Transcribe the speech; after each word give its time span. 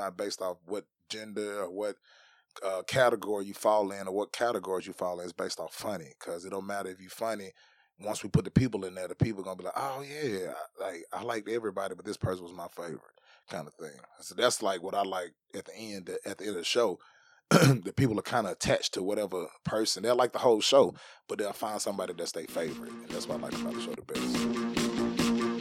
not 0.00 0.16
based 0.16 0.42
off 0.42 0.56
what 0.66 0.84
gender 1.08 1.62
or 1.62 1.70
what 1.70 1.96
uh, 2.64 2.82
category 2.86 3.44
you 3.44 3.54
fall 3.54 3.90
in 3.92 4.08
or 4.08 4.14
what 4.14 4.32
categories 4.32 4.86
you 4.86 4.92
fall 4.92 5.18
in. 5.20 5.24
It's 5.24 5.32
based 5.32 5.60
off 5.60 5.74
funny 5.74 6.12
because 6.18 6.44
it 6.44 6.50
don't 6.50 6.66
matter 6.66 6.88
if 6.88 7.00
you're 7.00 7.10
funny. 7.10 7.52
Once 8.00 8.22
we 8.22 8.30
put 8.30 8.44
the 8.46 8.50
people 8.50 8.86
in 8.86 8.94
there, 8.94 9.08
the 9.08 9.14
people 9.14 9.44
gonna 9.44 9.56
be 9.56 9.64
like, 9.64 9.74
"Oh 9.76 10.02
yeah, 10.02 10.52
I, 10.80 10.82
like 10.82 11.04
I 11.12 11.22
liked 11.22 11.48
everybody, 11.48 11.94
but 11.94 12.06
this 12.06 12.16
person 12.16 12.42
was 12.42 12.54
my 12.54 12.68
favorite," 12.68 13.20
kind 13.50 13.66
of 13.66 13.74
thing. 13.74 14.00
So 14.20 14.34
that's 14.34 14.62
like 14.62 14.82
what 14.82 14.94
I 14.94 15.02
like 15.02 15.34
at 15.54 15.66
the 15.66 15.76
end. 15.76 16.08
At 16.24 16.38
the 16.38 16.44
end 16.44 16.56
of 16.56 16.62
the 16.62 16.64
show, 16.64 16.98
the 17.50 17.92
people 17.94 18.18
are 18.18 18.22
kind 18.22 18.46
of 18.46 18.52
attached 18.52 18.94
to 18.94 19.02
whatever 19.02 19.48
person. 19.64 20.02
They'll 20.02 20.16
like 20.16 20.32
the 20.32 20.38
whole 20.38 20.62
show, 20.62 20.94
but 21.28 21.36
they'll 21.38 21.52
find 21.52 21.80
somebody 21.80 22.14
that's 22.14 22.32
their 22.32 22.46
favorite, 22.46 22.90
and 22.90 23.08
that's 23.10 23.28
what 23.28 23.38
I 23.38 23.42
like 23.42 23.52
about 23.52 23.74
the 23.74 23.82
show 23.82 23.92
the 23.92 24.00
best. 24.00 25.60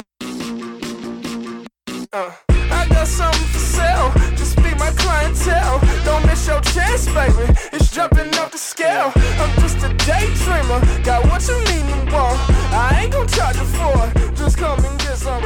Uh, 2.14 2.32
I 2.72 2.88
got 2.90 3.08
something 3.08 3.48
for 3.48 3.60
sale. 3.60 4.12
Just 4.36 4.56
be 4.58 4.74
my 4.76 4.92
clientele. 4.98 5.80
Don't 6.06 6.26
miss 6.26 6.48
your 6.48 6.62
chance, 6.62 7.06
baby. 7.08 7.54
It's 7.74 7.92
jumping 7.92 8.34
off 8.38 8.52
the 8.52 8.58
scale. 8.58 9.12
I'm 9.16 9.54
just 9.62 9.78
a 9.78 9.90
daydreamer. 10.06 11.04
Got 11.04 11.26
what 11.26 11.48
you 11.48 11.58
need 11.60 11.86
and 11.94 12.12
want. 12.12 12.40
I 12.74 13.02
ain't 13.04 13.14
gonna 13.14 13.28
charge 13.30 13.58
you 13.58 13.66
for 13.66 13.94
it. 14.08 14.36
Just 14.36 14.58
come 14.58 14.84
and 14.84 15.00
get 15.00 15.18
some. 15.18 15.42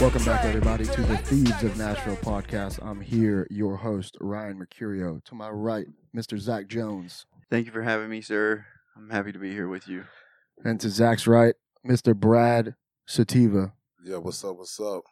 Welcome 0.00 0.24
back, 0.24 0.44
everybody, 0.44 0.84
to 0.84 1.02
the 1.02 1.16
Thieves 1.18 1.62
of 1.62 1.76
Nashville 1.76 2.16
podcast. 2.16 2.84
I'm 2.84 3.00
here, 3.00 3.46
your 3.50 3.76
host, 3.76 4.16
Ryan 4.20 4.58
Mercurio. 4.58 5.22
To 5.24 5.34
my 5.36 5.48
right, 5.48 5.86
Mr. 6.16 6.38
Zach 6.38 6.66
Jones. 6.66 7.24
Thank 7.50 7.66
you 7.66 7.72
for 7.72 7.82
having 7.82 8.08
me, 8.08 8.20
sir. 8.20 8.66
I'm 8.96 9.10
happy 9.10 9.30
to 9.30 9.38
be 9.38 9.52
here 9.52 9.68
with 9.68 9.86
you. 9.86 10.04
And 10.64 10.80
to 10.80 10.90
Zach's 10.90 11.26
right, 11.28 11.54
Mr. 11.86 12.16
Brad 12.16 12.74
Sativa. 13.06 13.74
Yeah, 14.02 14.16
what's 14.16 14.42
up? 14.44 14.56
What's 14.58 14.80
up? 14.80 15.04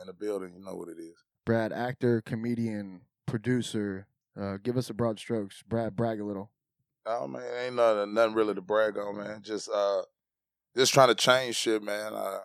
In 0.00 0.06
the 0.06 0.12
building, 0.14 0.54
you 0.56 0.64
know 0.64 0.74
what 0.74 0.88
it 0.88 0.98
is. 0.98 1.14
Brad, 1.44 1.72
actor, 1.72 2.22
comedian, 2.22 3.02
producer. 3.26 4.06
Uh, 4.40 4.56
give 4.62 4.78
us 4.78 4.88
a 4.88 4.94
broad 4.94 5.18
strokes. 5.18 5.62
Brad, 5.68 5.94
brag 5.94 6.20
a 6.20 6.24
little. 6.24 6.50
Oh 7.04 7.26
man, 7.26 7.42
ain't 7.62 7.74
nothing, 7.74 8.14
nothing 8.14 8.34
really 8.34 8.54
to 8.54 8.62
brag 8.62 8.96
on, 8.96 9.18
man. 9.18 9.42
Just, 9.42 9.68
uh, 9.68 10.02
just 10.76 10.94
trying 10.94 11.08
to 11.08 11.14
change 11.14 11.56
shit, 11.56 11.82
man. 11.82 12.14
Uh, 12.14 12.38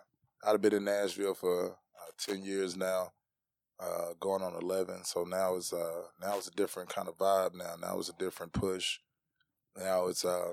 I've 0.46 0.60
been 0.60 0.74
in 0.74 0.84
Nashville 0.84 1.34
for 1.34 1.70
uh, 1.72 2.10
ten 2.18 2.42
years 2.44 2.76
now, 2.76 3.12
uh, 3.80 4.12
going 4.20 4.42
on 4.42 4.54
eleven. 4.54 5.04
So 5.04 5.24
now 5.24 5.56
it's 5.56 5.72
uh, 5.72 6.02
now 6.20 6.36
it's 6.36 6.48
a 6.48 6.54
different 6.54 6.90
kind 6.90 7.08
of 7.08 7.16
vibe. 7.16 7.54
Now, 7.54 7.74
now 7.80 7.98
it's 7.98 8.10
a 8.10 8.16
different 8.18 8.52
push. 8.52 8.98
Now 9.78 10.08
it's 10.08 10.24
uh, 10.24 10.52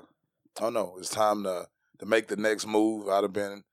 I 0.57 0.61
don't 0.61 0.73
know. 0.73 0.95
It's 0.99 1.09
time 1.09 1.43
to 1.43 1.67
to 1.99 2.05
make 2.05 2.27
the 2.27 2.37
next 2.37 2.65
move. 2.65 3.09
I'd 3.09 3.23
have 3.23 3.33
been 3.33 3.63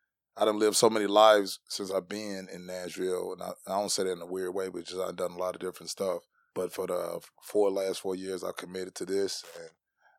I 0.40 0.46
done 0.46 0.58
lived 0.58 0.76
so 0.76 0.88
many 0.88 1.06
lives 1.06 1.60
since 1.68 1.90
I've 1.90 2.08
been 2.08 2.48
in 2.50 2.64
Nashville, 2.64 3.34
and 3.34 3.42
I, 3.42 3.50
I 3.66 3.78
don't 3.78 3.90
say 3.90 4.04
that 4.04 4.12
in 4.12 4.22
a 4.22 4.26
weird 4.26 4.54
way, 4.54 4.70
but 4.70 4.86
just 4.86 4.98
I've 4.98 5.16
done 5.16 5.32
a 5.32 5.36
lot 5.36 5.54
of 5.54 5.60
different 5.60 5.90
stuff. 5.90 6.22
But 6.54 6.72
for 6.72 6.86
the 6.86 6.94
uh, 6.94 7.18
four 7.42 7.70
last 7.70 8.00
four 8.00 8.16
years, 8.16 8.42
I 8.42 8.52
committed 8.56 8.94
to 8.96 9.04
this, 9.04 9.44
and 9.58 9.68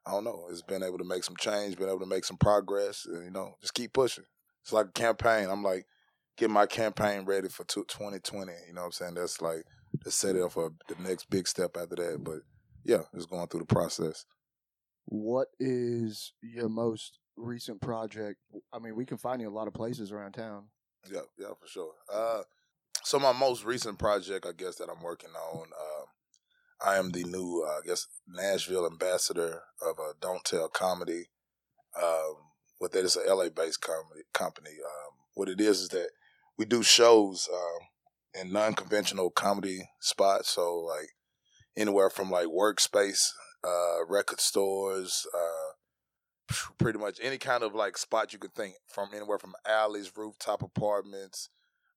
I 0.05 0.11
don't 0.11 0.23
know. 0.23 0.45
It's 0.51 0.61
been 0.61 0.83
able 0.83 0.99
to 0.99 1.03
make 1.03 1.23
some 1.23 1.35
change, 1.37 1.75
been 1.75 1.89
able 1.89 2.01
to 2.01 2.05
make 2.05 2.23
some 2.23 2.37
progress, 2.37 3.07
and 3.07 3.25
you 3.25 3.31
know, 3.31 3.55
just 3.61 3.73
keep 3.73 3.93
pushing. 3.93 4.25
It's 4.61 4.71
like 4.71 4.89
a 4.89 4.91
campaign. 4.91 5.49
I'm 5.49 5.63
like 5.63 5.87
getting 6.37 6.53
my 6.53 6.67
campaign 6.67 7.25
ready 7.25 7.47
for 7.47 7.63
2020. 7.63 8.51
You 8.67 8.73
know 8.75 8.81
what 8.81 8.85
I'm 8.85 8.91
saying? 8.91 9.15
That's 9.15 9.41
like 9.41 9.63
to 10.03 10.11
set 10.11 10.35
it 10.35 10.43
up 10.43 10.51
for 10.51 10.71
the 10.87 11.01
next 11.01 11.31
big 11.31 11.47
step 11.47 11.75
after 11.75 11.95
that. 11.95 12.23
But 12.23 12.41
yeah, 12.83 13.01
just 13.15 13.29
going 13.31 13.47
through 13.47 13.61
the 13.61 13.65
process. 13.65 14.25
What 15.05 15.47
is 15.59 16.33
your 16.43 16.69
most 16.69 17.17
recent 17.41 17.81
project? 17.81 18.39
I 18.73 18.79
mean, 18.79 18.95
we 18.95 19.05
can 19.05 19.17
find 19.17 19.41
you 19.41 19.49
a 19.49 19.51
lot 19.51 19.67
of 19.67 19.73
places 19.73 20.11
around 20.11 20.33
town. 20.33 20.65
Yeah, 21.11 21.21
yeah, 21.37 21.53
for 21.59 21.67
sure. 21.67 21.93
Uh, 22.11 22.41
so 23.03 23.19
my 23.19 23.33
most 23.33 23.65
recent 23.65 23.97
project, 23.97 24.45
I 24.45 24.51
guess, 24.51 24.75
that 24.75 24.89
I'm 24.89 25.03
working 25.03 25.31
on, 25.31 25.67
uh, 25.67 26.89
I 26.89 26.97
am 26.97 27.11
the 27.11 27.23
new, 27.23 27.65
uh, 27.67 27.79
I 27.79 27.85
guess, 27.85 28.07
Nashville 28.27 28.85
ambassador 28.85 29.61
of 29.81 29.97
a 29.99 30.13
Don't 30.19 30.43
Tell 30.43 30.67
Comedy. 30.67 31.29
Um, 32.01 32.35
what 32.77 32.93
that 32.93 33.05
is 33.05 33.15
a 33.15 33.33
LA 33.33 33.49
based 33.49 33.81
comedy 33.81 34.23
company. 34.33 34.71
Um, 34.71 35.13
what 35.35 35.49
it 35.49 35.61
is 35.61 35.81
is 35.81 35.89
that 35.89 36.09
we 36.57 36.65
do 36.65 36.81
shows 36.81 37.47
um, 37.53 38.41
in 38.41 38.51
non 38.51 38.73
conventional 38.73 39.29
comedy 39.29 39.89
spots. 39.99 40.49
So 40.49 40.79
like 40.79 41.09
anywhere 41.77 42.09
from 42.09 42.31
like 42.31 42.47
workspace, 42.47 43.29
uh, 43.63 44.05
record 44.07 44.39
stores, 44.39 45.27
uh, 45.33 45.60
pretty 46.77 46.99
much 46.99 47.19
any 47.21 47.37
kind 47.37 47.63
of 47.63 47.73
like 47.73 47.97
spot 47.97 48.33
you 48.33 48.39
could 48.39 48.53
think 48.53 48.75
from 48.87 49.09
anywhere 49.13 49.39
from 49.39 49.55
alleys, 49.67 50.11
rooftop 50.15 50.61
apartments, 50.61 51.49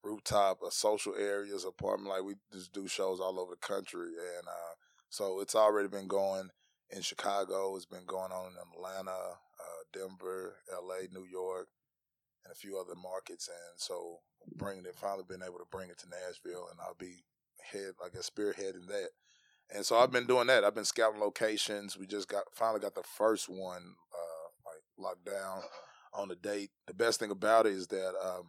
rooftop 0.03 0.59
uh, 0.65 0.70
social 0.70 1.15
areas, 1.16 1.65
apartment. 1.65 2.10
Like 2.10 2.25
we 2.25 2.34
just 2.53 2.72
do 2.72 2.87
shows 2.88 3.20
all 3.20 3.38
over 3.38 3.53
the 3.53 3.66
country, 3.66 4.09
and 4.09 4.47
uh, 4.48 4.75
so 5.09 5.41
it's 5.41 5.54
already 5.54 5.88
been 5.88 6.09
going 6.09 6.50
in 6.91 7.03
Chicago. 7.03 7.76
It's 7.76 7.87
been 7.87 8.06
going 8.06 8.32
on 8.32 8.53
in 8.53 8.76
Atlanta, 8.76 9.10
uh, 9.10 9.82
Denver, 9.92 10.56
L.A., 10.72 11.12
New 11.12 11.25
York, 11.25 11.69
and 12.44 12.53
a 12.53 12.56
few 12.56 12.78
other 12.78 12.94
markets. 12.94 13.48
And 13.48 13.81
so 13.81 14.19
bringing 14.56 14.84
it, 14.84 14.94
finally 14.94 15.25
been 15.28 15.42
able 15.42 15.59
to 15.59 15.66
bring 15.71 15.91
it 15.91 15.98
to 15.98 16.09
Nashville, 16.09 16.69
and 16.71 16.81
I'll 16.81 16.97
be 16.98 17.25
head, 17.72 17.92
I 18.04 18.09
guess, 18.10 18.31
spearheading 18.31 18.86
that. 18.88 19.09
And 19.75 19.84
so 19.84 19.97
I've 19.97 20.12
been 20.12 20.26
doing 20.26 20.47
that. 20.48 20.62
I've 20.62 20.75
been 20.75 20.84
scouting 20.84 21.21
locations. 21.21 21.97
We 21.97 22.06
just 22.06 22.28
got 22.28 22.44
finally 22.53 22.81
got 22.81 22.94
the 22.94 23.03
first 23.03 23.48
one 23.48 23.94
locked 24.99 25.25
down 25.25 25.62
on 26.12 26.28
the 26.28 26.37
date. 26.37 26.71
The 26.87 26.94
best 26.94 27.21
thing 27.21 27.31
about 27.31 27.66
it 27.66 27.72
is 27.72 27.87
that 27.88 28.15
um, 28.22 28.47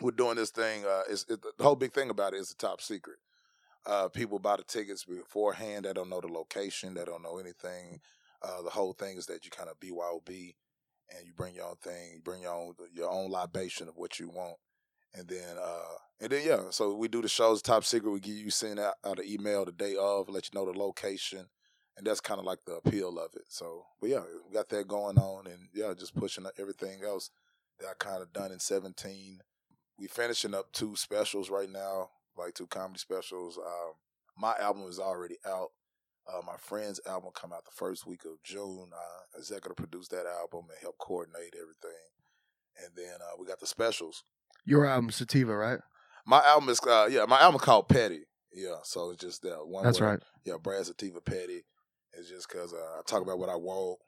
we're 0.00 0.10
doing 0.10 0.36
this 0.36 0.50
thing. 0.50 0.84
Uh, 0.84 1.02
it's, 1.08 1.24
it, 1.28 1.40
the 1.42 1.64
whole 1.64 1.76
big 1.76 1.92
thing 1.92 2.10
about 2.10 2.34
it 2.34 2.38
is 2.38 2.48
the 2.50 2.54
top 2.54 2.80
secret. 2.80 3.16
Uh, 3.86 4.08
people 4.08 4.38
buy 4.38 4.56
the 4.56 4.62
tickets 4.62 5.04
beforehand. 5.04 5.84
They 5.84 5.92
don't 5.92 6.10
know 6.10 6.20
the 6.20 6.28
location. 6.28 6.94
They 6.94 7.04
don't 7.04 7.22
know 7.22 7.38
anything. 7.38 8.00
Uh, 8.42 8.62
the 8.62 8.70
whole 8.70 8.92
thing 8.92 9.16
is 9.16 9.26
that 9.26 9.44
you 9.44 9.50
kind 9.50 9.70
of 9.70 9.80
BYOB 9.80 10.54
and 11.10 11.26
you 11.26 11.32
bring 11.34 11.54
your 11.54 11.66
own 11.66 11.76
thing. 11.76 12.12
You 12.14 12.20
bring 12.20 12.42
your 12.42 12.54
own 12.54 12.74
your 12.92 13.10
own 13.10 13.30
libation 13.30 13.88
of 13.88 13.96
what 13.96 14.18
you 14.18 14.28
want, 14.28 14.56
and 15.14 15.28
then 15.28 15.56
uh, 15.60 15.96
and 16.20 16.30
then 16.30 16.46
yeah. 16.46 16.60
So 16.70 16.94
we 16.94 17.08
do 17.08 17.22
the 17.22 17.28
shows 17.28 17.62
top 17.62 17.84
secret. 17.84 18.10
We 18.10 18.20
give 18.20 18.36
you 18.36 18.50
send 18.50 18.78
out, 18.78 18.94
out 19.04 19.18
an 19.18 19.26
email 19.26 19.64
the 19.64 19.72
day 19.72 19.96
of, 19.98 20.28
let 20.28 20.48
you 20.50 20.58
know 20.58 20.70
the 20.70 20.78
location 20.78 21.46
and 22.00 22.06
that's 22.06 22.20
kind 22.20 22.40
of 22.40 22.46
like 22.46 22.64
the 22.64 22.76
appeal 22.76 23.18
of 23.18 23.34
it. 23.34 23.44
So, 23.50 23.84
but 24.00 24.08
yeah, 24.08 24.22
we 24.48 24.54
got 24.54 24.70
that 24.70 24.88
going 24.88 25.18
on, 25.18 25.46
and 25.46 25.68
yeah, 25.74 25.92
just 25.96 26.14
pushing 26.16 26.46
everything 26.58 27.02
else 27.04 27.28
that 27.78 27.88
I 27.88 27.92
kind 27.98 28.22
of 28.22 28.32
done 28.32 28.52
in 28.52 28.58
seventeen. 28.58 29.40
We 29.98 30.06
finishing 30.06 30.54
up 30.54 30.72
two 30.72 30.96
specials 30.96 31.50
right 31.50 31.68
now, 31.68 32.08
like 32.38 32.54
two 32.54 32.66
comedy 32.66 32.98
specials. 32.98 33.58
Um, 33.58 33.92
my 34.34 34.54
album 34.58 34.84
is 34.88 34.98
already 34.98 35.36
out. 35.46 35.68
Uh, 36.26 36.40
my 36.46 36.56
friend's 36.56 37.00
album 37.06 37.32
come 37.34 37.52
out 37.52 37.66
the 37.66 37.70
first 37.70 38.06
week 38.06 38.24
of 38.24 38.42
June. 38.42 38.88
I 38.94 39.38
executive 39.38 39.76
produced 39.76 40.10
that 40.12 40.24
album 40.24 40.68
and 40.70 40.78
help 40.80 40.96
coordinate 40.96 41.54
everything. 41.54 42.00
And 42.82 42.92
then 42.96 43.16
uh, 43.20 43.36
we 43.38 43.46
got 43.46 43.60
the 43.60 43.66
specials. 43.66 44.24
Your 44.64 44.86
album, 44.86 45.10
Sativa, 45.10 45.54
right? 45.54 45.80
My 46.24 46.42
album 46.46 46.70
is 46.70 46.80
uh, 46.80 47.08
yeah, 47.10 47.26
my 47.26 47.40
album 47.40 47.60
called 47.60 47.90
Petty. 47.90 48.22
Yeah, 48.54 48.76
so 48.84 49.10
it's 49.10 49.20
just 49.20 49.42
that 49.42 49.66
one. 49.66 49.84
That's 49.84 50.00
word. 50.00 50.06
right. 50.06 50.20
Yeah, 50.46 50.54
Brad 50.62 50.86
Sativa 50.86 51.20
Petty. 51.20 51.64
It's 52.18 52.28
just 52.28 52.48
because 52.48 52.72
uh, 52.72 52.98
I 52.98 53.00
talk 53.06 53.22
about 53.22 53.38
what 53.38 53.48
I 53.48 53.56
want. 53.56 53.98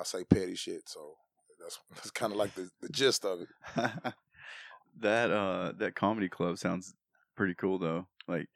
I 0.00 0.04
say 0.04 0.24
petty 0.24 0.54
shit, 0.54 0.88
so 0.88 1.14
that's 1.60 1.78
that's 1.94 2.10
kind 2.10 2.32
of 2.32 2.38
like 2.38 2.54
the, 2.54 2.68
the 2.80 2.88
gist 2.88 3.24
of 3.24 3.40
it. 3.42 3.48
that 5.00 5.30
uh 5.30 5.72
that 5.78 5.94
comedy 5.94 6.28
club 6.28 6.58
sounds 6.58 6.94
pretty 7.36 7.54
cool 7.54 7.78
though. 7.78 8.06
Like 8.26 8.46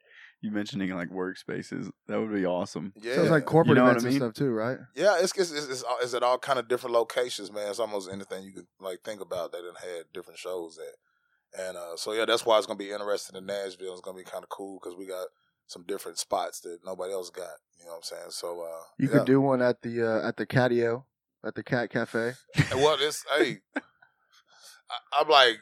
you 0.41 0.51
mentioning 0.51 0.89
like 0.91 1.09
workspaces, 1.09 1.89
that 2.07 2.19
would 2.19 2.33
be 2.33 2.45
awesome. 2.45 2.93
Yeah, 2.95 3.15
sounds 3.15 3.29
like 3.29 3.45
corporate 3.45 3.77
you 3.77 3.83
know 3.83 3.87
events 3.87 4.05
I 4.05 4.07
mean? 4.07 4.21
and 4.21 4.33
stuff 4.35 4.45
too, 4.45 4.51
right? 4.51 4.77
Yeah, 4.95 5.17
it's 5.19 5.37
it's, 5.37 5.51
it's 5.51 5.67
it's, 5.67 5.83
it's 6.01 6.13
at 6.13 6.23
all 6.23 6.37
kind 6.37 6.59
of 6.59 6.67
different 6.67 6.93
locations, 6.93 7.51
man. 7.51 7.69
It's 7.69 7.79
almost 7.79 8.09
anything 8.11 8.43
you 8.43 8.53
could 8.53 8.67
like 8.79 9.01
think 9.03 9.21
about. 9.21 9.51
They 9.51 9.59
done 9.59 9.75
had 9.81 10.05
different 10.13 10.39
shows 10.39 10.79
at, 10.79 11.67
and 11.67 11.77
uh, 11.77 11.97
so 11.97 12.13
yeah, 12.13 12.25
that's 12.25 12.45
why 12.45 12.57
it's 12.57 12.67
gonna 12.67 12.77
be 12.77 12.91
interesting 12.91 13.37
in 13.37 13.45
Nashville. 13.45 13.91
It's 13.91 14.01
gonna 14.01 14.17
be 14.17 14.23
kind 14.23 14.43
of 14.43 14.49
cool 14.49 14.79
because 14.81 14.97
we 14.97 15.05
got 15.05 15.27
some 15.69 15.83
different 15.83 16.17
spots 16.17 16.59
that 16.61 16.79
nobody 16.83 17.13
else 17.13 17.29
got. 17.29 17.45
You 17.77 17.85
know 17.85 17.91
what 17.91 17.97
I'm 17.97 18.03
saying? 18.03 18.31
So 18.31 18.61
uh, 18.61 18.83
you 18.97 19.07
yeah. 19.07 19.19
could 19.19 19.25
do 19.25 19.39
one 19.39 19.61
at 19.61 19.81
the 19.83 20.03
uh, 20.03 20.27
at 20.27 20.35
the 20.35 20.45
Catio, 20.45 21.03
at 21.45 21.55
the 21.55 21.63
Cat 21.63 21.91
Cafe. 21.91 22.33
well, 22.73 22.97
it's 22.99 23.23
hey, 23.37 23.59
I, 23.77 25.21
am 25.21 25.29
like 25.29 25.59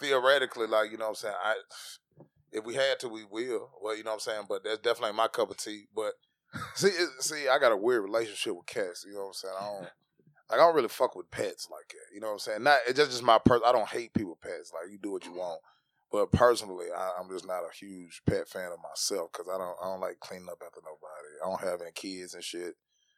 theoretically, 0.00 0.66
like 0.66 0.90
you 0.90 0.98
know 0.98 1.04
what 1.04 1.10
I'm 1.10 1.14
saying. 1.14 1.34
I 1.42 1.54
if 2.52 2.64
we 2.64 2.74
had 2.74 2.98
to, 3.00 3.08
we 3.08 3.24
will. 3.24 3.70
Well, 3.80 3.96
you 3.96 4.02
know 4.02 4.10
what 4.10 4.14
I'm 4.14 4.20
saying. 4.20 4.42
But 4.48 4.64
that's 4.64 4.80
definitely 4.80 5.16
my 5.16 5.28
cup 5.28 5.50
of 5.50 5.56
tea. 5.56 5.84
But 5.94 6.14
see, 6.74 6.90
see, 7.20 7.48
I 7.48 7.60
got 7.60 7.72
a 7.72 7.76
weird 7.76 8.02
relationship 8.02 8.56
with 8.56 8.66
cats. 8.66 9.04
You 9.06 9.14
know 9.14 9.20
what 9.20 9.26
I'm 9.28 9.34
saying? 9.34 9.54
I 9.58 9.64
don't. 9.64 9.82
Like 9.82 10.58
I 10.58 10.62
don't 10.64 10.74
really 10.74 10.88
fuck 10.88 11.14
with 11.14 11.30
pets 11.30 11.68
like 11.70 11.88
that. 11.90 12.12
You 12.12 12.20
know 12.20 12.26
what 12.26 12.32
I'm 12.32 12.38
saying? 12.40 12.62
Not 12.64 12.80
it's 12.88 12.98
just, 12.98 13.12
just 13.12 13.22
my 13.22 13.38
person. 13.38 13.62
I 13.64 13.70
don't 13.70 13.88
hate 13.88 14.12
people 14.12 14.36
pets. 14.42 14.72
Like 14.74 14.90
you 14.90 14.98
do 14.98 15.12
what 15.12 15.24
you 15.24 15.34
want. 15.34 15.60
But 16.10 16.32
personally, 16.32 16.86
I, 16.96 17.20
am 17.20 17.28
just 17.30 17.46
not 17.46 17.62
a 17.62 17.76
huge 17.76 18.22
pet 18.28 18.48
fan 18.48 18.72
of 18.72 18.78
myself 18.82 19.30
because 19.32 19.48
I 19.48 19.58
don't 19.58 19.76
I 19.80 19.86
don't 19.86 20.00
like 20.00 20.18
cleaning 20.18 20.48
up 20.50 20.62
after 20.64 20.80
nobody. 20.82 21.30
I 21.42 21.48
don't 21.48 21.70
have 21.70 21.80
any 21.82 21.92
kids 21.92 22.34
and 22.34 22.42
shit, 22.42 22.74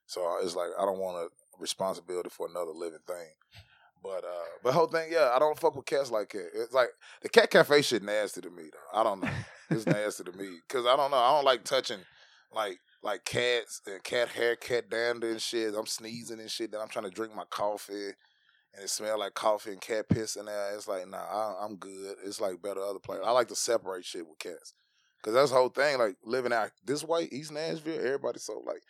so 0.06 0.38
it's 0.42 0.54
like 0.54 0.68
I 0.78 0.84
don't 0.84 0.98
want 0.98 1.16
a 1.16 1.28
responsibility 1.58 2.28
for 2.28 2.48
another 2.48 2.72
living 2.72 2.98
thing. 3.06 3.32
But 4.02 4.24
uh, 4.24 4.50
but 4.62 4.74
whole 4.74 4.88
thing, 4.88 5.08
yeah, 5.10 5.30
I 5.34 5.38
don't 5.38 5.58
fuck 5.58 5.74
with 5.74 5.86
cats 5.86 6.10
like 6.10 6.30
that. 6.30 6.50
It's 6.54 6.74
like 6.74 6.90
the 7.22 7.28
cat 7.28 7.50
cafe 7.50 7.80
shit 7.82 8.02
nasty 8.02 8.42
to 8.42 8.50
me 8.50 8.64
though. 8.64 9.00
I 9.00 9.02
don't 9.04 9.22
know. 9.22 9.30
It's 9.70 9.86
nasty 9.86 10.24
to 10.24 10.32
me 10.32 10.58
because 10.68 10.84
I 10.84 10.94
don't 10.96 11.10
know. 11.10 11.16
I 11.16 11.34
don't 11.34 11.46
like 11.46 11.64
touching 11.64 12.00
like 12.52 12.78
like 13.02 13.24
cats 13.24 13.80
and 13.86 14.02
cat 14.02 14.28
hair, 14.28 14.54
cat 14.56 14.90
dander 14.90 15.30
and 15.30 15.40
shit. 15.40 15.74
I'm 15.74 15.86
sneezing 15.86 16.40
and 16.40 16.50
shit. 16.50 16.72
Then 16.72 16.82
I'm 16.82 16.88
trying 16.88 17.06
to 17.06 17.10
drink 17.10 17.34
my 17.34 17.44
coffee 17.48 18.10
and 18.74 18.84
it 18.84 18.90
smell 18.90 19.18
like 19.18 19.34
coffee 19.34 19.72
and 19.72 19.80
cat 19.80 20.08
piss 20.08 20.36
in 20.36 20.46
there. 20.46 20.74
It's 20.74 20.88
like, 20.88 21.08
nah, 21.08 21.18
I, 21.18 21.64
I'm 21.64 21.76
good. 21.76 22.16
It's 22.24 22.40
like 22.40 22.62
better 22.62 22.80
other 22.80 22.98
places. 22.98 23.24
I 23.26 23.30
like 23.32 23.48
to 23.48 23.56
separate 23.56 24.04
shit 24.04 24.26
with 24.26 24.38
cats. 24.38 24.74
Cause 25.22 25.34
that's 25.34 25.50
the 25.50 25.56
whole 25.56 25.68
thing. 25.68 25.98
Like 25.98 26.16
living 26.24 26.52
out 26.52 26.70
this 26.84 27.04
way, 27.04 27.28
East 27.30 27.52
Nashville, 27.52 28.04
everybody 28.04 28.40
so 28.40 28.60
like 28.66 28.82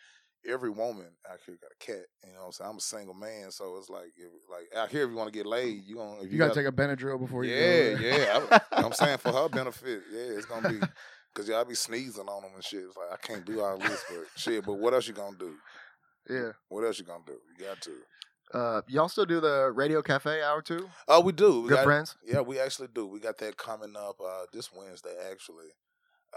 every 0.49 0.71
woman 0.71 1.05
out 1.29 1.39
here 1.45 1.57
got 1.61 1.71
a 1.71 1.85
cat. 1.85 2.05
You 2.25 2.33
know 2.33 2.39
what 2.39 2.45
I'm 2.47 2.51
saying? 2.51 2.69
I'm 2.71 2.77
a 2.77 2.81
single 2.81 3.13
man, 3.13 3.51
so 3.51 3.77
it's 3.77 3.89
like 3.89 4.11
if, 4.17 4.31
like 4.49 4.65
out 4.75 4.89
here 4.89 5.03
if 5.03 5.11
you 5.11 5.15
want 5.15 5.31
to 5.31 5.37
get 5.37 5.45
laid, 5.45 5.83
you 5.85 5.97
gonna 5.97 6.17
if 6.17 6.23
You, 6.23 6.29
you, 6.31 6.37
gotta 6.39 6.49
got- 6.49 6.55
take 6.55 6.67
a 6.67 6.71
Benadryl 7.05 7.19
before 7.19 7.43
you 7.43 7.53
yeah, 7.53 7.99
yeah. 7.99 8.59
I, 8.71 8.83
am 8.83 8.93
saying 8.93 9.19
for 9.19 9.31
her 9.31 9.47
benefit, 9.51 10.01
yeah, 10.11 10.21
it's 10.37 10.45
gonna 10.47 10.69
be 10.69 10.79
because 11.33 11.47
y'all 11.47 11.65
be 11.65 11.75
sneezing 11.75 12.27
on 12.27 12.41
them 12.41 12.51
and 12.55 12.63
shit. 12.63 12.81
It's 12.83 12.97
like 12.97 13.11
I 13.13 13.17
can't 13.17 13.45
do 13.45 13.61
all 13.61 13.77
this, 13.77 14.03
but 14.09 14.25
shit. 14.35 14.65
But 14.65 14.73
what 14.79 14.93
else 14.95 15.07
you 15.07 15.13
gonna 15.13 15.37
do? 15.37 15.53
yeah. 16.29 16.51
What 16.69 16.83
else 16.83 16.97
you 16.97 17.05
gonna 17.05 17.23
do? 17.27 17.37
You 17.59 17.65
got 17.65 17.79
to. 17.81 17.91
Uh, 18.53 18.81
y'all 18.87 19.09
still 19.09 19.25
do 19.25 19.39
the 19.41 19.71
Radio 19.71 20.01
Cafe 20.01 20.41
hour 20.41 20.61
too? 20.61 20.87
Oh, 21.07 21.21
we 21.21 21.31
do. 21.31 21.61
We 21.61 21.69
Good 21.69 21.75
got- 21.75 21.83
friends. 21.85 22.15
Yeah, 22.25 22.41
we 22.41 22.59
actually 22.59 22.89
do. 22.93 23.07
We 23.07 23.19
got 23.19 23.37
that 23.39 23.57
coming 23.57 23.95
up 23.97 24.19
uh, 24.23 24.45
this 24.53 24.71
Wednesday. 24.71 25.15
Actually, 25.31 25.67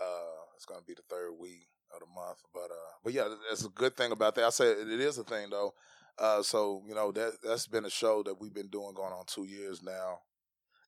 uh, 0.00 0.44
it's 0.56 0.64
gonna 0.64 0.80
be 0.86 0.94
the 0.94 1.02
third 1.10 1.32
week 1.38 1.66
of 1.94 2.00
the 2.00 2.06
month. 2.14 2.38
But 2.54 2.70
uh, 2.70 2.92
but 3.04 3.12
yeah, 3.12 3.28
that's 3.48 3.64
a 3.64 3.68
good 3.68 3.96
thing 3.96 4.12
about 4.12 4.34
that. 4.36 4.44
I 4.44 4.50
say 4.50 4.66
it 4.70 4.88
is 4.88 5.18
a 5.18 5.24
thing 5.24 5.50
though. 5.50 5.74
Uh, 6.18 6.42
so 6.42 6.82
you 6.88 6.94
know 6.94 7.12
that 7.12 7.34
that's 7.42 7.66
been 7.66 7.84
a 7.84 7.90
show 7.90 8.22
that 8.22 8.40
we've 8.40 8.54
been 8.54 8.68
doing 8.68 8.94
going 8.94 9.12
on 9.12 9.24
two 9.26 9.44
years 9.44 9.82
now. 9.82 10.20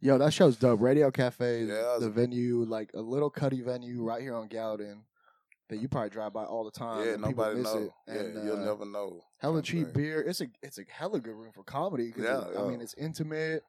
Yo, 0.01 0.17
that 0.17 0.33
show's 0.33 0.57
dope. 0.57 0.81
Radio 0.81 1.11
Cafe, 1.11 1.65
Yeah, 1.65 1.97
the 2.01 2.09
venue, 2.09 2.65
like 2.65 2.91
a 2.95 3.01
little 3.01 3.29
cutty 3.31 3.61
venue 3.61 4.03
right 4.05 4.23
here 4.23 4.35
on 4.37 4.47
Gallatin 4.47 5.03
that 5.69 5.79
you 5.79 5.89
probably 5.89 6.11
drive 6.11 6.33
by 6.33 6.45
all 6.45 6.65
the 6.65 6.71
time. 6.71 7.05
yeah, 7.07 7.13
and 7.15 7.23
nobody 7.23 7.57
miss 7.57 7.65
know. 7.75 7.83
It. 7.83 7.91
Yeah, 8.07 8.15
And, 8.15 8.45
you'll 8.47 8.63
uh, 8.63 8.65
never 8.65 8.85
know. 8.87 9.21
hella 9.39 9.63
cheap 9.63 9.85
thing. 9.93 10.03
beer. 10.03 10.21
It's 10.23 10.41
a 10.41 10.47
it's 10.63 10.79
a 10.79 10.83
hella 10.89 11.21
good 11.21 11.35
room 11.35 11.53
for 11.55 11.63
comedy. 11.65 12.13
Yeah, 12.17 12.49
it- 12.49 12.59
I 12.59 12.67
mean 12.69 12.81
it's 12.81 12.95
intimate. 12.95 13.63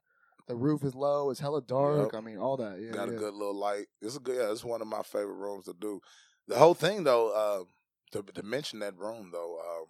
The 0.48 0.56
roof 0.56 0.84
is 0.84 0.96
low. 0.96 1.30
It's 1.30 1.40
hella 1.40 1.62
dark. 1.62 2.12
Yep. 2.13 2.22
I 2.22 2.25
mean 2.25 2.38
all 2.40 2.57
that. 2.57 2.80
Yeah, 2.81 2.92
got 2.92 3.10
yeah. 3.10 3.16
a 3.16 3.18
good 3.19 3.34
little 3.36 3.54
light. 3.56 3.86
It's 4.01 4.16
a 4.16 4.19
good. 4.19 4.38
Yeah, 4.38 4.51
it's 4.51 4.63
one 4.63 4.81
of 4.81 4.88
my 4.88 5.04
favorite 5.04 5.36
rooms 5.36 5.66
to 5.66 5.74
do. 5.80 6.01
The 6.48 6.57
whole 6.57 6.74
thing 6.74 7.04
though, 7.04 7.30
uh, 7.31 7.63
to, 8.18 8.24
to 8.34 8.44
mention 8.44 8.80
that 8.80 8.98
room 8.98 9.30
though, 9.31 9.60
um, 9.60 9.86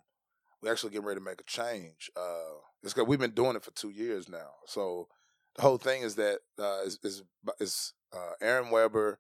we 0.62 0.70
actually 0.70 0.90
getting 0.92 1.06
ready 1.08 1.20
to 1.22 1.24
make 1.26 1.40
a 1.40 1.46
change. 1.46 2.12
Uh, 2.18 2.58
it's 2.84 2.94
because 2.94 3.08
we've 3.08 3.20
been 3.20 3.32
doing 3.32 3.56
it 3.56 3.64
for 3.64 3.72
two 3.72 3.90
years 3.92 4.28
now. 4.28 4.50
So 4.66 5.08
the 5.56 5.62
whole 5.62 5.78
thing 5.78 6.02
is 6.02 6.16
that 6.16 6.40
uh, 6.60 6.82
is 6.86 7.00
is, 7.04 7.24
is 7.62 7.94
uh, 8.14 8.34
Aaron 8.42 8.70
Weber, 8.72 9.20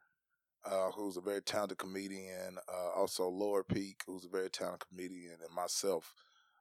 uh, 0.65 0.91
who's 0.91 1.17
a 1.17 1.21
very 1.21 1.41
talented 1.41 1.77
comedian, 1.77 2.57
uh, 2.71 2.99
also 2.99 3.27
Laura 3.27 3.63
Peek, 3.63 4.01
who's 4.05 4.25
a 4.25 4.29
very 4.29 4.49
talented 4.49 4.87
comedian, 4.89 5.37
and 5.45 5.55
myself. 5.55 6.13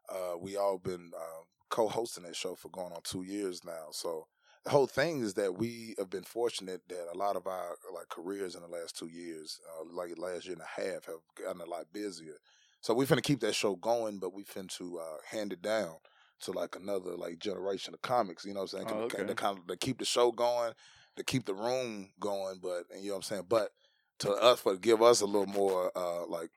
Uh, 0.08 0.38
we 0.38 0.56
all 0.56 0.78
been 0.78 1.10
uh, 1.16 1.42
co-hosting 1.68 2.24
that 2.24 2.36
show 2.36 2.54
for 2.54 2.70
going 2.70 2.92
on 2.92 3.00
two 3.04 3.22
years 3.22 3.62
now. 3.64 3.86
So 3.90 4.26
the 4.64 4.70
whole 4.70 4.86
thing 4.86 5.20
is 5.20 5.34
that 5.34 5.58
we 5.58 5.94
have 5.98 6.10
been 6.10 6.24
fortunate 6.24 6.82
that 6.88 7.08
a 7.12 7.16
lot 7.16 7.36
of 7.36 7.46
our 7.46 7.76
like 7.94 8.08
careers 8.08 8.54
in 8.54 8.62
the 8.62 8.68
last 8.68 8.98
two 8.98 9.08
years, 9.08 9.60
uh, 9.78 9.84
like 9.92 10.16
last 10.18 10.46
year 10.46 10.54
and 10.54 10.62
a 10.62 10.80
half, 10.80 11.06
have 11.06 11.20
gotten 11.42 11.60
a 11.60 11.66
lot 11.70 11.86
busier. 11.92 12.36
So 12.80 12.94
we 12.94 13.06
finna 13.06 13.22
keep 13.22 13.40
that 13.40 13.54
show 13.54 13.76
going, 13.76 14.18
but 14.18 14.32
we 14.32 14.44
finna 14.44 14.74
to 14.78 14.98
uh, 14.98 15.16
hand 15.30 15.52
it 15.52 15.62
down 15.62 15.96
to 16.40 16.52
like 16.52 16.76
another 16.76 17.16
like 17.16 17.38
generation 17.38 17.94
of 17.94 18.02
comics. 18.02 18.44
You 18.44 18.54
know 18.54 18.60
what 18.60 18.72
I'm 18.74 18.86
saying? 18.86 18.86
Oh, 18.90 19.08
To- 19.08 19.16
okay. 19.16 19.26
To 19.26 19.34
kind 19.34 19.58
of 19.58 19.66
to 19.66 19.76
keep 19.76 19.98
the 19.98 20.04
show 20.04 20.32
going, 20.32 20.72
to 21.16 21.24
keep 21.24 21.44
the 21.44 21.54
room 21.54 22.10
going, 22.20 22.60
but 22.62 22.84
and 22.90 23.02
you 23.02 23.08
know 23.08 23.14
what 23.14 23.16
I'm 23.18 23.22
saying. 23.22 23.44
But 23.48 23.72
to 24.20 24.32
us, 24.32 24.60
for 24.60 24.76
give 24.76 25.02
us 25.02 25.20
a 25.20 25.26
little 25.26 25.46
more 25.46 25.90
uh, 25.96 26.26
like 26.26 26.50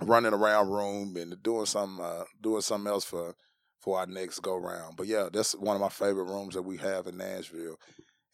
running 0.00 0.32
around 0.32 0.70
room 0.70 1.16
and 1.16 1.40
doing 1.42 1.66
some 1.66 2.00
uh, 2.00 2.24
doing 2.40 2.62
something 2.62 2.90
else 2.90 3.04
for 3.04 3.34
for 3.80 3.98
our 3.98 4.06
next 4.06 4.40
go 4.40 4.56
round. 4.56 4.96
But 4.96 5.06
yeah, 5.06 5.28
that's 5.32 5.54
one 5.54 5.76
of 5.76 5.82
my 5.82 5.88
favorite 5.88 6.24
rooms 6.24 6.54
that 6.54 6.62
we 6.62 6.76
have 6.78 7.06
in 7.06 7.16
Nashville. 7.16 7.76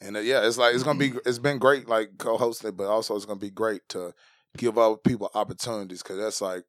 And 0.01 0.17
uh, 0.17 0.21
yeah, 0.21 0.47
it's 0.47 0.59
like 0.59 0.75
it's 0.75 0.85
gonna 0.85 0.99
be 0.99 1.13
it's 1.27 1.39
been 1.39 1.59
great 1.59 1.89
like 1.89 2.11
co-hosting, 2.19 2.77
but 2.77 2.87
also 2.87 3.17
it's 3.17 3.25
gonna 3.25 3.41
be 3.41 3.51
great 3.51 3.83
to 3.91 4.15
give 4.57 4.79
other 4.79 4.97
people 4.97 5.31
opportunities 5.35 6.03
because 6.03 6.19
that's 6.19 6.41
like 6.41 6.65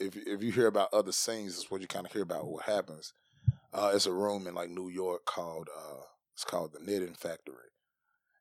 if 0.00 0.16
if 0.16 0.42
you 0.42 0.52
hear 0.52 0.66
about 0.66 0.92
other 0.92 1.12
scenes, 1.12 1.54
it's 1.54 1.70
what 1.70 1.80
you 1.80 1.86
kind 1.86 2.06
of 2.06 2.12
hear 2.12 2.22
about 2.22 2.46
what 2.46 2.64
happens. 2.64 3.12
Uh, 3.72 3.92
it's 3.94 4.06
a 4.06 4.12
room 4.12 4.46
in 4.46 4.54
like 4.54 4.70
New 4.70 4.88
York 4.88 5.24
called 5.26 5.68
uh, 5.76 6.02
it's 6.34 6.44
called 6.44 6.72
the 6.72 6.80
Knitting 6.80 7.14
Factory, 7.14 7.54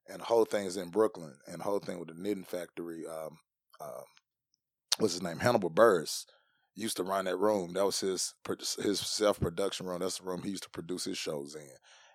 and 0.08 0.20
the 0.20 0.26
whole 0.26 0.46
thing 0.46 0.66
is 0.66 0.78
in 0.78 0.90
Brooklyn. 0.90 1.36
And 1.48 1.60
the 1.60 1.64
whole 1.64 1.80
thing 1.80 2.00
with 2.00 2.10
the 2.10 2.22
Knitting 2.22 2.44
Factory, 2.44 3.06
um, 3.08 3.38
um, 3.82 4.04
what's 5.00 5.14
his 5.14 5.24
name, 5.24 5.40
Hannibal 5.40 5.72
Buress 5.72 6.26
used 6.76 6.98
to 6.98 7.04
run 7.04 7.26
that 7.26 7.38
room. 7.38 7.74
That 7.74 7.86
was 7.86 8.00
his 8.00 8.34
his 8.82 9.00
self 9.00 9.40
production 9.40 9.86
room. 9.86 10.00
That's 10.00 10.20
the 10.20 10.26
room 10.26 10.44
he 10.44 10.52
used 10.52 10.64
to 10.64 10.70
produce 10.70 11.06
his 11.06 11.18
shows 11.18 11.56
in. 11.56 11.70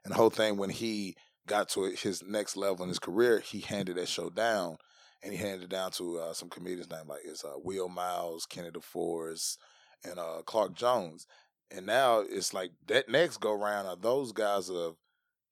And 0.04 0.12
the 0.12 0.16
whole 0.16 0.30
thing 0.30 0.56
when 0.56 0.70
he 0.70 1.16
got 1.46 1.68
to 1.70 1.84
his 1.84 2.22
next 2.22 2.56
level 2.56 2.82
in 2.82 2.88
his 2.88 2.98
career, 2.98 3.40
he 3.40 3.60
handed 3.60 3.96
that 3.96 4.08
show 4.08 4.30
down, 4.30 4.76
and 5.22 5.32
he 5.32 5.38
handed 5.38 5.64
it 5.64 5.70
down 5.70 5.90
to 5.92 6.18
uh, 6.18 6.32
some 6.32 6.48
comedians 6.48 6.90
named 6.90 7.08
like 7.08 7.22
it's 7.24 7.44
uh, 7.44 7.54
Will 7.56 7.88
Miles, 7.88 8.46
Kennedy 8.46 8.78
DeForest, 8.78 9.56
and 10.04 10.18
uh, 10.18 10.42
Clark 10.44 10.74
Jones. 10.74 11.26
And 11.70 11.86
now 11.86 12.20
it's 12.20 12.52
like 12.52 12.72
that 12.88 13.08
next 13.08 13.38
go 13.38 13.52
round 13.52 14.02
those 14.02 14.32
guys 14.32 14.68
of 14.68 14.96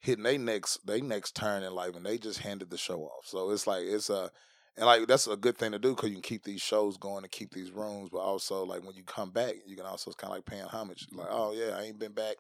hitting 0.01 0.25
their 0.25 0.39
next 0.39 0.87
they 0.87 1.01
next 1.01 1.35
turn 1.35 1.63
in 1.63 1.75
life, 1.75 1.97
and 1.97 2.05
they 2.05 2.19
just 2.19 2.41
handed 2.41 2.71
the 2.71 2.79
show 2.79 3.01
off. 3.03 3.27
So 3.27 3.51
it's 3.51 3.67
like 3.67 3.83
it's 3.85 4.11
a 4.11 4.31
and 4.77 4.87
like 4.87 5.07
that's 5.07 5.27
a 5.27 5.37
good 5.37 5.59
thing 5.59 5.73
to 5.73 5.79
do 5.79 5.95
because 5.95 6.11
you 6.11 6.17
can 6.17 6.23
keep 6.23 6.45
these 6.45 6.61
shows 6.61 6.97
going 6.97 7.25
and 7.25 7.33
keep 7.33 7.53
these 7.53 7.73
rooms, 7.73 8.11
but 8.13 8.19
also 8.19 8.65
like 8.65 8.85
when 8.85 8.95
you 8.95 9.03
come 9.03 9.31
back, 9.31 9.55
you 9.67 9.77
can 9.77 9.87
also 9.87 10.11
it's 10.11 10.17
kind 10.17 10.31
of 10.33 10.37
like 10.37 10.47
paying 10.47 10.63
homage, 10.63 11.07
like 11.13 11.29
oh 11.31 11.53
yeah, 11.53 11.77
I 11.77 11.83
ain't 11.83 11.99
been 11.99 12.13
back. 12.13 12.37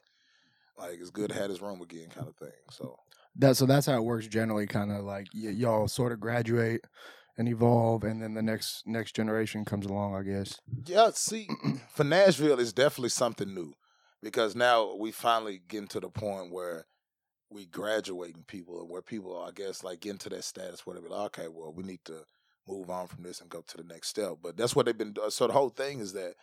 Like 0.79 0.99
it's 1.01 1.11
good 1.11 1.31
to 1.31 1.35
have 1.37 1.49
this 1.49 1.61
room 1.61 1.81
again, 1.81 2.09
kind 2.15 2.29
of 2.29 2.37
thing. 2.37 2.55
So 2.71 2.97
That 3.37 3.57
so 3.57 3.67
that's 3.67 3.87
how 3.87 3.97
it 3.97 4.05
works 4.05 4.29
generally. 4.29 4.67
Kind 4.67 4.93
of 4.93 5.05
like 5.05 5.27
y- 5.35 5.51
y'all 5.51 5.89
sort 5.89 6.13
of 6.13 6.21
graduate 6.21 6.83
and 7.37 7.49
evolve, 7.49 8.05
and 8.05 8.23
then 8.23 8.35
the 8.35 8.43
next 8.43 8.85
next 8.87 9.17
generation 9.17 9.65
comes 9.65 9.87
along. 9.87 10.15
I 10.15 10.23
guess. 10.23 10.61
Yeah, 10.87 11.11
see, 11.15 11.49
for 11.93 12.05
Nashville, 12.05 12.61
it's 12.61 12.73
definitely 12.73 13.09
something 13.09 13.53
new 13.53 13.75
because 14.23 14.55
now 14.55 14.95
we 14.95 15.11
finally 15.11 15.61
getting 15.69 15.89
to 15.89 16.01
the 16.01 16.09
point 16.11 16.53
where 16.53 16.87
we 17.51 17.67
graduating 17.67 18.45
people 18.47 18.81
and 18.81 18.91
where 18.91 19.03
people, 19.03 19.37
are, 19.37 19.49
I 19.49 19.53
guess, 19.53 19.83
like 19.83 20.01
getting 20.01 20.19
to 20.19 20.29
that 20.31 20.45
status 20.45 20.87
where 20.87 20.97
they 20.97 21.03
be 21.03 21.09
like, 21.09 21.27
okay, 21.39 21.49
well, 21.49 21.73
we 21.73 21.83
need 21.83 22.05
to 22.05 22.25
move 22.67 22.91
on 22.91 23.07
from 23.07 23.23
this 23.23 23.41
and 23.41 23.49
go 23.49 23.63
to 23.67 23.77
the 23.77 23.85
next 23.85 24.09
step. 24.09 24.39
But 24.43 24.57
that's 24.57 24.77
what 24.77 24.87
they've 24.87 24.97
been 24.97 25.13
doing. 25.13 25.31
So 25.31 25.47
the 25.47 25.55
whole 25.55 25.71
thing 25.71 26.01
is 26.01 26.13
that 26.13 26.35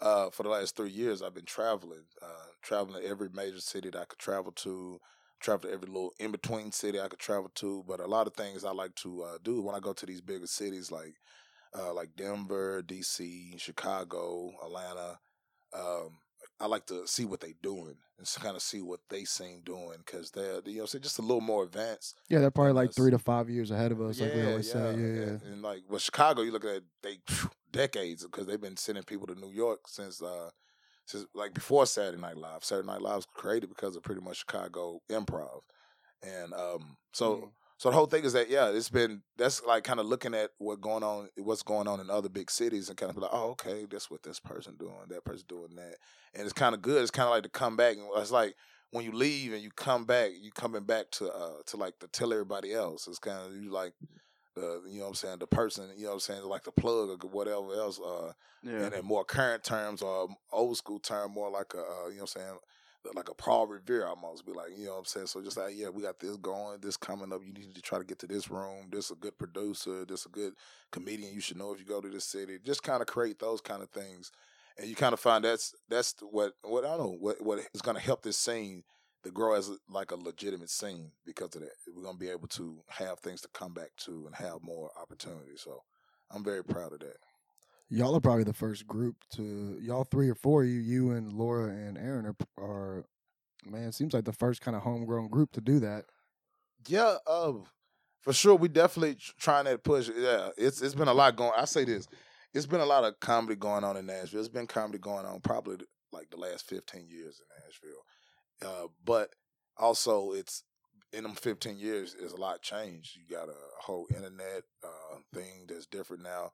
uh, 0.00 0.30
for 0.30 0.42
the 0.42 0.48
last 0.48 0.76
three 0.76 0.90
years, 0.90 1.22
I've 1.22 1.34
been 1.34 1.44
traveling, 1.44 2.04
uh, 2.22 2.50
traveling 2.62 3.02
to 3.02 3.08
every 3.08 3.28
major 3.32 3.60
city 3.60 3.90
that 3.90 4.00
I 4.00 4.04
could 4.04 4.18
travel 4.18 4.52
to, 4.52 5.00
travel 5.40 5.68
to 5.68 5.74
every 5.74 5.88
little 5.88 6.12
in 6.18 6.30
between 6.30 6.70
city 6.70 7.00
I 7.00 7.08
could 7.08 7.18
travel 7.18 7.50
to. 7.56 7.84
But 7.86 8.00
a 8.00 8.06
lot 8.06 8.26
of 8.26 8.34
things 8.34 8.64
I 8.64 8.72
like 8.72 8.94
to 8.96 9.22
uh, 9.22 9.38
do 9.42 9.62
when 9.62 9.74
I 9.74 9.80
go 9.80 9.92
to 9.92 10.06
these 10.06 10.20
bigger 10.20 10.46
cities, 10.46 10.92
like 10.92 11.14
uh, 11.76 11.92
like 11.92 12.10
Denver, 12.16 12.82
DC, 12.86 13.58
Chicago, 13.60 14.52
Atlanta. 14.64 15.18
Um, 15.76 16.18
I 16.58 16.66
like 16.66 16.86
to 16.86 17.06
see 17.06 17.24
what 17.24 17.40
they 17.40 17.54
doing 17.62 17.96
and 18.18 18.34
kind 18.40 18.56
of 18.56 18.62
see 18.62 18.80
what 18.80 19.00
they 19.10 19.24
seem 19.24 19.60
doing 19.62 19.98
because 19.98 20.30
they're 20.30 20.60
you 20.64 20.78
know 20.78 20.86
so 20.86 20.98
just 20.98 21.18
a 21.18 21.22
little 21.22 21.40
more 21.40 21.64
advanced. 21.64 22.16
Yeah, 22.28 22.38
they're 22.38 22.50
probably 22.50 22.72
like 22.72 22.88
Yes. 22.88 22.96
three 22.96 23.10
to 23.10 23.18
five 23.18 23.50
years 23.50 23.70
ahead 23.70 23.92
of 23.92 24.00
us, 24.00 24.20
like 24.20 24.34
we 24.34 24.46
always 24.46 24.70
say. 24.70 24.78
Yeah, 24.78 24.96
yeah. 24.96 25.22
And, 25.28 25.42
and, 25.42 25.62
like 25.62 25.82
well, 25.88 25.98
Chicago, 25.98 26.42
you 26.42 26.52
look 26.52 26.64
at 26.64 26.82
they 27.02 27.18
phew, 27.26 27.50
decades 27.72 28.24
because 28.24 28.46
they've 28.46 28.60
been 28.60 28.76
sending 28.76 29.04
people 29.04 29.26
to 29.26 29.34
New 29.34 29.52
York 29.52 29.80
since 29.86 30.22
uh 30.22 30.50
since 31.04 31.26
like 31.34 31.52
before 31.52 31.84
Saturday 31.86 32.20
Night 32.20 32.36
Live. 32.38 32.64
Saturday 32.64 32.86
Night 32.86 33.02
Live 33.02 33.16
was 33.16 33.26
created 33.34 33.68
because 33.68 33.94
of 33.94 34.02
pretty 34.02 34.22
much 34.22 34.38
Chicago 34.38 35.00
improv, 35.10 35.60
and 36.22 36.54
um 36.54 36.96
so. 37.12 37.34
Mm. 37.36 37.50
So 37.78 37.90
the 37.90 37.96
whole 37.96 38.06
thing 38.06 38.24
is 38.24 38.32
that 38.32 38.48
yeah, 38.48 38.70
it's 38.70 38.88
been 38.88 39.22
that's 39.36 39.62
like 39.64 39.84
kind 39.84 40.00
of 40.00 40.06
looking 40.06 40.34
at 40.34 40.50
what 40.58 40.80
going 40.80 41.02
on, 41.02 41.28
what's 41.36 41.62
going 41.62 41.86
on 41.86 42.00
in 42.00 42.08
other 42.10 42.28
big 42.30 42.50
cities, 42.50 42.88
and 42.88 42.96
kind 42.96 43.10
of 43.10 43.16
be 43.16 43.22
like, 43.22 43.30
oh, 43.34 43.50
okay, 43.50 43.86
that's 43.90 44.10
what 44.10 44.22
this 44.22 44.40
person 44.40 44.76
doing, 44.78 44.94
that 45.08 45.24
person 45.24 45.44
doing 45.46 45.74
that, 45.76 45.96
and 46.34 46.44
it's 46.44 46.54
kind 46.54 46.74
of 46.74 46.80
good. 46.80 47.02
It's 47.02 47.10
kind 47.10 47.26
of 47.26 47.32
like 47.32 47.42
to 47.42 47.48
come 47.50 47.76
back, 47.76 47.96
and 47.96 48.06
it's 48.16 48.30
like 48.30 48.54
when 48.92 49.04
you 49.04 49.12
leave 49.12 49.52
and 49.52 49.62
you 49.62 49.70
come 49.70 50.04
back, 50.04 50.30
you 50.40 50.50
coming 50.52 50.84
back 50.84 51.10
to 51.12 51.30
uh 51.30 51.62
to 51.66 51.76
like 51.76 51.98
to 51.98 52.08
tell 52.08 52.32
everybody 52.32 52.72
else. 52.72 53.06
It's 53.08 53.18
kind 53.18 53.46
of 53.46 53.54
you 53.62 53.70
like 53.70 53.92
the 54.54 54.82
you 54.88 54.98
know 54.98 55.02
what 55.04 55.08
I'm 55.08 55.14
saying 55.14 55.38
the 55.40 55.46
person 55.46 55.90
you 55.96 56.04
know 56.04 56.08
what 56.10 56.14
I'm 56.14 56.20
saying 56.20 56.42
like 56.44 56.64
the 56.64 56.72
plug 56.72 57.24
or 57.24 57.28
whatever 57.28 57.74
else. 57.74 58.00
Uh, 58.00 58.32
Yeah. 58.62 58.86
and 58.86 58.94
in 58.94 59.04
more 59.04 59.24
current 59.24 59.62
terms 59.64 60.00
or 60.02 60.28
old 60.50 60.76
school 60.78 60.98
term, 60.98 61.32
more 61.32 61.50
like 61.50 61.74
a 61.74 61.78
uh, 61.78 62.08
you 62.08 62.16
know 62.16 62.22
what 62.22 62.36
I'm 62.36 62.42
saying 62.42 62.58
like 63.14 63.28
a 63.28 63.34
Paul 63.34 63.66
Revere 63.66 64.06
almost 64.06 64.46
be 64.46 64.52
like, 64.52 64.70
you 64.76 64.86
know 64.86 64.92
what 64.92 64.98
I'm 64.98 65.04
saying? 65.04 65.26
So 65.26 65.42
just 65.42 65.56
like, 65.56 65.74
yeah, 65.76 65.88
we 65.88 66.02
got 66.02 66.18
this 66.18 66.36
going, 66.36 66.80
this 66.80 66.96
coming 66.96 67.32
up. 67.32 67.40
You 67.44 67.52
need 67.52 67.74
to 67.74 67.82
try 67.82 67.98
to 67.98 68.04
get 68.04 68.18
to 68.20 68.26
this 68.26 68.50
room. 68.50 68.88
This 68.90 69.10
a 69.10 69.14
good 69.14 69.38
producer. 69.38 70.04
This 70.04 70.26
a 70.26 70.28
good 70.28 70.54
comedian. 70.90 71.32
You 71.32 71.40
should 71.40 71.58
know 71.58 71.72
if 71.72 71.78
you 71.78 71.86
go 71.86 72.00
to 72.00 72.08
this 72.08 72.24
city. 72.24 72.58
Just 72.64 72.82
kind 72.82 73.00
of 73.00 73.06
create 73.06 73.38
those 73.38 73.60
kind 73.60 73.82
of 73.82 73.90
things, 73.90 74.32
and 74.78 74.88
you 74.88 74.94
kind 74.94 75.12
of 75.12 75.20
find 75.20 75.44
that's 75.44 75.74
that's 75.88 76.14
what 76.30 76.52
what 76.62 76.84
I 76.84 76.96
don't 76.96 76.98
know 76.98 77.16
what 77.18 77.42
what 77.42 77.60
is 77.74 77.82
going 77.82 77.96
to 77.96 78.02
help 78.02 78.22
this 78.22 78.38
scene 78.38 78.82
to 79.26 79.32
grow 79.32 79.54
as 79.54 79.70
like 79.90 80.12
a 80.12 80.16
legitimate 80.16 80.70
scene 80.70 81.10
because 81.24 81.54
of 81.56 81.62
that. 81.62 81.72
We're 81.94 82.04
gonna 82.04 82.18
be 82.18 82.30
able 82.30 82.48
to 82.48 82.78
have 82.88 83.18
things 83.18 83.40
to 83.42 83.48
come 83.52 83.74
back 83.74 83.90
to 84.04 84.24
and 84.26 84.34
have 84.36 84.62
more 84.62 84.90
opportunities. 85.00 85.62
So 85.62 85.82
I'm 86.30 86.44
very 86.44 86.64
proud 86.64 86.92
of 86.92 87.00
that. 87.00 87.16
Y'all 87.88 88.16
are 88.16 88.20
probably 88.20 88.44
the 88.44 88.52
first 88.52 88.86
group 88.86 89.16
to 89.30 89.78
y'all 89.80 90.04
three 90.04 90.28
or 90.28 90.34
four. 90.34 90.64
You, 90.64 90.80
you 90.80 91.12
and 91.12 91.32
Laura 91.32 91.68
and 91.68 91.96
Aaron 91.96 92.26
are, 92.26 92.36
are 92.58 93.04
man. 93.64 93.92
Seems 93.92 94.12
like 94.12 94.24
the 94.24 94.32
first 94.32 94.60
kind 94.60 94.76
of 94.76 94.82
homegrown 94.82 95.28
group 95.28 95.52
to 95.52 95.60
do 95.60 95.78
that. 95.80 96.06
Yeah, 96.88 97.16
uh, 97.26 97.52
for 98.20 98.32
sure. 98.32 98.56
We 98.56 98.68
definitely 98.68 99.16
trying 99.38 99.66
to 99.66 99.78
push. 99.78 100.10
Yeah, 100.14 100.48
it's 100.56 100.82
it's 100.82 100.96
been 100.96 101.08
a 101.08 101.14
lot 101.14 101.36
going. 101.36 101.52
I 101.56 101.64
say 101.64 101.84
this, 101.84 102.08
it's 102.52 102.66
been 102.66 102.80
a 102.80 102.86
lot 102.86 103.04
of 103.04 103.20
comedy 103.20 103.54
going 103.54 103.84
on 103.84 103.96
in 103.96 104.06
Nashville. 104.06 104.40
It's 104.40 104.48
been 104.48 104.66
comedy 104.66 104.98
going 104.98 105.24
on 105.24 105.40
probably 105.40 105.76
like 106.12 106.30
the 106.30 106.38
last 106.38 106.66
fifteen 106.66 107.06
years 107.08 107.40
in 107.40 107.64
Nashville. 107.64 108.04
Uh, 108.64 108.88
but 109.04 109.30
also, 109.76 110.32
it's 110.32 110.64
in 111.12 111.22
them 111.22 111.34
fifteen 111.34 111.78
years, 111.78 112.14
is 112.14 112.32
a 112.32 112.40
lot 112.40 112.62
changed. 112.62 113.16
You 113.16 113.22
got 113.30 113.48
a 113.48 113.82
whole 113.82 114.06
internet 114.10 114.62
uh, 114.82 115.18
thing 115.32 115.66
that's 115.68 115.86
different 115.86 116.24
now. 116.24 116.50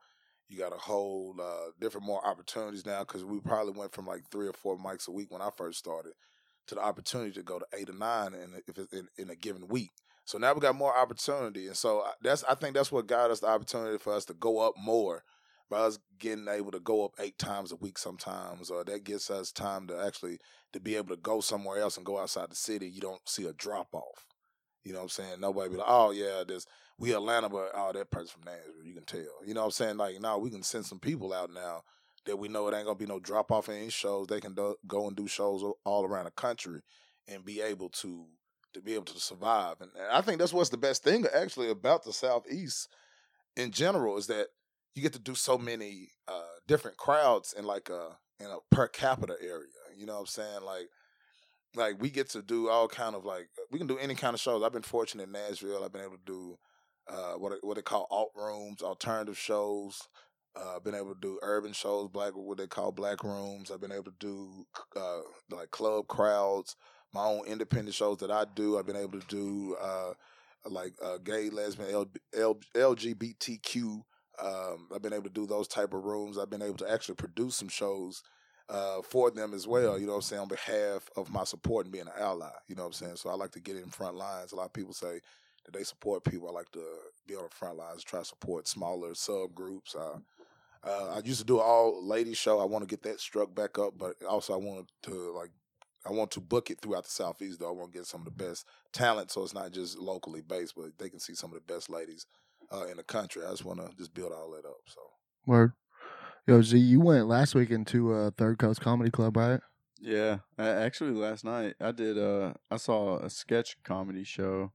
You 0.52 0.58
got 0.58 0.74
a 0.74 0.78
whole 0.78 1.34
uh, 1.42 1.70
different 1.80 2.06
more 2.06 2.24
opportunities 2.26 2.84
now 2.84 3.00
because 3.00 3.24
we 3.24 3.40
probably 3.40 3.72
went 3.72 3.94
from 3.94 4.06
like 4.06 4.20
three 4.30 4.46
or 4.46 4.52
four 4.52 4.76
mics 4.76 5.08
a 5.08 5.10
week 5.10 5.30
when 5.30 5.40
I 5.40 5.48
first 5.56 5.78
started 5.78 6.12
to 6.66 6.74
the 6.74 6.82
opportunity 6.82 7.32
to 7.32 7.42
go 7.42 7.58
to 7.58 7.64
eight 7.72 7.88
or 7.88 7.94
nine 7.94 8.34
in, 8.34 8.60
if 8.68 8.78
in, 8.92 9.08
in 9.16 9.30
a 9.30 9.34
given 9.34 9.66
week. 9.66 9.90
So 10.26 10.36
now 10.36 10.52
we 10.52 10.60
got 10.60 10.74
more 10.74 10.94
opportunity, 10.96 11.68
and 11.68 11.76
so 11.76 12.02
I- 12.02 12.12
that's 12.22 12.44
I 12.44 12.54
think 12.54 12.74
that's 12.74 12.92
what 12.92 13.06
got 13.06 13.30
us 13.30 13.40
the 13.40 13.48
opportunity 13.48 13.96
for 13.96 14.12
us 14.12 14.26
to 14.26 14.34
go 14.34 14.58
up 14.60 14.74
more 14.76 15.24
by 15.70 15.78
us 15.78 15.98
getting 16.18 16.46
able 16.48 16.70
to 16.72 16.80
go 16.80 17.02
up 17.06 17.12
eight 17.18 17.38
times 17.38 17.72
a 17.72 17.76
week 17.76 17.96
sometimes, 17.96 18.70
or 18.70 18.84
that 18.84 19.04
gets 19.04 19.30
us 19.30 19.52
time 19.52 19.86
to 19.88 19.98
actually 20.04 20.38
to 20.74 20.80
be 20.80 20.96
able 20.96 21.08
to 21.16 21.20
go 21.22 21.40
somewhere 21.40 21.78
else 21.78 21.96
and 21.96 22.04
go 22.04 22.18
outside 22.18 22.50
the 22.50 22.56
city. 22.56 22.88
You 22.88 23.00
don't 23.00 23.26
see 23.26 23.46
a 23.46 23.54
drop 23.54 23.88
off. 23.94 24.26
You 24.84 24.92
know 24.92 24.98
what 24.98 25.04
I'm 25.04 25.08
saying? 25.10 25.40
Nobody 25.40 25.70
be 25.70 25.76
like, 25.76 25.86
oh 25.88 26.10
yeah, 26.10 26.44
this 26.46 26.66
we 26.98 27.14
Atlanta, 27.14 27.48
but 27.48 27.70
oh 27.74 27.92
that 27.92 28.10
person 28.10 28.40
from 28.40 28.52
Nashville, 28.52 28.84
you 28.84 28.94
can 28.94 29.04
tell. 29.04 29.44
You 29.46 29.54
know 29.54 29.60
what 29.60 29.66
I'm 29.66 29.72
saying? 29.72 29.96
Like 29.96 30.20
now 30.20 30.38
we 30.38 30.50
can 30.50 30.62
send 30.62 30.86
some 30.86 30.98
people 30.98 31.32
out 31.32 31.52
now 31.52 31.82
that 32.26 32.38
we 32.38 32.48
know 32.48 32.68
it 32.68 32.74
ain't 32.74 32.86
gonna 32.86 32.98
be 32.98 33.06
no 33.06 33.18
drop 33.18 33.50
off 33.50 33.68
in 33.68 33.76
any 33.76 33.90
shows. 33.90 34.28
They 34.28 34.40
can 34.40 34.54
do, 34.54 34.76
go 34.86 35.06
and 35.06 35.16
do 35.16 35.26
shows 35.26 35.64
all 35.84 36.04
around 36.04 36.26
the 36.26 36.30
country 36.32 36.80
and 37.28 37.44
be 37.44 37.60
able 37.60 37.88
to 37.88 38.26
to 38.74 38.80
be 38.80 38.94
able 38.94 39.04
to 39.04 39.20
survive. 39.20 39.76
And, 39.80 39.90
and 39.96 40.10
I 40.10 40.20
think 40.22 40.38
that's 40.38 40.52
what's 40.52 40.70
the 40.70 40.78
best 40.78 41.04
thing 41.04 41.26
actually 41.34 41.70
about 41.70 42.04
the 42.04 42.12
Southeast 42.12 42.88
in 43.56 43.70
general 43.70 44.16
is 44.16 44.28
that 44.28 44.46
you 44.94 45.02
get 45.02 45.12
to 45.12 45.18
do 45.18 45.34
so 45.34 45.58
many 45.58 46.08
uh, 46.28 46.56
different 46.66 46.96
crowds 46.96 47.54
in 47.56 47.64
like 47.64 47.88
a 47.88 48.16
in 48.40 48.46
a 48.46 48.58
per 48.70 48.88
capita 48.88 49.36
area. 49.40 49.68
You 49.96 50.06
know 50.06 50.14
what 50.14 50.20
I'm 50.20 50.26
saying? 50.26 50.62
Like 50.64 50.88
like 51.74 52.00
we 52.00 52.10
get 52.10 52.30
to 52.30 52.42
do 52.42 52.68
all 52.68 52.88
kind 52.88 53.14
of 53.14 53.24
like 53.24 53.48
we 53.70 53.78
can 53.78 53.86
do 53.86 53.98
any 53.98 54.14
kind 54.14 54.34
of 54.34 54.40
shows. 54.40 54.62
I've 54.62 54.72
been 54.72 54.82
fortunate 54.82 55.24
in 55.24 55.32
Nashville. 55.32 55.84
I've 55.84 55.92
been 55.92 56.02
able 56.02 56.16
to 56.16 56.24
do 56.24 56.58
uh, 57.08 57.34
what 57.34 57.52
what 57.62 57.76
they 57.76 57.82
call 57.82 58.06
alt 58.10 58.32
rooms, 58.34 58.82
alternative 58.82 59.38
shows. 59.38 60.08
Uh, 60.54 60.78
been 60.80 60.94
able 60.94 61.14
to 61.14 61.20
do 61.20 61.38
urban 61.40 61.72
shows, 61.72 62.10
black 62.10 62.36
what 62.36 62.58
they 62.58 62.66
call 62.66 62.92
black 62.92 63.24
rooms. 63.24 63.70
I've 63.70 63.80
been 63.80 63.92
able 63.92 64.04
to 64.04 64.14
do 64.18 64.66
uh, 64.94 65.20
like 65.50 65.70
club 65.70 66.08
crowds, 66.08 66.76
my 67.14 67.24
own 67.24 67.46
independent 67.46 67.94
shows 67.94 68.18
that 68.18 68.30
I 68.30 68.44
do. 68.54 68.78
I've 68.78 68.86
been 68.86 68.96
able 68.96 69.18
to 69.18 69.26
do 69.28 69.76
uh, 69.80 70.12
like 70.66 70.92
uh, 71.02 71.18
gay, 71.24 71.48
lesbian, 71.48 71.90
L, 71.90 72.06
L, 72.36 72.58
LGBTQ. 72.74 74.02
Um, 74.42 74.88
I've 74.94 75.02
been 75.02 75.12
able 75.12 75.24
to 75.24 75.30
do 75.30 75.46
those 75.46 75.68
type 75.68 75.94
of 75.94 76.04
rooms. 76.04 76.36
I've 76.36 76.50
been 76.50 76.62
able 76.62 76.76
to 76.78 76.90
actually 76.90 77.14
produce 77.14 77.56
some 77.56 77.68
shows 77.68 78.22
uh, 78.68 79.02
for 79.02 79.30
them 79.30 79.54
as 79.54 79.66
well. 79.66 79.98
You 79.98 80.06
know 80.06 80.12
what 80.12 80.18
I'm 80.18 80.22
saying 80.22 80.42
on 80.42 80.48
behalf 80.48 81.08
of 81.16 81.30
my 81.30 81.44
support 81.44 81.86
and 81.86 81.92
being 81.92 82.06
an 82.06 82.12
ally. 82.18 82.50
You 82.68 82.74
know 82.74 82.82
what 82.82 82.88
I'm 82.88 82.92
saying. 82.92 83.16
So 83.16 83.30
I 83.30 83.34
like 83.34 83.52
to 83.52 83.60
get 83.60 83.76
in 83.76 83.90
front 83.90 84.16
lines. 84.16 84.52
A 84.52 84.56
lot 84.56 84.66
of 84.66 84.72
people 84.72 84.92
say 84.92 85.20
that 85.64 85.74
they 85.74 85.84
support 85.84 86.24
people. 86.24 86.48
I 86.48 86.52
like 86.52 86.70
to 86.72 86.84
be 87.26 87.36
on 87.36 87.44
the 87.44 87.54
front 87.54 87.76
lines, 87.76 88.02
try 88.02 88.20
to 88.20 88.24
support 88.24 88.68
smaller 88.68 89.10
subgroups. 89.10 89.96
Uh, 89.96 90.18
uh, 90.84 91.14
I 91.14 91.20
used 91.24 91.40
to 91.40 91.46
do 91.46 91.58
an 91.58 91.64
all 91.64 92.04
ladies 92.04 92.38
show. 92.38 92.58
I 92.58 92.64
want 92.64 92.82
to 92.82 92.92
get 92.92 93.02
that 93.04 93.20
struck 93.20 93.54
back 93.54 93.78
up, 93.78 93.94
but 93.96 94.14
also 94.28 94.54
I 94.54 94.56
want 94.56 94.90
to 95.04 95.32
like 95.32 95.50
I 96.04 96.10
want 96.10 96.32
to 96.32 96.40
book 96.40 96.70
it 96.70 96.80
throughout 96.80 97.04
the 97.04 97.10
southeast. 97.10 97.60
Though 97.60 97.68
I 97.68 97.72
want 97.72 97.92
to 97.92 97.98
get 97.98 98.06
some 98.06 98.22
of 98.22 98.24
the 98.24 98.44
best 98.44 98.66
talent, 98.92 99.30
so 99.30 99.42
it's 99.42 99.54
not 99.54 99.70
just 99.70 99.98
locally 99.98 100.42
based, 100.42 100.74
but 100.76 100.98
they 100.98 101.08
can 101.08 101.20
see 101.20 101.34
some 101.34 101.52
of 101.52 101.54
the 101.54 101.72
best 101.72 101.88
ladies 101.88 102.26
uh, 102.72 102.86
in 102.86 102.96
the 102.96 103.04
country. 103.04 103.44
I 103.44 103.50
just 103.50 103.64
want 103.64 103.78
to 103.80 103.96
just 103.96 104.12
build 104.12 104.32
all 104.32 104.50
that 104.50 104.66
up. 104.66 104.80
So 104.86 105.00
Word. 105.46 105.72
Yo, 106.46 106.60
Z, 106.60 106.76
you 106.76 107.00
went 107.00 107.28
last 107.28 107.54
week 107.54 107.70
into 107.70 108.12
uh, 108.12 108.32
Third 108.36 108.58
Coast 108.58 108.80
Comedy 108.80 109.12
Club, 109.12 109.36
right? 109.36 109.60
Yeah, 110.00 110.38
I, 110.58 110.66
actually, 110.68 111.12
last 111.12 111.44
night 111.44 111.74
I 111.80 111.92
did. 111.92 112.18
Uh, 112.18 112.54
I 112.68 112.76
saw 112.76 113.18
a 113.18 113.30
sketch 113.30 113.76
comedy 113.84 114.24
show, 114.24 114.72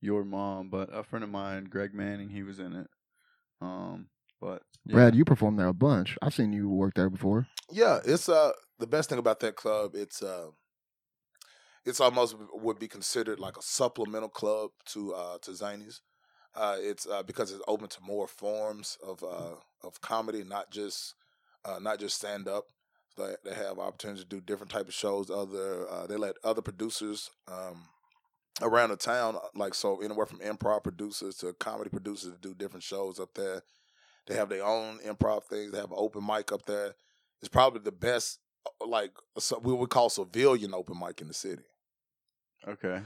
Your 0.00 0.24
Mom, 0.24 0.68
but 0.68 0.88
a 0.92 1.02
friend 1.02 1.24
of 1.24 1.30
mine, 1.30 1.64
Greg 1.64 1.92
Manning, 1.94 2.28
he 2.28 2.42
was 2.42 2.58
in 2.58 2.74
it. 2.74 2.86
Um, 3.60 4.06
but 4.40 4.62
yeah. 4.86 4.94
Brad, 4.94 5.14
you 5.14 5.24
performed 5.24 5.58
there 5.58 5.66
a 5.66 5.74
bunch. 5.74 6.16
I've 6.22 6.34
seen 6.34 6.52
you 6.52 6.68
work 6.68 6.94
there 6.94 7.10
before. 7.10 7.48
yeah, 7.72 7.98
it's 8.04 8.28
uh 8.28 8.52
the 8.78 8.86
best 8.86 9.08
thing 9.08 9.18
about 9.18 9.40
that 9.40 9.56
club. 9.56 9.92
It's 9.94 10.22
uh 10.22 10.48
it's 11.84 12.00
almost 12.00 12.36
would 12.52 12.78
be 12.78 12.88
considered 12.88 13.40
like 13.40 13.56
a 13.56 13.62
supplemental 13.62 14.28
club 14.28 14.70
to 14.92 15.14
uh 15.14 15.38
to 15.42 15.50
Zanies. 15.52 16.00
Uh, 16.54 16.76
it's 16.78 17.06
uh, 17.06 17.22
because 17.22 17.52
it's 17.52 17.62
open 17.68 17.88
to 17.88 18.02
more 18.02 18.26
forms 18.26 18.98
of 19.06 19.22
uh, 19.22 19.54
of 19.86 20.00
comedy, 20.00 20.42
not 20.42 20.70
just 20.70 21.14
uh, 21.64 21.78
not 21.80 22.00
just 22.00 22.16
stand 22.16 22.48
up. 22.48 22.64
They, 23.16 23.34
they 23.44 23.54
have 23.54 23.78
opportunities 23.78 24.24
to 24.24 24.28
do 24.28 24.40
different 24.40 24.72
type 24.72 24.88
of 24.88 24.94
shows. 24.94 25.30
Other 25.30 25.88
uh, 25.88 26.06
they 26.06 26.16
let 26.16 26.36
other 26.42 26.62
producers 26.62 27.30
um, 27.46 27.84
around 28.60 28.90
the 28.90 28.96
town, 28.96 29.38
like 29.54 29.74
so, 29.74 30.00
anywhere 30.02 30.26
from 30.26 30.40
improv 30.40 30.82
producers 30.84 31.36
to 31.38 31.52
comedy 31.54 31.90
producers, 31.90 32.32
to 32.32 32.38
do 32.38 32.54
different 32.54 32.82
shows 32.82 33.18
up 33.20 33.34
there. 33.34 33.62
They 34.26 34.34
have 34.34 34.48
their 34.48 34.64
own 34.64 34.98
improv 35.06 35.44
things. 35.44 35.72
They 35.72 35.78
have 35.78 35.90
an 35.90 35.96
open 35.98 36.24
mic 36.26 36.52
up 36.52 36.66
there. 36.66 36.94
It's 37.40 37.48
probably 37.48 37.80
the 37.80 37.92
best, 37.92 38.40
uh, 38.66 38.86
like 38.86 39.12
so 39.38 39.58
we 39.58 39.72
would 39.72 39.90
call 39.90 40.10
civilian 40.10 40.74
open 40.74 40.98
mic 40.98 41.20
in 41.20 41.28
the 41.28 41.34
city. 41.34 41.62
okay. 42.66 43.02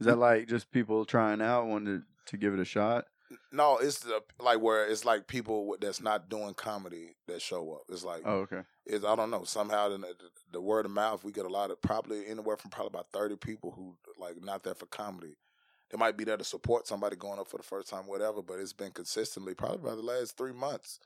Is 0.00 0.06
that 0.06 0.18
like 0.18 0.48
just 0.48 0.72
people 0.72 1.04
trying 1.04 1.40
out, 1.40 1.66
wanting 1.66 2.02
to, 2.26 2.30
to 2.32 2.36
give 2.36 2.52
it 2.52 2.60
a 2.60 2.64
shot? 2.64 3.04
No, 3.52 3.78
it's 3.78 4.00
the, 4.00 4.20
like 4.40 4.60
where 4.60 4.86
it's 4.86 5.04
like 5.04 5.28
people 5.28 5.76
that's 5.80 6.00
not 6.02 6.28
doing 6.28 6.54
comedy 6.54 7.14
that 7.28 7.40
show 7.40 7.74
up. 7.74 7.82
It's 7.88 8.04
like 8.04 8.22
Oh, 8.24 8.38
okay. 8.40 8.62
It's 8.86 9.04
I 9.04 9.16
don't 9.16 9.30
know 9.30 9.44
somehow 9.44 9.88
the, 9.88 9.98
the, 9.98 10.14
the 10.52 10.60
word 10.60 10.84
of 10.84 10.92
mouth 10.92 11.24
we 11.24 11.32
get 11.32 11.46
a 11.46 11.48
lot 11.48 11.70
of 11.70 11.80
probably 11.80 12.26
anywhere 12.26 12.56
from 12.56 12.70
probably 12.70 12.90
about 12.90 13.10
thirty 13.12 13.36
people 13.36 13.72
who 13.72 13.96
like 14.18 14.42
not 14.42 14.62
there 14.62 14.74
for 14.74 14.86
comedy. 14.86 15.36
They 15.90 15.98
might 15.98 16.16
be 16.16 16.24
there 16.24 16.36
to 16.36 16.44
support 16.44 16.86
somebody 16.86 17.16
going 17.16 17.38
up 17.38 17.48
for 17.48 17.56
the 17.56 17.62
first 17.62 17.88
time, 17.88 18.06
whatever. 18.06 18.42
But 18.42 18.58
it's 18.58 18.72
been 18.72 18.90
consistently 18.90 19.54
probably 19.54 19.88
by 19.88 19.94
the 19.94 20.02
last 20.02 20.36
three 20.36 20.52
months. 20.52 20.98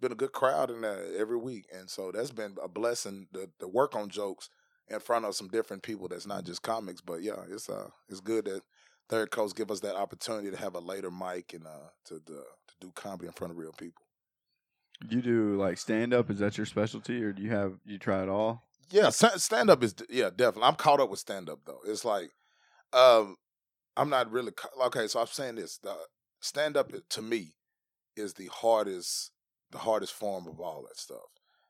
Been 0.00 0.12
a 0.12 0.16
good 0.16 0.32
crowd 0.32 0.70
in 0.70 0.80
there 0.80 1.04
every 1.16 1.36
week, 1.36 1.66
and 1.72 1.88
so 1.88 2.10
that's 2.10 2.32
been 2.32 2.56
a 2.62 2.68
blessing. 2.68 3.28
The 3.32 3.48
the 3.60 3.68
work 3.68 3.94
on 3.94 4.08
jokes 4.08 4.48
in 4.88 4.98
front 5.00 5.24
of 5.24 5.34
some 5.34 5.48
different 5.48 5.82
people 5.82 6.08
that's 6.08 6.26
not 6.26 6.44
just 6.44 6.62
comics, 6.62 7.00
but 7.00 7.22
yeah, 7.22 7.44
it's 7.48 7.68
uh 7.68 7.88
it's 8.08 8.20
good 8.20 8.46
that 8.46 8.62
Third 9.08 9.30
Coast 9.30 9.56
give 9.56 9.70
us 9.70 9.80
that 9.80 9.94
opportunity 9.96 10.50
to 10.50 10.56
have 10.56 10.74
a 10.74 10.80
later 10.80 11.10
mic 11.10 11.52
and 11.52 11.66
uh 11.66 11.90
to 12.06 12.14
to, 12.26 12.32
to 12.32 12.74
do 12.80 12.90
comedy 12.94 13.26
in 13.26 13.32
front 13.32 13.52
of 13.52 13.58
real 13.58 13.72
people. 13.72 14.02
You 15.08 15.22
do 15.22 15.56
like 15.56 15.78
stand 15.78 16.14
up? 16.14 16.30
Is 16.30 16.38
that 16.38 16.56
your 16.56 16.66
specialty, 16.66 17.22
or 17.22 17.32
do 17.32 17.42
you 17.42 17.50
have 17.50 17.74
you 17.84 17.98
try 17.98 18.22
it 18.22 18.28
all? 18.28 18.62
Yeah, 18.90 19.10
stand 19.10 19.70
up 19.70 19.82
is 19.82 19.94
yeah 20.08 20.30
definitely. 20.30 20.64
I'm 20.64 20.74
caught 20.76 21.00
up 21.00 21.10
with 21.10 21.18
stand 21.18 21.48
up 21.48 21.60
though. 21.64 21.80
It's 21.86 22.04
like, 22.04 22.30
um, 22.92 23.36
I'm 23.96 24.10
not 24.10 24.30
really 24.30 24.52
okay. 24.86 25.06
So 25.06 25.20
I'm 25.20 25.26
saying 25.26 25.56
this: 25.56 25.78
the 25.78 25.96
stand 26.40 26.76
up 26.76 26.92
to 27.10 27.22
me 27.22 27.54
is 28.16 28.34
the 28.34 28.50
hardest, 28.52 29.30
the 29.70 29.78
hardest 29.78 30.12
form 30.12 30.46
of 30.46 30.60
all 30.60 30.82
that 30.88 30.98
stuff 30.98 31.20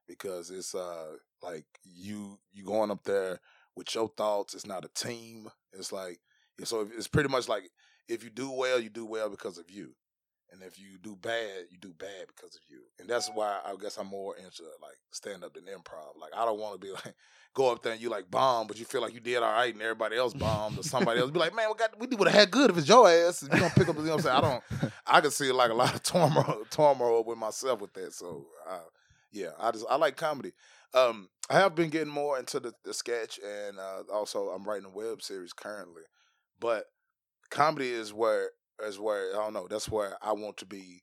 because 0.09 0.51
it's 0.51 0.75
uh 0.75 1.13
like 1.43 1.65
you 1.85 2.39
you 2.53 2.65
going 2.65 2.91
up 2.91 3.05
there 3.05 3.41
with 3.77 3.95
your 3.95 4.09
thoughts. 4.09 4.55
It's 4.55 4.67
not 4.67 4.85
a 4.85 4.89
team. 4.89 5.49
It's 5.73 5.93
like 5.93 6.21
so 6.65 6.89
it's 6.97 7.09
pretty 7.09 7.29
much 7.29 7.49
like 7.49 7.71
if 8.09 8.23
you 8.23 8.31
do 8.31 8.51
well, 8.51 8.79
you 8.79 8.91
do 8.91 9.07
well 9.07 9.31
because 9.31 9.59
of 9.59 9.71
you. 9.71 9.95
And 10.53 10.63
if 10.63 10.79
you 10.79 10.99
do 11.03 11.17
bad, 11.17 11.65
you 11.71 11.79
do 11.79 11.95
bad 11.99 12.27
because 12.29 12.55
of 12.55 12.61
you. 12.69 12.81
And 13.01 13.09
that's 13.09 13.31
why 13.33 13.61
I 13.65 13.75
guess 13.81 13.97
I'm 13.97 14.07
more 14.07 14.37
into 14.37 14.63
like 14.83 14.99
stand 15.11 15.45
up 15.45 15.55
than 15.55 15.65
improv. 15.65 16.21
Like 16.21 16.33
I 16.37 16.45
don't 16.45 16.59
want 16.59 16.75
to 16.75 16.87
be 16.87 16.93
like 17.05 17.15
go 17.55 17.73
up 17.73 17.83
there 17.83 17.93
and 17.93 18.01
you 18.01 18.11
like 18.11 18.31
bomb, 18.31 18.67
but 18.67 18.79
you 18.79 18.85
feel 18.85 19.01
like 19.01 19.15
you 19.15 19.21
did 19.21 19.43
all 19.43 19.53
right 19.53 19.73
and 19.73 19.83
everybody 19.83 20.17
else 20.17 20.35
bombed 20.35 20.79
or 20.79 20.83
somebody 20.83 21.21
else 21.21 21.31
be 21.31 21.39
like, 21.39 21.55
man, 21.55 21.69
we 21.69 21.75
got 21.75 21.99
we 21.99 22.07
would 22.07 22.29
have 22.29 22.39
had 22.39 22.51
good 22.51 22.71
if 22.71 22.79
it's 22.79 22.89
your 22.89 23.09
ass. 23.09 23.43
And 23.43 23.53
you 23.53 23.61
don't 23.61 23.75
pick 23.75 23.89
up. 23.89 23.97
You 23.97 24.03
know 24.03 24.17
what 24.17 24.27
I'm 24.27 24.33
saying? 24.33 24.37
I 24.37 24.41
don't. 24.81 24.93
I 25.07 25.21
can 25.21 25.31
see 25.31 25.51
like 25.53 25.71
a 25.71 25.75
lot 25.75 25.95
of 25.95 26.03
turmoil, 26.03 26.65
turmoil 26.71 27.25
with 27.25 27.39
myself 27.39 27.81
with 27.81 27.93
that. 27.95 28.13
So 28.13 28.47
uh, 28.69 28.79
yeah, 29.31 29.51
I 29.59 29.71
just 29.71 29.87
I 29.89 29.97
like 29.97 30.17
comedy. 30.17 30.53
Um, 30.95 31.29
I 31.49 31.55
have 31.55 31.75
been 31.75 31.89
getting 31.89 32.13
more 32.13 32.39
into 32.39 32.61
the, 32.61 32.73
the 32.85 32.93
sketch, 32.93 33.41
and 33.43 33.79
uh, 33.79 34.03
also 34.13 34.49
I'm 34.49 34.65
writing 34.65 34.87
a 34.87 34.91
web 34.91 35.23
series 35.23 35.53
currently. 35.53 36.03
But 36.61 36.85
comedy 37.51 37.91
is 37.91 38.13
where 38.13 38.51
is 38.85 38.99
where 38.99 39.33
I 39.33 39.45
don't 39.45 39.55
know. 39.55 39.69
That's 39.69 39.89
where 39.89 40.17
I 40.23 40.33
want 40.33 40.57
to 40.59 40.67
be 40.67 41.03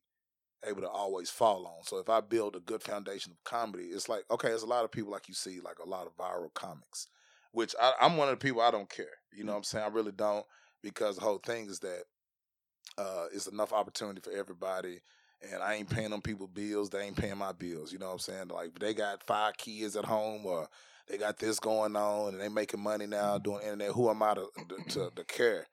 able 0.65 0.81
to 0.81 0.89
always 0.89 1.29
fall 1.29 1.65
on. 1.65 1.83
So 1.83 1.99
if 1.99 2.09
I 2.09 2.21
build 2.21 2.55
a 2.55 2.59
good 2.59 2.81
foundation 2.81 3.31
of 3.31 3.43
comedy, 3.43 3.85
it's 3.85 4.09
like 4.09 4.23
okay, 4.31 4.49
there's 4.49 4.63
a 4.63 4.67
lot 4.67 4.85
of 4.85 4.91
people 4.91 5.11
like 5.11 5.27
you 5.27 5.33
see, 5.33 5.59
like 5.61 5.79
a 5.79 5.89
lot 5.89 6.07
of 6.07 6.17
viral 6.17 6.53
comics, 6.53 7.07
which 7.51 7.75
I, 7.81 7.93
I'm 8.01 8.17
one 8.17 8.29
of 8.29 8.37
the 8.39 8.43
people 8.43 8.61
I 8.61 8.71
don't 8.71 8.89
care. 8.89 9.05
You 9.35 9.43
know 9.43 9.53
what 9.53 9.59
I'm 9.59 9.63
saying? 9.63 9.85
I 9.85 9.89
really 9.89 10.11
don't 10.11 10.45
because 10.83 11.17
the 11.17 11.23
whole 11.23 11.39
thing 11.39 11.67
is 11.67 11.79
that 11.79 12.03
uh, 12.97 13.25
it's 13.33 13.47
enough 13.47 13.73
opportunity 13.73 14.21
for 14.21 14.31
everybody. 14.31 14.99
And 15.41 15.63
I 15.63 15.75
ain't 15.75 15.89
paying 15.89 16.09
them 16.09 16.21
people 16.21 16.47
bills. 16.47 16.89
They 16.89 16.99
ain't 17.01 17.15
paying 17.15 17.37
my 17.37 17.53
bills. 17.53 17.93
You 17.93 17.99
know 17.99 18.07
what 18.07 18.13
I'm 18.13 18.19
saying? 18.19 18.47
Like 18.49 18.77
they 18.77 18.93
got 18.93 19.23
five 19.23 19.55
kids 19.55 19.95
at 19.95 20.03
home, 20.03 20.45
or 20.45 20.67
they 21.07 21.17
got 21.17 21.39
this 21.39 21.61
going 21.61 21.95
on, 21.95 22.33
and 22.33 22.41
they 22.41 22.49
making 22.49 22.81
money 22.81 23.07
now 23.07 23.37
doing 23.37 23.61
internet. 23.61 23.91
Who 23.91 24.09
am 24.09 24.21
I 24.21 24.33
to 24.33 24.47
to, 24.89 25.11
to 25.15 25.23
care 25.23 25.65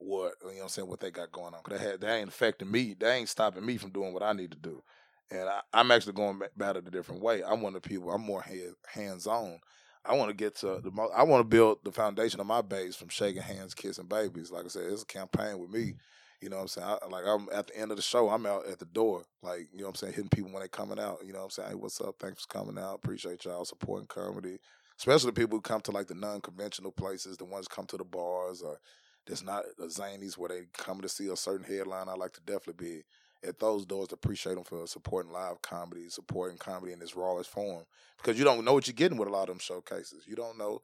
what 0.00 0.34
you 0.42 0.48
know? 0.48 0.54
what 0.54 0.62
I'm 0.62 0.68
saying 0.68 0.88
what 0.88 1.00
they 1.00 1.10
got 1.10 1.32
going 1.32 1.54
on? 1.54 1.62
Cause 1.62 1.78
they, 1.78 1.84
had, 1.84 2.00
they 2.00 2.18
ain't 2.18 2.28
affecting 2.28 2.70
me. 2.70 2.94
They 2.98 3.16
ain't 3.16 3.28
stopping 3.28 3.64
me 3.64 3.76
from 3.76 3.90
doing 3.90 4.12
what 4.12 4.22
I 4.22 4.32
need 4.32 4.50
to 4.50 4.58
do. 4.58 4.82
And 5.30 5.48
I, 5.48 5.60
I'm 5.72 5.90
actually 5.90 6.14
going 6.14 6.40
about 6.56 6.76
it 6.76 6.88
a 6.88 6.90
different 6.90 7.22
way. 7.22 7.42
I'm 7.44 7.60
one 7.60 7.76
of 7.76 7.82
the 7.82 7.88
people. 7.88 8.10
I'm 8.10 8.22
more 8.22 8.44
hands 8.86 9.26
on. 9.26 9.60
I 10.04 10.14
want 10.14 10.30
to 10.30 10.34
get 10.34 10.56
to 10.56 10.80
the 10.82 10.90
most. 10.90 11.12
I 11.14 11.22
want 11.22 11.42
to 11.42 11.48
build 11.48 11.78
the 11.84 11.92
foundation 11.92 12.40
of 12.40 12.46
my 12.46 12.62
base 12.62 12.96
from 12.96 13.08
shaking 13.08 13.42
hands, 13.42 13.74
kissing 13.74 14.06
babies. 14.06 14.50
Like 14.50 14.64
I 14.64 14.68
said, 14.68 14.84
it's 14.90 15.02
a 15.02 15.06
campaign 15.06 15.58
with 15.58 15.70
me. 15.70 15.94
You 16.40 16.48
know 16.48 16.56
what 16.56 16.62
I'm 16.62 16.68
saying? 16.68 16.86
I, 16.86 17.06
like 17.08 17.24
I'm 17.26 17.48
at 17.52 17.66
the 17.66 17.78
end 17.78 17.90
of 17.90 17.98
the 17.98 18.02
show, 18.02 18.30
I'm 18.30 18.46
out 18.46 18.66
at 18.66 18.78
the 18.78 18.86
door, 18.86 19.24
like 19.42 19.68
you 19.72 19.80
know 19.80 19.84
what 19.84 19.90
I'm 19.90 19.94
saying, 19.96 20.14
hitting 20.14 20.30
people 20.30 20.50
when 20.50 20.62
they 20.62 20.68
coming 20.68 20.98
out. 20.98 21.18
You 21.24 21.34
know 21.34 21.40
what 21.40 21.44
I'm 21.46 21.50
saying? 21.50 21.68
Hey, 21.68 21.74
what's 21.74 22.00
up? 22.00 22.14
Thanks 22.18 22.46
for 22.46 22.58
coming 22.58 22.82
out. 22.82 22.94
Appreciate 22.94 23.44
y'all 23.44 23.66
supporting 23.66 24.06
comedy, 24.06 24.58
especially 24.98 25.32
the 25.32 25.40
people 25.40 25.58
who 25.58 25.62
come 25.62 25.82
to 25.82 25.90
like 25.90 26.06
the 26.06 26.14
non-conventional 26.14 26.92
places, 26.92 27.36
the 27.36 27.44
ones 27.44 27.68
come 27.68 27.84
to 27.86 27.98
the 27.98 28.04
bars 28.04 28.62
or 28.62 28.78
that's 29.26 29.42
not 29.42 29.64
the 29.78 29.86
zanies 29.86 30.36
where 30.36 30.48
they 30.48 30.62
come 30.72 31.00
to 31.00 31.08
see 31.08 31.28
a 31.28 31.36
certain 31.36 31.64
headline. 31.64 32.08
I 32.08 32.14
like 32.14 32.32
to 32.32 32.40
definitely 32.40 32.86
be 32.86 33.48
at 33.48 33.58
those 33.58 33.86
doors 33.86 34.08
to 34.08 34.14
appreciate 34.14 34.54
them 34.54 34.64
for 34.64 34.86
supporting 34.86 35.32
live 35.32 35.62
comedy, 35.62 36.08
supporting 36.08 36.58
comedy 36.58 36.92
in 36.92 37.00
its 37.00 37.16
rawest 37.16 37.50
form. 37.50 37.84
Because 38.18 38.38
you 38.38 38.44
don't 38.44 38.64
know 38.64 38.74
what 38.74 38.86
you're 38.86 38.94
getting 38.94 39.18
with 39.18 39.28
a 39.28 39.32
lot 39.32 39.42
of 39.42 39.48
them 39.48 39.58
showcases. 39.58 40.24
You 40.26 40.36
don't 40.36 40.58
know 40.58 40.82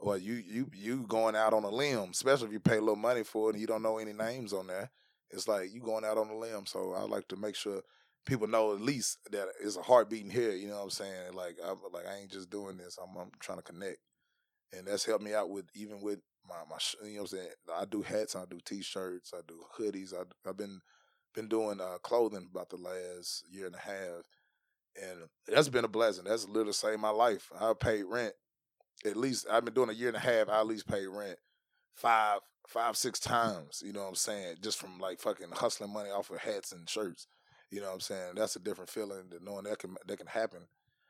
well, 0.00 0.18
you 0.18 0.34
you 0.34 0.70
you 0.74 1.06
going 1.08 1.36
out 1.36 1.54
on 1.54 1.64
a 1.64 1.70
limb, 1.70 2.10
especially 2.10 2.48
if 2.48 2.52
you 2.52 2.60
pay 2.60 2.76
a 2.76 2.80
little 2.80 2.96
money 2.96 3.22
for 3.22 3.48
it 3.48 3.54
and 3.54 3.60
you 3.60 3.66
don't 3.66 3.82
know 3.82 3.98
any 3.98 4.12
names 4.12 4.52
on 4.52 4.66
there. 4.66 4.90
It's 5.30 5.48
like 5.48 5.72
you 5.72 5.80
going 5.80 6.04
out 6.04 6.18
on 6.18 6.28
a 6.28 6.36
limb. 6.36 6.66
So 6.66 6.92
I 6.94 7.02
like 7.02 7.28
to 7.28 7.36
make 7.36 7.56
sure 7.56 7.82
people 8.26 8.46
know 8.46 8.74
at 8.74 8.80
least 8.80 9.18
that 9.30 9.48
it's 9.62 9.76
a 9.76 9.82
heart 9.82 10.10
beating 10.10 10.30
here. 10.30 10.52
You 10.52 10.68
know 10.68 10.76
what 10.76 10.84
I'm 10.84 10.90
saying? 10.90 11.32
Like 11.34 11.56
I 11.64 11.68
like 11.92 12.06
I 12.06 12.18
ain't 12.20 12.30
just 12.30 12.50
doing 12.50 12.76
this. 12.76 12.98
I'm 13.02 13.16
I'm 13.16 13.30
trying 13.40 13.58
to 13.58 13.64
connect, 13.64 13.98
and 14.76 14.86
that's 14.86 15.04
helped 15.04 15.24
me 15.24 15.34
out 15.34 15.50
with 15.50 15.66
even 15.74 16.00
with 16.02 16.20
my 16.48 16.56
my 16.68 16.76
you 17.06 17.16
know 17.16 17.22
what 17.22 17.32
I'm 17.32 17.38
saying. 17.38 17.48
I 17.74 17.84
do 17.84 18.02
hats, 18.02 18.36
I 18.36 18.44
do 18.48 18.58
t-shirts, 18.64 19.32
I 19.34 19.40
do 19.46 19.60
hoodies. 19.78 20.14
I 20.14 20.22
I've 20.48 20.56
been 20.56 20.80
been 21.34 21.48
doing 21.48 21.80
uh, 21.80 21.98
clothing 22.02 22.48
about 22.50 22.70
the 22.70 22.76
last 22.76 23.44
year 23.50 23.66
and 23.66 23.74
a 23.74 23.78
half, 23.78 24.24
and 25.00 25.28
that's 25.46 25.68
been 25.68 25.84
a 25.84 25.88
blessing. 25.88 26.24
That's 26.24 26.48
literally 26.48 26.72
saved 26.72 27.00
my 27.00 27.10
life. 27.10 27.50
I 27.58 27.72
paid 27.78 28.04
rent 28.04 28.32
at 29.04 29.16
least. 29.16 29.46
I've 29.50 29.64
been 29.64 29.74
doing 29.74 29.90
a 29.90 29.94
year 29.94 30.08
and 30.08 30.16
a 30.16 30.20
half. 30.20 30.48
I 30.48 30.60
at 30.60 30.66
least 30.66 30.88
paid 30.88 31.06
rent 31.06 31.38
five 31.94 32.40
five 32.66 32.96
six 32.96 33.18
times. 33.20 33.82
You 33.84 33.92
know 33.92 34.02
what 34.02 34.08
I'm 34.08 34.14
saying? 34.14 34.56
Just 34.62 34.78
from 34.78 34.98
like 34.98 35.20
fucking 35.20 35.50
hustling 35.52 35.92
money 35.92 36.10
off 36.10 36.30
of 36.30 36.38
hats 36.38 36.72
and 36.72 36.88
shirts. 36.88 37.26
You 37.70 37.80
know 37.80 37.88
what 37.88 37.94
I'm 37.94 38.00
saying? 38.00 38.32
That's 38.36 38.56
a 38.56 38.60
different 38.60 38.90
feeling 38.90 39.28
than 39.30 39.44
knowing 39.44 39.64
that 39.64 39.78
can 39.78 39.96
that 40.06 40.18
can 40.18 40.26
happen. 40.26 40.60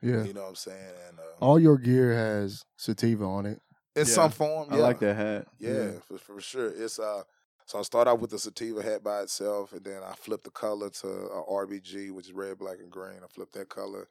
Yeah, 0.03 0.25
you 0.25 0.35
know 0.35 0.43
what 0.43 0.51
I'm 0.51 0.55
saying. 0.57 0.93
And 1.09 1.19
uh, 1.19 1.45
all 1.45 1.59
your 1.59 1.79
gear 1.79 2.13
has 2.13 2.65
sativa 2.77 3.25
on 3.25 3.47
it 3.47 3.61
in 3.97 4.07
yeah. 4.07 4.13
some 4.13 4.31
form. 4.31 4.69
Yeah. 4.71 4.77
I 4.77 4.81
like 4.81 4.99
that 5.01 5.17
hat. 5.17 5.49
Yeah, 5.59 5.73
yeah. 5.73 5.91
For, 6.07 6.19
for 6.19 6.41
sure. 6.41 6.69
It's 6.69 6.99
uh 6.99 7.23
so 7.67 7.81
I 7.81 7.83
start 7.83 8.07
out 8.07 8.21
with 8.21 8.31
the 8.31 8.39
sativa 8.39 8.81
hat 8.81 9.03
by 9.03 9.23
itself, 9.23 9.73
and 9.73 9.85
then 9.85 10.01
I 10.01 10.13
flip 10.15 10.45
the 10.45 10.51
color 10.51 10.89
to 10.89 11.09
a 11.09 11.43
RBG, 11.51 12.13
which 12.13 12.27
is 12.27 12.33
red, 12.33 12.59
black, 12.59 12.79
and 12.79 12.91
green. 12.91 13.19
I 13.25 13.27
flip 13.27 13.51
that 13.53 13.69
color. 13.69 14.07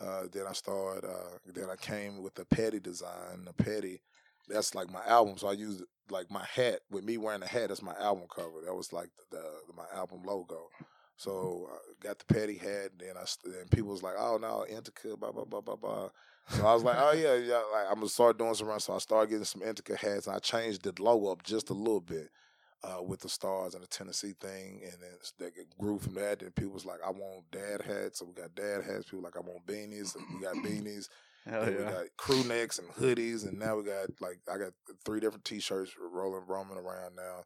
Uh, 0.00 0.24
then 0.32 0.46
I 0.48 0.52
started. 0.52 1.08
Uh, 1.08 1.38
then 1.46 1.70
I 1.70 1.76
came 1.76 2.22
with 2.22 2.34
the 2.34 2.44
petty 2.44 2.80
design. 2.80 3.44
The 3.44 3.52
petty, 3.52 4.00
that's 4.48 4.74
like 4.74 4.90
my 4.90 5.04
album. 5.06 5.38
So 5.38 5.46
I 5.46 5.52
used 5.52 5.84
like 6.10 6.28
my 6.28 6.44
hat 6.44 6.80
with 6.90 7.04
me 7.04 7.18
wearing 7.18 7.40
the 7.40 7.46
hat. 7.46 7.68
That's 7.68 7.82
my 7.82 7.94
album 8.00 8.24
cover. 8.34 8.62
That 8.64 8.74
was 8.74 8.92
like 8.92 9.10
the, 9.30 9.44
the 9.68 9.74
my 9.76 9.86
album 9.94 10.22
logo. 10.24 10.68
So 11.16 11.68
I 11.72 12.04
got 12.04 12.18
the 12.18 12.32
petty 12.34 12.56
hat. 12.56 12.90
Then 12.98 13.16
I 13.16 13.24
and 13.60 13.70
people 13.70 13.90
was 13.90 14.02
like, 14.02 14.14
"Oh 14.18 14.38
no, 14.40 14.66
Indica, 14.68 15.16
blah 15.16 15.30
blah 15.30 15.44
blah 15.44 15.60
blah 15.60 15.76
blah." 15.76 16.08
So 16.48 16.66
I 16.66 16.74
was 16.74 16.82
like, 16.82 16.96
"Oh 16.98 17.12
yeah, 17.12 17.34
yeah." 17.34 17.62
Like 17.72 17.86
I'm 17.88 17.96
gonna 17.96 18.08
start 18.08 18.38
doing 18.38 18.54
some 18.54 18.68
runs. 18.68 18.84
So 18.84 18.94
I 18.94 18.98
started 18.98 19.30
getting 19.30 19.44
some 19.44 19.62
Indica 19.62 19.96
hats. 19.96 20.26
And 20.26 20.36
I 20.36 20.38
changed 20.38 20.82
the 20.82 21.02
logo 21.02 21.32
up 21.32 21.42
just 21.42 21.70
a 21.70 21.74
little 21.74 22.00
bit 22.00 22.30
uh, 22.82 23.02
with 23.02 23.20
the 23.20 23.28
stars 23.28 23.74
and 23.74 23.82
the 23.82 23.88
Tennessee 23.88 24.34
thing, 24.40 24.80
and 24.84 24.94
then 25.00 25.10
they 25.38 25.50
grew 25.78 25.98
from 25.98 26.14
that. 26.14 26.42
And 26.42 26.54
people 26.54 26.72
was 26.72 26.86
like, 26.86 27.00
"I 27.04 27.10
want 27.10 27.50
dad 27.50 27.82
hats," 27.82 28.18
so 28.18 28.26
we 28.26 28.34
got 28.34 28.54
dad 28.54 28.84
hats. 28.84 29.04
People 29.04 29.22
like, 29.22 29.36
"I 29.36 29.40
want 29.40 29.66
beanies," 29.66 30.14
and 30.14 30.24
we 30.34 30.40
got 30.40 30.54
beanies. 30.64 31.08
Hell 31.44 31.70
yeah. 31.70 31.78
We 31.78 31.84
got 31.84 32.16
crew 32.16 32.44
necks 32.44 32.78
and 32.78 32.88
hoodies, 32.88 33.46
and 33.46 33.58
now 33.58 33.76
we 33.76 33.84
got 33.84 34.08
like 34.20 34.38
I 34.52 34.58
got 34.58 34.72
three 35.04 35.20
different 35.20 35.44
T-shirts 35.44 35.92
rolling, 36.00 36.46
roaming 36.46 36.78
around 36.78 37.16
now, 37.16 37.44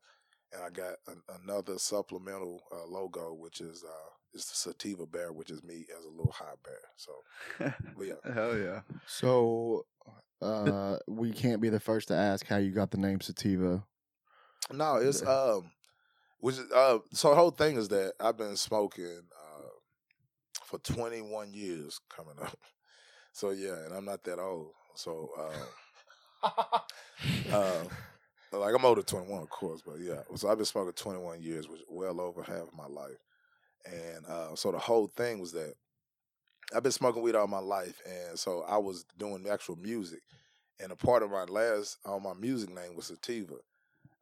and 0.53 0.63
I 0.63 0.71
got 0.71 0.95
an, 1.07 1.23
another 1.43 1.79
supplemental 1.79 2.63
uh, 2.73 2.87
logo, 2.87 3.35
which 3.35 3.61
is 3.61 3.85
uh, 3.85 4.11
it's 4.35 4.47
the 4.47 4.57
sativa 4.57 5.07
bear, 5.07 5.33
which 5.33 5.51
is 5.51 5.63
me 5.63 5.85
as 5.97 6.05
a 6.05 6.09
little 6.09 6.33
high 6.33 6.55
bear. 6.65 6.81
So, 6.97 7.13
but 7.97 8.07
yeah, 8.07 8.35
hell 8.35 8.57
yeah. 8.57 8.81
So, 9.07 9.87
uh, 10.41 10.97
we 11.07 11.33
can't 11.33 11.61
be 11.61 11.69
the 11.69 11.81
first 11.81 12.09
to 12.09 12.15
ask 12.15 12.47
how 12.47 12.57
you 12.57 12.71
got 12.71 12.91
the 12.91 12.99
name 12.99 13.21
sativa. 13.21 13.85
No, 14.73 14.97
it's 14.97 15.25
um, 15.25 15.71
which 16.41 16.57
is 16.57 16.71
uh, 16.73 16.99
so 17.13 17.31
the 17.31 17.37
whole 17.37 17.51
thing 17.51 17.77
is 17.77 17.89
that 17.89 18.15
I've 18.21 18.37
been 18.37 18.57
smoking 18.57 19.23
uh 19.33 19.69
for 20.65 20.79
21 20.79 21.53
years 21.53 22.01
coming 22.09 22.37
up. 22.43 22.57
So 23.35 23.49
yeah, 23.49 23.87
and 23.87 23.95
I'm 23.95 24.05
not 24.05 24.23
that 24.25 24.39
old. 24.39 24.73
So 24.95 25.31
uh, 26.45 26.79
uh 27.51 27.85
like 28.53 28.75
I'm 28.75 28.85
older 28.85 29.01
21, 29.01 29.41
of 29.41 29.49
course, 29.49 29.81
but 29.87 30.01
yeah. 30.01 30.21
So 30.35 30.51
I've 30.51 30.59
been 30.59 30.67
smoking 30.67 30.93
21 30.93 31.41
years, 31.41 31.67
which 31.67 31.81
is 31.81 31.87
well 31.89 32.21
over 32.21 32.43
half 32.43 32.69
of 32.69 32.75
my 32.77 32.87
life. 32.87 33.17
And 33.85 34.27
uh, 34.27 34.55
so 34.55 34.71
the 34.73 34.79
whole 34.79 35.09
thing 35.09 35.41
was 35.41 35.53
that 35.53 35.75
I've 36.75 36.83
been 36.83 36.93
smoking 36.93 37.23
weed 37.23 37.35
all 37.35 37.47
my 37.47 37.59
life, 37.59 38.01
and 38.07 38.39
so 38.39 38.65
I 38.67 38.79
was 38.79 39.05
doing 39.19 39.47
actual 39.51 39.77
music. 39.77 40.21
And 40.81 40.91
a 40.91 40.97
part 40.97 41.23
of 41.23 41.31
my 41.31 41.45
last 41.45 41.99
on 42.05 42.23
my 42.23 42.35
music 42.35 42.71
name 42.71 42.97
was 42.97 43.07
Sativa 43.07 43.57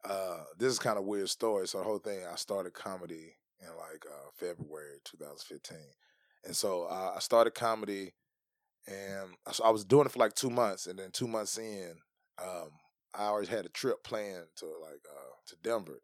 uh, 0.03 0.43
this 0.57 0.71
is 0.71 0.79
kind 0.79 0.97
of 0.97 1.05
weird 1.05 1.29
story. 1.29 1.67
So 1.67 1.79
the 1.79 1.83
whole 1.83 1.99
thing, 1.99 2.21
I 2.31 2.35
started 2.35 2.73
comedy 2.73 3.35
in 3.61 3.67
like 3.77 4.05
uh, 4.05 4.29
February 4.33 4.99
2015, 5.05 5.77
and 6.45 6.55
so 6.55 6.83
uh, 6.89 7.13
I 7.15 7.19
started 7.19 7.53
comedy, 7.53 8.13
and 8.87 9.35
I, 9.45 9.67
I, 9.67 9.69
was 9.69 9.85
doing 9.85 10.07
it 10.07 10.11
for 10.11 10.19
like 10.19 10.33
two 10.33 10.49
months, 10.49 10.87
and 10.87 10.97
then 10.97 11.11
two 11.11 11.27
months 11.27 11.57
in, 11.57 11.93
um, 12.41 12.71
I 13.13 13.25
always 13.25 13.49
had 13.49 13.65
a 13.65 13.69
trip 13.69 14.03
planned 14.03 14.47
to 14.57 14.65
like 14.65 15.01
uh, 15.07 15.35
to 15.47 15.55
Denver 15.61 16.01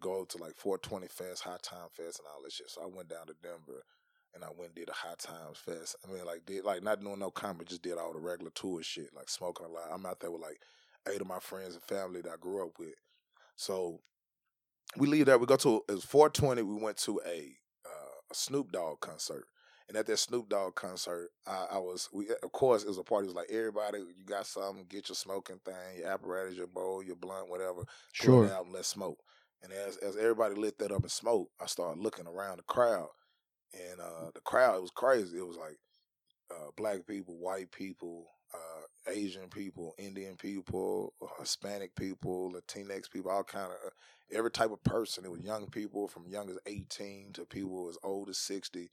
go 0.00 0.24
to 0.24 0.38
like 0.38 0.56
420 0.56 1.06
Fest, 1.08 1.42
High 1.42 1.58
Time 1.62 1.88
Fest, 1.92 2.20
and 2.20 2.28
all 2.28 2.42
this 2.42 2.54
shit. 2.54 2.70
So 2.70 2.82
I 2.82 2.86
went 2.86 3.08
down 3.08 3.26
to 3.26 3.34
Denver. 3.42 3.82
And 4.34 4.44
I 4.44 4.48
went 4.48 4.66
and 4.66 4.74
did 4.74 4.90
a 4.90 4.92
High 4.92 5.14
Times 5.18 5.56
Fest. 5.56 5.96
I 6.04 6.12
mean, 6.12 6.26
like 6.26 6.44
did 6.44 6.62
like 6.62 6.82
not 6.82 7.02
doing 7.02 7.18
no 7.18 7.30
comedy, 7.30 7.64
just 7.70 7.80
did 7.80 7.96
all 7.96 8.12
the 8.12 8.18
regular 8.18 8.50
tour 8.50 8.82
shit, 8.82 9.08
like 9.16 9.30
smoking 9.30 9.64
a 9.64 9.68
lot. 9.70 9.88
I'm 9.90 10.04
out 10.04 10.20
there 10.20 10.30
with 10.30 10.42
like 10.42 10.60
eight 11.08 11.22
of 11.22 11.26
my 11.26 11.38
friends 11.38 11.72
and 11.72 11.82
family 11.82 12.20
that 12.20 12.32
I 12.32 12.36
grew 12.38 12.62
up 12.62 12.78
with. 12.78 12.96
So 13.56 14.00
we 14.96 15.06
leave 15.06 15.26
there. 15.26 15.38
We 15.38 15.46
go 15.46 15.56
to 15.56 15.82
it 15.88 15.92
was 15.92 16.04
420. 16.04 16.62
We 16.62 16.82
went 16.82 16.98
to 16.98 17.20
a 17.26 17.56
uh, 17.86 18.16
a 18.30 18.34
Snoop 18.34 18.72
Dogg 18.72 19.00
concert. 19.00 19.46
And 19.88 19.96
at 19.96 20.06
that 20.06 20.16
Snoop 20.18 20.48
Dogg 20.48 20.74
concert, 20.74 21.30
I, 21.46 21.66
I, 21.72 21.78
was 21.78 22.08
we 22.12 22.28
of 22.42 22.50
course 22.50 22.82
it 22.82 22.88
was 22.88 22.98
a 22.98 23.04
party. 23.04 23.26
It 23.26 23.28
was 23.28 23.36
like 23.36 23.50
everybody, 23.50 23.98
you 23.98 24.24
got 24.26 24.46
something, 24.46 24.84
get 24.88 25.08
your 25.08 25.16
smoking 25.16 25.60
thing, 25.64 25.98
your 25.98 26.08
apparatus, 26.08 26.56
your 26.56 26.66
bowl, 26.66 27.02
your 27.04 27.14
blunt, 27.14 27.48
whatever. 27.48 27.84
Sure. 28.12 28.50
out 28.50 28.64
and 28.64 28.74
let's 28.74 28.88
smoke. 28.88 29.18
And 29.62 29.72
as 29.72 29.96
as 29.96 30.16
everybody 30.16 30.54
lit 30.54 30.78
that 30.78 30.92
up 30.92 31.02
and 31.02 31.10
smoked, 31.10 31.50
I 31.60 31.66
started 31.66 32.00
looking 32.00 32.26
around 32.26 32.58
the 32.58 32.62
crowd, 32.64 33.08
and 33.72 34.00
uh, 34.00 34.30
the 34.34 34.40
crowd 34.42 34.76
it 34.76 34.82
was 34.82 34.90
crazy. 34.90 35.38
It 35.38 35.46
was 35.46 35.56
like 35.56 35.78
uh, 36.50 36.70
black 36.76 37.06
people, 37.06 37.34
white 37.34 37.72
people, 37.72 38.26
uh, 38.54 39.10
Asian 39.10 39.48
people, 39.48 39.94
Indian 39.98 40.36
people, 40.36 41.14
Hispanic 41.40 41.94
people, 41.96 42.52
Latinx 42.54 43.10
people, 43.10 43.30
all 43.30 43.42
kind 43.42 43.72
of 43.72 43.92
every 44.30 44.50
type 44.50 44.70
of 44.70 44.84
person. 44.84 45.24
It 45.24 45.32
was 45.32 45.40
young 45.40 45.66
people 45.68 46.06
from 46.06 46.28
young 46.28 46.50
as 46.50 46.58
eighteen 46.66 47.32
to 47.32 47.44
people 47.44 47.88
as 47.88 47.98
old 48.04 48.28
as 48.28 48.38
sixty, 48.38 48.90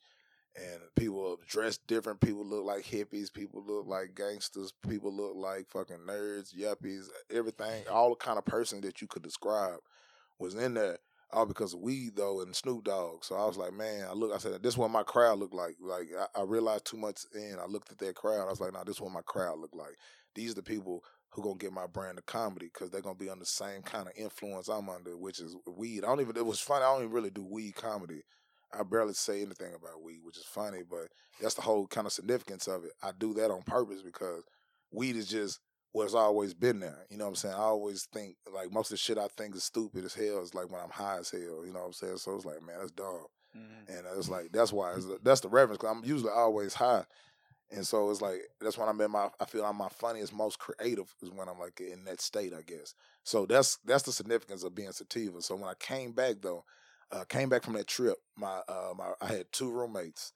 and 0.55 0.79
people 0.95 1.37
dressed 1.47 1.85
different. 1.87 2.21
People 2.21 2.45
look 2.45 2.65
like 2.65 2.83
hippies. 2.83 3.31
People 3.31 3.63
look 3.67 3.85
like 3.85 4.15
gangsters. 4.15 4.73
People 4.87 5.13
look 5.13 5.35
like 5.35 5.67
fucking 5.69 6.05
nerds, 6.07 6.55
yuppies. 6.55 7.07
Everything, 7.29 7.83
all 7.91 8.09
the 8.11 8.15
kind 8.15 8.37
of 8.39 8.45
person 8.45 8.81
that 8.81 9.01
you 9.01 9.07
could 9.07 9.23
describe 9.23 9.77
was 10.39 10.55
in 10.55 10.73
there 10.73 10.97
all 11.33 11.45
because 11.45 11.73
of 11.73 11.79
weed 11.79 12.15
though 12.15 12.41
and 12.41 12.55
Snoop 12.55 12.83
Dogg. 12.83 13.23
So 13.23 13.35
I 13.35 13.45
was 13.45 13.57
like, 13.57 13.73
man, 13.73 14.05
I 14.09 14.13
look, 14.13 14.33
I 14.33 14.37
said, 14.37 14.61
this 14.61 14.73
is 14.73 14.77
what 14.77 14.91
my 14.91 15.03
crowd 15.03 15.39
looked 15.39 15.53
like. 15.53 15.75
Like 15.81 16.09
I, 16.17 16.41
I 16.41 16.43
realized 16.43 16.85
too 16.85 16.97
much 16.97 17.21
in. 17.33 17.57
I 17.59 17.65
looked 17.65 17.91
at 17.91 17.97
that 17.99 18.15
crowd. 18.15 18.47
I 18.47 18.49
was 18.49 18.61
like, 18.61 18.73
nah, 18.73 18.83
this 18.83 18.95
is 18.95 19.01
what 19.01 19.11
my 19.11 19.21
crowd 19.25 19.59
looked 19.59 19.75
like. 19.75 19.95
These 20.35 20.51
are 20.51 20.55
the 20.55 20.63
people 20.63 21.03
who 21.31 21.41
gonna 21.41 21.55
get 21.55 21.73
my 21.73 21.87
brand 21.87 22.19
of 22.19 22.25
comedy 22.25 22.69
because 22.71 22.91
they're 22.91 23.01
gonna 23.01 23.15
be 23.15 23.29
under 23.29 23.41
the 23.41 23.47
same 23.47 23.81
kind 23.81 24.07
of 24.07 24.13
influence 24.15 24.67
I'm 24.67 24.89
under, 24.89 25.17
which 25.17 25.39
is 25.39 25.55
weed. 25.65 26.03
I 26.03 26.07
don't 26.07 26.21
even. 26.21 26.37
It 26.37 26.45
was 26.45 26.59
funny. 26.59 26.83
I 26.83 26.93
don't 26.93 27.03
even 27.03 27.13
really 27.13 27.31
do 27.31 27.43
weed 27.43 27.75
comedy. 27.75 28.21
I 28.71 28.83
barely 28.83 29.13
say 29.13 29.41
anything 29.41 29.73
about 29.75 30.01
weed, 30.03 30.19
which 30.23 30.37
is 30.37 30.45
funny, 30.45 30.81
but 30.87 31.07
that's 31.39 31.53
the 31.53 31.61
whole 31.61 31.85
kind 31.87 32.07
of 32.07 32.13
significance 32.13 32.67
of 32.67 32.83
it. 32.85 32.91
I 33.03 33.11
do 33.17 33.33
that 33.35 33.51
on 33.51 33.61
purpose 33.63 34.01
because 34.01 34.43
weed 34.91 35.15
is 35.15 35.27
just 35.27 35.59
was 35.93 36.15
always 36.15 36.53
been 36.53 36.79
there. 36.79 37.05
You 37.09 37.17
know 37.17 37.25
what 37.25 37.29
I'm 37.31 37.35
saying? 37.35 37.55
I 37.55 37.59
always 37.59 38.05
think 38.05 38.35
like 38.53 38.71
most 38.71 38.87
of 38.87 38.91
the 38.91 38.97
shit 38.97 39.17
I 39.17 39.27
think 39.37 39.55
is 39.55 39.63
stupid 39.63 40.05
as 40.05 40.13
hell 40.13 40.41
is 40.41 40.55
like 40.55 40.71
when 40.71 40.81
I'm 40.81 40.89
high 40.89 41.19
as 41.19 41.29
hell. 41.29 41.63
You 41.65 41.71
know 41.73 41.79
what 41.81 41.87
I'm 41.87 41.93
saying? 41.93 42.17
So 42.17 42.35
it's 42.35 42.45
like, 42.45 42.61
man, 42.65 42.77
that's 42.79 42.91
dog. 42.91 43.27
Mhm. 43.55 43.87
And 43.89 44.07
it's 44.17 44.29
like 44.29 44.51
that's 44.51 44.73
why 44.73 44.93
it's, 44.95 45.05
that's 45.23 45.41
the 45.41 45.49
reference. 45.49 45.79
Cause 45.79 45.95
I'm 45.95 46.03
usually 46.05 46.31
always 46.31 46.73
high, 46.73 47.05
and 47.71 47.85
so 47.85 48.09
it's 48.11 48.21
like 48.21 48.41
that's 48.61 48.77
when 48.77 48.89
I'm 48.89 49.01
in 49.01 49.11
my. 49.11 49.29
I 49.39 49.45
feel 49.45 49.65
I'm 49.65 49.77
my 49.77 49.89
funniest, 49.89 50.33
most 50.33 50.59
creative 50.59 51.13
is 51.21 51.31
when 51.31 51.49
I'm 51.49 51.59
like 51.59 51.79
in 51.81 52.05
that 52.05 52.21
state, 52.21 52.53
I 52.53 52.61
guess. 52.61 52.93
So 53.23 53.45
that's 53.45 53.77
that's 53.85 54.03
the 54.03 54.11
significance 54.11 54.63
of 54.63 54.75
being 54.75 54.91
sativa. 54.91 55.41
So 55.41 55.55
when 55.55 55.69
I 55.69 55.73
came 55.79 56.11
back 56.13 56.37
though, 56.41 56.63
uh, 57.11 57.23
came 57.25 57.49
back 57.49 57.63
from 57.63 57.73
that 57.73 57.87
trip, 57.87 58.17
my 58.37 58.61
uh, 58.67 58.93
my 58.97 59.13
I 59.21 59.27
had 59.27 59.51
two 59.51 59.71
roommates. 59.71 60.33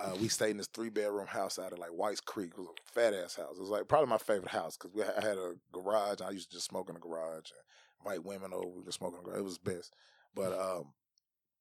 Uh, 0.00 0.14
we 0.20 0.28
stayed 0.28 0.52
in 0.52 0.56
this 0.58 0.68
three 0.68 0.90
bedroom 0.90 1.26
house 1.26 1.58
out 1.58 1.72
of 1.72 1.78
like 1.78 1.90
White's 1.90 2.20
Creek. 2.20 2.52
It 2.52 2.58
was 2.58 2.68
a 2.68 2.92
fat 2.92 3.14
ass 3.14 3.34
house. 3.34 3.56
It 3.56 3.60
was 3.60 3.70
like 3.70 3.88
probably 3.88 4.08
my 4.08 4.18
favorite 4.18 4.50
house 4.52 4.76
because 4.76 4.94
we 4.94 5.02
I 5.02 5.26
had 5.26 5.38
a 5.38 5.54
garage. 5.72 6.20
I 6.20 6.30
used 6.30 6.50
to 6.50 6.56
just 6.56 6.68
smoke 6.68 6.88
in 6.88 6.94
the 6.94 7.00
garage 7.00 7.50
and 7.50 7.62
invite 8.00 8.24
women 8.24 8.52
over. 8.52 8.68
We 8.68 8.84
just 8.84 8.98
smoke 8.98 9.14
in 9.14 9.24
the 9.24 9.24
garage. 9.24 9.40
It 9.40 9.44
was 9.44 9.58
best. 9.58 9.94
But 10.36 10.52
um, 10.52 10.92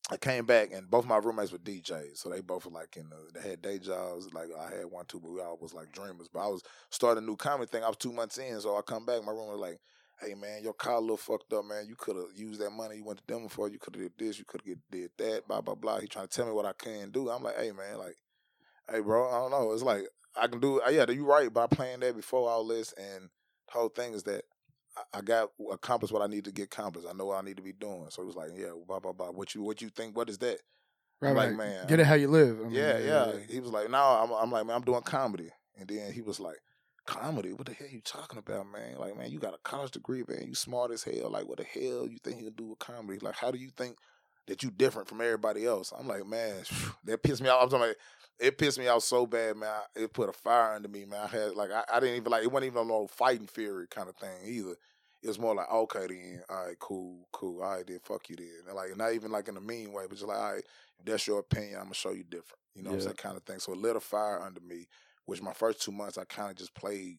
I 0.10 0.17
came 0.17 0.45
back 0.45 0.71
and 0.71 0.89
both 0.89 1.06
my 1.06 1.17
roommates 1.17 1.52
were 1.52 1.58
DJs, 1.58 2.17
so 2.17 2.30
they 2.30 2.39
both 2.41 2.65
were 2.65 2.71
like 2.71 2.95
in 2.95 3.10
the, 3.10 3.17
they 3.34 3.50
had 3.50 3.62
day 3.62 3.78
jobs. 3.78 4.34
Like 4.34 4.47
I 4.58 4.76
had 4.76 4.86
one 4.86 5.06
too, 5.06 5.19
but 5.19 5.32
we 5.32 5.41
all 5.41 5.58
was 5.60 5.73
like 5.73 5.91
dreamers. 5.91 6.30
But 6.32 6.45
I 6.45 6.47
was 6.47 6.63
starting 6.91 7.23
a 7.23 7.28
new 7.28 7.36
comedy 7.36 7.67
thing. 7.69 7.84
I 7.84 7.89
was 7.89 7.97
two 7.97 8.13
months 8.13 8.38
in, 8.38 8.60
so 8.62 8.78
I 8.78 8.82
come 8.82 9.06
back. 9.06 9.23
My 9.26 9.34
room 9.34 9.47
was 9.47 9.60
like, 9.60 9.80
"Hey 10.21 10.34
man, 10.34 10.63
your 10.63 10.73
car 10.73 10.95
a 10.95 11.00
little 11.00 11.17
fucked 11.17 11.52
up, 11.52 11.65
man. 11.65 11.88
You 11.88 11.95
could 11.95 12.15
have 12.15 12.28
used 12.36 12.62
that 12.62 12.69
money 12.69 12.97
you 12.97 13.04
went 13.04 13.19
to 13.19 13.26
Denver 13.28 13.50
for. 13.50 13.67
You 13.67 13.80
could 13.80 13.95
have 13.95 14.04
did 14.04 14.13
this. 14.17 14.39
You 14.39 14.45
could 14.45 14.62
have 14.65 14.78
did 14.89 15.12
that. 15.17 15.47
Blah 15.47 15.62
blah 15.62 15.76
blah." 15.76 16.00
He 16.00 16.08
trying 16.08 16.28
to 16.28 16.34
tell 16.34 16.45
me 16.45 16.54
what 16.54 16.65
I 16.65 16.73
can 16.73 17.12
do. 17.12 17.30
I'm 17.30 17.43
like, 17.43 17.58
"Hey 17.58 17.71
man, 17.71 17.97
like, 17.97 18.15
hey 18.91 19.00
bro, 19.02 19.28
I 19.30 19.39
don't 19.39 19.52
know. 19.52 19.71
It's 19.73 19.84
like 19.84 20.04
I 20.39 20.47
can 20.47 20.60
do. 20.60 20.82
Uh, 20.82 20.89
yeah, 20.89 21.10
you 21.10 21.26
right 21.26 21.52
by 21.54 21.67
playing 21.67 22.02
that 22.02 22.15
before 22.15 22.50
all 22.50 22.65
this, 22.67 22.93
and 22.93 23.23
the 23.67 23.73
whole 23.73 23.89
thing 23.89 24.13
is 24.13 24.23
that." 24.23 24.43
I- 24.95 25.19
I 25.19 25.21
got 25.21 25.52
accomplished 25.71 26.12
what 26.12 26.23
I 26.23 26.28
need 26.28 26.45
to 26.45 26.52
get 26.52 26.63
accomplished. 26.73 27.08
I 27.08 27.13
know 27.13 27.26
what 27.28 27.38
I 27.38 27.45
need 27.45 27.58
to 27.58 27.62
be 27.62 27.71
doing. 27.71 28.08
So 28.10 28.23
it 28.23 28.26
was 28.26 28.36
like, 28.36 28.50
"Yeah, 28.56 28.71
blah 28.88 29.00
blah 29.00 29.12
blah. 29.12 29.30
What 29.30 29.54
you 29.54 29.62
what 29.62 29.80
you 29.80 29.89
think? 29.89 30.17
What 30.17 30.28
is 30.28 30.39
that?" 30.39 30.58
Right, 31.21 31.36
like, 31.36 31.50
right. 31.50 31.56
man, 31.58 31.86
Get 31.88 32.00
it 32.00 32.08
how 32.08 32.15
you 32.15 32.30
live. 32.30 32.60
I 32.60 32.63
mean, 32.63 32.71
yeah, 32.73 32.97
yeah. 32.97 33.32
He 33.47 33.60
was 33.60 33.69
like, 33.69 33.91
"No, 33.91 34.00
I'm, 34.00 34.32
I'm 34.32 34.52
like, 34.52 34.65
man, 34.65 34.76
I'm 34.76 34.82
doing 34.82 35.04
comedy." 35.04 35.52
And 35.78 35.88
then 35.88 36.12
he 36.13 36.23
was 36.23 36.39
like, 36.39 36.58
"Comedy? 37.06 37.54
What 37.54 37.67
the 37.67 37.73
hell 37.73 37.88
you 37.88 38.02
talking 38.02 38.39
about, 38.39 38.65
man? 38.71 38.97
Like, 38.97 39.15
man, 39.15 39.30
you 39.30 39.38
got 39.38 39.54
a 39.54 39.60
college 39.63 39.91
degree, 39.91 40.23
man. 40.28 40.47
You 40.47 40.56
smart 40.56 40.89
as 40.91 41.04
hell. 41.04 41.30
Like, 41.30 41.47
what 41.47 41.58
the 41.60 41.63
hell 41.63 42.08
you 42.08 42.17
think 42.23 42.39
you 42.39 42.45
can 42.45 42.56
do 42.56 42.65
with 42.69 42.80
comedy? 42.80 43.19
Like, 43.19 43.36
how 43.36 43.52
do 43.52 43.60
you 43.60 43.69
think 43.69 43.97
that 44.47 44.63
you 44.63 44.71
different 44.71 45.08
from 45.08 45.21
everybody 45.21 45.63
else?" 45.63 45.93
I'm 45.95 46.08
like, 46.08 46.26
man, 46.26 46.63
that 47.04 47.21
pissed 47.21 47.43
me 47.43 47.50
off. 47.50 47.71
I'm 47.71 47.82
like, 47.82 47.97
it 48.39 48.58
pissed 48.58 48.80
me 48.80 48.88
off 48.88 49.04
so 49.04 49.26
bad, 49.26 49.58
man. 49.58 49.71
It 49.95 50.13
put 50.13 50.30
a 50.30 50.34
fire 50.34 50.76
under 50.76 50.88
me, 50.88 51.06
man. 51.06 51.21
I 51.23 51.28
had 51.28 51.56
like, 51.56 51.71
I, 51.71 51.84
I 51.91 52.00
didn't 52.00 52.17
even 52.17 52.32
like. 52.32 52.43
It 52.43 52.52
wasn't 52.52 52.71
even 52.71 52.84
a 52.84 52.86
no 52.86 53.08
fighting 53.08 53.47
fury 53.47 53.88
kind 53.89 54.10
of 54.10 54.15
thing 54.15 54.38
either. 54.45 54.76
It 55.23 55.28
was 55.28 55.39
more 55.39 55.56
like, 55.56 55.71
okay, 55.71 56.06
then, 56.08 56.43
all 56.47 56.67
right, 56.67 56.80
cool, 56.80 57.28
cool, 57.32 57.63
all 57.63 57.71
right, 57.71 57.88
then, 57.88 58.00
fuck 58.04 58.30
you, 58.30 58.36
then. 58.36 58.47
And 58.67 58.76
like, 58.76 58.95
not 58.95 59.13
even 59.13 59.32
like 59.32 59.47
in 59.47 59.58
a 59.58 59.62
mean 59.62 59.91
way, 59.91 60.04
but 60.08 60.15
just 60.15 60.28
like, 60.28 60.38
all 60.38 60.54
right, 60.54 60.63
if 61.00 61.06
that's 61.06 61.26
your 61.26 61.39
opinion, 61.39 61.78
I'm 61.78 61.86
gonna 61.86 61.95
show 61.95 62.12
you 62.12 62.23
different. 62.23 62.60
You 62.76 62.84
know 62.84 62.91
what 62.91 62.97
I'm 62.97 63.02
saying? 63.02 63.15
Kind 63.15 63.38
of 63.38 63.43
thing. 63.43 63.60
So 63.60 63.73
it 63.73 63.80
lit 63.80 63.95
a 63.95 64.00
fire 64.00 64.39
under 64.39 64.62
me, 64.62 64.88
which 65.26 65.41
my 65.41 65.54
first 65.54 65.82
two 65.82 65.91
months 65.91 66.17
I 66.19 66.26
kind 66.26 66.52
of 66.52 66.58
just 66.58 66.76
played 66.76 67.17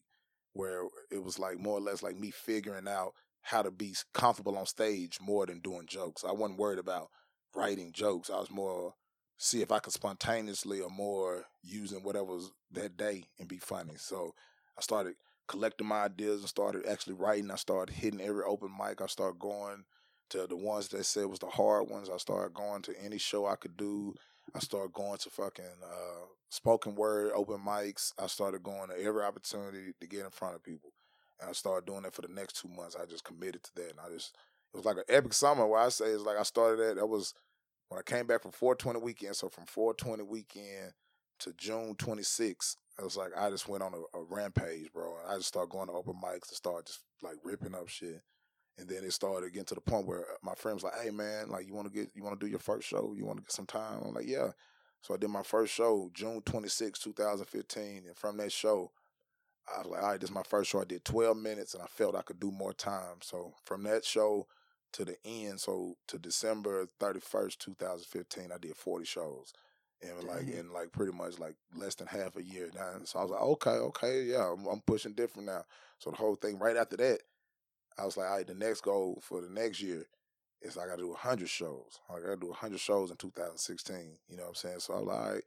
where 0.53 0.83
it 1.11 1.21
was 1.21 1.37
like 1.37 1.59
more 1.59 1.77
or 1.77 1.81
less 1.81 2.01
like 2.01 2.17
me 2.17 2.31
figuring 2.31 2.87
out 2.87 3.13
how 3.41 3.61
to 3.61 3.71
be 3.71 3.95
comfortable 4.13 4.57
on 4.57 4.65
stage 4.65 5.19
more 5.21 5.45
than 5.45 5.59
doing 5.59 5.85
jokes. 5.87 6.23
I 6.23 6.31
wasn't 6.31 6.59
worried 6.59 6.79
about 6.79 7.09
writing 7.55 7.91
jokes. 7.91 8.29
I 8.29 8.39
was 8.39 8.49
more 8.49 8.93
see 9.39 9.61
if 9.61 9.71
I 9.71 9.79
could 9.79 9.93
spontaneously 9.93 10.81
or 10.81 10.89
more 10.89 11.45
using 11.63 12.03
whatever 12.03 12.25
was 12.25 12.51
that 12.73 12.97
day 12.97 13.23
and 13.39 13.47
be 13.47 13.57
funny. 13.57 13.93
So 13.95 14.35
I 14.77 14.81
started 14.81 15.15
collecting 15.47 15.87
my 15.87 16.03
ideas 16.03 16.41
and 16.41 16.49
started 16.49 16.85
actually 16.85 17.13
writing. 17.13 17.49
I 17.49 17.55
started 17.55 17.95
hitting 17.95 18.21
every 18.21 18.43
open 18.43 18.69
mic. 18.77 19.01
I 19.01 19.07
started 19.07 19.39
going 19.39 19.85
to 20.31 20.45
the 20.45 20.57
ones 20.57 20.89
that 20.89 21.05
said 21.05 21.25
was 21.25 21.39
the 21.39 21.47
hard 21.47 21.89
ones. 21.89 22.09
I 22.09 22.17
started 22.17 22.53
going 22.53 22.81
to 22.83 23.01
any 23.01 23.17
show 23.17 23.47
I 23.47 23.55
could 23.55 23.77
do. 23.77 24.13
I 24.53 24.59
started 24.59 24.91
going 24.91 25.17
to 25.17 25.29
fucking 25.29 25.65
uh, 25.83 26.25
spoken 26.49 26.95
word 26.95 27.31
open 27.33 27.59
mics. 27.65 28.11
I 28.19 28.27
started 28.27 28.61
going 28.61 28.89
to 28.89 29.01
every 29.01 29.23
opportunity 29.23 29.93
to 30.01 30.07
get 30.07 30.25
in 30.25 30.31
front 30.31 30.55
of 30.55 30.63
people. 30.63 30.91
And 31.39 31.49
I 31.49 31.53
started 31.53 31.85
doing 31.85 32.03
that 32.03 32.13
for 32.13 32.23
the 32.23 32.27
next 32.27 32.61
two 32.61 32.67
months. 32.67 32.97
I 33.01 33.05
just 33.05 33.23
committed 33.23 33.63
to 33.63 33.75
that. 33.75 33.91
And 33.91 33.99
I 34.05 34.13
just, 34.13 34.35
it 34.73 34.77
was 34.77 34.85
like 34.85 34.97
an 34.97 35.03
epic 35.07 35.31
summer 35.31 35.65
where 35.65 35.79
I 35.79 35.87
say 35.87 36.07
it's 36.07 36.23
like 36.23 36.37
I 36.37 36.43
started 36.43 36.79
that. 36.79 36.95
That 36.97 37.07
was 37.07 37.33
when 37.89 37.99
I 37.99 38.03
came 38.03 38.27
back 38.27 38.41
from 38.41 38.51
420 38.51 38.99
weekend. 38.99 39.35
So 39.35 39.49
from 39.49 39.65
420 39.65 40.23
weekend 40.23 40.93
to 41.39 41.53
June 41.53 41.95
26th, 41.95 42.77
it 42.97 43.03
was 43.03 43.17
like 43.17 43.31
I 43.37 43.49
just 43.49 43.67
went 43.67 43.83
on 43.83 43.93
a, 43.93 44.17
a 44.17 44.23
rampage, 44.29 44.91
bro. 44.93 45.17
And 45.21 45.31
I 45.31 45.35
just 45.37 45.49
started 45.49 45.71
going 45.71 45.87
to 45.87 45.93
open 45.93 46.15
mics 46.15 46.49
and 46.49 46.57
started 46.57 46.87
just 46.87 47.01
like 47.21 47.35
ripping 47.43 47.75
up 47.75 47.87
shit. 47.89 48.21
And 48.77 48.87
then 48.87 49.03
it 49.03 49.11
started 49.11 49.51
getting 49.51 49.65
to 49.65 49.75
the 49.75 49.81
point 49.81 50.07
where 50.07 50.21
uh, 50.21 50.37
my 50.41 50.53
friend 50.55 50.75
was 50.75 50.83
like, 50.83 50.97
"Hey 51.01 51.09
man, 51.09 51.49
like 51.49 51.67
you 51.67 51.73
want 51.73 51.91
to 51.91 51.93
get, 51.93 52.11
you 52.15 52.23
want 52.23 52.39
to 52.39 52.45
do 52.45 52.49
your 52.49 52.59
first 52.59 52.87
show? 52.87 53.13
You 53.15 53.25
want 53.25 53.37
to 53.37 53.43
get 53.43 53.51
some 53.51 53.65
time?" 53.65 54.01
I'm 54.05 54.13
like, 54.13 54.27
"Yeah." 54.27 54.51
So 55.01 55.13
I 55.13 55.17
did 55.17 55.29
my 55.29 55.43
first 55.43 55.73
show 55.73 56.09
June 56.13 56.41
26, 56.41 56.99
2015, 56.99 58.03
and 58.07 58.15
from 58.17 58.37
that 58.37 58.51
show, 58.51 58.91
I 59.67 59.79
was 59.79 59.87
like, 59.87 60.01
"All 60.01 60.09
right, 60.09 60.19
this 60.19 60.29
is 60.29 60.35
my 60.35 60.43
first 60.43 60.69
show." 60.69 60.81
I 60.81 60.85
did 60.85 61.03
12 61.03 61.35
minutes, 61.35 61.73
and 61.73 61.83
I 61.83 61.87
felt 61.87 62.15
I 62.15 62.21
could 62.21 62.39
do 62.39 62.51
more 62.51 62.71
time. 62.71 63.17
So 63.21 63.53
from 63.65 63.83
that 63.83 64.05
show 64.05 64.47
to 64.93 65.05
the 65.05 65.15
end, 65.25 65.59
so 65.59 65.95
to 66.07 66.17
December 66.17 66.87
31st, 66.99 67.57
2015, 67.57 68.51
I 68.53 68.57
did 68.57 68.75
40 68.75 69.05
shows. 69.05 69.53
And 70.01 70.23
like 70.23 70.47
in 70.47 70.71
like 70.71 70.93
pretty 70.93 71.11
much 71.11 71.39
like 71.39 71.55
less 71.75 71.95
than 71.95 72.07
half 72.07 72.37
a 72.37 72.43
year 72.43 72.69
now. 72.73 72.93
So 73.03 73.19
I 73.19 73.23
was 73.23 73.31
like, 73.31 73.41
okay, 73.41 73.71
okay, 73.71 74.23
yeah, 74.23 74.49
I'm, 74.53 74.65
I'm 74.65 74.79
pushing 74.79 75.11
different 75.11 75.47
now. 75.47 75.65
So 75.97 76.09
the 76.09 76.15
whole 76.15 76.35
thing 76.35 76.57
right 76.57 76.77
after 76.77 76.95
that, 76.97 77.19
I 77.97 78.05
was 78.05 78.15
like, 78.15 78.29
all 78.29 78.37
right, 78.37 78.47
the 78.47 78.53
next 78.53 78.81
goal 78.81 79.19
for 79.21 79.41
the 79.41 79.49
next 79.49 79.81
year 79.81 80.05
is 80.61 80.77
I 80.77 80.85
got 80.85 80.95
to 80.95 81.03
do 81.03 81.09
100 81.09 81.49
shows. 81.49 81.99
I 82.09 82.19
got 82.19 82.27
to 82.27 82.35
do 82.37 82.47
100 82.47 82.79
shows 82.79 83.11
in 83.11 83.17
2016. 83.17 84.17
You 84.29 84.37
know 84.37 84.43
what 84.43 84.49
I'm 84.49 84.55
saying? 84.55 84.79
So 84.79 84.93
I 84.93 84.99
was 84.99 85.07
like, 85.07 85.17
all 85.17 85.33
right. 85.33 85.43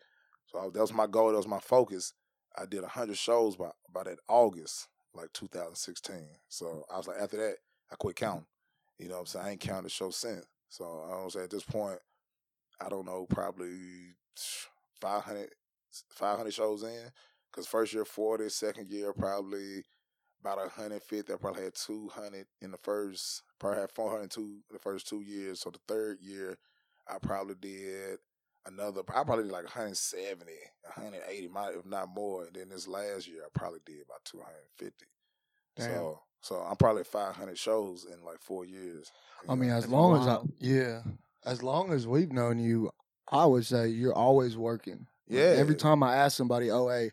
So 0.46 0.58
I, 0.58 0.64
that 0.64 0.80
was 0.80 0.92
my 0.92 1.06
goal. 1.06 1.30
That 1.30 1.36
was 1.36 1.48
my 1.48 1.60
focus. 1.60 2.12
I 2.56 2.66
did 2.66 2.82
100 2.82 3.16
shows 3.16 3.56
by, 3.56 3.70
by 3.92 4.04
that 4.04 4.18
August, 4.28 4.88
like 5.14 5.32
2016. 5.32 6.14
So 6.48 6.84
I 6.92 6.98
was 6.98 7.08
like, 7.08 7.18
after 7.20 7.38
that, 7.38 7.56
I 7.90 7.94
quit 7.96 8.16
mm-hmm. 8.16 8.24
counting. 8.26 8.46
You 9.02 9.08
know 9.08 9.14
what 9.14 9.20
I'm 9.20 9.26
saying? 9.26 9.44
I 9.44 9.50
ain't 9.50 9.60
counted 9.60 9.90
show 9.90 10.10
since. 10.10 10.46
So 10.68 10.84
I 10.84 11.24
was 11.24 11.34
at 11.34 11.50
this 11.50 11.64
point, 11.64 11.98
I 12.80 12.88
don't 12.88 13.04
know, 13.04 13.26
probably 13.28 14.14
500, 15.00 15.48
500 16.10 16.54
shows 16.54 16.84
in. 16.84 17.10
Because 17.50 17.66
first 17.66 17.92
year 17.92 18.04
40, 18.04 18.48
second 18.48 18.88
year 18.88 19.12
probably 19.12 19.82
about 20.40 20.58
150. 20.58 21.32
I 21.32 21.36
probably 21.36 21.64
had 21.64 21.74
200 21.74 22.46
in 22.60 22.70
the 22.70 22.78
first, 22.78 23.42
probably 23.58 23.80
had 23.80 23.90
402 23.90 24.60
the 24.70 24.78
first 24.78 25.08
two 25.08 25.20
years. 25.20 25.60
So 25.60 25.70
the 25.70 25.80
third 25.88 26.18
year, 26.20 26.56
I 27.08 27.18
probably 27.18 27.56
did 27.60 28.18
another, 28.66 29.02
I 29.08 29.24
probably 29.24 29.44
did 29.44 29.52
like 29.52 29.64
170, 29.64 30.52
180, 30.96 31.48
might 31.48 31.74
if 31.74 31.84
not 31.84 32.08
more. 32.14 32.44
And 32.44 32.54
then 32.54 32.68
this 32.68 32.86
last 32.86 33.26
year, 33.28 33.42
I 33.44 33.48
probably 33.52 33.80
did 33.84 34.02
about 34.02 34.24
250. 34.24 35.06
Damn. 35.76 35.90
So, 35.90 36.20
so 36.42 36.56
I'm 36.56 36.76
probably 36.76 37.04
500 37.04 37.56
shows 37.56 38.04
in 38.04 38.22
like 38.24 38.40
four 38.40 38.64
years. 38.64 39.10
you 39.44 39.52
I 39.52 39.54
mean, 39.54 39.70
know? 39.70 39.76
as 39.76 39.84
That's 39.84 39.92
long 39.92 40.20
as 40.20 40.26
I, 40.26 40.38
yeah, 40.58 41.02
as 41.44 41.62
long 41.62 41.92
as 41.92 42.06
we've 42.06 42.32
known 42.32 42.58
you, 42.58 42.90
I 43.30 43.46
would 43.46 43.64
say 43.64 43.88
you're 43.88 44.14
always 44.14 44.56
working. 44.56 45.06
Like, 45.28 45.38
Yeah. 45.38 45.54
Every 45.56 45.74
time 45.76 46.02
I 46.02 46.16
ask 46.16 46.36
somebody, 46.36 46.70
oh, 46.70 46.88
hey, 46.88 47.12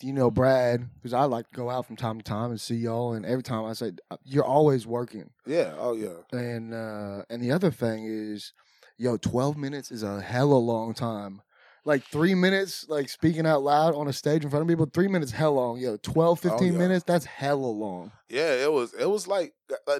do 0.00 0.06
you 0.08 0.12
know 0.12 0.30
Brad? 0.30 0.88
Because 0.96 1.12
I 1.12 1.24
like 1.24 1.48
to 1.50 1.56
go 1.56 1.70
out 1.70 1.86
from 1.86 1.96
time 1.96 2.18
to 2.18 2.24
time 2.24 2.50
and 2.50 2.60
see 2.60 2.74
y'all. 2.74 3.12
And 3.12 3.24
every 3.24 3.44
time 3.44 3.64
I 3.64 3.72
say, 3.74 3.92
"Uh, 4.10 4.16
you're 4.24 4.44
always 4.44 4.84
working. 4.84 5.30
yeah, 5.46 5.74
oh 5.78 5.94
yeah. 5.94 6.22
And 6.32 6.74
uh, 6.74 7.22
and 7.30 7.40
the 7.40 7.52
other 7.52 7.70
thing 7.70 8.06
is, 8.06 8.52
yo, 8.96 9.16
12 9.16 9.56
minutes 9.56 9.92
is 9.92 10.02
a 10.02 10.20
hella 10.20 10.56
long 10.56 10.92
time. 10.94 11.42
Like 11.84 12.04
three 12.04 12.34
minutes, 12.34 12.86
like 12.88 13.08
speaking 13.08 13.44
out 13.44 13.62
loud 13.62 13.94
on 13.94 14.06
a 14.06 14.12
stage 14.12 14.44
in 14.44 14.50
front 14.50 14.62
of 14.62 14.68
people, 14.68 14.86
three 14.86 15.08
minutes 15.08 15.32
hell 15.32 15.54
long. 15.54 15.78
Yo, 15.78 15.96
12, 15.96 16.38
15 16.38 16.58
Oh, 16.60 16.64
yeah. 16.72 16.78
minutes, 16.78 17.04
that's 17.04 17.24
hella 17.24 17.66
long. 17.66 18.12
Yeah, 18.28 18.52
it 18.54 18.72
was. 18.72 18.94
It 18.94 19.10
was 19.10 19.26
like 19.26 19.52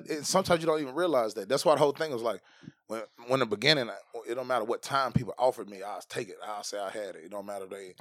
it, 0.07 0.25
sometimes 0.25 0.61
you 0.61 0.67
don't 0.67 0.81
even 0.81 0.95
realize 0.95 1.35
that. 1.35 1.49
That's 1.49 1.65
why 1.65 1.75
the 1.75 1.81
whole 1.81 1.93
thing 1.93 2.13
was 2.13 2.23
like 2.23 2.41
when 2.87 3.03
when 3.27 3.41
the 3.41 3.47
beginning. 3.47 3.91
It 4.29 4.35
don't 4.37 4.47
matter 4.47 4.65
what 4.65 4.83
time 4.83 5.13
people 5.13 5.35
offered 5.39 5.69
me, 5.69 5.83
I'll 5.83 6.01
take 6.09 6.29
it. 6.29 6.37
I'll 6.47 6.63
say 6.63 6.79
I 6.79 6.91
had 6.91 7.17
it. 7.17 7.25
It 7.25 7.31
don't 7.33 7.47
matter 7.47 7.67
they. 7.67 7.95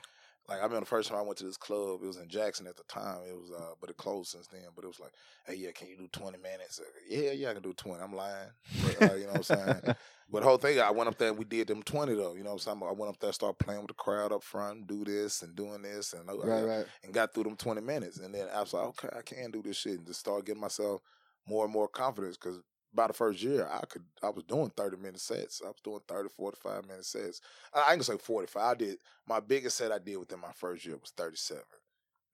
Like 0.52 0.60
I 0.60 0.64
remember 0.64 0.82
the 0.82 0.86
first 0.86 1.10
time 1.10 1.18
I 1.18 1.22
went 1.22 1.38
to 1.40 1.46
this 1.46 1.58
club, 1.58 2.00
it 2.04 2.08
was 2.08 2.18
in 2.18 2.28
Jackson 2.28 2.68
at 2.68 2.76
the 2.76 2.84
time. 2.84 3.20
It 3.28 3.34
was, 3.36 3.52
uh, 3.58 3.74
but 3.80 3.90
it 3.90 3.98
closed 3.98 4.32
since 4.32 4.48
then. 4.48 4.62
But 4.76 4.84
it 4.84 4.88
was 4.88 5.00
like, 5.00 5.14
hey, 5.46 5.56
yeah, 5.56 5.72
can 5.72 5.88
you 5.88 5.98
do 5.98 6.08
twenty 6.12 6.38
minutes? 6.38 6.80
Uh, 6.80 6.84
Yeah, 7.10 7.32
yeah, 7.32 7.50
I 7.50 7.54
can 7.54 7.64
do 7.64 7.74
twenty. 7.74 8.02
I'm 8.04 8.16
lying, 8.16 8.50
but, 8.84 9.12
uh, 9.12 9.16
you 9.16 9.22
know 9.28 9.34
what 9.34 9.38
I'm 9.38 9.44
saying. 9.44 9.96
But 10.34 10.44
the 10.44 10.48
whole 10.48 10.58
thing, 10.58 10.80
I 10.80 10.92
went 10.92 11.10
up 11.10 11.18
there 11.18 11.28
and 11.28 11.38
we 11.38 11.44
did 11.44 11.68
them 11.68 11.84
twenty 11.84 12.14
though. 12.16 12.36
You 12.36 12.44
know 12.44 12.52
what 12.54 12.66
I'm 12.68 12.80
saying. 12.80 12.90
I 12.90 12.94
went 12.94 13.10
up 13.14 13.20
there, 13.20 13.34
started 13.34 13.60
playing 13.60 13.82
with 13.82 13.90
the 13.90 13.96
crowd 13.96 14.32
up 14.32 14.44
front, 14.44 14.88
do 14.88 15.04
this 15.04 15.42
and 15.42 15.54
doing 15.58 15.82
this, 15.82 16.14
and 16.14 16.30
uh, 16.30 16.38
Right, 16.38 16.64
right. 16.64 16.86
and 17.04 17.14
got 17.14 17.34
through 17.34 17.44
them 17.44 17.58
20 17.58 17.82
minutes. 17.82 18.18
And 18.20 18.34
then 18.34 18.48
I 18.56 18.62
was 18.62 18.72
like, 18.74 18.86
okay, 18.86 19.10
I 19.18 19.22
can 19.24 19.52
do 19.52 19.62
this 19.62 19.76
shit. 19.76 19.98
And 19.98 20.08
just 20.08 20.22
start 20.22 20.46
getting 20.46 20.62
myself 20.62 21.02
more 21.46 21.66
and 21.66 21.74
more 21.74 21.90
confidence 21.90 22.38
because 22.38 22.60
by 22.94 23.08
the 23.08 23.14
first 23.14 23.42
year, 23.42 23.68
I 23.72 23.86
could, 23.86 24.04
I 24.22 24.30
was 24.30 24.44
doing 24.44 24.72
30 24.76 24.98
minute 24.98 25.20
sets. 25.22 25.62
I 25.64 25.68
was 25.68 25.80
doing 25.84 26.02
30, 26.08 26.30
45 26.30 26.88
minute 26.88 27.06
sets. 27.06 27.42
I, 27.74 27.80
I 27.80 27.82
ain't 27.94 28.06
gonna 28.06 28.18
say 28.18 28.18
45. 28.18 28.62
I 28.62 28.76
did, 28.76 28.98
my 29.28 29.40
biggest 29.40 29.78
set 29.78 29.92
I 29.92 30.00
did 30.00 30.18
within 30.18 30.40
my 30.40 30.52
first 30.56 30.86
year 30.86 30.98
was 30.98 31.12
37. 31.16 31.64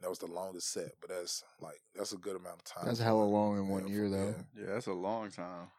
That 0.02 0.10
was 0.10 0.20
the 0.20 0.28
longest 0.28 0.72
set, 0.74 0.92
but 1.02 1.10
that's 1.10 1.44
like 1.60 1.82
that's 1.96 2.14
a 2.14 2.18
good 2.18 2.36
amount 2.36 2.58
of 2.60 2.64
time. 2.66 2.86
That's 2.86 3.00
for 3.00 3.06
hella 3.06 3.24
long 3.24 3.58
in 3.58 3.68
one 3.68 3.84
for- 3.84 3.90
year 3.90 4.10
though. 4.10 4.36
yeah. 4.56 4.62
Yeah, 4.64 4.74
that's 4.74 4.88
a 4.88 4.94
long 4.94 5.32
time. 5.32 5.70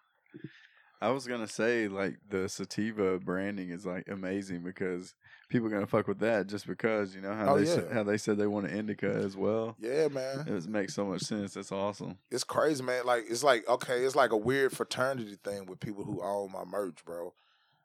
I 1.01 1.11
was 1.11 1.27
gonna 1.27 1.47
say 1.49 1.87
like 1.89 2.17
the 2.29 2.49
sativa 2.49 3.19
branding 3.21 3.71
is 3.71 3.87
like 3.87 4.09
amazing 4.09 4.63
because 4.65 5.15
people 5.49 5.69
are 5.69 5.71
gonna 5.71 5.87
fuck 5.87 6.09
with 6.09 6.19
that 6.21 6.47
just 6.49 6.67
because 6.67 7.15
you 7.15 7.21
know 7.21 7.33
how 7.35 7.55
Oh, 7.55 7.59
they 7.59 7.65
said, 7.67 7.87
yeah. 7.89 7.95
how 7.95 8.03
they 8.03 8.19
said 8.19 8.37
they 8.37 8.47
want 8.49 8.67
an 8.67 8.77
indica 8.77 9.07
as 9.09 9.37
well. 9.37 9.77
Yeah, 9.79 10.09
man. 10.09 10.45
It 10.49 10.67
makes 10.67 10.95
so 10.95 11.05
much 11.05 11.23
sense. 11.23 11.55
That's 11.55 11.71
awesome. 11.73 12.19
it's 12.31 12.45
crazy, 12.45 12.83
man. 12.83 13.07
Like 13.07 13.25
it's 13.29 13.45
like 13.45 13.69
okay, 13.69 14.05
it's 14.05 14.17
like 14.17 14.33
a 14.33 14.37
weird 14.37 14.73
fraternity 14.73 15.37
thing 15.45 15.67
with 15.67 15.81
people 15.81 16.05
who 16.05 16.21
own 16.23 16.51
my 16.53 16.65
merch, 16.65 17.05
bro. 17.05 17.33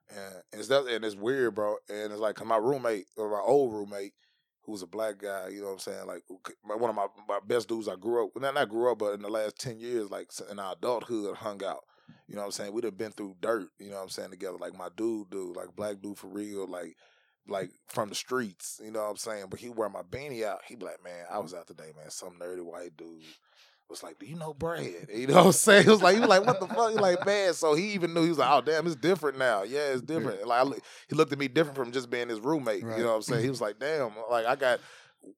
And 0.09 0.35
it's 0.51 0.67
that, 0.67 0.85
and 0.87 1.05
it's 1.05 1.15
weird, 1.15 1.55
bro. 1.55 1.77
And 1.89 2.11
it's 2.11 2.21
like 2.21 2.35
'cause 2.35 2.47
my 2.47 2.57
roommate 2.57 3.05
or 3.15 3.29
my 3.31 3.39
old 3.39 3.73
roommate, 3.73 4.13
who's 4.63 4.81
a 4.81 4.87
black 4.87 5.17
guy, 5.19 5.49
you 5.49 5.59
know 5.61 5.67
what 5.67 5.73
I'm 5.73 5.79
saying? 5.79 6.05
Like 6.07 6.23
one 6.63 6.89
of 6.89 6.95
my, 6.95 7.07
my 7.27 7.39
best 7.45 7.67
dudes 7.67 7.87
I 7.87 7.95
grew 7.95 8.25
up, 8.25 8.31
not 8.41 8.53
not 8.55 8.69
grew 8.69 8.91
up, 8.91 8.99
but 8.99 9.13
in 9.13 9.21
the 9.21 9.29
last 9.29 9.57
ten 9.59 9.79
years, 9.79 10.09
like 10.09 10.29
in 10.51 10.57
our 10.59 10.73
adulthood, 10.73 11.35
hung 11.37 11.63
out. 11.63 11.83
You 12.27 12.35
know 12.35 12.41
what 12.41 12.45
I'm 12.47 12.51
saying? 12.51 12.73
We'd 12.73 12.83
have 12.85 12.97
been 12.97 13.11
through 13.11 13.35
dirt, 13.41 13.67
you 13.79 13.89
know 13.89 13.95
what 13.97 14.03
I'm 14.03 14.09
saying, 14.09 14.31
together. 14.31 14.57
Like 14.57 14.77
my 14.77 14.89
dude, 14.95 15.29
dude, 15.29 15.55
like 15.55 15.75
black 15.75 16.01
dude 16.01 16.17
for 16.17 16.27
real, 16.27 16.67
like 16.67 16.95
like 17.47 17.71
from 17.87 18.09
the 18.09 18.15
streets, 18.15 18.79
you 18.83 18.91
know 18.91 19.01
what 19.03 19.09
I'm 19.11 19.17
saying? 19.17 19.45
But 19.49 19.59
he 19.59 19.69
wear 19.69 19.89
my 19.89 20.01
beanie 20.01 20.43
out. 20.45 20.61
He 20.67 20.75
be 20.75 20.85
like, 20.85 21.03
man, 21.03 21.25
I 21.31 21.39
was 21.39 21.53
out 21.53 21.67
today, 21.67 21.91
man. 21.97 22.09
Some 22.09 22.39
nerdy 22.39 22.63
white 22.63 22.95
dude 22.95 23.21
was 23.89 24.01
like, 24.01 24.17
do 24.17 24.25
you 24.25 24.35
know 24.35 24.53
Brad? 24.53 24.81
You 25.13 25.27
know 25.27 25.35
what 25.35 25.45
I'm 25.47 25.51
saying? 25.51 25.83
It 25.87 25.91
was 25.91 26.01
like, 26.01 26.15
he 26.15 26.19
was 26.21 26.29
like, 26.29 26.45
what 26.45 26.59
the 26.59 26.67
fuck? 26.67 26.91
He 26.91 26.97
like, 26.97 27.25
man. 27.25 27.53
So 27.53 27.75
he 27.75 27.91
even 27.93 28.13
knew, 28.13 28.23
he 28.23 28.29
was 28.29 28.37
like, 28.37 28.49
oh, 28.49 28.61
damn, 28.61 28.87
it's 28.87 28.95
different 28.95 29.37
now. 29.37 29.63
Yeah, 29.63 29.91
it's 29.91 30.01
different. 30.01 30.47
Like, 30.47 30.59
I, 30.61 30.63
look- 30.63 30.81
he 31.09 31.15
looked 31.15 31.33
at 31.33 31.37
me 31.39 31.47
different 31.47 31.77
from 31.77 31.91
just 31.91 32.09
being 32.09 32.29
his 32.29 32.39
roommate. 32.39 32.83
Right. 32.83 32.97
You 32.97 33.03
know 33.03 33.09
what 33.11 33.15
I'm 33.17 33.21
saying? 33.23 33.43
He 33.43 33.49
was 33.49 33.61
like, 33.61 33.79
damn, 33.79 34.11
like, 34.31 34.45
I 34.45 34.55
got 34.55 34.79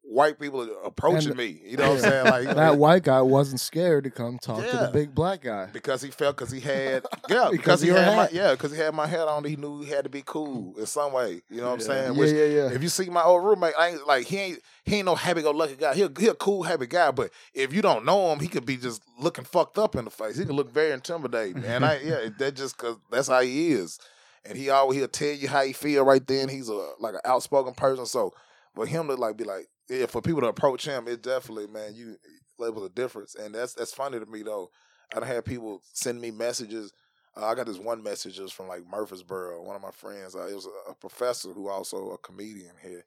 white 0.02 0.40
people 0.40 0.62
approaching 0.86 1.30
And- 1.32 1.38
me. 1.38 1.60
You 1.66 1.78
know 1.78 1.90
what 1.90 2.06
I'm 2.06 2.12
saying? 2.12 2.26
Like, 2.26 2.56
That 2.56 2.78
white 2.78 3.04
guy 3.04 3.22
wasn't 3.22 3.60
scared 3.60 4.04
to 4.06 4.10
come 4.12 4.38
talk 4.40 4.58
to 4.64 4.78
the 4.78 4.90
big 4.94 5.14
black 5.14 5.42
guy. 5.42 5.68
because 5.74 6.02
he 6.02 6.10
felt 6.12 6.38
because 6.38 6.52
he 6.52 6.60
had 6.60 7.06
yeah 7.30 7.50
Because 7.52 7.82
because 7.82 7.82
he 7.82 7.90
had 7.90 8.16
my 8.16 8.30
yeah 8.32 8.52
because 8.52 8.72
he 8.72 8.78
had 8.78 8.94
my 8.94 9.08
hat 9.08 9.28
on 9.28 9.44
he 9.44 9.56
knew 9.56 9.82
he 9.82 9.90
had 9.90 10.04
to 10.06 10.10
be 10.10 10.24
cool 10.26 10.74
in 10.78 10.86
some 10.86 11.12
way 11.12 11.42
you 11.50 11.58
know 11.58 11.68
what 11.68 11.74
I'm 11.74 11.80
saying? 11.82 12.14
Yeah, 12.14 12.20
Which, 12.20 12.32
yeah, 12.32 12.46
yeah. 12.46 12.72
if 12.72 12.82
you 12.82 12.90
see 12.90 13.10
my 13.10 13.24
old 13.24 13.44
roommate 13.44 13.74
I 13.78 13.90
ain't 13.90 14.08
like 14.08 14.26
he 14.26 14.38
ain't 14.38 14.60
he 14.86 14.96
ain't 14.98 15.06
no 15.06 15.16
happy 15.16 15.42
go 15.42 15.52
lucky 15.52 15.76
guy. 15.76 15.94
He 15.96 16.04
a, 16.04 16.10
he 16.18 16.28
a 16.28 16.34
cool 16.36 16.64
happy 16.64 16.88
guy 16.88 17.12
but 17.12 17.32
if 17.54 17.74
you 17.74 17.82
don't 17.82 18.06
know 18.06 18.32
him 18.32 18.40
he 18.40 18.48
could 18.48 18.66
be 18.66 18.78
just 18.78 19.02
looking 19.20 19.44
fucked 19.44 19.78
up 19.78 19.96
in 19.96 20.06
the 20.06 20.12
face. 20.12 20.38
He 20.38 20.46
could 20.46 20.56
look 20.56 20.72
very 20.72 20.92
intimidating 20.92 21.64
and 21.66 21.84
I 21.84 22.00
yeah 22.00 22.30
that 22.40 22.56
just 22.56 22.78
cause 22.78 22.96
that's 23.12 23.28
how 23.28 23.42
he 23.42 23.72
is. 23.72 24.00
And 24.46 24.58
he 24.58 24.70
always 24.70 25.00
he'll 25.00 25.08
tell 25.08 25.32
you 25.34 25.48
how 25.50 25.64
he 25.64 25.74
feel 25.74 26.06
right 26.06 26.26
then. 26.26 26.48
He's 26.50 26.70
a 26.70 26.92
like 27.00 27.16
an 27.16 27.22
outspoken 27.26 27.74
person. 27.74 28.06
So 28.06 28.32
for 28.76 28.86
him 28.86 29.08
to 29.08 29.16
like 29.16 29.36
be 29.38 29.44
like 29.44 29.68
yeah 29.90 30.06
for 30.06 30.22
people 30.22 30.42
to 30.42 30.48
approach 30.48 30.86
him 30.86 31.08
it 31.08 31.22
definitely 31.22 31.68
man 31.68 31.94
you 31.96 32.16
was 32.58 32.86
a 32.86 32.90
difference 32.90 33.36
and 33.36 33.54
that's 33.54 33.74
that's 33.74 33.94
funny 33.94 34.20
to 34.20 34.26
me 34.26 34.42
though 34.44 34.70
I 35.14 35.20
don't 35.20 35.28
have 35.28 35.46
people 35.46 35.82
send 35.94 36.20
me 36.22 36.32
messages. 36.32 36.94
Uh, 37.38 37.46
I 37.46 37.56
got 37.56 37.68
this 37.68 37.78
one 37.78 38.02
message 38.02 38.38
just 38.38 38.54
from 38.54 38.68
like 38.68 38.82
Murfreesboro. 38.90 39.62
One 39.64 39.76
of 39.76 39.82
my 39.82 39.92
friends, 39.92 40.36
uh, 40.36 40.48
it 40.48 40.56
was 40.56 40.66
a, 40.66 40.92
a 40.92 40.96
professor 40.96 41.50
who 41.50 41.70
also 41.70 42.12
a 42.12 42.18
comedian 42.18 42.76
here. 42.82 43.04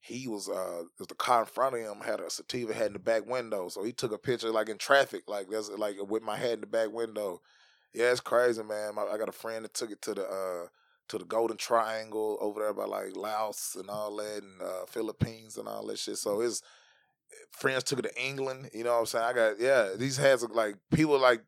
He 0.00 0.28
was, 0.28 0.48
uh, 0.50 0.84
the 0.98 1.14
car 1.14 1.40
in 1.40 1.46
front 1.46 1.76
of 1.76 1.80
him 1.80 2.02
had 2.04 2.20
a 2.20 2.30
sativa 2.30 2.74
hat 2.74 2.88
in 2.88 2.92
the 2.92 2.98
back 2.98 3.26
window, 3.26 3.68
so 3.68 3.84
he 3.84 3.92
took 3.92 4.12
a 4.12 4.18
picture 4.18 4.50
like 4.50 4.68
in 4.68 4.76
traffic, 4.78 5.22
like 5.28 5.48
that's 5.48 5.70
like 5.70 5.96
with 6.08 6.22
my 6.22 6.36
head 6.36 6.54
in 6.54 6.60
the 6.60 6.66
back 6.66 6.92
window. 6.92 7.40
Yeah, 7.94 8.10
it's 8.10 8.20
crazy, 8.20 8.62
man. 8.62 8.96
My, 8.96 9.04
I 9.04 9.16
got 9.16 9.30
a 9.30 9.32
friend 9.32 9.64
that 9.64 9.74
took 9.74 9.90
it 9.90 10.02
to 10.02 10.14
the 10.14 10.24
uh, 10.24 10.68
to 11.08 11.18
the 11.18 11.24
Golden 11.24 11.56
Triangle 11.56 12.38
over 12.40 12.60
there 12.60 12.74
by 12.74 12.84
like 12.84 13.16
Laos 13.16 13.76
and 13.78 13.90
all 13.90 14.16
that, 14.16 14.42
and 14.42 14.62
uh, 14.62 14.86
Philippines 14.86 15.56
and 15.56 15.68
all 15.68 15.86
that 15.86 15.98
shit. 15.98 16.16
So 16.16 16.40
it's 16.40 16.62
friends 17.50 17.84
took 17.84 18.00
it 18.00 18.02
to 18.02 18.22
England. 18.22 18.70
You 18.72 18.84
know 18.84 18.92
what 18.92 19.00
I'm 19.00 19.06
saying? 19.06 19.24
I 19.24 19.32
got 19.32 19.60
yeah. 19.60 19.90
These 19.96 20.18
are 20.18 20.36
like 20.48 20.76
people 20.92 21.18
like 21.18 21.42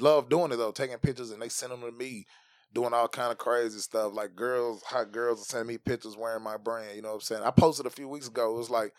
love 0.00 0.28
doing 0.28 0.52
it 0.52 0.56
though, 0.56 0.72
taking 0.72 0.98
pictures 0.98 1.30
and 1.30 1.40
they 1.40 1.48
send 1.48 1.72
them 1.72 1.80
to 1.80 1.92
me, 1.92 2.26
doing 2.72 2.92
all 2.92 3.08
kind 3.08 3.32
of 3.32 3.38
crazy 3.38 3.78
stuff. 3.78 4.12
Like 4.14 4.34
girls, 4.34 4.82
hot 4.82 5.12
girls 5.12 5.42
are 5.42 5.44
sending 5.44 5.68
me 5.68 5.78
pictures 5.78 6.16
wearing 6.16 6.42
my 6.42 6.56
brand. 6.56 6.96
You 6.96 7.02
know 7.02 7.08
what 7.08 7.14
I'm 7.14 7.20
saying? 7.20 7.42
I 7.42 7.50
posted 7.50 7.86
a 7.86 7.90
few 7.90 8.08
weeks 8.08 8.28
ago. 8.28 8.54
It 8.54 8.58
was 8.58 8.70
like 8.70 8.92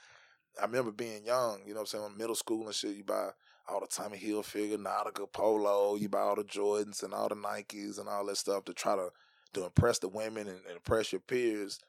I 0.62 0.66
remember 0.66 0.92
being 0.92 1.26
young. 1.26 1.62
You 1.66 1.74
know 1.74 1.82
what 1.82 1.94
I'm 1.94 2.00
saying? 2.00 2.06
In 2.12 2.18
middle 2.18 2.36
school 2.36 2.66
and 2.66 2.76
shit, 2.76 2.96
you 2.96 3.04
buy 3.04 3.30
all 3.68 3.80
the 3.80 3.88
Tommy 3.88 4.18
Hilfiger, 4.18 4.78
Nautica, 4.78 5.32
Polo. 5.32 5.96
You 5.96 6.10
buy 6.10 6.20
all 6.20 6.36
the 6.36 6.44
Jordans 6.44 7.04
and 7.04 7.14
all 7.14 7.30
the 7.30 7.36
Nikes 7.36 8.00
and 8.00 8.10
all 8.10 8.26
that 8.26 8.38
stuff 8.38 8.66
to 8.66 8.74
try 8.74 8.96
to 8.96 9.10
to 9.54 9.66
impress 9.66 10.00
the 10.00 10.08
women 10.08 10.48
and, 10.48 10.60
and 10.68 10.76
impress 10.76 11.12
your 11.12 11.22
peers. 11.22 11.80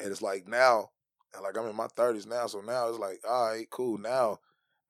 And 0.00 0.10
it's 0.10 0.22
like 0.22 0.46
now, 0.48 0.90
and 1.34 1.42
like 1.42 1.56
I'm 1.56 1.68
in 1.68 1.76
my 1.76 1.88
thirties 1.88 2.26
now, 2.26 2.46
so 2.46 2.60
now 2.60 2.88
it's 2.88 2.98
like, 2.98 3.20
all 3.28 3.48
right, 3.50 3.68
cool. 3.70 3.98
Now 3.98 4.38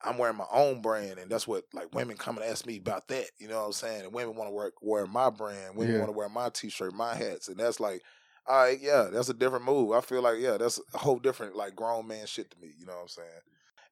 I'm 0.03 0.19
wearing 0.19 0.37
my 0.37 0.47
own 0.53 0.81
brand, 0.83 1.19
and 1.19 1.31
that's 1.31 1.47
what 1.47 1.65
like 1.73 1.95
women 1.95 2.17
come 2.17 2.37
and 2.37 2.47
ask 2.47 2.67
me 2.67 2.77
about 2.79 3.09
that. 3.09 3.27
You 3.39 3.49
know 3.49 3.61
what 3.61 3.67
I'm 3.67 3.73
saying? 3.73 4.03
And 4.05 4.13
women 4.13 4.35
want 4.37 4.49
to 4.51 4.55
work 4.55 4.75
wear 4.83 5.07
my 5.07 5.31
brand. 5.31 5.77
Women 5.77 5.95
Yeah. 5.95 6.01
want 6.01 6.09
to 6.13 6.19
wear 6.19 6.29
my 6.29 6.49
t-shirt, 6.51 6.95
my 6.95 7.15
hats, 7.15 7.49
and 7.49 7.57
that's 7.59 7.81
like, 7.81 8.03
all 8.47 8.57
right, 8.65 8.79
yeah, 8.81 9.09
that's 9.13 9.29
a 9.29 9.35
different 9.35 9.65
move. 9.65 9.93
I 9.93 10.01
feel 10.01 10.23
like 10.23 10.39
yeah, 10.41 10.57
that's 10.57 10.81
a 10.95 10.99
whole 10.99 11.19
different 11.19 11.57
like 11.57 11.77
grown 11.77 12.07
man 12.09 12.27
shit 12.27 12.51
to 12.51 12.59
me. 12.61 12.73
You 12.79 12.87
know 12.87 12.95
what 12.95 13.03
I'm 13.03 13.09
saying? 13.09 13.29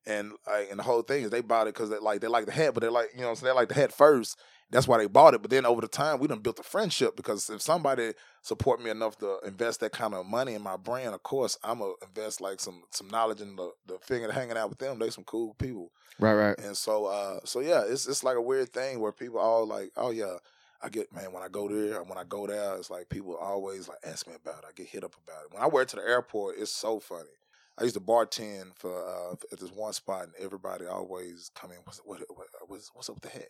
And 0.06 0.32
like, 0.46 0.70
and 0.70 0.78
the 0.78 0.82
whole 0.84 1.02
thing 1.02 1.24
is 1.24 1.30
they 1.30 1.42
bought 1.42 1.68
it 1.68 1.74
because 1.74 1.90
they 1.90 1.98
like 1.98 2.20
they 2.20 2.28
like 2.28 2.46
the 2.46 2.52
hat, 2.52 2.74
but 2.74 2.80
they 2.82 2.88
like 2.88 3.10
you 3.14 3.20
know 3.20 3.26
what 3.26 3.30
I'm 3.30 3.36
saying 3.36 3.54
they 3.54 3.58
like 3.60 3.68
the 3.68 3.74
hat 3.74 3.92
first. 3.92 4.38
That's 4.70 4.86
why 4.86 4.98
they 4.98 5.06
bought 5.06 5.34
it. 5.34 5.42
But 5.42 5.50
then 5.50 5.66
over 5.66 5.80
the 5.80 5.88
time, 5.88 6.20
we 6.20 6.28
done 6.28 6.38
built 6.38 6.60
a 6.60 6.62
friendship 6.62 7.16
because 7.16 7.50
if 7.50 7.60
somebody 7.60 8.12
support 8.42 8.80
me 8.80 8.90
enough 8.90 9.18
to 9.18 9.38
invest 9.44 9.80
that 9.80 9.92
kind 9.92 10.14
of 10.14 10.26
money 10.26 10.54
in 10.54 10.62
my 10.62 10.76
brand, 10.76 11.14
of 11.14 11.22
course 11.22 11.58
I'm 11.64 11.80
gonna 11.80 11.92
invest 12.06 12.40
like 12.40 12.60
some 12.60 12.82
some 12.90 13.08
knowledge 13.08 13.40
in 13.40 13.56
the 13.56 13.72
the 13.86 13.98
figure 13.98 14.30
hanging 14.30 14.56
out 14.56 14.68
with 14.68 14.78
them. 14.78 14.98
They 14.98 15.10
some 15.10 15.24
cool 15.24 15.54
people. 15.54 15.90
Right, 16.18 16.34
right. 16.34 16.58
And 16.58 16.76
so, 16.76 17.06
uh, 17.06 17.40
so 17.44 17.60
yeah, 17.60 17.82
it's 17.86 18.06
it's 18.06 18.22
like 18.22 18.36
a 18.36 18.42
weird 18.42 18.72
thing 18.72 19.00
where 19.00 19.12
people 19.12 19.40
all 19.40 19.66
like, 19.66 19.90
oh 19.96 20.10
yeah, 20.10 20.36
I 20.82 20.88
get 20.88 21.12
man 21.12 21.32
when 21.32 21.42
I 21.42 21.48
go 21.48 21.68
there, 21.68 22.02
when 22.04 22.18
I 22.18 22.24
go 22.24 22.46
there, 22.46 22.76
it's 22.76 22.90
like 22.90 23.08
people 23.08 23.36
always 23.36 23.88
like 23.88 23.98
ask 24.04 24.26
me 24.28 24.34
about 24.34 24.60
it. 24.60 24.66
I 24.68 24.72
get 24.74 24.86
hit 24.86 25.04
up 25.04 25.16
about 25.26 25.44
it. 25.44 25.52
When 25.52 25.62
I 25.62 25.66
wear 25.66 25.82
it 25.82 25.88
to 25.90 25.96
the 25.96 26.02
airport, 26.02 26.56
it's 26.58 26.72
so 26.72 27.00
funny. 27.00 27.28
I 27.78 27.84
used 27.84 27.94
to 27.94 28.00
bartend 28.00 28.76
for 28.76 28.92
uh, 28.92 29.32
at 29.50 29.58
this 29.58 29.72
one 29.72 29.94
spot, 29.94 30.24
and 30.24 30.32
everybody 30.38 30.86
always 30.86 31.50
come 31.54 31.70
in. 31.70 31.78
What's 31.84 31.98
what, 32.04 32.20
what, 32.28 32.46
what's, 32.68 32.90
what's 32.94 33.08
up 33.08 33.16
with 33.16 33.32
the 33.32 33.38
hat? 33.38 33.48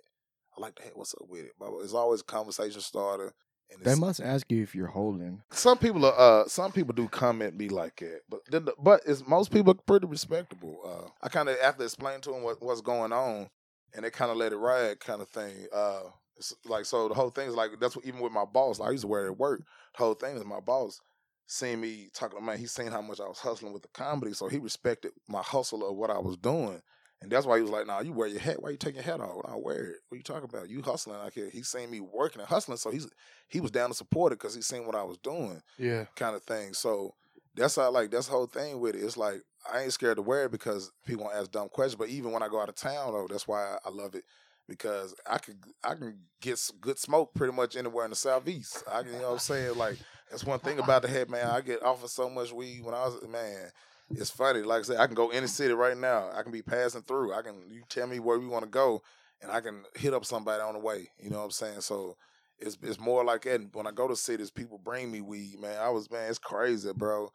I 0.56 0.60
like 0.60 0.76
the 0.76 0.82
hat. 0.82 0.92
What's 0.96 1.14
up 1.14 1.28
with 1.28 1.44
it? 1.44 1.52
But 1.58 1.70
It's 1.82 1.94
always 1.94 2.20
a 2.20 2.24
conversation 2.24 2.80
starter. 2.80 3.32
And 3.72 3.84
They 3.84 3.94
must 3.94 4.20
ask 4.20 4.50
you 4.50 4.62
if 4.62 4.74
you're 4.74 4.88
holding. 4.88 5.42
some 5.52 5.78
people 5.78 6.04
are 6.04 6.18
uh 6.18 6.48
some 6.48 6.72
people 6.72 6.92
do 6.92 7.06
comment 7.08 7.56
me 7.56 7.68
like 7.68 7.96
that 7.96 8.20
but 8.28 8.40
then 8.50 8.64
the, 8.64 8.74
but 8.82 9.00
it's 9.06 9.24
most 9.28 9.52
people 9.52 9.70
are 9.70 9.82
pretty 9.86 10.06
respectable 10.08 10.80
uh 10.84 11.08
i 11.22 11.28
kind 11.28 11.48
of 11.48 11.56
after 11.62 11.84
explain 11.84 12.20
to 12.20 12.30
them 12.32 12.42
what, 12.42 12.60
what's 12.60 12.80
going 12.80 13.12
on 13.12 13.48
and 13.94 14.04
they 14.04 14.10
kind 14.10 14.30
of 14.32 14.36
let 14.36 14.52
it 14.52 14.56
ride 14.56 14.98
kind 14.98 15.22
of 15.22 15.28
thing 15.28 15.54
uh 15.72 16.00
it's 16.36 16.52
like 16.64 16.84
so 16.84 17.06
the 17.06 17.14
whole 17.14 17.30
thing 17.30 17.48
is 17.48 17.54
like 17.54 17.70
that's 17.80 17.94
what 17.94 18.04
even 18.04 18.18
with 18.18 18.32
my 18.32 18.44
boss 18.44 18.80
like, 18.80 18.88
i 18.88 18.92
used 18.92 19.02
to 19.02 19.08
wear 19.08 19.26
it 19.26 19.30
at 19.30 19.38
work 19.38 19.60
the 19.96 20.02
whole 20.04 20.14
thing 20.14 20.36
is 20.36 20.44
my 20.44 20.58
boss 20.60 20.98
seeing 21.46 21.80
me 21.80 22.08
talking 22.12 22.38
to 22.40 22.44
man 22.44 22.58
he 22.58 22.66
seen 22.66 22.90
how 22.90 23.00
much 23.00 23.20
i 23.20 23.28
was 23.28 23.38
hustling 23.38 23.72
with 23.72 23.82
the 23.82 23.88
comedy 23.94 24.32
so 24.32 24.48
he 24.48 24.58
respected 24.58 25.12
my 25.28 25.42
hustle 25.42 25.88
of 25.88 25.94
what 25.96 26.10
i 26.10 26.18
was 26.18 26.36
doing 26.36 26.80
and 27.22 27.30
that's 27.30 27.46
why 27.46 27.56
he 27.56 27.62
was 27.62 27.70
like, 27.70 27.86
"Nah, 27.86 28.00
you 28.00 28.12
wear 28.12 28.28
your 28.28 28.40
hat. 28.40 28.62
Why 28.62 28.70
you 28.70 28.76
take 28.76 28.94
your 28.94 29.04
hat 29.04 29.20
off? 29.20 29.44
I 29.44 29.56
wear 29.56 29.84
it. 29.84 29.96
What 30.08 30.16
you 30.16 30.22
talking 30.22 30.48
about? 30.48 30.68
You 30.70 30.82
hustling 30.82 31.16
out 31.16 31.32
here." 31.32 31.48
He 31.50 31.62
seen 31.62 31.90
me 31.90 32.00
working 32.00 32.40
and 32.40 32.48
hustling, 32.48 32.78
so 32.78 32.90
he's 32.90 33.08
he 33.48 33.60
was 33.60 33.70
down 33.70 33.90
to 33.90 33.94
support 33.94 34.32
it 34.32 34.38
because 34.38 34.54
he 34.54 34.62
seen 34.62 34.86
what 34.86 34.94
I 34.94 35.02
was 35.02 35.18
doing 35.18 35.62
Yeah. 35.78 36.06
kind 36.16 36.34
of 36.36 36.42
thing. 36.44 36.72
So 36.74 37.14
that's 37.54 37.76
how 37.76 37.90
like 37.90 38.10
that's 38.10 38.26
the 38.26 38.32
whole 38.32 38.46
thing 38.46 38.80
with 38.80 38.94
it. 38.94 39.02
It's 39.02 39.16
like 39.16 39.42
I 39.70 39.80
ain't 39.82 39.92
scared 39.92 40.16
to 40.16 40.22
wear 40.22 40.44
it 40.44 40.52
because 40.52 40.92
people 41.04 41.24
won't 41.24 41.36
ask 41.36 41.50
dumb 41.50 41.68
questions. 41.68 41.96
But 41.98 42.08
even 42.08 42.32
when 42.32 42.42
I 42.42 42.48
go 42.48 42.60
out 42.60 42.68
of 42.68 42.76
town 42.76 43.12
though, 43.12 43.26
that's 43.28 43.46
why 43.48 43.76
I 43.84 43.90
love 43.90 44.14
it 44.14 44.24
because 44.68 45.14
I 45.28 45.38
could 45.38 45.58
I 45.84 45.94
can 45.94 46.16
get 46.40 46.58
good 46.80 46.98
smoke 46.98 47.34
pretty 47.34 47.52
much 47.52 47.76
anywhere 47.76 48.04
in 48.04 48.10
the 48.10 48.16
southeast. 48.16 48.84
I 48.90 49.02
can 49.02 49.12
you 49.12 49.18
know 49.18 49.26
what 49.26 49.32
I'm 49.32 49.38
saying 49.40 49.76
like 49.76 49.98
that's 50.30 50.44
one 50.44 50.60
thing 50.60 50.78
about 50.78 51.02
the 51.02 51.08
head 51.08 51.28
man. 51.28 51.46
I 51.46 51.60
get 51.60 51.82
offered 51.82 52.08
so 52.10 52.30
much 52.30 52.52
weed 52.52 52.84
when 52.84 52.94
I 52.94 53.04
was 53.04 53.20
man. 53.28 53.70
It's 54.10 54.30
funny. 54.30 54.62
Like 54.62 54.80
I 54.80 54.82
said, 54.82 54.96
I 54.98 55.06
can 55.06 55.14
go 55.14 55.30
any 55.30 55.46
city 55.46 55.72
right 55.72 55.96
now. 55.96 56.30
I 56.34 56.42
can 56.42 56.52
be 56.52 56.62
passing 56.62 57.02
through. 57.02 57.32
I 57.32 57.42
can 57.42 57.54
you 57.70 57.82
tell 57.88 58.06
me 58.06 58.18
where 58.18 58.38
we 58.38 58.46
want 58.46 58.64
to 58.64 58.70
go, 58.70 59.02
and 59.42 59.50
I 59.50 59.60
can 59.60 59.84
hit 59.94 60.14
up 60.14 60.24
somebody 60.24 60.60
on 60.62 60.74
the 60.74 60.80
way. 60.80 61.10
You 61.18 61.30
know 61.30 61.38
what 61.38 61.44
I'm 61.44 61.50
saying? 61.52 61.80
So 61.82 62.16
it's 62.58 62.76
it's 62.82 62.98
more 62.98 63.24
like 63.24 63.42
that. 63.42 63.74
When 63.74 63.86
I 63.86 63.92
go 63.92 64.08
to 64.08 64.16
cities, 64.16 64.50
people 64.50 64.78
bring 64.82 65.10
me 65.10 65.20
weed. 65.20 65.60
Man, 65.60 65.78
I 65.80 65.90
was 65.90 66.10
man, 66.10 66.28
it's 66.28 66.38
crazy, 66.38 66.92
bro. 66.92 67.30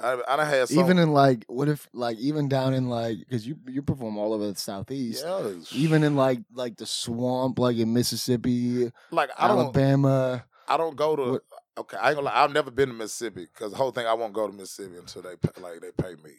I 0.00 0.20
I 0.28 0.36
done 0.36 0.46
had 0.46 0.68
some, 0.68 0.78
Even 0.78 0.98
in 0.98 1.12
like, 1.12 1.44
what 1.48 1.68
if 1.68 1.88
like 1.92 2.18
even 2.18 2.48
down 2.48 2.74
in 2.74 2.88
like 2.88 3.18
because 3.18 3.46
you 3.46 3.56
you 3.66 3.82
perform 3.82 4.18
all 4.18 4.32
over 4.32 4.52
the 4.52 4.58
southeast. 4.58 5.24
yeah, 5.26 5.52
Even 5.72 6.04
in 6.04 6.14
like 6.14 6.40
like 6.52 6.76
the 6.76 6.86
swamp, 6.86 7.58
like 7.58 7.76
in 7.78 7.92
Mississippi, 7.92 8.92
like 9.10 9.30
I 9.36 9.48
don't 9.48 9.58
Alabama. 9.60 10.44
I 10.68 10.76
don't 10.76 10.96
go 10.96 11.16
to. 11.16 11.32
What- 11.32 11.42
Okay, 11.78 11.96
I 11.96 12.08
ain't 12.08 12.16
gonna 12.16 12.26
lie. 12.26 12.42
I've 12.44 12.52
never 12.52 12.70
been 12.70 12.88
to 12.88 12.94
Mississippi 12.94 13.46
because 13.52 13.70
the 13.72 13.78
whole 13.78 13.90
thing 13.92 14.06
I 14.06 14.14
won't 14.14 14.32
go 14.32 14.46
to 14.48 14.52
Mississippi 14.52 14.96
until 14.98 15.22
they 15.22 15.36
pay, 15.36 15.60
like 15.62 15.80
they 15.80 15.90
pay 15.92 16.14
me. 16.22 16.32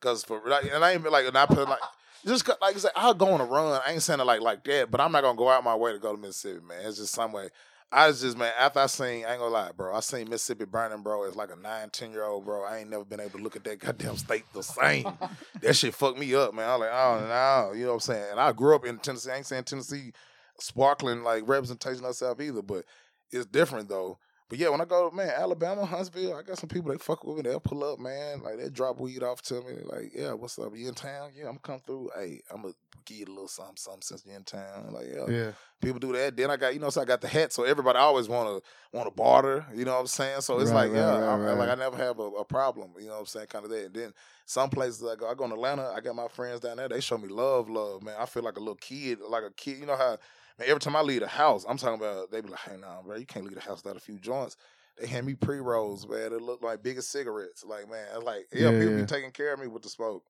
Because 0.00 0.22
for 0.24 0.40
like, 0.46 0.66
and 0.72 0.84
I 0.84 0.92
ain't 0.92 1.10
like, 1.10 1.26
and 1.26 1.36
I 1.36 1.46
put 1.46 1.68
like 1.68 1.80
just 2.24 2.44
'cause- 2.44 2.56
like 2.60 2.76
I 2.76 2.78
said, 2.78 2.92
I'll 2.94 3.14
go 3.14 3.28
on 3.32 3.40
a 3.40 3.44
run. 3.44 3.80
I 3.84 3.92
ain't 3.92 4.02
saying 4.02 4.20
it 4.20 4.24
like 4.24 4.40
like 4.40 4.62
that, 4.64 4.90
but 4.90 5.00
I'm 5.00 5.10
not 5.12 5.22
gonna 5.22 5.36
go 5.36 5.48
out 5.48 5.64
my 5.64 5.74
way 5.74 5.92
to 5.92 5.98
go 5.98 6.14
to 6.14 6.20
Mississippi, 6.20 6.60
man. 6.64 6.80
It's 6.84 6.98
just 6.98 7.12
some 7.14 7.32
way. 7.32 7.48
I 7.90 8.06
was 8.08 8.20
just 8.20 8.36
man. 8.36 8.52
After 8.58 8.80
I 8.80 8.86
seen, 8.86 9.24
I 9.24 9.30
ain't 9.32 9.40
gonna 9.40 9.46
lie, 9.46 9.70
bro. 9.72 9.94
I 9.96 10.00
seen 10.00 10.28
Mississippi 10.28 10.66
Burning, 10.66 11.02
bro. 11.02 11.24
It's 11.24 11.36
like 11.36 11.50
a 11.50 11.56
nine, 11.56 11.90
ten 11.90 12.12
year 12.12 12.24
old, 12.24 12.44
bro. 12.44 12.62
I 12.64 12.78
ain't 12.78 12.90
never 12.90 13.04
been 13.04 13.18
able 13.18 13.38
to 13.38 13.42
look 13.42 13.56
at 13.56 13.64
that 13.64 13.78
goddamn 13.80 14.16
state 14.18 14.44
the 14.52 14.62
same. 14.62 15.18
that 15.62 15.74
shit 15.74 15.94
fucked 15.94 16.18
me 16.18 16.34
up, 16.34 16.54
man. 16.54 16.68
I 16.68 16.76
was 16.76 16.80
like, 16.80 16.90
oh 16.92 17.20
no, 17.26 17.72
you 17.74 17.82
know 17.84 17.88
what 17.88 17.94
I'm 17.94 18.00
saying. 18.00 18.26
And 18.32 18.40
I 18.40 18.52
grew 18.52 18.76
up 18.76 18.84
in 18.84 18.98
Tennessee. 18.98 19.30
I 19.30 19.36
ain't 19.38 19.46
saying 19.46 19.64
Tennessee 19.64 20.12
sparkling 20.60 21.22
like 21.24 21.48
representation 21.48 22.04
of 22.04 22.14
South 22.14 22.40
either, 22.40 22.62
but 22.62 22.84
it's 23.32 23.46
different 23.46 23.88
though. 23.88 24.18
But 24.48 24.58
yeah, 24.58 24.70
when 24.70 24.80
I 24.80 24.86
go, 24.86 25.10
man, 25.10 25.28
Alabama, 25.36 25.84
Huntsville, 25.84 26.34
I 26.34 26.42
got 26.42 26.58
some 26.58 26.70
people 26.70 26.90
they 26.90 26.96
fuck 26.98 27.22
with 27.24 27.36
me. 27.36 27.42
They'll 27.42 27.60
pull 27.60 27.84
up, 27.84 27.98
man. 27.98 28.40
Like 28.42 28.58
they 28.58 28.70
drop 28.70 28.98
weed 28.98 29.22
off 29.22 29.42
to 29.42 29.54
me. 29.60 29.74
Like, 29.84 30.12
yeah, 30.14 30.32
what's 30.32 30.58
up? 30.58 30.72
You 30.74 30.88
in 30.88 30.94
town? 30.94 31.32
Yeah, 31.34 31.44
I'm 31.48 31.58
gonna 31.62 31.78
come 31.78 31.80
through. 31.86 32.10
Hey, 32.16 32.40
I'm 32.50 32.62
gonna 32.62 32.72
give 33.04 33.18
you 33.18 33.26
a 33.26 33.28
little 33.28 33.48
something, 33.48 33.76
something 33.76 34.00
since 34.02 34.24
you're 34.24 34.36
in 34.36 34.44
town. 34.44 34.90
Like, 34.92 35.06
yeah, 35.14 35.26
Yeah. 35.28 35.50
people 35.82 36.00
do 36.00 36.12
that. 36.14 36.34
Then 36.34 36.50
I 36.50 36.56
got, 36.56 36.72
you 36.72 36.80
know, 36.80 36.88
so 36.88 37.02
I 37.02 37.04
got 37.04 37.20
the 37.20 37.28
hat. 37.28 37.52
So 37.52 37.64
everybody 37.64 37.98
always 37.98 38.26
wanna 38.26 38.60
wanna 38.92 39.10
barter. 39.10 39.66
You 39.74 39.84
know 39.84 39.92
what 39.92 40.00
I'm 40.00 40.06
saying? 40.06 40.40
So 40.40 40.58
it's 40.60 40.70
Right, 40.70 40.90
like, 40.90 40.92
right, 40.92 40.98
yeah, 40.98 41.36
right. 41.36 41.52
like 41.58 41.68
I 41.68 41.74
never 41.74 41.96
have 41.98 42.18
a, 42.18 42.22
a 42.22 42.44
problem. 42.44 42.92
You 42.98 43.08
know 43.08 43.12
what 43.14 43.20
I'm 43.20 43.26
saying? 43.26 43.48
Kind 43.48 43.66
of 43.66 43.70
that. 43.70 43.84
And 43.84 43.94
then 43.94 44.12
some 44.46 44.70
places 44.70 45.04
I 45.06 45.14
go, 45.16 45.28
I 45.30 45.34
go 45.34 45.44
in 45.44 45.52
Atlanta. 45.52 45.92
I 45.94 46.00
got 46.00 46.16
my 46.16 46.28
friends 46.28 46.60
down 46.60 46.78
there. 46.78 46.88
They 46.88 47.00
show 47.00 47.18
me 47.18 47.28
love, 47.28 47.68
love, 47.68 48.02
man. 48.02 48.14
I 48.18 48.24
feel 48.24 48.42
like 48.42 48.56
a 48.56 48.60
little 48.60 48.76
kid, 48.76 49.18
like 49.28 49.44
a 49.44 49.50
kid. 49.50 49.76
You 49.78 49.84
know 49.84 49.96
how. 49.96 50.16
Man, 50.58 50.68
every 50.68 50.80
time 50.80 50.96
I 50.96 51.02
leave 51.02 51.20
the 51.20 51.28
house, 51.28 51.64
I'm 51.68 51.76
talking 51.76 52.00
about 52.00 52.30
they 52.30 52.40
be 52.40 52.48
like, 52.48 52.60
"Hey, 52.60 52.76
nah, 52.76 53.02
bro, 53.02 53.16
you 53.16 53.26
can't 53.26 53.44
leave 53.44 53.54
the 53.54 53.60
house 53.60 53.82
without 53.82 53.96
a 53.96 54.00
few 54.00 54.18
joints." 54.18 54.56
They 54.96 55.06
hand 55.06 55.26
me 55.26 55.34
pre 55.34 55.58
rolls, 55.58 56.06
man. 56.08 56.30
They 56.32 56.38
look 56.38 56.62
like 56.62 56.82
bigger 56.82 57.02
cigarettes. 57.02 57.64
Like, 57.64 57.88
man, 57.88 58.06
it's 58.14 58.24
like, 58.24 58.46
yeah, 58.52 58.70
Yeah, 58.70 58.78
people 58.78 58.94
yeah. 58.96 59.02
be 59.02 59.06
taking 59.06 59.30
care 59.30 59.52
of 59.54 59.60
me 59.60 59.68
with 59.68 59.82
the 59.82 59.88
smoke. 59.88 60.24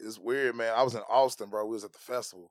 It's 0.00 0.18
weird, 0.18 0.56
man. 0.56 0.72
I 0.74 0.82
was 0.82 0.94
in 0.94 1.02
Austin, 1.02 1.50
bro. 1.50 1.66
We 1.66 1.72
was 1.74 1.84
at 1.84 1.92
the 1.92 1.98
festival. 1.98 2.50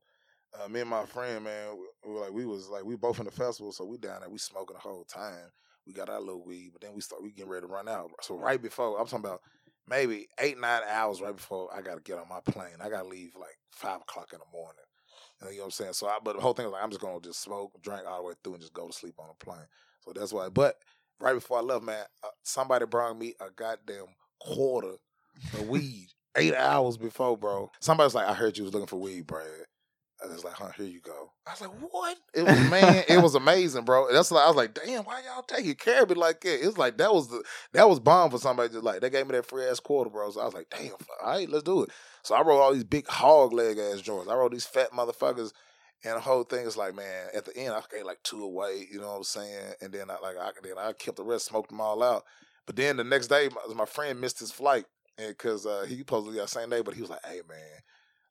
Uh, 0.54 0.68
me 0.68 0.82
and 0.82 0.90
my 0.90 1.06
friend, 1.06 1.44
man, 1.46 1.78
we, 1.78 1.86
we 2.06 2.14
were 2.14 2.22
like 2.22 2.32
we 2.34 2.46
was 2.46 2.70
like 2.70 2.86
we 2.86 2.96
both 2.96 3.20
in 3.20 3.26
the 3.26 3.32
festival, 3.32 3.72
so 3.72 3.86
we 3.86 3.98
down 3.98 4.22
there, 4.22 4.30
we 4.30 4.38
smoking 4.38 4.76
the 4.76 4.80
whole 4.80 5.04
time. 5.06 5.52
We 5.88 5.94
got 5.94 6.10
our 6.10 6.20
little 6.20 6.44
weed, 6.46 6.70
but 6.74 6.82
then 6.82 6.94
we 6.94 7.02
start 7.02 7.24
we 7.24 7.32
getting 7.32 7.50
ready 7.52 7.66
to 7.66 7.74
run 7.74 7.90
out. 7.90 8.12
So 8.22 8.38
right 8.38 8.62
before, 8.62 9.00
I'm 9.00 9.06
talking 9.08 9.26
about 9.26 9.42
maybe 9.88 10.28
eight 10.40 10.60
nine 10.60 10.84
hours 10.88 11.22
right 11.22 11.36
before 11.36 11.74
I 11.76 11.82
got 11.82 11.96
to 11.96 12.02
get 12.02 12.20
on 12.20 12.30
my 12.30 12.40
plane. 12.42 12.76
I 12.82 12.90
got 12.90 13.04
to 13.04 13.08
leave 13.10 13.36
like 13.36 13.58
five 13.72 14.02
o'clock 14.02 14.32
in 14.34 14.40
the 14.40 14.46
morning. 14.58 14.86
You 15.50 15.58
know 15.58 15.64
what 15.64 15.66
I'm 15.66 15.72
saying? 15.72 15.94
So, 15.94 16.08
I, 16.08 16.18
but 16.24 16.36
the 16.36 16.42
whole 16.42 16.54
thing 16.54 16.66
was 16.66 16.74
like 16.74 16.84
I'm 16.84 16.90
just 16.90 17.02
gonna 17.02 17.20
just 17.20 17.42
smoke, 17.42 17.72
drink 17.82 18.04
all 18.08 18.22
the 18.22 18.28
way 18.28 18.34
through, 18.44 18.54
and 18.54 18.62
just 18.62 18.74
go 18.74 18.88
to 18.88 18.94
sleep 18.94 19.16
on 19.20 19.28
the 19.28 19.46
plane. 19.46 19.66
So 20.02 20.14
that's 20.14 20.34
why. 20.34 20.50
But 20.50 20.78
right 21.20 21.34
before 21.34 21.60
I 21.60 21.62
left, 21.62 21.84
man, 21.84 22.04
uh, 22.24 22.30
somebody 22.44 22.86
brought 22.86 23.18
me 23.18 23.34
a 23.40 23.50
goddamn 23.56 24.08
quarter 24.40 24.96
of 25.54 25.68
weed 25.68 26.08
eight 26.36 26.56
hours 26.56 26.98
before, 26.98 27.38
bro. 27.38 27.72
Somebody's 27.80 28.16
like, 28.16 28.28
I 28.28 28.34
heard 28.34 28.58
you 28.58 28.64
was 28.64 28.74
looking 28.74 28.88
for 28.88 29.00
weed, 29.00 29.28
Brad. 29.28 29.48
I 30.32 30.34
was 30.34 30.44
like, 30.44 30.54
huh, 30.54 30.72
here 30.78 30.86
you 30.86 31.00
go. 31.00 31.32
I 31.48 31.52
was 31.52 31.62
like, 31.62 31.72
what? 31.92 32.18
It 32.34 32.44
was 32.44 32.70
man, 32.72 33.04
it 33.08 33.22
was 33.22 33.36
amazing, 33.36 33.86
bro. 33.86 34.08
That's 34.12 34.32
like 34.32 34.44
I 34.44 34.48
was 34.48 34.56
like, 34.56 34.74
damn, 34.74 35.04
why 35.04 35.22
y'all 35.24 35.44
taking 35.44 35.76
care 35.76 36.04
of 36.04 36.12
it 36.12 36.18
like 36.18 36.42
that? 36.42 36.66
It's 36.66 36.78
like 36.78 36.98
that 36.98 37.14
was 37.14 37.30
the 37.30 37.44
that 37.74 37.90
was 37.90 38.00
bomb 38.00 38.32
for 38.32 38.38
somebody 38.40 38.70
just 38.70 38.84
like 38.84 39.02
they 39.02 39.10
gave 39.10 39.28
me 39.28 39.34
that 39.34 39.46
free 39.46 39.66
ass 39.66 39.80
quarter, 39.80 40.10
bro. 40.10 40.32
So 40.32 40.42
I 40.42 40.46
was 40.46 40.54
like, 40.54 40.70
damn, 40.70 40.92
all 40.92 41.32
right, 41.32 41.50
let's 41.50 41.64
do 41.64 41.84
it. 41.84 41.90
So 42.24 42.36
I 42.36 42.42
wrote 42.42 42.60
all 42.60 42.74
these 42.74 42.84
big 42.84 43.08
hog 43.08 43.54
leg 43.54 43.78
ass 43.78 44.02
joints. 44.02 44.30
I 44.30 44.36
wrote 44.36 44.52
these 44.52 44.66
fat 44.66 44.92
motherfuckers. 44.92 45.52
And 46.06 46.18
the 46.18 46.20
whole 46.20 46.44
thing 46.44 46.66
is 46.66 46.76
like, 46.76 46.96
man, 46.96 47.28
at 47.34 47.46
the 47.46 47.56
end 47.56 47.74
I 47.74 47.82
gave 47.90 48.06
like 48.06 48.22
two 48.24 48.44
away, 48.44 48.88
you 48.92 49.00
know 49.00 49.08
what 49.12 49.18
I'm 49.18 49.24
saying? 49.24 49.74
And 49.82 49.94
then 49.94 50.10
I 50.10 50.18
like 50.22 50.36
I 50.38 50.52
then 50.62 50.78
I 50.78 50.92
kept 50.94 51.16
the 51.18 51.24
rest, 51.24 51.46
smoked 51.46 51.70
them 51.70 51.80
all 51.80 52.04
out. 52.04 52.26
But 52.66 52.76
then 52.76 52.98
the 52.98 53.04
next 53.04 53.28
day, 53.28 53.50
my, 53.50 53.74
my 53.74 53.86
friend 53.86 54.20
missed 54.20 54.40
his 54.40 54.52
flight, 54.52 54.86
and 55.18 55.30
because 55.30 55.66
uh, 55.66 55.86
he 55.88 55.98
supposed 56.00 56.28
to 56.28 56.32
be 56.32 56.40
that 56.40 56.50
same 56.50 56.70
day, 56.70 56.82
but 56.82 56.94
he 56.94 57.02
was 57.02 57.10
like, 57.10 57.26
"Hey 57.26 57.42
man, 57.48 57.82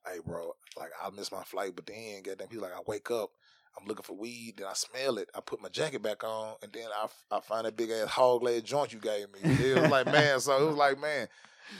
hey 0.06 0.18
bro, 0.24 0.54
like 0.76 0.90
I 1.02 1.10
missed 1.10 1.32
my 1.32 1.42
flight." 1.42 1.72
But 1.74 1.86
then, 1.86 2.22
goddamn, 2.22 2.48
he's 2.50 2.60
like, 2.60 2.72
"I 2.72 2.80
wake 2.86 3.10
up, 3.10 3.30
I'm 3.78 3.86
looking 3.86 4.02
for 4.02 4.16
weed, 4.16 4.54
then 4.58 4.66
I 4.66 4.74
smell 4.74 5.18
it, 5.18 5.28
I 5.34 5.40
put 5.40 5.62
my 5.62 5.68
jacket 5.68 6.02
back 6.02 6.24
on, 6.24 6.56
and 6.62 6.72
then 6.72 6.86
I, 6.94 7.06
I 7.36 7.40
find 7.40 7.66
that 7.66 7.76
big 7.76 7.90
ass 7.90 8.08
hog 8.08 8.42
leg 8.42 8.64
joint 8.64 8.92
you 8.92 9.00
gave 9.00 9.26
me." 9.32 9.40
It 9.42 9.80
was 9.80 9.90
like, 9.90 10.06
man, 10.06 10.40
so 10.40 10.62
it 10.62 10.66
was 10.66 10.76
like, 10.76 11.00
man, 11.00 11.28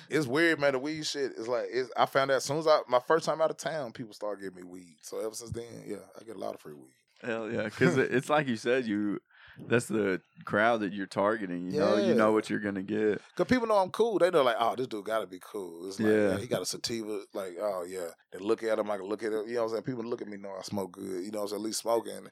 it's 0.09 0.27
weird, 0.27 0.61
man. 0.61 0.73
The 0.73 0.79
weed 0.79 1.07
shit 1.07 1.33
is 1.33 1.49
like, 1.49 1.67
it's, 1.71 1.91
I 1.97 2.07
found 2.07 2.31
out 2.31 2.37
as 2.37 2.45
soon 2.45 2.59
as 2.59 2.67
I 2.67 2.81
my 2.89 3.01
first 3.01 3.25
time 3.25 3.41
out 3.41 3.51
of 3.51 3.57
town, 3.57 3.93
people 3.93 4.15
start 4.15 4.41
giving 4.41 4.57
me 4.57 4.63
weed. 4.63 4.97
So 5.03 5.21
ever 5.21 5.35
since 5.35 5.51
then, 5.51 5.85
yeah, 5.87 5.97
I 6.21 6.25
get 6.25 6.37
a 6.37 6.41
lot 6.41 6.55
of 6.55 6.61
free 6.61 6.75
weed. 6.75 6.95
Hell 7.23 7.51
yeah, 7.51 7.65
because 7.65 7.97
it's 7.97 8.29
like 8.29 8.49
you 8.49 8.57
said, 8.57 8.85
you 8.85 9.21
that's 9.69 9.87
the 9.87 10.21
crowd 10.45 10.81
that 10.81 10.93
you're 10.93 11.07
targeting. 11.07 11.71
You 11.71 11.81
know, 11.81 11.97
you 11.97 12.15
know 12.15 12.33
what 12.33 12.49
you're 12.51 12.61
gonna 12.61 12.83
get. 12.83 13.21
Cause 13.37 13.47
people 13.47 13.67
know 13.67 13.77
I'm 13.77 13.91
cool. 13.91 14.19
They 14.19 14.31
know 14.31 14.43
like, 14.43 14.57
oh, 14.59 14.75
this 14.77 14.87
dude 14.87 15.05
gotta 15.05 15.27
be 15.27 15.41
cool. 15.43 15.89
It's 15.89 16.01
like, 16.01 16.13
Yeah. 16.13 16.39
he 16.39 16.47
got 16.47 16.63
a 16.63 16.67
sativa. 16.67 17.21
Like, 17.35 17.57
oh 17.61 17.85
yeah. 17.89 18.09
They 18.33 18.39
look 18.39 18.63
at 18.63 18.79
him, 18.79 18.91
I 18.91 18.97
can 18.97 19.07
look 19.07 19.23
at 19.23 19.33
him. 19.33 19.45
You 19.47 19.55
know 19.55 19.61
what 19.61 19.69
I'm 19.69 19.71
saying? 19.75 19.83
People 19.85 20.05
look 20.05 20.23
at 20.23 20.29
me, 20.29 20.37
know 20.37 20.55
I 20.59 20.63
smoke 20.63 20.93
good. 20.93 21.25
You 21.25 21.31
know 21.31 21.39
what 21.41 21.45
I'm 21.45 21.49
saying? 21.49 21.61
At 21.63 21.67
least 21.67 21.81
smoking. 21.81 22.29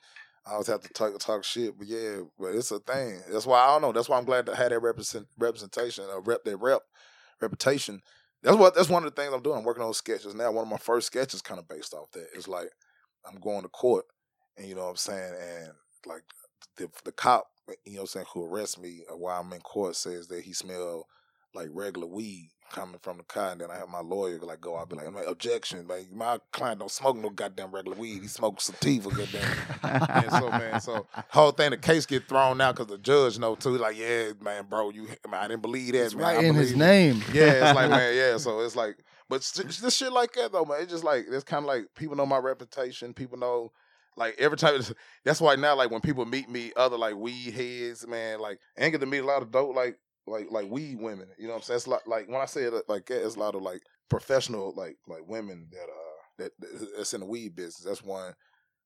I 0.46 0.52
always 0.52 0.68
have 0.68 0.80
to 0.80 0.88
talk 0.94 1.18
talk 1.18 1.44
shit, 1.44 1.76
but 1.76 1.86
yeah, 1.86 2.20
but 2.38 2.54
it's 2.54 2.70
a 2.70 2.78
thing. 2.78 3.20
That's 3.30 3.46
why 3.46 3.60
I 3.60 3.66
don't 3.72 3.82
know. 3.82 3.92
That's 3.92 4.08
why 4.08 4.16
I'm 4.18 4.24
glad 4.24 4.46
to 4.46 4.56
have 4.56 4.70
that 4.70 4.78
represent 4.80 5.26
representation, 5.38 6.04
uh, 6.10 6.20
rep 6.22 6.44
that 6.44 6.56
rep 6.56 6.80
reputation. 7.40 8.00
That's 8.42 8.56
what. 8.56 8.74
That's 8.74 8.88
one 8.88 9.04
of 9.04 9.14
the 9.14 9.20
things 9.20 9.34
I'm 9.34 9.42
doing. 9.42 9.58
I'm 9.58 9.64
working 9.64 9.82
on 9.82 9.92
sketches 9.92 10.34
now. 10.34 10.50
One 10.50 10.64
of 10.64 10.70
my 10.70 10.78
first 10.78 11.08
sketches 11.08 11.42
kind 11.42 11.60
of 11.60 11.68
based 11.68 11.92
off 11.92 12.10
that. 12.12 12.28
It's 12.34 12.48
like 12.48 12.70
I'm 13.28 13.38
going 13.38 13.62
to 13.62 13.68
court, 13.68 14.06
and 14.56 14.66
you 14.66 14.74
know 14.74 14.84
what 14.84 14.90
I'm 14.90 14.96
saying, 14.96 15.34
and 15.38 15.72
like 16.06 16.22
the 16.76 16.88
the 17.04 17.12
cop, 17.12 17.46
you 17.84 17.92
know 17.94 17.98
what 17.98 18.00
I'm 18.02 18.06
saying, 18.08 18.26
who 18.34 18.44
arrests 18.46 18.78
me 18.78 19.02
uh, 19.10 19.16
while 19.16 19.40
I'm 19.40 19.52
in 19.52 19.60
court 19.60 19.96
says 19.96 20.28
that 20.28 20.42
he 20.44 20.52
smelled 20.52 21.04
like 21.54 21.68
regular 21.72 22.06
weed 22.06 22.50
coming 22.70 23.00
from 23.02 23.16
the 23.16 23.24
car, 23.24 23.50
and 23.50 23.60
then 23.60 23.68
I 23.72 23.76
have 23.76 23.88
my 23.88 23.98
lawyer 24.00 24.38
like 24.38 24.60
go 24.60 24.76
out 24.76 24.82
and 24.82 24.90
be 24.90 24.96
like, 24.96 25.06
I'm 25.08 25.14
like, 25.16 25.26
objection, 25.26 25.88
like 25.88 26.12
my 26.12 26.38
client 26.52 26.78
don't 26.78 26.90
smoke 26.90 27.16
no 27.16 27.28
goddamn 27.30 27.72
regular 27.72 27.96
weed. 27.96 28.22
He 28.22 28.28
smokes 28.38 28.64
sativa, 28.64 29.10
goddamn. 29.10 29.56
and 29.82 30.30
so 30.30 30.48
man, 30.50 30.80
so 30.80 31.06
whole 31.30 31.50
thing, 31.50 31.70
the 31.70 31.76
case 31.76 32.06
get 32.06 32.28
thrown 32.28 32.60
out 32.60 32.76
because 32.76 32.86
the 32.90 32.98
judge 32.98 33.38
know 33.40 33.56
too. 33.56 33.76
Like, 33.78 33.98
yeah, 33.98 34.30
man, 34.40 34.66
bro, 34.70 34.90
you, 34.90 35.08
man, 35.28 35.40
I 35.42 35.48
didn't 35.48 35.62
believe 35.62 35.92
that. 35.94 36.04
It's 36.04 36.14
man. 36.14 36.22
right 36.36 36.44
I 36.44 36.48
in 36.48 36.54
his 36.54 36.72
believe- 36.72 36.78
name. 36.78 37.22
yeah, 37.32 37.70
it's 37.70 37.74
like 37.76 37.90
man, 37.90 38.16
yeah. 38.16 38.36
So 38.36 38.60
it's 38.60 38.76
like, 38.76 38.98
but 39.28 39.40
this 39.42 39.96
shit 39.96 40.12
like 40.12 40.32
that 40.34 40.52
though, 40.52 40.64
man. 40.64 40.82
It's 40.82 40.92
just 40.92 41.02
like 41.04 41.24
it's 41.28 41.42
kind 41.44 41.64
of 41.64 41.68
like 41.68 41.86
people 41.96 42.14
know 42.14 42.26
my 42.26 42.38
reputation. 42.38 43.12
People 43.12 43.38
know, 43.38 43.72
like 44.16 44.36
every 44.38 44.56
time. 44.58 44.80
That's 45.24 45.40
why 45.40 45.56
now, 45.56 45.74
like 45.76 45.90
when 45.90 46.00
people 46.00 46.24
meet 46.26 46.48
me, 46.48 46.72
other 46.76 46.96
like 46.96 47.16
weed 47.16 47.52
heads, 47.52 48.06
man, 48.06 48.40
like 48.40 48.58
I 48.78 48.82
ain't 48.84 48.92
get 48.92 49.00
to 49.00 49.06
meet 49.06 49.18
a 49.18 49.26
lot 49.26 49.42
of 49.42 49.50
dope, 49.50 49.74
like 49.74 49.96
like 50.26 50.46
like 50.50 50.70
weed 50.70 51.00
women. 51.00 51.28
You 51.38 51.46
know 51.46 51.54
what 51.54 51.58
I'm 51.58 51.62
saying? 51.62 51.76
It's 51.76 51.86
like 51.86 52.06
like 52.06 52.28
when 52.28 52.40
I 52.40 52.46
say 52.46 52.62
it 52.64 52.74
like 52.88 53.06
that, 53.06 53.24
it's 53.24 53.36
a 53.36 53.40
lot 53.40 53.54
of 53.54 53.62
like 53.62 53.82
professional 54.08 54.74
like 54.76 54.96
like 55.06 55.26
women 55.26 55.68
that 55.72 55.84
uh 55.84 56.22
that 56.38 56.52
that's 56.96 57.14
in 57.14 57.20
the 57.20 57.26
weed 57.26 57.54
business. 57.54 57.84
That's 57.84 58.02
one. 58.04 58.34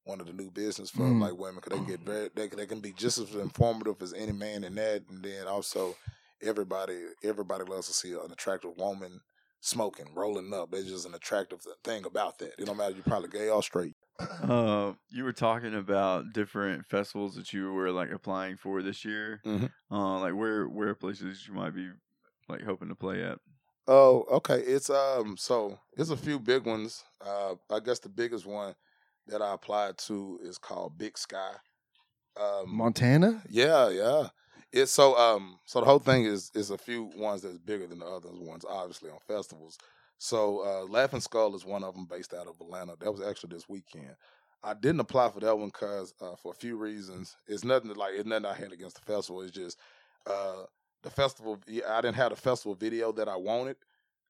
One 0.06 0.20
of 0.20 0.26
the 0.26 0.34
new 0.34 0.50
business 0.50 0.90
for 0.90 1.04
Mm. 1.04 1.20
like 1.20 1.38
women 1.38 1.62
because 1.64 1.78
they 1.78 1.86
get 1.86 2.00
very 2.04 2.28
they, 2.34 2.48
they 2.48 2.66
can 2.66 2.80
be 2.80 2.92
just 2.92 3.16
as 3.16 3.34
informative 3.34 4.02
as 4.02 4.12
any 4.12 4.32
man 4.32 4.62
in 4.62 4.74
that, 4.74 5.02
and 5.08 5.22
then 5.24 5.46
also 5.46 5.96
everybody 6.42 6.98
everybody 7.22 7.64
loves 7.64 7.86
to 7.86 7.94
see 7.94 8.12
an 8.12 8.30
attractive 8.30 8.76
woman 8.76 9.20
smoking, 9.64 10.14
rolling 10.14 10.52
up. 10.54 10.70
There's 10.70 10.88
just 10.88 11.06
an 11.06 11.14
attractive 11.14 11.62
thing 11.84 12.04
about 12.06 12.38
that. 12.38 12.54
It 12.58 12.66
don't 12.66 12.76
matter 12.76 12.94
you're 12.94 13.04
probably 13.04 13.28
gay 13.30 13.48
or 13.50 13.62
straight. 13.62 13.96
Uh, 14.40 14.94
you 15.10 15.24
were 15.24 15.32
talking 15.32 15.74
about 15.74 16.32
different 16.32 16.86
festivals 16.86 17.34
that 17.36 17.52
you 17.52 17.72
were 17.72 17.90
like 17.90 18.10
applying 18.10 18.56
for 18.56 18.82
this 18.82 19.04
year. 19.04 19.44
Mhm. 19.44 19.68
Uh, 19.90 20.18
like 20.20 20.34
where 20.34 20.68
where 20.68 20.94
places 20.94 21.46
you 21.46 21.54
might 21.54 21.70
be 21.74 21.90
like 22.48 22.62
hoping 22.62 22.88
to 22.88 22.94
play 22.94 23.22
at. 23.22 23.38
Oh, 23.86 24.24
okay. 24.30 24.60
It's 24.60 24.88
um 24.90 25.36
so 25.36 25.78
it's 25.96 26.10
a 26.10 26.16
few 26.16 26.40
big 26.40 26.64
ones. 26.66 27.04
Uh 27.20 27.56
I 27.70 27.80
guess 27.80 27.98
the 27.98 28.08
biggest 28.08 28.46
one 28.46 28.74
that 29.26 29.42
I 29.42 29.52
applied 29.54 29.98
to 29.98 30.38
is 30.42 30.58
called 30.58 30.96
Big 30.98 31.18
Sky. 31.18 31.56
Um 32.36 32.76
Montana? 32.76 33.42
Yeah, 33.48 33.88
yeah. 33.90 34.30
It's 34.76 34.90
so 34.90 35.16
um 35.16 35.60
so 35.66 35.78
the 35.78 35.86
whole 35.86 36.00
thing 36.00 36.24
is 36.24 36.50
is 36.52 36.70
a 36.70 36.76
few 36.76 37.04
ones 37.16 37.42
that's 37.42 37.58
bigger 37.58 37.86
than 37.86 38.00
the 38.00 38.06
other 38.06 38.30
ones, 38.32 38.64
obviously 38.68 39.08
on 39.08 39.18
festivals. 39.24 39.78
So 40.18 40.66
uh 40.66 40.92
Laughing 40.92 41.20
Skull 41.20 41.54
is 41.54 41.64
one 41.64 41.84
of 41.84 41.94
them 41.94 42.06
based 42.06 42.34
out 42.34 42.48
of 42.48 42.60
Atlanta. 42.60 42.94
That 42.98 43.12
was 43.12 43.22
actually 43.22 43.54
this 43.54 43.68
weekend. 43.68 44.16
I 44.64 44.74
didn't 44.74 44.98
apply 44.98 45.28
for 45.30 45.38
that 45.38 45.56
one 45.56 45.68
because 45.68 46.12
uh, 46.20 46.34
for 46.42 46.50
a 46.50 46.56
few 46.56 46.76
reasons. 46.76 47.36
It's 47.46 47.62
nothing 47.62 47.94
like 47.94 48.14
it's 48.14 48.26
nothing 48.26 48.46
I 48.46 48.54
had 48.54 48.72
against 48.72 48.96
the 48.96 49.02
festival. 49.12 49.42
It's 49.42 49.52
just 49.52 49.78
uh 50.26 50.64
the 51.04 51.10
festival. 51.10 51.60
I 51.88 52.00
didn't 52.00 52.16
have 52.16 52.30
the 52.30 52.36
festival 52.36 52.74
video 52.74 53.12
that 53.12 53.28
I 53.28 53.36
wanted, 53.36 53.76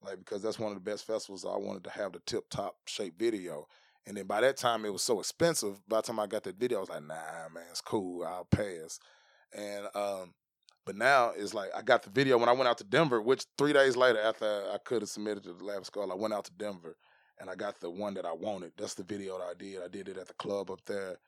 like 0.05 0.19
because 0.19 0.43
that's 0.43 0.59
one 0.59 0.73
of 0.73 0.77
the 0.77 0.91
best 0.91 1.07
festivals. 1.07 1.47
I 1.47 1.57
wanted 1.57 1.85
to 1.85 1.91
have 1.91 2.13
the 2.13 2.21
tip 2.27 2.51
top 2.51 2.77
shape 2.85 3.19
video. 3.19 3.67
And 4.07 4.15
then 4.15 4.27
by 4.27 4.43
that 4.43 4.59
time, 4.59 4.85
it 4.85 4.93
was 4.93 5.03
so 5.03 5.21
expensive. 5.21 5.81
By 5.89 5.99
the 5.99 6.09
time 6.09 6.21
I 6.21 6.27
got 6.27 6.43
that 6.43 6.59
video, 6.59 6.77
I 6.77 6.81
was 6.81 6.91
like, 6.91 7.03
"Nah, 7.03 7.49
man, 7.55 7.65
it's 7.71 7.81
cool. 7.81 8.25
I'll 8.25 8.45
pass." 8.45 9.01
And 9.57 9.87
um, 9.95 10.35
but 10.85 10.97
now 10.97 11.33
it's 11.37 11.55
like 11.55 11.71
I 11.75 11.83
got 11.83 12.03
the 12.03 12.11
video 12.11 12.39
when 12.39 12.49
I 12.49 12.53
went 12.53 12.69
out 12.69 12.79
to 12.79 12.85
Denver. 12.85 13.21
Which 13.21 13.47
three 13.59 13.73
days 13.73 13.97
later, 13.97 14.21
after 14.21 14.47
I 14.73 14.79
could 14.79 15.03
have 15.03 15.09
submitted 15.09 15.45
to 15.45 15.53
the 15.53 15.65
Lab 15.65 15.85
Skull, 15.85 16.13
I 16.13 16.15
went 16.15 16.35
out 16.35 16.45
to 16.47 16.53
Denver 16.53 16.97
and 17.41 17.51
I 17.51 17.55
got 17.55 17.81
the 17.81 17.91
one 17.91 18.15
that 18.15 18.27
I 18.27 18.33
wanted. 18.33 18.73
That's 18.77 18.95
the 18.95 19.03
video 19.03 19.39
that 19.39 19.45
I 19.45 19.55
did. 19.59 19.83
I 19.83 19.89
did 19.89 20.09
it 20.09 20.19
at 20.19 20.29
the 20.29 20.35
club 20.35 20.71
up 20.71 20.81
there, 20.87 21.19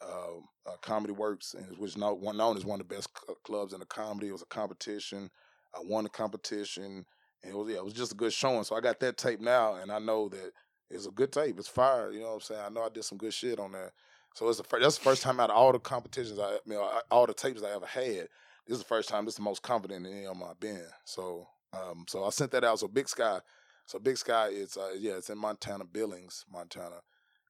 um, 0.00 0.44
uh, 0.66 0.76
Comedy 0.80 1.12
Works, 1.12 1.54
and 1.54 1.76
which 1.78 1.92
is 1.92 1.96
known, 1.96 2.18
as 2.56 2.64
one 2.64 2.80
of 2.80 2.88
the 2.88 2.94
best 2.94 3.08
clubs 3.44 3.72
in 3.72 3.80
the 3.80 3.86
comedy. 3.86 4.28
It 4.28 4.32
was 4.32 4.42
a 4.42 4.46
competition. 4.46 5.30
I 5.74 5.80
won 5.84 6.04
the 6.04 6.10
competition, 6.10 7.04
and 7.42 7.52
it 7.52 7.56
was 7.56 7.68
yeah, 7.68 7.78
it 7.78 7.84
was 7.84 7.94
just 7.94 8.12
a 8.12 8.16
good 8.16 8.32
showing. 8.32 8.64
So 8.64 8.76
I 8.76 8.80
got 8.80 9.00
that 9.00 9.16
tape 9.16 9.40
now, 9.40 9.74
and 9.74 9.90
I 9.90 9.98
know 9.98 10.28
that 10.28 10.52
it's 10.90 11.06
a 11.06 11.10
good 11.10 11.32
tape. 11.32 11.58
It's 11.58 11.68
fire. 11.68 12.10
You 12.12 12.20
know 12.20 12.28
what 12.28 12.34
I'm 12.34 12.40
saying? 12.40 12.60
I 12.64 12.68
know 12.68 12.84
I 12.84 12.88
did 12.88 13.04
some 13.04 13.18
good 13.18 13.34
shit 13.34 13.58
on 13.58 13.72
there. 13.72 13.92
So 14.34 14.48
it's 14.48 14.58
the 14.58 14.64
first, 14.64 14.82
that's 14.82 14.98
the 14.98 15.04
first 15.04 15.22
time 15.22 15.40
out 15.40 15.50
of 15.50 15.56
all 15.56 15.72
the 15.72 15.80
competitions 15.80 16.38
I, 16.38 16.58
you 16.64 16.86
all 17.10 17.26
the 17.26 17.34
tapes 17.34 17.62
I 17.62 17.74
ever 17.74 17.86
had. 17.86 18.28
This 18.68 18.76
is 18.76 18.82
the 18.82 18.88
first 18.88 19.08
time. 19.08 19.24
This 19.24 19.32
is 19.32 19.38
the 19.38 19.44
most 19.44 19.62
confident 19.62 20.06
in 20.06 20.12
any 20.12 20.26
of 20.26 20.36
my 20.36 20.52
been. 20.60 20.84
So, 21.04 21.48
um, 21.72 22.04
so 22.06 22.24
I 22.24 22.30
sent 22.30 22.50
that 22.50 22.64
out. 22.64 22.78
So 22.78 22.86
Big 22.86 23.08
Sky, 23.08 23.40
so 23.86 23.98
Big 23.98 24.18
Sky, 24.18 24.50
it's 24.52 24.76
uh, 24.76 24.90
yeah, 24.98 25.12
it's 25.12 25.30
in 25.30 25.38
Montana, 25.38 25.86
Billings, 25.86 26.44
Montana. 26.52 27.00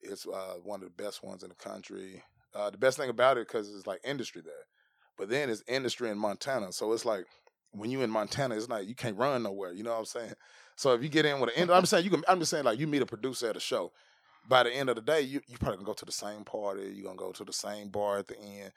It's 0.00 0.28
uh, 0.28 0.54
one 0.62 0.80
of 0.80 0.84
the 0.86 1.02
best 1.02 1.24
ones 1.24 1.42
in 1.42 1.48
the 1.48 1.56
country. 1.56 2.22
Uh, 2.54 2.70
the 2.70 2.78
best 2.78 2.98
thing 2.98 3.10
about 3.10 3.36
it 3.36 3.48
because 3.48 3.74
it's 3.74 3.86
like 3.86 4.00
industry 4.04 4.42
there, 4.42 4.66
but 5.16 5.28
then 5.28 5.50
it's 5.50 5.64
industry 5.66 6.08
in 6.08 6.18
Montana. 6.18 6.72
So 6.72 6.92
it's 6.92 7.04
like 7.04 7.26
when 7.72 7.90
you 7.90 8.02
in 8.02 8.10
Montana, 8.10 8.54
it's 8.54 8.68
like 8.68 8.86
you 8.86 8.94
can't 8.94 9.18
run 9.18 9.42
nowhere. 9.42 9.72
You 9.72 9.82
know 9.82 9.90
what 9.90 9.98
I'm 9.98 10.04
saying? 10.04 10.34
So 10.76 10.94
if 10.94 11.02
you 11.02 11.08
get 11.08 11.26
in 11.26 11.40
with 11.40 11.50
an, 11.50 11.62
end, 11.62 11.70
I'm 11.72 11.84
saying 11.84 12.04
you 12.04 12.10
can. 12.10 12.22
I'm 12.28 12.38
just 12.38 12.52
saying 12.52 12.64
like 12.64 12.78
you 12.78 12.86
meet 12.86 13.02
a 13.02 13.06
producer 13.06 13.50
at 13.50 13.56
a 13.56 13.60
show. 13.60 13.90
By 14.48 14.62
the 14.62 14.72
end 14.72 14.88
of 14.88 14.94
the 14.94 15.02
day, 15.02 15.22
you 15.22 15.40
you 15.48 15.58
probably 15.58 15.78
gonna 15.78 15.86
go 15.86 15.94
to 15.94 16.04
the 16.04 16.12
same 16.12 16.44
party. 16.44 16.92
You're 16.94 17.06
gonna 17.06 17.16
go 17.16 17.32
to 17.32 17.44
the 17.44 17.52
same 17.52 17.88
bar 17.88 18.18
at 18.18 18.28
the 18.28 18.38
end. 18.38 18.72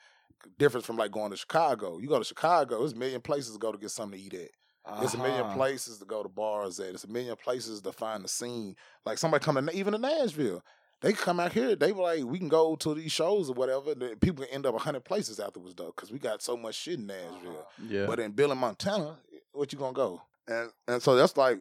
Difference 0.58 0.86
from 0.86 0.96
like 0.96 1.10
going 1.10 1.30
to 1.30 1.36
Chicago. 1.36 1.98
You 1.98 2.08
go 2.08 2.18
to 2.18 2.24
Chicago, 2.24 2.78
there's 2.80 2.92
a 2.92 2.96
million 2.96 3.20
places 3.20 3.52
to 3.52 3.58
go 3.58 3.72
to 3.72 3.78
get 3.78 3.90
something 3.90 4.18
to 4.18 4.24
eat 4.24 4.34
at. 4.34 4.50
There's 4.98 5.14
a 5.14 5.18
million 5.18 5.42
Uh-huh. 5.46 5.54
places 5.54 5.98
to 5.98 6.04
go 6.04 6.22
to 6.22 6.28
bars 6.28 6.80
at. 6.80 6.86
There's 6.88 7.04
a 7.04 7.08
million 7.08 7.36
places 7.36 7.80
to 7.82 7.92
find 7.92 8.24
the 8.24 8.28
scene. 8.28 8.74
Like 9.06 9.18
somebody 9.18 9.44
coming, 9.44 9.68
even 9.72 9.94
in 9.94 10.00
Nashville, 10.00 10.62
they 11.00 11.12
come 11.12 11.38
out 11.40 11.52
here. 11.52 11.76
They 11.76 11.92
were 11.92 12.02
like, 12.02 12.24
we 12.24 12.38
can 12.38 12.48
go 12.48 12.74
to 12.76 12.94
these 12.94 13.12
shows 13.12 13.48
or 13.48 13.54
whatever. 13.54 13.94
The 13.94 14.16
People 14.20 14.44
can 14.44 14.54
end 14.54 14.66
up 14.66 14.74
a 14.74 14.78
hundred 14.78 15.04
places 15.04 15.38
afterwards 15.40 15.74
though, 15.76 15.92
because 15.94 16.10
we 16.10 16.18
got 16.18 16.42
so 16.42 16.56
much 16.56 16.74
shit 16.74 16.98
in 16.98 17.06
Nashville. 17.06 17.66
Yeah. 17.88 18.06
But 18.06 18.18
in 18.20 18.32
Bill 18.32 18.50
in 18.52 18.58
Montana, 18.58 19.18
what 19.52 19.72
you 19.72 19.78
gonna 19.78 19.92
go? 19.92 20.22
And 20.48 20.70
and 20.88 21.00
so 21.02 21.14
that's 21.14 21.36
like, 21.36 21.60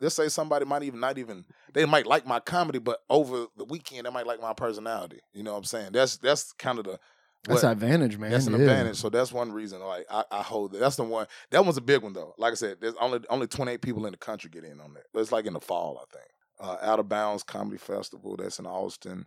let's 0.00 0.14
say 0.14 0.28
somebody 0.28 0.66
might 0.66 0.82
even 0.82 1.00
not 1.00 1.16
even 1.16 1.46
they 1.72 1.86
might 1.86 2.06
like 2.06 2.26
my 2.26 2.40
comedy, 2.40 2.78
but 2.78 2.98
over 3.08 3.46
the 3.56 3.64
weekend 3.64 4.04
they 4.06 4.10
might 4.10 4.26
like 4.26 4.40
my 4.42 4.52
personality. 4.52 5.20
You 5.32 5.42
know 5.42 5.52
what 5.52 5.58
I'm 5.58 5.64
saying? 5.64 5.92
That's 5.92 6.18
that's 6.18 6.52
kind 6.52 6.78
of 6.78 6.84
the 6.84 6.98
That's 7.44 7.62
what- 7.62 7.72
advantage, 7.72 8.18
man. 8.18 8.30
that's 8.30 8.46
an 8.46 8.54
yeah. 8.54 8.60
advantage. 8.60 8.96
So 8.96 9.08
that's 9.10 9.32
one 9.32 9.52
reason. 9.52 9.80
Like 9.80 10.06
I, 10.10 10.24
I 10.30 10.42
hold 10.42 10.72
that. 10.72 10.80
That's 10.80 10.96
the 10.96 11.04
one. 11.04 11.26
That 11.50 11.64
one's 11.64 11.76
a 11.76 11.82
big 11.82 12.02
one 12.02 12.12
though. 12.12 12.34
Like 12.38 12.52
I 12.52 12.56
said, 12.56 12.78
there's 12.80 12.94
only 13.00 13.20
only 13.30 13.46
28 13.46 13.80
people 13.80 14.06
in 14.06 14.12
the 14.12 14.18
country 14.18 14.50
get 14.50 14.64
in 14.64 14.80
on 14.80 14.94
that. 14.94 15.04
It's 15.14 15.32
like 15.32 15.46
in 15.46 15.54
the 15.54 15.60
fall, 15.60 15.98
I 16.02 16.16
think. 16.16 16.30
Uh, 16.60 16.76
Out 16.82 16.98
of 16.98 17.08
Bounds 17.08 17.42
Comedy 17.44 17.78
Festival. 17.78 18.36
That's 18.36 18.58
in 18.58 18.66
Austin. 18.66 19.26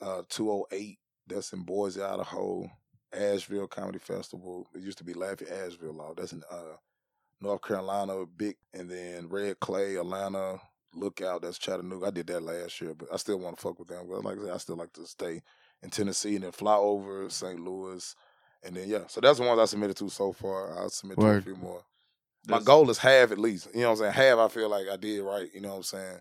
Uh, 0.00 0.22
208. 0.28 0.98
That's 1.26 1.52
in 1.52 1.62
Boise, 1.62 2.02
Idaho. 2.02 2.70
Asheville 3.12 3.66
Comedy 3.66 3.98
Festival. 3.98 4.68
It 4.74 4.82
used 4.82 4.98
to 4.98 5.04
be 5.04 5.14
Lafayette 5.14 5.52
Asheville 5.52 5.94
Law. 5.94 6.14
That's 6.16 6.32
in 6.32 6.42
uh, 6.50 6.76
North 7.40 7.62
Carolina. 7.62 8.24
Big 8.36 8.56
and 8.74 8.88
then 8.88 9.28
Red 9.28 9.58
Clay, 9.60 9.96
Atlanta. 9.96 10.60
Lookout. 10.94 11.42
That's 11.42 11.58
Chattanooga. 11.58 12.06
I 12.06 12.10
did 12.10 12.26
that 12.28 12.42
last 12.42 12.80
year, 12.80 12.94
but 12.94 13.08
I 13.12 13.16
still 13.16 13.38
want 13.38 13.56
to 13.56 13.62
fuck 13.62 13.78
with 13.78 13.88
them. 13.88 14.06
But 14.08 14.24
like 14.24 14.38
I 14.38 14.42
said, 14.42 14.50
I 14.54 14.56
still 14.58 14.76
like 14.76 14.92
to 14.94 15.06
stay 15.06 15.40
in 15.82 15.90
Tennessee 15.90 16.34
and 16.34 16.44
then 16.44 16.52
fly 16.52 16.76
over 16.76 17.28
St. 17.30 17.58
Louis. 17.58 18.14
And 18.62 18.76
then 18.76 18.88
yeah, 18.88 19.06
so 19.06 19.20
that's 19.20 19.38
the 19.38 19.46
ones 19.46 19.58
I 19.58 19.64
submitted 19.64 19.96
to 19.98 20.08
so 20.10 20.32
far. 20.32 20.78
I'll 20.78 20.90
submit 20.90 21.18
to 21.18 21.26
a 21.26 21.40
few 21.40 21.56
more. 21.56 21.82
My 22.46 22.60
goal 22.60 22.88
is 22.90 22.98
half 22.98 23.32
at 23.32 23.38
least. 23.38 23.68
You 23.74 23.82
know 23.82 23.90
what 23.90 24.00
I'm 24.00 24.12
saying? 24.12 24.12
Half 24.12 24.38
I 24.38 24.48
feel 24.48 24.68
like 24.68 24.86
I 24.90 24.96
did 24.96 25.22
right. 25.22 25.48
You 25.54 25.60
know 25.60 25.70
what 25.70 25.76
I'm 25.76 25.82
saying? 25.82 26.20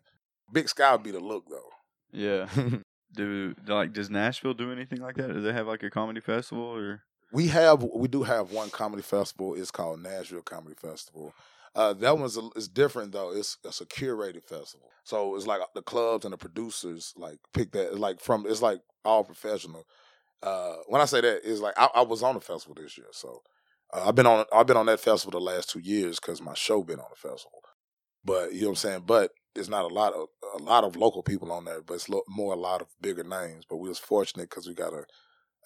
Big 0.51 0.69
Sky 0.69 0.91
would 0.93 1.03
be 1.03 1.11
the 1.11 1.19
look 1.19 1.45
though. 1.49 1.69
Yeah. 2.11 2.47
do 3.13 3.55
like 3.67 3.93
does 3.93 4.09
Nashville 4.09 4.53
do 4.53 4.71
anything 4.71 5.01
like 5.01 5.15
that? 5.15 5.33
Do 5.33 5.41
they 5.41 5.53
have 5.53 5.67
like 5.67 5.83
a 5.83 5.89
comedy 5.89 6.21
festival 6.21 6.63
or? 6.63 7.03
We 7.31 7.47
have 7.47 7.83
we 7.83 8.07
do 8.07 8.23
have 8.23 8.51
one 8.51 8.69
comedy 8.69 9.03
festival. 9.03 9.53
It's 9.55 9.71
called 9.71 10.01
Nashville 10.01 10.41
Comedy 10.41 10.75
Festival. 10.75 11.33
Uh, 11.75 11.93
that 11.93 12.17
one's 12.17 12.37
a, 12.37 12.41
it's 12.55 12.67
different 12.67 13.11
though. 13.11 13.31
It's 13.31 13.57
it's 13.63 13.81
a 13.81 13.85
curated 13.85 14.43
festival, 14.43 14.89
so 15.03 15.35
it's 15.35 15.47
like 15.47 15.61
the 15.75 15.81
clubs 15.81 16.25
and 16.25 16.33
the 16.33 16.37
producers 16.37 17.13
like 17.15 17.37
pick 17.53 17.71
that. 17.73 17.97
Like 17.97 18.19
from 18.19 18.45
it's 18.47 18.61
like 18.61 18.79
all 19.05 19.23
professional. 19.23 19.85
Uh, 20.43 20.75
when 20.87 21.01
I 21.01 21.05
say 21.05 21.21
that, 21.21 21.41
it's 21.43 21.61
like 21.61 21.75
I, 21.77 21.89
I 21.95 22.01
was 22.01 22.23
on 22.23 22.35
the 22.35 22.41
festival 22.41 22.75
this 22.81 22.97
year, 22.97 23.07
so 23.11 23.41
uh, 23.93 24.05
I've 24.07 24.15
been 24.15 24.27
on 24.27 24.45
I've 24.53 24.67
been 24.67 24.77
on 24.77 24.87
that 24.87 24.99
festival 24.99 25.39
the 25.39 25.45
last 25.45 25.69
two 25.69 25.79
years 25.79 26.19
because 26.19 26.41
my 26.41 26.53
show 26.55 26.83
been 26.83 26.99
on 26.99 27.09
the 27.11 27.29
festival. 27.29 27.61
But 28.23 28.53
you 28.53 28.61
know 28.61 28.67
what 28.67 28.71
I'm 28.71 28.75
saying. 28.77 29.03
But 29.05 29.31
there's 29.55 29.69
not 29.69 29.85
a 29.85 29.93
lot 29.93 30.13
of 30.13 30.27
a 30.59 30.63
lot 30.63 30.83
of 30.83 30.95
local 30.95 31.23
people 31.23 31.51
on 31.51 31.65
there, 31.65 31.81
but 31.81 31.95
it's 31.95 32.09
lo- 32.09 32.23
more 32.27 32.53
a 32.53 32.57
lot 32.59 32.81
of 32.81 32.87
bigger 33.01 33.23
names. 33.23 33.65
But 33.69 33.77
we 33.77 33.89
was 33.89 33.99
fortunate 33.99 34.49
because 34.49 34.67
we 34.67 34.73
got 34.73 34.93
a 34.93 35.05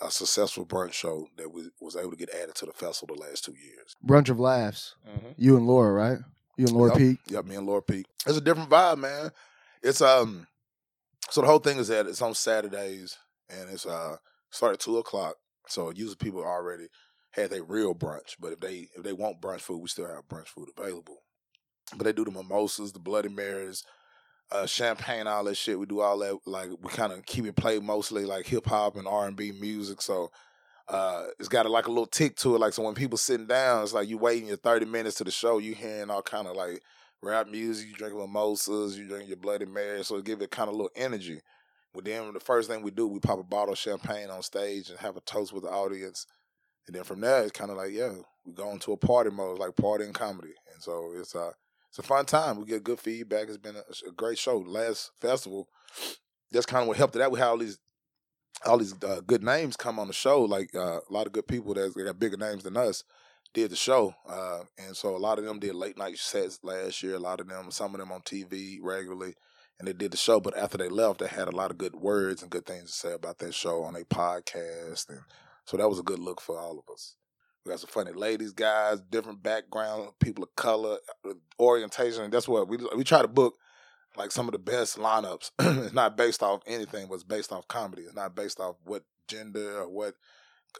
a 0.01 0.11
successful 0.11 0.65
brunch 0.65 0.93
show 0.93 1.27
that 1.37 1.51
we 1.51 1.69
was 1.79 1.95
able 1.95 2.11
to 2.11 2.17
get 2.17 2.29
added 2.33 2.55
to 2.55 2.65
the 2.65 2.73
festival 2.73 3.15
the 3.15 3.21
last 3.21 3.45
two 3.45 3.53
years. 3.53 3.95
Brunch 4.05 4.29
of 4.29 4.39
laughs. 4.39 4.95
You 5.37 5.55
and 5.57 5.67
Laura, 5.67 5.91
right? 5.91 6.19
You 6.57 6.65
and 6.67 6.75
Laura 6.75 6.89
Yep. 6.91 6.97
Peek. 6.97 7.17
Yep, 7.27 7.45
me 7.45 7.55
and 7.55 7.65
Laura 7.65 7.81
Peek. 7.81 8.05
It's 8.27 8.37
a 8.37 8.41
different 8.41 8.69
vibe, 8.69 8.97
man. 8.99 9.31
It's 9.81 10.01
um 10.01 10.47
so 11.29 11.41
the 11.41 11.47
whole 11.47 11.59
thing 11.59 11.77
is 11.77 11.87
that 11.87 12.05
it's 12.05 12.21
on 12.21 12.33
Saturdays 12.33 13.17
and 13.49 13.69
it's 13.69 13.85
uh 13.85 14.17
start 14.49 14.73
at 14.73 14.79
two 14.79 14.97
o'clock. 14.97 15.35
So 15.67 15.89
usually 15.91 16.15
people 16.15 16.43
already 16.43 16.87
had 17.31 17.49
their 17.49 17.63
real 17.63 17.95
brunch. 17.95 18.35
But 18.39 18.53
if 18.53 18.59
they 18.59 18.87
if 18.95 19.03
they 19.03 19.13
want 19.13 19.41
brunch 19.41 19.61
food, 19.61 19.81
we 19.81 19.87
still 19.87 20.07
have 20.07 20.27
brunch 20.27 20.47
food 20.47 20.69
available. 20.77 21.17
But 21.95 22.05
they 22.05 22.13
do 22.13 22.25
the 22.25 22.31
mimosas, 22.31 22.91
the 22.91 22.99
Bloody 22.99 23.29
Marys, 23.29 23.83
uh, 24.51 24.65
champagne, 24.65 25.27
all 25.27 25.43
that 25.45 25.55
shit. 25.55 25.79
We 25.79 25.85
do 25.85 26.01
all 26.01 26.17
that. 26.19 26.39
Like 26.45 26.69
we 26.81 26.89
kind 26.89 27.11
of 27.11 27.25
keep 27.25 27.45
it 27.45 27.55
played 27.55 27.83
mostly 27.83 28.25
like 28.25 28.45
hip 28.45 28.65
hop 28.65 28.95
and 28.95 29.07
R 29.07 29.27
and 29.27 29.35
B 29.35 29.51
music. 29.51 30.01
So 30.01 30.31
uh, 30.87 31.27
it's 31.39 31.49
got 31.49 31.65
a, 31.65 31.69
like 31.69 31.87
a 31.87 31.91
little 31.91 32.05
tick 32.05 32.35
to 32.37 32.55
it. 32.55 32.59
Like 32.59 32.73
so 32.73 32.83
when 32.83 32.95
people 32.95 33.17
sitting 33.17 33.47
down, 33.47 33.83
it's 33.83 33.93
like 33.93 34.09
you 34.09 34.17
waiting 34.17 34.47
your 34.47 34.57
thirty 34.57 34.85
minutes 34.85 35.17
to 35.17 35.23
the 35.23 35.31
show. 35.31 35.57
You 35.57 35.73
hearing 35.73 36.09
all 36.09 36.21
kind 36.21 36.47
of 36.47 36.55
like 36.55 36.81
rap 37.21 37.47
music. 37.47 37.87
You 37.89 37.95
drinking 37.95 38.19
mimosas. 38.19 38.97
You 38.97 39.07
drink 39.07 39.27
your 39.27 39.37
Bloody 39.37 39.65
Mary. 39.65 40.03
So 40.03 40.17
it 40.17 40.25
give 40.25 40.41
it 40.41 40.51
kind 40.51 40.69
of 40.69 40.75
a 40.75 40.77
little 40.77 40.91
energy. 40.95 41.41
But 41.93 42.05
then 42.05 42.33
the 42.33 42.39
first 42.39 42.69
thing 42.69 42.81
we 42.81 42.91
do, 42.91 43.07
we 43.07 43.19
pop 43.19 43.39
a 43.39 43.43
bottle 43.43 43.73
of 43.73 43.77
champagne 43.77 44.29
on 44.29 44.41
stage 44.41 44.89
and 44.89 44.99
have 44.99 45.15
a 45.15 45.21
toast 45.21 45.53
with 45.53 45.63
the 45.63 45.69
audience. 45.69 46.25
And 46.87 46.95
then 46.95 47.03
from 47.03 47.21
there, 47.21 47.43
it's 47.43 47.51
kind 47.51 47.69
of 47.69 47.77
like, 47.77 47.91
yeah, 47.91 48.13
we 48.45 48.51
go 48.51 48.71
into 48.71 48.91
a 48.91 48.97
party 48.97 49.29
mode, 49.29 49.59
like 49.59 49.75
party 49.75 50.03
and 50.03 50.13
comedy. 50.13 50.53
And 50.73 50.81
so 50.81 51.13
it's 51.15 51.35
uh, 51.35 51.51
it's 51.93 51.99
a 51.99 52.01
fun 52.01 52.25
time. 52.25 52.57
We 52.57 52.65
get 52.65 52.83
good 52.83 52.99
feedback. 52.99 53.47
It's 53.47 53.57
been 53.57 53.75
a, 53.75 54.09
a 54.09 54.11
great 54.11 54.39
show. 54.39 54.57
Last 54.57 55.11
festival, 55.21 55.69
that's 56.51 56.65
kind 56.65 56.81
of 56.81 56.87
what 56.87 56.97
helped 56.97 57.15
it 57.15 57.21
out. 57.21 57.31
We 57.31 57.37
had 57.37 57.49
all 57.49 57.57
these 57.59 57.77
all 58.65 58.79
these 58.79 58.95
uh, 59.03 59.21
good 59.27 59.43
names 59.43 59.77
come 59.77 59.99
on 59.99 60.07
the 60.07 60.13
show. 60.13 60.41
Like 60.41 60.73
uh, 60.73 61.01
a 61.07 61.11
lot 61.11 61.27
of 61.27 61.33
good 61.33 61.47
people 61.47 61.71
that 61.75 61.93
got 61.95 62.17
bigger 62.17 62.37
names 62.37 62.63
than 62.63 62.77
us 62.77 63.03
did 63.53 63.69
the 63.69 63.75
show, 63.75 64.15
uh, 64.27 64.61
and 64.79 64.97
so 64.97 65.15
a 65.15 65.17
lot 65.17 65.37
of 65.37 65.45
them 65.45 65.59
did 65.59 65.75
late 65.75 65.95
night 65.95 66.17
sets 66.17 66.57
last 66.63 67.03
year. 67.03 67.13
A 67.13 67.19
lot 67.19 67.39
of 67.39 67.47
them, 67.47 67.69
some 67.69 67.93
of 67.93 67.99
them 67.99 68.11
on 68.11 68.21
TV 68.21 68.79
regularly, 68.81 69.35
and 69.77 69.87
they 69.87 69.93
did 69.93 70.09
the 70.09 70.17
show. 70.17 70.39
But 70.39 70.57
after 70.57 70.79
they 70.79 70.89
left, 70.89 71.19
they 71.19 71.27
had 71.27 71.47
a 71.47 71.55
lot 71.55 71.69
of 71.69 71.77
good 71.77 71.93
words 71.93 72.41
and 72.41 72.49
good 72.49 72.65
things 72.65 72.85
to 72.85 72.97
say 72.97 73.13
about 73.13 73.37
that 73.37 73.53
show 73.53 73.83
on 73.83 73.93
their 73.93 74.03
podcast, 74.05 75.09
and 75.09 75.19
so 75.67 75.77
that 75.77 75.89
was 75.89 75.99
a 75.99 76.03
good 76.03 76.17
look 76.17 76.41
for 76.41 76.59
all 76.59 76.79
of 76.79 76.91
us. 76.91 77.17
We 77.65 77.69
got 77.69 77.79
some 77.79 77.89
funny 77.89 78.11
ladies, 78.11 78.51
guys, 78.51 78.99
different 78.99 79.41
background, 79.41 80.09
people 80.19 80.43
of 80.43 80.53
color, 80.55 80.97
uh, 81.25 81.33
orientation. 81.59 82.29
That's 82.29 82.47
what 82.47 82.67
we 82.67 82.77
we 82.95 83.03
try 83.05 83.21
to 83.21 83.27
book 83.27 83.55
like 84.17 84.31
some 84.31 84.47
of 84.47 84.51
the 84.51 84.59
best 84.59 84.97
lineups. 84.97 85.51
it's 85.59 85.93
not 85.93 86.17
based 86.17 86.43
off 86.43 86.61
anything, 86.67 87.07
but 87.07 87.15
it's 87.15 87.23
based 87.23 87.53
off 87.53 87.67
comedy. 87.67 88.03
It's 88.03 88.15
not 88.15 88.35
based 88.35 88.59
off 88.59 88.75
what 88.83 89.03
gender 89.27 89.79
or 89.79 89.89
what 89.89 90.15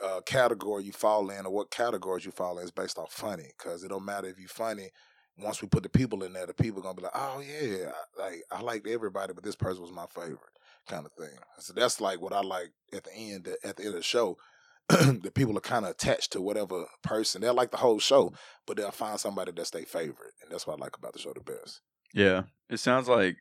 uh, 0.04 0.22
category 0.26 0.84
you 0.84 0.92
fall 0.92 1.30
in 1.30 1.46
or 1.46 1.54
what 1.54 1.72
categories 1.72 2.26
you 2.26 2.32
fall 2.32 2.58
in. 2.58 2.64
It's 2.64 2.72
based 2.72 2.98
off 2.98 3.14
funny 3.14 3.52
because 3.58 3.84
it 3.84 3.90
don't 3.90 4.06
matter 4.06 4.28
if 4.28 4.38
you're 4.38 4.50
funny. 4.50 4.90
Once 5.38 5.62
we 5.62 5.68
put 5.68 5.84
the 5.84 5.90
people 5.90 6.24
in 6.24 6.34
there, 6.34 6.46
the 6.46 6.54
people 6.54 6.82
gonna 6.82 6.94
be 6.94 7.02
like, 7.02 7.12
"Oh 7.16 7.40
yeah, 7.42 7.92
like 8.20 8.44
I 8.52 8.62
liked 8.62 8.88
everybody, 8.88 9.34
but 9.34 9.44
this 9.44 9.56
person 9.56 9.82
was 9.82 9.92
my 9.92 10.06
favorite," 10.08 10.60
kind 10.88 11.06
of 11.06 11.14
thing. 11.14 11.36
So 11.60 11.74
that's 11.74 12.02
like 12.02 12.22
what 12.22 12.34
I 12.34 12.42
like 12.42 12.72
at 12.92 13.06
the 13.06 13.14
end. 13.14 13.48
At 13.64 13.78
the 13.78 13.84
end 13.84 13.94
of 13.94 14.00
the 14.00 14.04
show, 14.04 14.38
the 14.90 15.32
people 15.34 15.58
are 15.58 15.62
kind 15.62 15.86
of 15.86 15.92
attached 15.92 16.32
to 16.34 16.42
whatever 16.42 16.86
person. 17.04 17.42
They'll 17.42 17.54
like 17.54 17.72
the 17.72 17.78
whole 17.78 18.00
show, 18.00 18.34
but 18.68 18.78
they'll 18.78 18.92
find 18.92 19.20
somebody 19.20 19.52
that's 19.52 19.70
their 19.70 19.84
favorite, 19.86 20.34
and 20.42 20.52
that's 20.52 20.68
what 20.68 20.80
I 20.80 20.84
like 20.84 20.98
about 20.98 21.14
the 21.14 21.20
show 21.20 21.34
the 21.34 21.40
best. 21.40 21.82
Yeah, 22.14 22.44
it 22.70 22.78
sounds 22.78 23.08
like, 23.08 23.38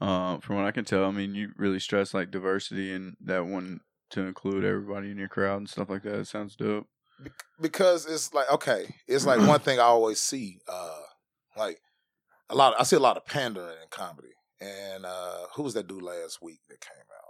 uh, 0.00 0.38
from 0.38 0.56
what 0.56 0.64
I 0.64 0.72
can 0.72 0.84
tell, 0.84 1.04
I 1.04 1.10
mean, 1.10 1.34
you 1.34 1.50
really 1.56 1.78
stress 1.78 2.14
like 2.14 2.30
diversity 2.30 2.92
and 2.92 3.16
that 3.20 3.46
one 3.46 3.80
to 4.10 4.22
include 4.22 4.64
everybody 4.64 5.10
in 5.10 5.18
your 5.18 5.28
crowd 5.28 5.58
and 5.58 5.68
stuff 5.68 5.90
like 5.90 6.02
that. 6.02 6.20
It 6.20 6.26
sounds 6.26 6.56
dope. 6.56 6.86
because 7.60 8.06
it's 8.06 8.32
like 8.32 8.50
okay, 8.50 8.94
it's 9.06 9.26
like 9.26 9.40
one 9.46 9.60
thing 9.60 9.78
I 9.78 9.84
always 9.84 10.20
see, 10.20 10.60
uh, 10.66 11.02
like 11.56 11.80
a 12.48 12.54
lot. 12.54 12.74
I 12.78 12.84
see 12.84 12.96
a 12.96 13.00
lot 13.00 13.18
of 13.18 13.26
pandering 13.26 13.76
in 13.82 13.88
comedy, 13.90 14.32
and 14.60 15.04
uh, 15.04 15.46
who 15.54 15.64
was 15.64 15.74
that 15.74 15.86
dude 15.86 16.02
last 16.02 16.40
week 16.42 16.60
that 16.70 16.80
came 16.80 17.04
out? 17.14 17.27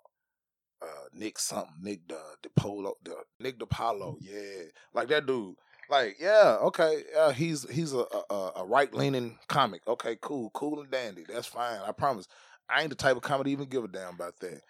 Uh, 0.81 1.09
Nick 1.13 1.39
something, 1.39 1.75
Nick 1.83 2.07
the 2.07 2.21
DiPaolo, 2.43 2.93
the 3.03 3.17
Nick 3.41 3.59
DiPaolo, 3.59 4.17
yeah, 4.21 4.69
like 4.95 5.09
that 5.09 5.27
dude. 5.27 5.57
Like, 5.91 6.17
yeah, 6.21 6.59
okay, 6.63 7.03
uh, 7.19 7.31
he's 7.31 7.69
he's 7.71 7.93
a 7.93 8.05
a, 8.31 8.53
a 8.57 8.65
right 8.65 8.93
leaning 8.95 9.39
comic. 9.49 9.81
Okay, 9.89 10.17
cool, 10.21 10.51
cool 10.51 10.81
and 10.81 10.91
dandy. 10.91 11.25
That's 11.29 11.47
fine. 11.47 11.81
I 11.87 11.93
promise. 11.93 12.29
I 12.71 12.83
ain't 12.83 12.91
the 12.91 12.97
type 12.97 13.17
of 13.17 13.23
comedy 13.23 13.51
to 13.51 13.53
even 13.53 13.69
give 13.69 13.85
a 13.85 13.89
damn 13.89 14.15
about 14.15 14.39
that. 14.41 14.61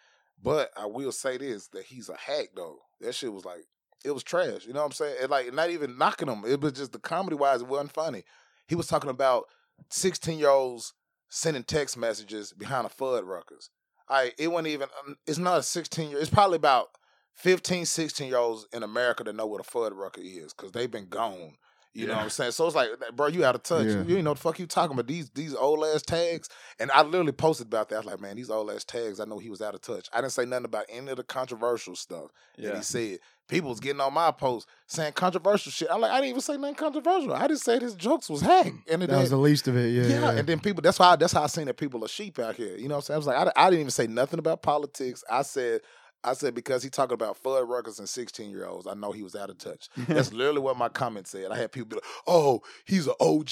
But 0.42 0.70
I 0.76 0.86
will 0.86 1.12
say 1.12 1.36
this: 1.36 1.68
that 1.68 1.84
he's 1.84 2.08
a 2.08 2.16
hack 2.16 2.50
though. 2.54 2.78
That 3.00 3.14
shit 3.14 3.32
was 3.32 3.44
like 3.44 3.64
it 4.04 4.12
was 4.12 4.22
trash. 4.22 4.66
You 4.66 4.72
know 4.72 4.80
what 4.80 4.86
I'm 4.86 4.92
saying? 4.92 5.16
It, 5.20 5.30
like 5.30 5.52
not 5.52 5.70
even 5.70 5.98
knocking 5.98 6.28
him. 6.28 6.44
It 6.46 6.60
was 6.60 6.72
just 6.72 6.92
the 6.92 6.98
comedy 6.98 7.36
wise, 7.36 7.62
it 7.62 7.68
wasn't 7.68 7.92
funny. 7.92 8.24
He 8.66 8.74
was 8.74 8.86
talking 8.86 9.10
about 9.10 9.44
16 9.90 10.38
year 10.38 10.50
olds 10.50 10.94
sending 11.28 11.64
text 11.64 11.96
messages 11.96 12.52
behind 12.52 12.86
a 12.86 12.90
Fuddruckers. 12.90 13.68
I 14.10 14.32
it 14.38 14.48
wasn't 14.48 14.68
even. 14.68 14.88
um, 15.06 15.16
It's 15.26 15.38
not 15.38 15.58
a 15.58 15.62
16 15.62 16.10
year. 16.10 16.18
It's 16.18 16.30
probably 16.30 16.56
about 16.56 16.88
15, 17.34 17.84
16 17.86 18.28
year 18.28 18.36
olds 18.38 18.66
in 18.72 18.82
America 18.82 19.24
to 19.24 19.32
know 19.32 19.46
what 19.46 19.60
a 19.60 19.68
Fuddrucker 19.68 20.18
is 20.18 20.52
because 20.52 20.72
they've 20.72 20.90
been 20.90 21.08
gone. 21.08 21.54
You 21.94 22.06
know 22.06 22.14
what 22.14 22.24
I'm 22.24 22.30
saying? 22.30 22.52
So 22.52 22.64
it's 22.66 22.76
like, 22.76 22.90
bro, 23.16 23.26
you 23.26 23.44
out 23.44 23.56
of 23.56 23.64
touch. 23.64 23.86
Yeah. 23.86 24.04
You 24.04 24.16
ain't 24.16 24.24
know 24.24 24.34
the 24.34 24.38
fuck 24.38 24.60
you 24.60 24.66
talking 24.66 24.92
about. 24.92 25.08
These 25.08 25.30
these 25.30 25.54
old 25.54 25.84
ass 25.84 26.02
tags. 26.02 26.48
And 26.78 26.92
I 26.92 27.02
literally 27.02 27.32
posted 27.32 27.66
about 27.66 27.88
that. 27.88 27.96
I 27.96 27.98
was 27.98 28.06
like, 28.06 28.20
man, 28.20 28.36
these 28.36 28.50
old 28.50 28.70
ass 28.70 28.84
tags, 28.84 29.18
I 29.18 29.24
know 29.24 29.38
he 29.38 29.50
was 29.50 29.60
out 29.60 29.74
of 29.74 29.80
touch. 29.80 30.06
I 30.12 30.20
didn't 30.20 30.32
say 30.32 30.44
nothing 30.44 30.66
about 30.66 30.84
any 30.88 31.10
of 31.10 31.16
the 31.16 31.24
controversial 31.24 31.96
stuff 31.96 32.30
that 32.56 32.76
he 32.76 32.82
said. 32.82 33.18
People 33.48 33.70
was 33.70 33.80
getting 33.80 34.00
on 34.00 34.12
my 34.12 34.30
post 34.30 34.68
saying 34.86 35.14
controversial 35.14 35.72
shit. 35.72 35.88
I'm 35.90 36.00
like, 36.00 36.10
I 36.10 36.16
didn't 36.16 36.30
even 36.30 36.40
say 36.42 36.56
nothing 36.58 36.74
controversial. 36.74 37.32
I 37.32 37.48
just 37.48 37.64
said 37.64 37.80
his 37.80 37.94
jokes 37.94 38.28
was 38.28 38.42
hack. 38.42 38.66
Hmm. 38.66 38.76
And 38.90 39.02
it 39.02 39.10
That 39.10 39.20
was 39.20 39.30
the 39.30 39.38
least 39.38 39.66
of 39.68 39.76
it. 39.76 39.88
Yeah. 39.90 40.02
yeah, 40.02 40.20
yeah. 40.20 40.38
and 40.38 40.46
then 40.46 40.60
people. 40.60 40.82
That's 40.82 40.98
why. 40.98 41.16
That's 41.16 41.32
how 41.32 41.42
I 41.42 41.46
seen 41.46 41.66
that 41.66 41.78
people 41.78 42.04
are 42.04 42.08
sheep 42.08 42.38
out 42.38 42.56
here. 42.56 42.76
You 42.76 42.88
know 42.88 42.96
what 42.96 42.98
I'm 42.98 43.02
saying? 43.02 43.14
I 43.14 43.18
was 43.18 43.26
like, 43.26 43.36
I, 43.56 43.66
I 43.66 43.70
didn't 43.70 43.80
even 43.80 43.90
say 43.90 44.06
nothing 44.06 44.38
about 44.38 44.62
politics. 44.62 45.24
I 45.30 45.42
said, 45.42 45.80
I 46.24 46.34
said 46.34 46.54
because 46.54 46.82
he 46.82 46.90
talking 46.90 47.14
about 47.14 47.42
Fuddruckers 47.42 47.98
and 47.98 48.08
16 48.08 48.50
year 48.50 48.66
olds. 48.66 48.86
I 48.86 48.94
know 48.94 49.12
he 49.12 49.22
was 49.22 49.34
out 49.34 49.50
of 49.50 49.58
touch. 49.58 49.88
That's 50.08 50.32
literally 50.32 50.60
what 50.60 50.76
my 50.76 50.88
comment 50.88 51.26
said. 51.26 51.50
I 51.50 51.56
had 51.56 51.72
people 51.72 51.88
be 51.88 51.96
like, 51.96 52.04
"Oh, 52.26 52.60
he's 52.84 53.06
an 53.06 53.14
OG. 53.20 53.50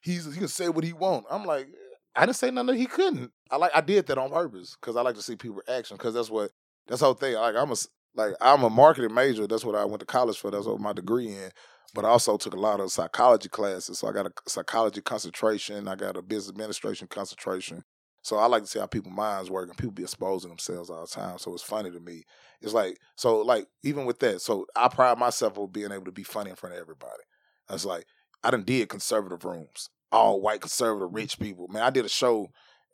He's 0.00 0.32
he 0.32 0.38
can 0.38 0.48
say 0.48 0.68
what 0.68 0.84
he 0.84 0.92
want." 0.92 1.26
I'm 1.30 1.44
like, 1.44 1.68
I 2.14 2.26
didn't 2.26 2.36
say 2.36 2.50
nothing 2.50 2.68
that 2.68 2.76
he 2.76 2.86
couldn't. 2.86 3.30
I 3.50 3.56
like 3.56 3.72
I 3.74 3.80
did 3.80 4.06
that 4.06 4.18
on 4.18 4.30
purpose 4.30 4.76
because 4.80 4.96
I 4.96 5.02
like 5.02 5.14
to 5.16 5.22
see 5.22 5.36
people 5.36 5.60
reaction 5.68 5.96
because 5.96 6.14
that's 6.14 6.30
what 6.30 6.50
that's 6.86 7.00
the 7.00 7.06
whole 7.06 7.14
thing. 7.14 7.34
Like 7.34 7.54
I'm 7.54 7.70
a 7.70 7.76
like 8.16 8.34
I'm 8.40 8.62
a 8.62 8.70
marketing 8.70 9.14
major. 9.14 9.46
That's 9.46 9.64
what 9.64 9.74
I 9.74 9.84
went 9.84 10.00
to 10.00 10.06
college 10.06 10.38
for. 10.38 10.50
That's 10.50 10.66
what 10.66 10.80
my 10.80 10.92
degree 10.92 11.28
in. 11.28 11.50
But 11.94 12.04
I 12.04 12.08
also 12.08 12.36
took 12.36 12.54
a 12.54 12.60
lot 12.60 12.80
of 12.80 12.92
psychology 12.92 13.48
classes. 13.48 13.98
So 13.98 14.08
I 14.08 14.12
got 14.12 14.26
a 14.26 14.32
psychology 14.46 15.00
concentration. 15.00 15.88
I 15.88 15.94
got 15.94 16.16
a 16.16 16.22
business 16.22 16.50
administration 16.50 17.08
concentration. 17.08 17.84
So 18.22 18.38
I 18.38 18.46
like 18.46 18.64
to 18.64 18.68
see 18.68 18.80
how 18.80 18.86
people 18.86 19.12
minds 19.12 19.50
work 19.50 19.68
and 19.68 19.78
people 19.78 19.92
be 19.92 20.02
exposing 20.02 20.50
themselves 20.50 20.90
all 20.90 21.02
the 21.02 21.06
time. 21.06 21.38
So 21.38 21.54
it's 21.54 21.62
funny 21.62 21.92
to 21.92 22.00
me. 22.00 22.24
It's 22.60 22.74
like 22.74 22.98
so 23.14 23.38
like 23.38 23.66
even 23.84 24.04
with 24.04 24.18
that. 24.18 24.40
So 24.40 24.66
I 24.74 24.88
pride 24.88 25.18
myself 25.18 25.56
on 25.58 25.70
being 25.70 25.92
able 25.92 26.06
to 26.06 26.12
be 26.12 26.24
funny 26.24 26.50
in 26.50 26.56
front 26.56 26.74
of 26.74 26.80
everybody. 26.80 27.22
It's 27.70 27.84
like 27.84 28.04
I 28.42 28.50
done 28.50 28.64
did 28.64 28.88
conservative 28.88 29.44
rooms, 29.44 29.90
all 30.10 30.40
white 30.40 30.60
conservative 30.60 31.10
rich 31.12 31.38
people. 31.38 31.68
Man, 31.68 31.82
I 31.82 31.90
did 31.90 32.04
a 32.04 32.08
show, 32.08 32.48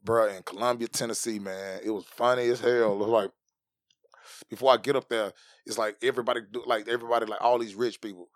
bruh, 0.04 0.36
in 0.36 0.42
Columbia, 0.42 0.88
Tennessee. 0.88 1.38
Man, 1.38 1.80
it 1.82 1.90
was 1.90 2.04
funny 2.04 2.48
as 2.48 2.60
hell. 2.60 2.92
It 2.92 2.98
was 2.98 3.08
like 3.08 3.30
before 4.48 4.72
I 4.72 4.76
get 4.76 4.96
up 4.96 5.08
there, 5.08 5.32
it's 5.66 5.78
like 5.78 5.96
everybody 6.02 6.40
do 6.50 6.62
like 6.66 6.88
everybody 6.88 7.26
like 7.26 7.40
all 7.42 7.58
these 7.58 7.74
rich 7.74 8.00
people. 8.00 8.28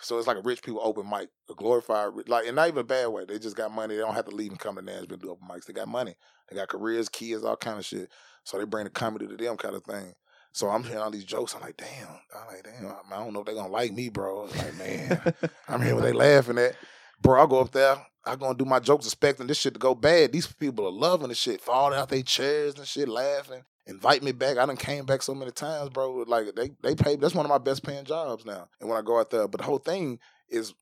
So 0.00 0.18
it's 0.18 0.26
like 0.26 0.36
a 0.36 0.42
rich 0.42 0.62
people 0.62 0.80
open 0.82 1.08
mic, 1.08 1.30
a 1.50 1.54
glorified 1.54 2.10
like, 2.26 2.46
and 2.46 2.56
not 2.56 2.68
even 2.68 2.80
a 2.80 2.84
bad 2.84 3.08
way. 3.08 3.24
They 3.24 3.38
just 3.38 3.56
got 3.56 3.72
money. 3.72 3.94
They 3.94 4.02
don't 4.02 4.14
have 4.14 4.26
to 4.26 4.34
leave 4.34 4.50
and 4.50 4.60
come 4.60 4.76
to 4.76 4.82
Nashville 4.82 5.16
do 5.16 5.30
open 5.30 5.48
mics. 5.48 5.64
They 5.64 5.72
got 5.72 5.88
money. 5.88 6.14
They 6.50 6.56
got 6.56 6.68
careers, 6.68 7.08
kids, 7.08 7.42
all 7.42 7.56
kind 7.56 7.78
of 7.78 7.86
shit. 7.86 8.10
So 8.44 8.58
they 8.58 8.64
bring 8.64 8.84
the 8.84 8.90
comedy 8.90 9.26
to 9.26 9.36
them 9.36 9.56
kind 9.56 9.74
of 9.74 9.84
thing. 9.84 10.12
So 10.52 10.68
I'm 10.68 10.84
hearing 10.84 10.98
all 10.98 11.10
these 11.10 11.24
jokes. 11.24 11.54
I'm 11.54 11.62
like, 11.62 11.76
damn. 11.76 12.08
I'm 12.08 12.46
like, 12.46 12.64
damn. 12.64 12.94
I 13.12 13.16
don't 13.16 13.32
know 13.32 13.40
if 13.40 13.46
they're 13.46 13.54
gonna 13.54 13.72
like 13.72 13.92
me, 13.92 14.08
bro. 14.08 14.44
It's 14.44 14.56
like, 14.56 14.76
man, 14.76 15.34
I'm 15.68 15.80
hearing 15.80 15.96
what 15.96 16.04
they 16.04 16.12
laughing 16.12 16.58
at. 16.58 16.76
Bro, 17.20 17.42
I 17.42 17.46
go 17.46 17.60
up 17.60 17.72
there. 17.72 17.96
I 18.26 18.36
gonna 18.36 18.56
do 18.56 18.64
my 18.64 18.80
jokes, 18.80 19.06
expecting 19.06 19.46
this 19.46 19.58
shit 19.58 19.74
to 19.74 19.80
go 19.80 19.94
bad. 19.94 20.32
These 20.32 20.46
people 20.46 20.86
are 20.86 20.92
loving 20.92 21.28
the 21.28 21.34
shit, 21.34 21.60
falling 21.60 21.98
out 21.98 22.08
their 22.08 22.22
chairs 22.22 22.76
and 22.76 22.86
shit, 22.86 23.08
laughing. 23.08 23.62
Invite 23.86 24.22
me 24.22 24.32
back. 24.32 24.56
I 24.56 24.64
done 24.64 24.76
came 24.76 25.04
back 25.04 25.22
so 25.22 25.34
many 25.34 25.50
times, 25.50 25.90
bro. 25.90 26.24
Like 26.26 26.54
they 26.54 26.70
they 26.82 26.94
pay. 26.94 27.16
That's 27.16 27.34
one 27.34 27.44
of 27.44 27.50
my 27.50 27.58
best 27.58 27.82
paying 27.82 28.04
jobs 28.04 28.46
now. 28.46 28.68
And 28.80 28.88
when 28.88 28.98
I 28.98 29.02
go 29.02 29.18
out 29.18 29.30
there, 29.30 29.46
but 29.46 29.58
the 29.60 29.66
whole 29.66 29.78
thing 29.78 30.18
is, 30.48 30.72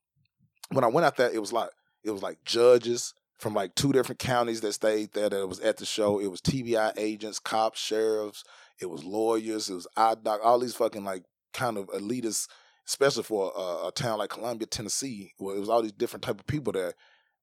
when 0.69 0.85
I 0.85 0.87
went 0.87 1.05
out 1.05 1.17
there, 1.17 1.29
it 1.29 1.39
was 1.39 1.51
like 1.51 1.69
it 2.03 2.11
was 2.11 2.23
like 2.23 2.37
judges 2.45 3.13
from 3.39 3.53
like 3.53 3.75
two 3.75 3.91
different 3.91 4.19
counties 4.19 4.61
that 4.61 4.71
stayed 4.71 5.11
there 5.13 5.29
that 5.29 5.47
was 5.47 5.59
at 5.59 5.77
the 5.77 5.85
show. 5.85 6.19
It 6.19 6.31
was 6.31 6.39
TBI 6.39 6.93
agents, 6.97 7.39
cops, 7.39 7.79
sheriffs. 7.79 8.45
It 8.79 8.89
was 8.89 9.03
lawyers. 9.03 9.69
It 9.69 9.75
was 9.75 9.87
eye 9.97 10.15
doc. 10.15 10.39
All 10.41 10.59
these 10.59 10.75
fucking 10.75 11.03
like 11.03 11.23
kind 11.53 11.77
of 11.77 11.87
elitists, 11.87 12.47
especially 12.87 13.23
for 13.23 13.51
a, 13.55 13.87
a 13.87 13.91
town 13.93 14.19
like 14.19 14.29
Columbia, 14.29 14.65
Tennessee. 14.67 15.33
Where 15.39 15.57
it 15.57 15.59
was 15.59 15.69
all 15.69 15.81
these 15.81 15.91
different 15.91 16.23
type 16.23 16.39
of 16.39 16.47
people 16.47 16.71
there. 16.71 16.93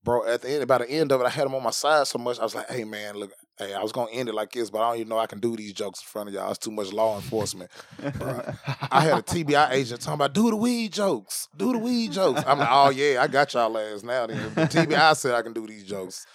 Bro, 0.02 0.26
at 0.26 0.40
the 0.40 0.50
end, 0.50 0.66
by 0.66 0.78
the 0.78 0.90
end 0.90 1.12
of 1.12 1.20
it, 1.20 1.26
I 1.26 1.30
had 1.30 1.44
them 1.44 1.54
on 1.54 1.62
my 1.62 1.70
side 1.70 2.06
so 2.06 2.18
much. 2.18 2.38
I 2.38 2.44
was 2.44 2.54
like, 2.54 2.70
"Hey, 2.70 2.84
man, 2.84 3.16
look, 3.16 3.32
hey, 3.60 3.74
I 3.74 3.82
was 3.82 3.92
gonna 3.92 4.10
end 4.10 4.28
it 4.28 4.34
like 4.34 4.52
this, 4.52 4.70
but 4.70 4.80
I 4.80 4.88
don't 4.88 4.96
even 4.96 5.08
know 5.10 5.18
I 5.18 5.26
can 5.26 5.38
do 5.38 5.54
these 5.54 5.72
jokes 5.72 6.00
in 6.00 6.06
front 6.06 6.28
of 6.28 6.34
y'all. 6.34 6.50
It's 6.50 6.58
too 6.58 6.70
much 6.70 6.92
law 6.92 7.16
enforcement." 7.16 7.70
Bruh. 8.00 8.56
I 8.90 9.02
had 9.02 9.18
a 9.18 9.22
TBI 9.22 9.70
agent 9.72 10.00
talking 10.00 10.14
about 10.14 10.32
do 10.32 10.50
the 10.50 10.56
weed 10.56 10.92
jokes, 10.92 11.48
do 11.56 11.72
the 11.72 11.78
weed 11.78 12.12
jokes. 12.12 12.42
I'm 12.46 12.58
like, 12.58 12.68
oh 12.70 12.90
yeah, 12.90 13.22
I 13.22 13.28
got 13.28 13.52
y'all 13.52 13.76
ass 13.76 14.02
now. 14.02 14.26
Then 14.26 14.54
the 14.54 14.62
TBI 14.62 15.16
said 15.16 15.34
I 15.34 15.42
can 15.42 15.52
do 15.52 15.66
these 15.66 15.84
jokes, 15.84 16.26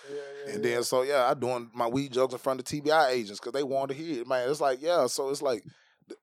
and 0.48 0.64
then 0.64 0.84
so 0.84 1.02
yeah, 1.02 1.26
I 1.30 1.34
doing 1.34 1.70
my 1.74 1.88
weed 1.88 2.14
jokes 2.14 2.34
in 2.34 2.40
front 2.40 2.60
of 2.60 2.66
TBI 2.66 3.10
agents 3.12 3.40
because 3.40 3.54
they 3.54 3.64
wanted 3.64 3.96
to 3.96 4.04
hear 4.04 4.22
it. 4.22 4.28
Man, 4.28 4.50
it's 4.50 4.62
like 4.62 4.82
yeah, 4.82 5.08
so 5.08 5.30
it's 5.30 5.42
like, 5.42 5.64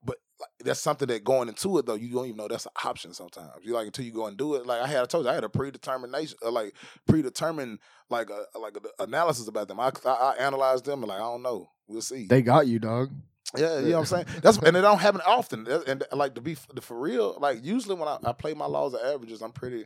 but 0.03 0.17
like, 0.17 0.17
that's 0.63 0.79
something 0.79 1.07
that 1.07 1.23
going 1.23 1.49
into 1.49 1.77
it 1.77 1.85
though, 1.85 1.95
you 1.95 2.11
don't 2.13 2.25
even 2.25 2.37
know 2.37 2.47
that's 2.47 2.65
an 2.65 2.71
option 2.83 3.13
sometimes. 3.13 3.51
You 3.63 3.73
like 3.73 3.87
until 3.87 4.05
you 4.05 4.11
go 4.11 4.27
and 4.27 4.37
do 4.37 4.55
it. 4.55 4.65
Like 4.65 4.81
I 4.81 4.87
had, 4.87 5.03
I 5.03 5.05
told 5.05 5.25
you, 5.25 5.31
I 5.31 5.35
had 5.35 5.43
a 5.43 5.49
predetermination, 5.49 6.37
uh, 6.43 6.51
like 6.51 6.73
predetermined, 7.07 7.79
like 8.09 8.29
a 8.29 8.59
like 8.59 8.77
a, 8.77 9.03
analysis 9.03 9.47
about 9.47 9.67
them. 9.67 9.79
I, 9.79 9.91
I 10.05 10.09
I 10.09 10.35
analyzed 10.39 10.85
them 10.85 11.03
and 11.03 11.09
like 11.09 11.19
I 11.19 11.23
don't 11.23 11.43
know, 11.43 11.69
we'll 11.87 12.01
see. 12.01 12.27
they 12.27 12.41
got 12.41 12.67
you, 12.67 12.79
dog. 12.79 13.11
Yeah, 13.55 13.79
you 13.79 13.89
know 13.89 13.99
what 13.99 13.99
I'm 13.99 14.05
saying. 14.05 14.25
That's 14.41 14.57
and 14.57 14.75
it 14.75 14.81
don't 14.81 14.99
happen 14.99 15.21
often. 15.25 15.67
And 15.67 16.03
like 16.11 16.35
to 16.35 16.41
be 16.41 16.55
for 16.55 16.99
real, 16.99 17.37
like 17.39 17.63
usually 17.63 17.95
when 17.95 18.07
I, 18.07 18.17
I 18.23 18.31
play 18.31 18.53
my 18.53 18.65
laws 18.65 18.93
of 18.93 19.01
averages, 19.01 19.41
I'm 19.41 19.51
pretty 19.51 19.85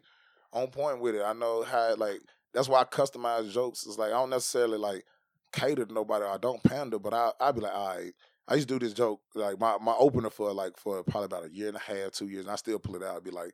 on 0.54 0.68
point 0.68 1.02
with 1.02 1.16
it. 1.16 1.24
I 1.24 1.34
know 1.34 1.64
how 1.64 1.96
like 1.96 2.22
that's 2.54 2.70
why 2.70 2.82
I 2.82 2.86
customize 2.86 3.52
jokes. 3.52 3.86
It's 3.86 3.98
like 3.98 4.10
I 4.10 4.16
don't 4.16 4.30
necessarily 4.30 4.78
like 4.78 5.06
cater 5.52 5.86
to 5.86 5.94
nobody. 5.94 6.26
I 6.26 6.38
don't 6.38 6.64
pander, 6.64 7.00
but 7.00 7.14
I 7.14 7.32
I 7.40 7.52
be 7.52 7.62
like, 7.62 7.76
all 7.76 7.96
right. 7.96 8.14
I 8.48 8.56
used 8.56 8.70
to 8.70 8.80
do 8.80 8.86
this 8.86 8.94
joke 8.94 9.20
like 9.36 9.60
my, 9.60 9.78
my 9.82 9.96
opener 9.98 10.30
for 10.30 10.54
like 10.54 10.78
for 10.78 11.04
probably 11.04 11.26
about 11.26 11.46
a 11.46 11.54
year 11.54 11.68
and 11.68 11.78
a 11.78 11.80
half, 11.80 12.12
two 12.12 12.28
years, 12.28 12.46
and 12.46 12.52
I 12.52 12.56
still 12.56 12.80
pull 12.80 12.96
it 12.96 13.04
out. 13.04 13.18
I'd 13.18 13.24
be 13.24 13.32
like, 13.32 13.54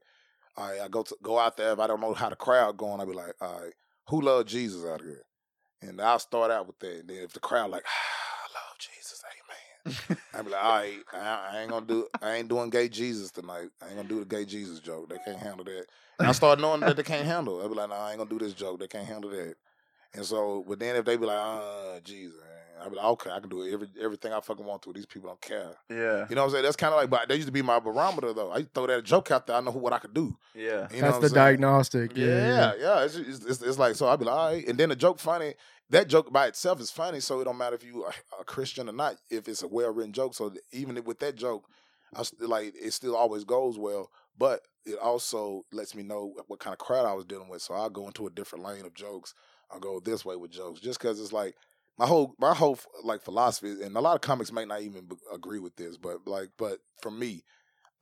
all 0.56 0.70
right, 0.70 0.82
I 0.82 0.88
go 0.88 1.04
to 1.04 1.16
go 1.22 1.40
out 1.40 1.58
there 1.58 1.74
if 1.74 1.80
I 1.80 1.88
don't 1.88 2.02
know 2.02 2.14
how 2.14 2.30
the 2.30 2.36
crowd 2.36 2.78
going, 2.78 3.02
I'd 3.02 3.08
be 3.08 3.14
like, 3.14 3.34
all 3.42 3.60
right, 3.62 3.74
who 4.10 4.22
love 4.22 4.46
Jesus 4.46 4.86
out 4.86 5.02
here? 5.02 5.24
And 5.82 6.00
I'll 6.00 6.20
start 6.20 6.52
out 6.52 6.68
with 6.68 6.80
that. 6.80 7.00
And 7.00 7.10
then 7.10 7.18
if 7.18 7.34
the 7.34 7.40
crowd 7.40 7.72
like, 7.72 7.84
ah, 7.86 8.46
I 8.46 8.54
love 8.54 8.78
Jesus, 8.78 9.24
amen. 9.26 10.18
I'd 10.34 10.46
be 10.46 10.52
like, 10.52 10.64
all 10.64 10.78
right, 10.78 11.00
I, 11.14 11.50
I 11.52 11.62
ain't 11.62 11.72
gonna 11.72 11.86
do, 11.86 12.08
I 12.22 12.36
ain't 12.36 12.48
doing 12.48 12.70
gay 12.70 12.88
Jesus 12.88 13.32
tonight. 13.32 13.70
I 13.82 13.88
ain't 13.88 13.96
gonna 13.96 14.08
do 14.08 14.20
the 14.20 14.26
gay 14.26 14.46
Jesus 14.46 14.80
joke. 14.80 15.10
They 15.10 15.18
can't 15.26 15.40
handle 15.40 15.66
that. 15.66 15.86
And 16.20 16.28
I 16.28 16.32
start 16.34 16.60
knowing 16.60 16.82
that 16.82 16.96
they 16.96 17.04
can't 17.04 17.26
handle. 17.26 17.60
it. 17.60 17.66
I'd 17.66 17.70
be 17.70 17.76
like, 17.76 17.90
no, 17.90 17.96
I 17.96 18.12
ain't 18.12 18.20
gonna 18.20 18.30
do 18.30 18.40
this 18.40 18.54
joke. 18.54 18.80
They 18.80 18.88
can't 18.88 19.08
handle 19.08 19.32
that. 19.32 19.56
And 20.14 20.24
so, 20.24 20.64
but 20.68 20.80
then 20.80 20.96
if 20.96 21.06
they 21.06 21.18
be 21.18 21.26
like, 21.26 21.38
uh, 21.40 22.00
Jesus, 22.04 22.36
man, 22.74 22.86
I'd 22.86 22.90
be 22.92 22.96
like, 22.98 23.06
okay, 23.06 23.30
I 23.32 23.40
can 23.40 23.50
do 23.50 23.68
every 23.72 23.88
everything 24.02 24.34
I 24.34 24.40
fucking 24.42 24.66
want 24.66 24.82
to. 24.84 24.94
These 24.94 25.06
people 25.06 25.30
don't 25.30 25.42
care. 25.42 25.72
yeah, 25.90 26.26
You 26.30 26.36
know 26.36 26.42
what 26.42 26.48
I'm 26.48 26.52
saying? 26.52 26.64
That's 26.64 26.76
kind 26.76 26.94
of 26.94 27.00
like, 27.00 27.10
but 27.10 27.28
they 27.30 27.36
used 27.36 27.48
to 27.48 27.52
be 27.54 27.62
my 27.62 27.80
barometer 27.80 28.34
though. 28.34 28.52
I 28.52 28.58
used 28.58 28.74
to 28.74 28.82
throw 28.82 28.88
that 28.88 29.04
joke 29.04 29.32
out 29.32 29.48
there. 29.48 29.56
I 29.56 29.62
know 29.62 29.72
who, 29.72 29.80
what 29.80 29.94
I 29.94 30.00
could 30.00 30.14
do. 30.14 30.36
yeah, 30.56 30.88
You 30.94 31.02
know 31.02 31.12
That's 31.12 31.20
the 31.20 31.30
saying? 31.30 31.36
diagnostic. 31.36 32.18
Yeah, 32.18 32.26
Yeah, 32.28 32.48
yeah. 32.48 32.74
yeah. 32.80 33.04
It's, 33.04 33.16
it's, 33.16 33.46
it's, 33.46 33.62
it's 33.62 33.78
like 33.80 33.96
so. 33.96 34.08
I'd 34.08 34.20
be 34.20 34.26
like, 34.26 34.36
all 34.36 34.52
right, 34.52 34.68
and 34.68 34.78
then 34.78 34.90
the 34.90 34.96
joke 34.96 35.20
funny. 35.20 35.54
That 35.90 36.08
joke 36.08 36.32
by 36.34 36.48
itself 36.48 36.80
is 36.82 36.90
funny, 36.90 37.20
so 37.20 37.40
it 37.40 37.44
don't 37.44 37.58
matter 37.58 37.76
if 37.76 37.84
you 37.84 38.04
are 38.06 38.14
a 38.40 38.44
Christian 38.44 38.90
or 38.90 38.94
not. 38.94 39.18
If 39.30 39.48
it's 39.48 39.62
a 39.62 39.68
well 39.68 39.92
written 39.94 40.14
joke, 40.14 40.34
so 40.34 40.52
even 40.72 41.02
with 41.04 41.20
that 41.20 41.36
joke, 41.36 41.66
I 42.16 42.24
still 42.24 42.48
like 42.50 42.74
it. 42.76 42.94
Still 42.94 43.16
always 43.16 43.44
goes 43.44 43.78
well, 43.78 44.10
but 44.38 44.62
it 44.86 44.98
also 44.98 45.62
lets 45.72 45.94
me 45.94 46.02
know 46.02 46.34
what 46.48 46.60
kind 46.60 46.74
of 46.74 46.80
crowd 46.80 47.06
I 47.06 47.14
was 47.14 47.26
dealing 47.26 47.50
with. 47.50 47.62
So 47.62 47.74
I'll 47.76 47.90
go 47.92 48.08
into 48.08 48.26
a 48.26 48.32
different 48.32 48.66
lane 48.66 48.86
of 48.86 48.94
jokes. 48.96 49.36
I'll 49.72 49.80
go 49.80 50.00
this 50.00 50.26
way 50.26 50.36
with 50.36 50.52
jokes, 50.52 50.80
just 50.80 51.00
because 51.00 51.20
it's 51.20 51.34
like 51.34 51.56
my 51.98 52.08
whole 52.08 52.36
my 52.40 52.54
whole 52.54 52.80
like 53.04 53.22
philosophy, 53.22 53.84
and 53.84 53.96
a 53.96 54.02
lot 54.02 54.16
of 54.16 54.22
comics 54.22 54.52
may 54.52 54.66
not 54.66 54.82
even 54.82 55.08
agree 55.32 55.60
with 55.60 55.76
this, 55.76 55.98
but 55.98 56.28
like, 56.28 56.50
but 56.58 56.80
for 57.02 57.12
me, 57.12 57.44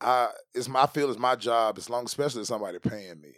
I 0.00 0.28
it's 0.54 0.68
my 0.68 0.82
I 0.82 0.86
feel 0.86 1.10
it's 1.10 1.18
my 1.18 1.36
job 1.36 1.78
as 1.78 1.90
long, 1.90 2.04
especially 2.04 2.42
if 2.42 2.46
somebody 2.46 2.78
paying 2.78 3.20
me, 3.20 3.34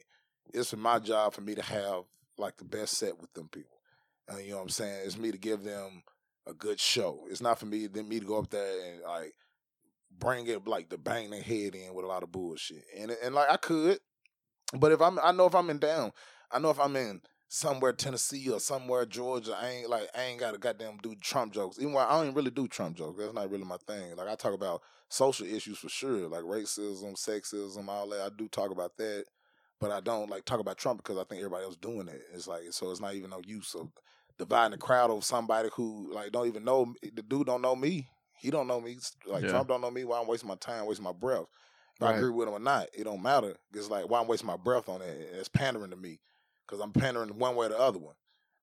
it's 0.53 0.75
my 0.77 0.99
job 0.99 1.33
for 1.33 1.41
me 1.41 1.55
to 1.55 1.63
have 1.63 2.05
like 2.39 2.57
the 2.57 2.65
best 2.65 2.95
set 2.95 3.21
with 3.21 3.33
them 3.35 3.49
people. 3.49 3.79
Uh, 4.33 4.39
you 4.39 4.51
know 4.51 4.57
what 4.57 4.63
I'm 4.63 4.69
saying? 4.71 5.03
It's 5.05 5.19
me 5.19 5.31
to 5.31 5.39
give 5.39 5.63
them 5.65 6.03
a 6.47 6.55
good 6.55 6.79
show. 6.79 7.27
It's 7.29 7.43
not 7.43 7.59
for 7.59 7.67
me 7.67 7.87
then 7.87 8.09
me 8.09 8.21
to 8.21 8.27
go 8.27 8.39
up 8.39 8.51
there 8.51 8.93
and 8.93 9.03
like 9.03 9.35
bring 10.19 10.47
it 10.47 10.67
like 10.67 10.89
to 10.91 10.99
bang 10.99 11.31
their 11.31 11.43
head 11.43 11.75
in 11.75 11.95
with 11.95 12.05
a 12.05 12.09
lot 12.09 12.23
of 12.23 12.31
bullshit. 12.31 12.85
And 12.97 13.11
and 13.11 13.35
like 13.35 13.51
I 13.51 13.57
could, 13.57 13.99
but 14.79 14.93
if 14.93 15.03
I'm 15.03 15.19
I 15.19 15.33
know 15.33 15.47
if 15.47 15.55
I'm 15.55 15.71
in 15.71 15.79
down, 15.79 16.13
I 16.51 16.61
know 16.61 16.71
if 16.71 16.79
I'm 16.79 16.95
in 16.97 17.21
somewhere 17.55 17.93
Tennessee 17.93 18.51
or 18.51 18.59
somewhere 18.59 19.07
Georgia, 19.07 19.57
I 19.57 19.69
ain't 19.69 19.89
like 19.89 20.09
I 20.13 20.23
ain't 20.25 20.41
gotta 20.41 20.59
goddamn 20.59 20.99
do 21.03 21.15
Trump 21.21 21.53
jokes. 21.53 21.79
Even 21.79 21.97
I 21.97 22.11
don't 22.11 22.25
even 22.25 22.35
really 22.35 22.51
do 22.51 22.67
Trump 22.67 22.97
jokes. 22.97 23.17
That's 23.21 23.33
not 23.33 23.49
really 23.49 23.65
my 23.65 23.77
thing. 23.87 24.17
Like 24.17 24.27
I 24.27 24.35
talk 24.35 24.55
about 24.55 24.83
social 25.09 25.47
issues 25.47 25.79
for 25.79 25.89
sure, 25.89 26.27
like 26.27 26.43
racism, 26.43 27.15
sexism, 27.15 27.87
all 27.87 28.09
that. 28.09 28.23
I 28.23 28.29
do 28.37 28.49
talk 28.49 28.73
about 28.73 28.97
that. 28.97 29.27
But 29.81 29.93
I 29.93 30.01
don't 30.01 30.29
like 30.29 30.45
talk 30.45 30.59
about 30.59 30.79
Trump 30.79 30.99
because 30.99 31.17
I 31.17 31.25
think 31.25 31.41
everybody 31.41 31.65
else 31.65 31.77
doing 31.77 32.09
it. 32.09 32.23
It's 32.35 32.49
like 32.49 32.63
so 32.71 32.91
it's 32.91 33.01
not 33.01 33.15
even 33.15 33.31
no 33.31 33.41
use 33.47 33.75
of 33.77 33.89
dividing 34.37 34.73
the 34.73 34.79
crowd 34.79 35.13
of 35.13 35.25
somebody 35.25 35.69
who 35.77 36.13
like 36.13 36.33
don't 36.33 36.49
even 36.49 36.65
know 36.65 36.93
the 37.03 37.23
dude 37.23 37.47
don't 37.47 37.63
know 37.63 37.77
me. 37.77 38.09
He 38.37 38.51
don't 38.51 38.67
know 38.67 38.81
me. 38.81 38.97
Like 39.27 39.45
Yeah. 39.45 39.51
Trump 39.51 39.69
don't 39.69 39.81
know 39.81 39.93
me. 39.93 40.05
Why 40.05 40.21
I'm 40.21 40.27
wasting 40.27 40.49
my 40.49 40.57
time, 40.57 40.87
wasting 40.87 41.05
my 41.05 41.13
breath. 41.13 41.47
If 42.01 42.03
I 42.03 42.15
agree 42.15 42.31
with 42.31 42.49
him 42.49 42.55
or 42.55 42.59
not, 42.59 42.89
it 42.93 43.05
don't 43.05 43.23
matter. 43.23 43.55
It's 43.73 43.89
like 43.89 44.11
why 44.11 44.21
I'm 44.21 44.27
wasting 44.27 44.49
my 44.49 44.57
breath 44.57 44.89
on 44.89 45.03
it. 45.03 45.29
It's 45.35 45.49
pandering 45.49 45.91
to 45.91 45.97
me 45.97 46.19
because 46.67 46.81
I'm 46.81 46.93
pandering 46.93 47.39
one 47.39 47.57
way 47.57 47.67
or 47.67 47.71
the 47.71 47.79
other 47.79 47.99
one. 47.99 48.15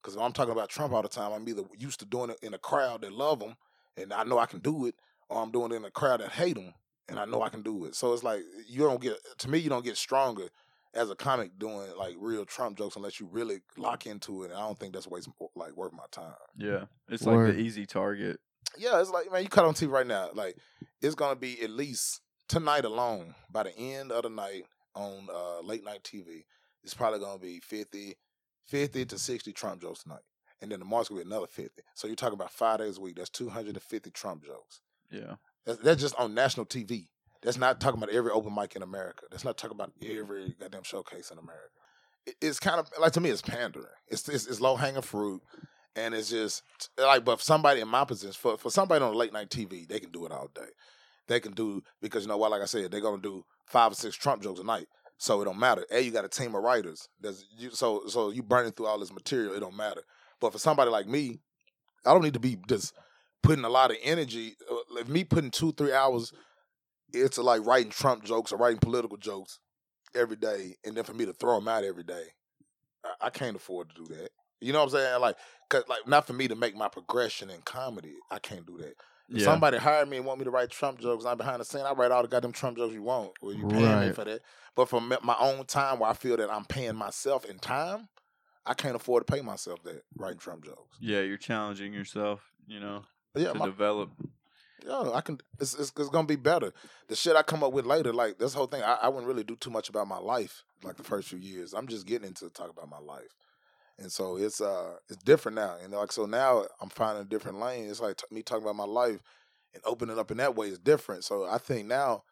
Because 0.01 0.15
if 0.15 0.21
I'm 0.21 0.31
talking 0.31 0.51
about 0.51 0.69
Trump 0.69 0.93
all 0.93 1.01
the 1.01 1.09
time, 1.09 1.31
I'm 1.31 1.47
either 1.47 1.63
used 1.77 1.99
to 1.99 2.05
doing 2.05 2.31
it 2.31 2.39
in 2.41 2.53
a 2.53 2.57
crowd 2.57 3.01
that 3.01 3.13
love 3.13 3.41
him 3.41 3.55
and 3.97 4.13
I 4.13 4.23
know 4.23 4.39
I 4.39 4.45
can 4.45 4.59
do 4.59 4.85
it, 4.85 4.95
or 5.29 5.41
I'm 5.41 5.51
doing 5.51 5.71
it 5.71 5.75
in 5.75 5.85
a 5.85 5.91
crowd 5.91 6.21
that 6.21 6.31
hate 6.31 6.57
him 6.57 6.73
and 7.11 7.19
I 7.19 7.25
know 7.25 7.41
I 7.41 7.49
can 7.49 7.61
do 7.61 7.85
it. 7.85 7.95
So 7.95 8.13
it's 8.13 8.23
like 8.23 8.41
you 8.67 8.79
don't 8.79 9.01
get 9.01 9.17
to 9.39 9.49
me. 9.49 9.59
You 9.59 9.69
don't 9.69 9.85
get 9.85 9.97
stronger 9.97 10.47
as 10.93 11.09
a 11.09 11.15
comic 11.15 11.57
doing 11.59 11.87
like 11.97 12.15
real 12.19 12.45
Trump 12.45 12.77
jokes 12.77 12.95
unless 12.95 13.19
you 13.19 13.27
really 13.31 13.61
lock 13.77 14.05
into 14.05 14.43
it. 14.43 14.51
And 14.51 14.55
I 14.55 14.61
don't 14.61 14.79
think 14.79 14.93
that's 14.93 15.07
waste 15.07 15.29
like 15.55 15.75
worth 15.75 15.93
my 15.93 16.05
time. 16.11 16.33
Yeah, 16.57 16.85
it's 17.09 17.23
Word. 17.23 17.47
like 17.47 17.55
the 17.55 17.61
easy 17.61 17.85
target. 17.85 18.39
Yeah, 18.77 18.99
it's 18.99 19.11
like 19.11 19.31
man, 19.31 19.43
you 19.43 19.49
cut 19.49 19.65
on 19.65 19.73
TV 19.73 19.89
right 19.89 20.07
now. 20.07 20.29
Like 20.33 20.57
it's 21.01 21.15
gonna 21.15 21.35
be 21.35 21.61
at 21.61 21.69
least 21.69 22.21
tonight 22.47 22.85
alone. 22.85 23.35
By 23.51 23.63
the 23.63 23.77
end 23.77 24.11
of 24.11 24.23
the 24.23 24.29
night 24.29 24.63
on 24.95 25.27
uh, 25.33 25.61
late 25.61 25.83
night 25.83 26.03
TV, 26.03 26.45
it's 26.83 26.93
probably 26.93 27.19
gonna 27.19 27.39
be 27.39 27.59
50, 27.59 28.15
50 28.65 29.05
to 29.05 29.19
sixty 29.19 29.51
Trump 29.53 29.81
jokes 29.81 30.03
tonight, 30.03 30.21
and 30.61 30.71
then 30.71 30.79
tomorrow's 30.79 31.09
gonna 31.09 31.21
be 31.21 31.27
another 31.27 31.47
fifty. 31.47 31.81
So 31.93 32.07
you're 32.07 32.15
talking 32.15 32.33
about 32.35 32.51
five 32.51 32.79
days 32.79 32.97
a 32.97 33.01
week. 33.01 33.15
That's 33.17 33.29
two 33.29 33.49
hundred 33.49 33.75
and 33.75 33.83
fifty 33.83 34.11
Trump 34.11 34.45
jokes. 34.45 34.81
Yeah, 35.11 35.35
That's, 35.65 35.79
that's 35.81 36.01
just 36.01 36.15
on 36.15 36.33
national 36.33 36.65
TV. 36.65 37.07
That's 37.41 37.57
not 37.57 37.81
talking 37.81 38.01
about 38.01 38.13
every 38.15 38.31
open 38.31 38.53
mic 38.53 38.75
in 38.75 38.81
America. 38.83 39.25
That's 39.31 39.43
not 39.43 39.57
talking 39.57 39.75
about 39.75 39.91
every 40.05 40.55
goddamn 40.59 40.83
showcase 40.83 41.31
in 41.31 41.37
America. 41.39 41.69
It- 42.25 42.35
it's 42.39 42.59
kind 42.59 42.79
of 42.79 42.87
like 42.99 43.13
to 43.13 43.19
me, 43.21 43.29
it's 43.31 43.41
pandering. 43.41 43.87
It's 44.07 44.27
it's, 44.29 44.45
it's 44.47 44.61
low 44.61 44.75
hanging 44.75 45.01
fruit, 45.01 45.41
and 45.95 46.13
it's 46.13 46.29
just 46.29 46.61
like. 46.97 47.25
But 47.25 47.37
for 47.39 47.43
somebody 47.43 47.81
in 47.81 47.87
my 47.87 48.05
position, 48.05 48.33
for 48.33 48.57
for 48.57 48.69
somebody 48.71 49.03
on 49.03 49.13
late 49.15 49.33
night 49.33 49.49
TV, 49.49 49.87
they 49.87 49.99
can 49.99 50.11
do 50.11 50.25
it 50.25 50.31
all 50.31 50.49
day. 50.53 50.69
They 51.27 51.39
can 51.39 51.53
do 51.53 51.81
because 52.01 52.23
you 52.23 52.29
know 52.29 52.37
what? 52.37 52.51
Like 52.51 52.61
I 52.61 52.65
said, 52.65 52.91
they're 52.91 53.01
gonna 53.01 53.21
do 53.21 53.43
five 53.65 53.91
or 53.91 53.95
six 53.95 54.15
Trump 54.15 54.43
jokes 54.43 54.59
a 54.59 54.63
night, 54.63 54.87
so 55.21 55.39
it 55.39 55.45
don't 55.45 55.59
matter. 55.59 55.85
A, 55.91 56.01
you 56.01 56.09
got 56.09 56.25
a 56.25 56.27
team 56.27 56.55
of 56.55 56.63
writers. 56.63 57.07
There's 57.19 57.45
you, 57.55 57.69
so 57.69 58.01
so 58.07 58.31
you 58.31 58.41
burning 58.41 58.71
through 58.71 58.87
all 58.87 58.97
this 58.97 59.13
material, 59.13 59.53
it 59.53 59.59
don't 59.59 59.77
matter. 59.77 60.01
But 60.39 60.51
for 60.51 60.57
somebody 60.57 60.89
like 60.89 61.05
me, 61.07 61.37
I 62.03 62.11
don't 62.11 62.23
need 62.23 62.33
to 62.33 62.39
be 62.39 62.57
just 62.67 62.95
putting 63.43 63.63
a 63.63 63.69
lot 63.69 63.91
of 63.91 63.97
energy. 64.01 64.55
uh, 64.69 64.99
If 64.99 65.07
me 65.07 65.23
putting 65.23 65.51
two, 65.51 65.73
three 65.73 65.93
hours, 65.93 66.33
it's 67.13 67.37
like 67.37 67.63
writing 67.67 67.91
Trump 67.91 68.23
jokes 68.23 68.51
or 68.51 68.57
writing 68.57 68.79
political 68.79 69.15
jokes 69.15 69.59
every 70.15 70.37
day, 70.37 70.75
and 70.83 70.97
then 70.97 71.03
for 71.03 71.13
me 71.13 71.27
to 71.27 71.33
throw 71.33 71.59
them 71.59 71.67
out 71.67 71.83
every 71.83 72.03
day, 72.03 72.23
I, 73.05 73.27
I 73.27 73.29
can't 73.29 73.55
afford 73.55 73.89
to 73.89 74.03
do 74.03 74.15
that. 74.15 74.31
You 74.59 74.73
know 74.73 74.79
what 74.79 74.85
I'm 74.85 74.99
saying? 75.01 75.21
Like, 75.21 75.37
cause 75.69 75.83
like 75.87 76.07
not 76.07 76.25
for 76.25 76.33
me 76.33 76.47
to 76.47 76.55
make 76.55 76.75
my 76.75 76.87
progression 76.87 77.51
in 77.51 77.61
comedy, 77.61 78.15
I 78.31 78.39
can't 78.39 78.65
do 78.65 78.79
that. 78.79 78.95
If 79.31 79.37
yeah, 79.37 79.45
somebody 79.45 79.77
hired 79.77 80.09
me 80.09 80.17
and 80.17 80.25
want 80.25 80.39
me 80.39 80.43
to 80.45 80.51
write 80.51 80.69
Trump 80.69 80.99
jokes, 80.99 81.23
I'm 81.25 81.37
behind 81.37 81.61
the 81.61 81.65
scene. 81.65 81.85
I 81.85 81.93
write 81.93 82.11
all 82.11 82.21
the 82.21 82.27
goddamn 82.27 82.51
Trump 82.51 82.75
jokes 82.77 82.93
you 82.93 83.01
want, 83.01 83.31
or 83.41 83.53
you 83.53 83.65
pay 83.67 84.07
me 84.07 84.11
for 84.11 84.25
that. 84.25 84.41
But 84.75 84.89
for 84.89 84.99
my 84.99 85.35
own 85.39 85.65
time, 85.65 85.99
where 85.99 86.09
I 86.09 86.13
feel 86.13 86.35
that 86.35 86.51
I'm 86.51 86.65
paying 86.65 86.95
myself 86.95 87.45
in 87.45 87.57
time, 87.57 88.09
I 88.65 88.73
can't 88.73 88.95
afford 88.95 89.25
to 89.25 89.33
pay 89.33 89.41
myself 89.41 89.81
that 89.83 90.03
writing 90.17 90.39
Trump 90.39 90.65
jokes. 90.65 90.97
yeah. 90.99 91.21
You're 91.21 91.37
challenging 91.37 91.93
yourself, 91.93 92.41
you 92.67 92.79
know, 92.79 93.03
yeah, 93.35 93.53
to 93.53 93.59
my, 93.59 93.65
develop. 93.65 94.09
Yeah, 94.85 95.11
I 95.13 95.21
can. 95.21 95.39
It's, 95.59 95.73
it's 95.75 95.93
it's 95.97 96.09
gonna 96.09 96.27
be 96.27 96.35
better. 96.35 96.73
The 97.07 97.15
shit 97.15 97.35
I 97.35 97.43
come 97.43 97.63
up 97.63 97.71
with 97.71 97.85
later, 97.85 98.11
like 98.11 98.37
this 98.37 98.53
whole 98.53 98.67
thing, 98.67 98.83
I, 98.83 98.97
I 99.03 99.07
wouldn't 99.07 99.27
really 99.27 99.43
do 99.43 99.55
too 99.55 99.69
much 99.69 99.89
about 99.89 100.07
my 100.07 100.17
life. 100.17 100.63
Like 100.83 100.97
the 100.97 101.03
first 101.03 101.29
few 101.29 101.39
years, 101.39 101.73
I'm 101.73 101.87
just 101.87 102.05
getting 102.05 102.27
into 102.27 102.49
talk 102.49 102.69
about 102.69 102.89
my 102.89 102.99
life, 102.99 103.35
and 104.01 104.11
so 104.11 104.37
it's 104.37 104.61
uh 104.61 104.95
it's 105.09 105.21
different 105.23 105.55
now. 105.55 105.77
And 105.81 105.93
like 105.93 106.11
so 106.11 106.25
now, 106.25 106.65
I'm 106.81 106.89
finding 106.89 107.23
a 107.23 107.27
different 107.27 107.59
lane. 107.59 107.89
It's 107.89 108.01
like 108.01 108.17
t- 108.17 108.25
me 108.33 108.41
talking 108.41 108.63
about 108.63 108.75
my 108.75 108.85
life 108.85 109.21
and 109.73 109.83
opening 109.85 110.19
up 110.19 110.31
in 110.31 110.37
that 110.37 110.55
way 110.55 110.67
is 110.67 110.79
different. 110.79 111.23
So 111.23 111.45
I 111.45 111.57
think 111.57 111.87
now 111.87 112.23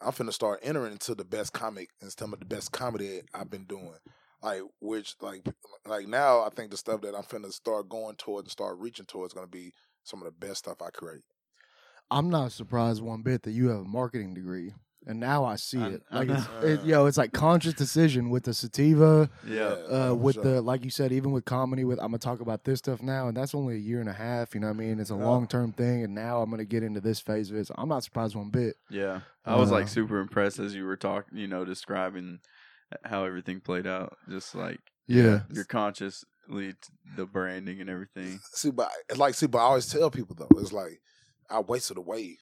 I'm 0.00 0.12
finna 0.12 0.32
start 0.32 0.60
entering 0.62 0.92
into 0.92 1.14
the 1.14 1.24
best 1.24 1.52
comic 1.52 1.90
and 2.00 2.10
some 2.10 2.32
of 2.32 2.38
the 2.38 2.46
best 2.46 2.72
comedy 2.72 3.22
I've 3.34 3.50
been 3.50 3.64
doing. 3.64 3.98
Like 4.42 4.62
which 4.80 5.16
like 5.20 5.46
like 5.86 6.06
now 6.06 6.42
I 6.42 6.48
think 6.50 6.70
the 6.70 6.76
stuff 6.76 7.02
that 7.02 7.14
I'm 7.14 7.24
finna 7.24 7.52
start 7.52 7.88
going 7.88 8.16
towards 8.16 8.46
and 8.46 8.52
start 8.52 8.78
reaching 8.78 9.06
towards 9.06 9.32
is 9.32 9.34
gonna 9.34 9.46
be 9.46 9.72
some 10.04 10.20
of 10.20 10.26
the 10.26 10.46
best 10.46 10.60
stuff 10.60 10.80
I 10.80 10.90
create. 10.90 11.24
I'm 12.10 12.30
not 12.30 12.52
surprised 12.52 13.02
one 13.02 13.22
bit 13.22 13.42
that 13.42 13.50
you 13.50 13.68
have 13.68 13.80
a 13.80 13.84
marketing 13.84 14.32
degree, 14.32 14.72
and 15.06 15.20
now 15.20 15.44
I 15.44 15.56
see 15.56 15.78
I- 15.78 15.88
it. 15.88 16.02
I 16.10 16.18
Like 16.18 16.28
it's, 16.30 16.46
know. 16.48 16.60
it, 16.62 16.84
yo, 16.84 17.06
it's 17.06 17.16
like 17.18 17.32
conscious 17.32 17.72
decision 17.74 18.30
with 18.30 18.44
the 18.44 18.52
sativa, 18.54 19.30
Yeah, 19.46 19.64
uh, 19.90 20.14
with 20.14 20.34
sure. 20.34 20.44
the 20.44 20.60
like 20.62 20.84
you 20.84 20.90
said, 20.90 21.12
even 21.12 21.32
with 21.32 21.44
comedy. 21.44 21.84
With 21.84 21.98
I'm 21.98 22.06
gonna 22.08 22.18
talk 22.18 22.40
about 22.40 22.64
this 22.64 22.78
stuff 22.80 23.00
now, 23.02 23.28
and 23.28 23.36
that's 23.36 23.54
only 23.54 23.76
a 23.76 23.78
year 23.78 24.00
and 24.00 24.08
a 24.08 24.12
half. 24.12 24.54
You 24.54 24.60
know 24.60 24.66
what 24.68 24.76
I 24.76 24.80
mean? 24.80 25.00
It's 25.00 25.10
a 25.10 25.14
Yeah. 25.14 25.24
long 25.24 25.46
term 25.46 25.72
thing, 25.72 26.04
and 26.04 26.14
now 26.14 26.42
I'm 26.42 26.50
gonna 26.50 26.64
get 26.64 26.82
into 26.82 27.00
this 27.00 27.20
phase 27.20 27.50
of 27.50 27.56
it. 27.56 27.66
So 27.66 27.74
I'm 27.78 27.88
not 27.88 28.04
surprised 28.04 28.34
one 28.36 28.50
bit. 28.50 28.76
yeah. 28.90 29.20
I 29.44 29.56
was 29.56 29.70
Uh, 29.70 29.76
like 29.76 29.88
super 29.88 30.18
impressed 30.20 30.58
as 30.58 30.74
you 30.74 30.84
were 30.84 30.96
talking, 30.96 31.38
you 31.38 31.46
know, 31.46 31.64
describing 31.64 32.40
how 33.04 33.24
everything 33.24 33.60
played 33.60 33.86
out. 33.86 34.16
Just 34.28 34.54
like 34.54 34.80
Yeah, 35.06 35.40
you're 35.50 35.64
consciously 35.64 36.26
t- 36.72 36.76
the 37.16 37.24
branding 37.24 37.80
and 37.80 37.88
everything. 37.88 38.40
See, 38.52 38.70
but 38.70 38.90
it's 39.08 39.18
like, 39.18 39.34
see, 39.34 39.46
but 39.46 39.58
I 39.58 39.62
always 39.62 39.90
tell 39.90 40.10
people 40.10 40.36
though, 40.38 40.48
it's 40.60 40.72
like 40.72 41.00
I 41.50 41.60
wasted 41.60 41.96
away. 41.96 42.38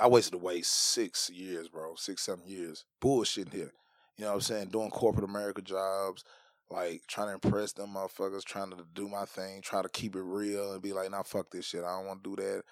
I 0.00 0.08
wasted 0.08 0.34
away 0.34 0.62
six 0.62 1.30
years, 1.30 1.68
bro, 1.68 1.94
six, 1.96 2.22
seven 2.22 2.46
years, 2.46 2.84
bullshitting 3.00 3.52
here. 3.52 3.72
You 4.16 4.24
know 4.24 4.30
what 4.30 4.34
I'm 4.36 4.40
saying? 4.40 4.68
Doing 4.68 4.90
corporate 4.90 5.28
America 5.28 5.62
jobs, 5.62 6.24
like 6.70 7.02
trying 7.06 7.28
to 7.28 7.34
impress 7.34 7.72
them 7.72 7.94
motherfuckers, 7.94 8.44
trying 8.44 8.70
to 8.70 8.84
do 8.94 9.08
my 9.08 9.24
thing, 9.24 9.60
try 9.60 9.82
to 9.82 9.88
keep 9.88 10.16
it 10.16 10.22
real 10.22 10.72
and 10.72 10.82
be 10.82 10.92
like, 10.92 11.10
nah, 11.10 11.22
fuck 11.22 11.50
this 11.50 11.66
shit. 11.66 11.84
I 11.84 11.96
don't 11.96 12.06
want 12.06 12.24
to 12.24 12.36
do 12.36 12.42
that. 12.42 12.62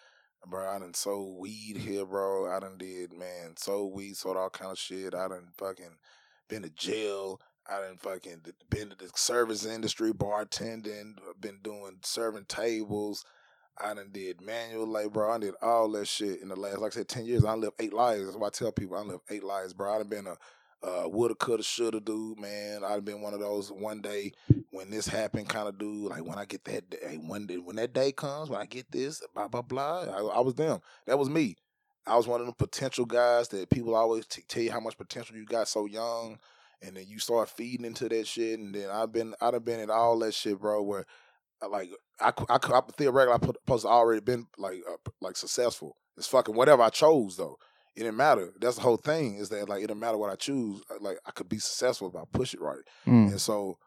Bro, 0.47 0.71
I 0.71 0.79
done 0.79 0.95
sold 0.95 1.39
weed 1.39 1.77
here, 1.77 2.07
bro. 2.07 2.51
I 2.51 2.61
done 2.61 2.79
did, 2.79 3.13
man, 3.13 3.57
sold 3.57 3.95
weed, 3.95 4.17
sold 4.17 4.39
all 4.39 4.49
kind 4.49 4.73
of 4.73 4.79
shit. 4.79 5.15
I 5.15 5.29
done 5.29 5.49
fucking 5.59 5.99
been 6.49 6.63
to 6.63 6.71
jail. 6.71 7.41
I 7.71 7.81
done 7.81 7.99
fucking 7.99 8.41
been 8.71 8.89
to 8.89 8.97
the 8.97 9.11
service 9.15 9.67
industry, 9.67 10.13
bartending, 10.13 11.17
been 11.39 11.59
doing 11.63 11.99
serving 12.03 12.47
tables. 12.47 13.25
I 13.83 13.95
done 13.95 14.11
did 14.13 14.41
manual 14.41 14.87
labor, 14.87 15.11
bro. 15.11 15.33
I 15.33 15.39
did 15.39 15.55
all 15.63 15.89
that 15.93 16.07
shit 16.09 16.41
in 16.41 16.49
the 16.49 16.57
last, 16.57 16.79
like 16.79 16.93
I 16.93 16.97
said, 16.97 17.09
10 17.09 17.27
years. 17.27 17.45
I 17.45 17.55
lived 17.55 17.75
eight 17.81 17.93
lives. 17.93 18.25
That's 18.25 18.37
why 18.37 18.49
I 18.49 18.51
tell 18.51 18.73
people 18.73 18.97
I 18.97 19.03
lived 19.03 19.23
eight 19.31 19.45
lives, 19.45 19.73
bro. 19.73 19.95
I 19.95 19.99
done 19.99 20.09
been 20.09 20.27
a 20.27 20.37
uh, 20.83 21.07
woulda, 21.07 21.35
coulda, 21.35 21.63
shoulda 21.63 22.01
dude, 22.01 22.41
man. 22.41 22.83
I'd 22.85 23.05
been 23.05 23.21
one 23.21 23.35
of 23.35 23.41
those 23.41 23.71
one 23.71 24.01
day 24.01 24.33
when 24.71 24.91
this 24.91 25.07
happened 25.07 25.49
kind 25.49 25.69
of 25.69 25.79
dude. 25.79 26.11
Like 26.11 26.25
when 26.25 26.39
I 26.39 26.45
get 26.45 26.65
that 26.65 26.91
day, 26.91 26.99
day, 27.47 27.57
when 27.59 27.77
that 27.77 27.93
day 27.93 28.13
comes, 28.13 28.49
when 28.49 28.61
I 28.61 28.67
get 28.67 28.91
this, 28.91 29.23
blah, 29.35 29.49
blah, 29.49 29.63
blah. 29.63 30.05
I, 30.05 30.37
I 30.37 30.41
was 30.41 30.55
them. 30.55 30.81
That 31.07 31.19
was 31.19 31.29
me. 31.29 31.57
I 32.07 32.17
was 32.17 32.27
one 32.27 32.41
of 32.41 32.47
them 32.47 32.55
potential 32.57 33.05
guys 33.05 33.49
that 33.49 33.69
people 33.69 33.95
always 33.95 34.27
t- 34.27 34.43
tell 34.49 34.63
you 34.63 34.73
how 34.73 34.81
much 34.81 34.97
potential 34.97 35.37
you 35.37 35.45
got 35.45 35.69
so 35.69 35.87
young, 35.87 36.39
and 36.83 36.97
then 36.97 37.05
you 37.07 37.19
start 37.19 37.51
feeding 37.51 37.85
into 37.85 38.09
that 38.09 38.27
shit. 38.27 38.59
And 38.59 38.75
then 38.75 38.89
I've 38.91 39.13
been, 39.13 39.35
I'd 39.41 39.55
have 39.55 39.65
been 39.65 39.81
in 39.81 39.91
all 39.91 40.19
that 40.21 40.33
shit, 40.33 40.59
bro. 40.59 40.83
Where 40.83 41.05
like 41.69 41.91
I, 42.21 42.33
I, 42.49 42.57
I 42.57 42.81
theoretically 42.97 43.35
I 43.35 43.39
put, 43.39 43.57
supposed 43.61 43.85
to 43.85 43.89
already 43.89 44.21
been 44.21 44.47
like 44.59 44.81
uh, 44.91 44.97
like 45.21 45.37
successful. 45.37 45.97
It's 46.17 46.27
fucking 46.27 46.55
whatever 46.55 46.83
I 46.83 46.91
chose 46.91 47.37
though. 47.37 47.57
It 47.97 48.05
didn't 48.05 48.17
matter. 48.17 48.53
That's 48.61 48.77
the 48.77 48.83
whole 48.83 48.97
thing. 48.97 49.37
Is 49.37 49.49
that 49.51 49.69
like 49.69 49.79
it 49.83 49.89
didn't 49.89 50.01
matter 50.01 50.19
what 50.19 50.31
I 50.31 50.37
choose. 50.37 50.83
uh, 50.91 50.95
Like 51.01 51.19
I 51.27 51.33
could 51.33 51.49
be 51.49 51.59
successful 51.59 52.09
if 52.09 52.17
I 52.17 52.23
push 52.33 52.55
it 52.55 52.61
right. 52.61 52.83
Mm. 53.07 53.31
And 53.33 53.41
so, 53.41 53.79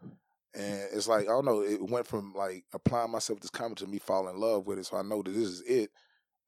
and 0.53 0.81
it's 0.93 1.07
like 1.07 1.23
I 1.23 1.29
don't 1.31 1.45
know. 1.45 1.61
It 1.61 1.81
went 1.81 2.05
from 2.07 2.33
like 2.35 2.65
applying 2.73 3.11
myself 3.11 3.39
to 3.39 3.43
this 3.43 3.49
comedy 3.49 3.85
to 3.85 3.87
me 3.91 3.99
falling 3.99 4.35
in 4.35 4.41
love 4.41 4.67
with 4.67 4.77
it. 4.79 4.85
So 4.85 4.97
I 4.97 5.01
know 5.03 5.21
that 5.23 5.31
this 5.31 5.47
is 5.47 5.61
it. 5.61 5.89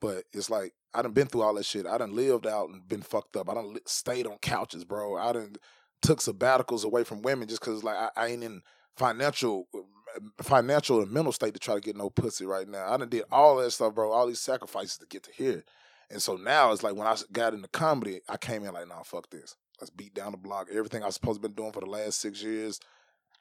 But 0.02 0.26
it's 0.34 0.50
like 0.50 0.74
I 0.94 1.02
done 1.02 1.14
been 1.14 1.28
through 1.28 1.42
all 1.44 1.54
that 1.56 1.66
shit. 1.66 1.88
I 1.88 1.98
done 1.98 2.16
lived 2.16 2.46
out 2.46 2.70
and 2.70 2.88
been 2.88 3.02
fucked 3.02 3.38
up. 3.38 3.50
I 3.50 3.54
done 3.56 3.74
li- 3.74 3.80
stayed 3.86 4.28
on 4.28 4.38
couches, 4.42 4.84
bro. 4.84 5.18
I 5.18 5.32
done 5.34 5.56
took 6.02 6.20
sabbaticals 6.20 6.84
away 6.84 7.04
from 7.04 7.22
women 7.22 7.48
just 7.48 7.62
because 7.62 7.84
like 7.84 7.96
I, 7.96 8.10
I 8.16 8.28
ain't 8.28 8.44
in 8.44 8.62
financial, 8.96 9.68
uh, 9.74 10.44
financial 10.44 11.02
and 11.02 11.12
mental 11.12 11.32
state 11.32 11.54
to 11.54 11.60
try 11.60 11.76
to 11.76 11.82
get 11.82 11.96
no 11.96 12.10
pussy 12.10 12.46
right 12.46 12.68
now. 12.68 12.92
I 12.92 12.98
done 12.98 13.10
did 13.10 13.24
all 13.32 13.58
that 13.58 13.72
stuff, 13.72 13.96
bro. 13.96 14.12
All 14.12 14.28
these 14.28 14.40
sacrifices 14.40 14.98
to 14.98 15.06
get 15.08 15.24
to 15.24 15.32
here. 15.32 15.64
And 16.10 16.22
so 16.22 16.36
now 16.36 16.72
it's 16.72 16.84
like 16.84 16.96
when 16.96 17.08
I 17.08 17.16
got 17.32 17.54
into 17.54 17.68
comedy, 17.68 18.22
I 18.30 18.38
came 18.38 18.64
in 18.64 18.74
like, 18.74 18.88
nah, 18.88 19.04
fuck 19.04 19.30
this. 19.30 19.56
Let's 19.82 19.90
beat 19.90 20.14
down 20.14 20.32
the 20.32 20.38
block. 20.38 20.68
Everything 20.72 21.04
I 21.04 21.10
supposed 21.10 21.42
to 21.42 21.48
been 21.48 21.56
doing 21.56 21.72
for 21.72 21.82
the 21.82 21.88
last 21.88 22.22
six 22.22 22.42
years, 22.44 22.80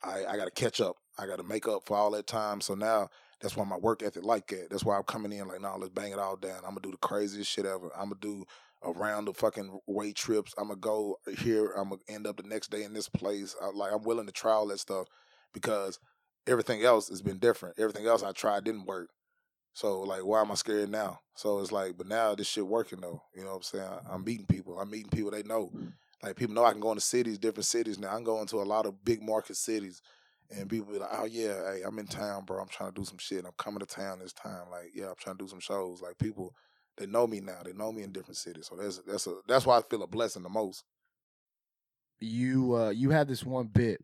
I, 0.03 0.25
I 0.25 0.37
got 0.37 0.47
to 0.47 0.51
catch 0.51 0.81
up. 0.81 0.97
I 1.19 1.27
got 1.27 1.37
to 1.37 1.45
make 1.45 1.69
up 1.69 1.83
for 1.87 1.97
all 1.97 2.11
that 2.13 2.27
time. 2.27 2.61
So 2.61 2.75
now 2.75 3.09
that's 3.41 3.57
why 3.57 3.65
my 3.65 3.77
work 3.77 4.03
ethic 4.03 4.25
like 4.25 4.49
that. 4.49 4.71
That's 4.71 4.85
why 4.85 4.97
I'm 4.97 5.03
coming 5.05 5.33
in 5.33 5.47
like, 5.47 5.61
nah, 5.61 5.77
let's 5.77 5.93
bang 5.93 6.13
it 6.13 6.19
all 6.19 6.37
down. 6.37 6.57
I'm 6.59 6.71
gonna 6.71 6.81
do 6.81 6.91
the 6.91 6.97
craziest 6.97 7.51
shit 7.51 7.67
ever. 7.67 7.91
I'm 7.95 8.09
gonna 8.09 8.17
do 8.21 8.45
around 8.83 9.27
the 9.27 9.35
fucking 9.35 9.81
weight 9.87 10.17
trips. 10.17 10.55
I'm 10.59 10.69
gonna 10.69 10.81
go 10.81 11.19
here. 11.39 11.73
I'm 11.77 11.91
gonna 11.91 12.01
end 12.09 12.27
up 12.27 12.39
the 12.39 12.49
next 12.49 12.71
day 12.71 12.85
in 12.85 12.95
this 12.95 13.09
place. 13.09 13.55
I, 13.63 13.67
like 13.67 13.93
I'm 13.93 14.03
willing 14.03 14.27
to 14.27 14.33
try 14.33 14.53
all 14.53 14.67
that 14.69 14.81
stuff 14.81 15.09
because 15.55 15.99
everything 16.47 16.83
else 16.85 17.09
has 17.09 17.23
been 17.23 17.39
different. 17.39 17.79
Everything 17.79 18.07
else 18.07 18.23
I 18.23 18.33
tried 18.33 18.65
didn't 18.65 18.87
work. 18.87 19.09
So 19.73 20.03
like, 20.03 20.25
why 20.25 20.41
am 20.41 20.53
I 20.53 20.55
scared 20.55 20.91
now? 20.91 21.21
So 21.35 21.59
it's 21.61 21.73
like, 21.73 21.97
but 21.97 22.07
now 22.07 22.35
this 22.35 22.47
shit 22.47 22.67
working 22.67 23.01
though. 23.01 23.23
You 23.35 23.43
know 23.45 23.51
what 23.51 23.57
I'm 23.57 23.63
saying? 23.63 23.91
I'm 24.11 24.25
meeting 24.25 24.47
people. 24.47 24.79
I'm 24.79 24.91
meeting 24.91 25.11
people 25.11 25.31
they 25.31 25.43
know. 25.43 25.73
Like 26.23 26.37
people 26.37 26.55
know 26.55 26.65
I 26.65 26.73
can 26.73 26.81
go 26.81 26.91
into 26.91 27.01
cities, 27.01 27.39
different 27.39 27.67
cities 27.67 27.99
now. 27.99 28.15
I'm 28.15 28.25
going 28.25 28.47
to 28.49 28.63
a 28.63 28.65
lot 28.65 28.87
of 28.87 29.05
big 29.05 29.23
market 29.23 29.57
cities, 29.57 30.01
and 30.51 30.71
people 30.71 30.93
be 30.93 30.99
like, 30.99 31.11
"Oh 31.13 31.27
yeah, 31.27 31.55
hey, 31.73 31.83
I'm 31.87 31.99
in 31.99 32.07
town, 32.07 32.45
bro. 32.45 32.61
I'm 32.61 32.69
trying 32.69 32.93
to 32.93 33.01
do 33.01 33.05
some 33.05 33.19
shit. 33.19 33.45
I'm 33.45 33.53
coming 33.59 33.81
to 33.81 33.87
town 33.87 34.21
this 34.21 34.33
time. 34.33 34.71
Like, 34.71 34.93
yeah, 34.95 35.09
I'm 35.09 35.17
trying 35.19 35.37
to 35.37 35.45
do 35.45 35.49
some 35.49 35.61
shows. 35.61 36.01
Like 36.01 36.19
people, 36.19 36.55
they 36.97 37.07
know 37.07 37.27
me 37.27 37.41
now. 37.41 37.61
They 37.65 37.73
know 37.73 37.93
me 37.93 38.03
in 38.05 38.13
different 38.13 38.37
cities. 38.39 38.69
So 38.69 38.77
that's 38.77 38.99
that's 39.07 39.27
a 39.27 39.37
that's 39.49 39.67
why 39.67 39.79
I 39.79 39.83
feel 39.83 40.03
a 40.03 40.07
blessing 40.07 40.43
the 40.45 40.49
most. 40.49 40.85
you 42.21 42.77
uh 42.77 42.91
you 42.91 43.11
had 43.11 43.29
this 43.29 43.45
one 43.45 43.67
bit 43.67 44.01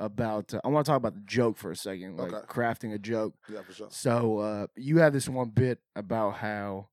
about 0.00 0.52
uh, 0.54 0.60
I 0.64 0.68
want 0.68 0.84
to 0.86 0.90
talk 0.90 0.96
about 0.96 1.14
the 1.14 1.20
joke 1.20 1.56
for 1.58 1.70
a 1.70 1.76
second, 1.76 2.16
like 2.16 2.32
Okay. 2.32 2.46
crafting 2.48 2.92
a 2.94 2.98
joke. 2.98 3.34
Yeah, 3.48 3.62
for 3.62 3.72
sure. 3.72 3.88
So 3.90 4.38
uh 4.38 4.66
you 4.76 4.98
have 4.98 5.12
this 5.12 5.28
one 5.28 5.50
bit 5.50 5.78
about 5.94 6.36
how 6.38 6.88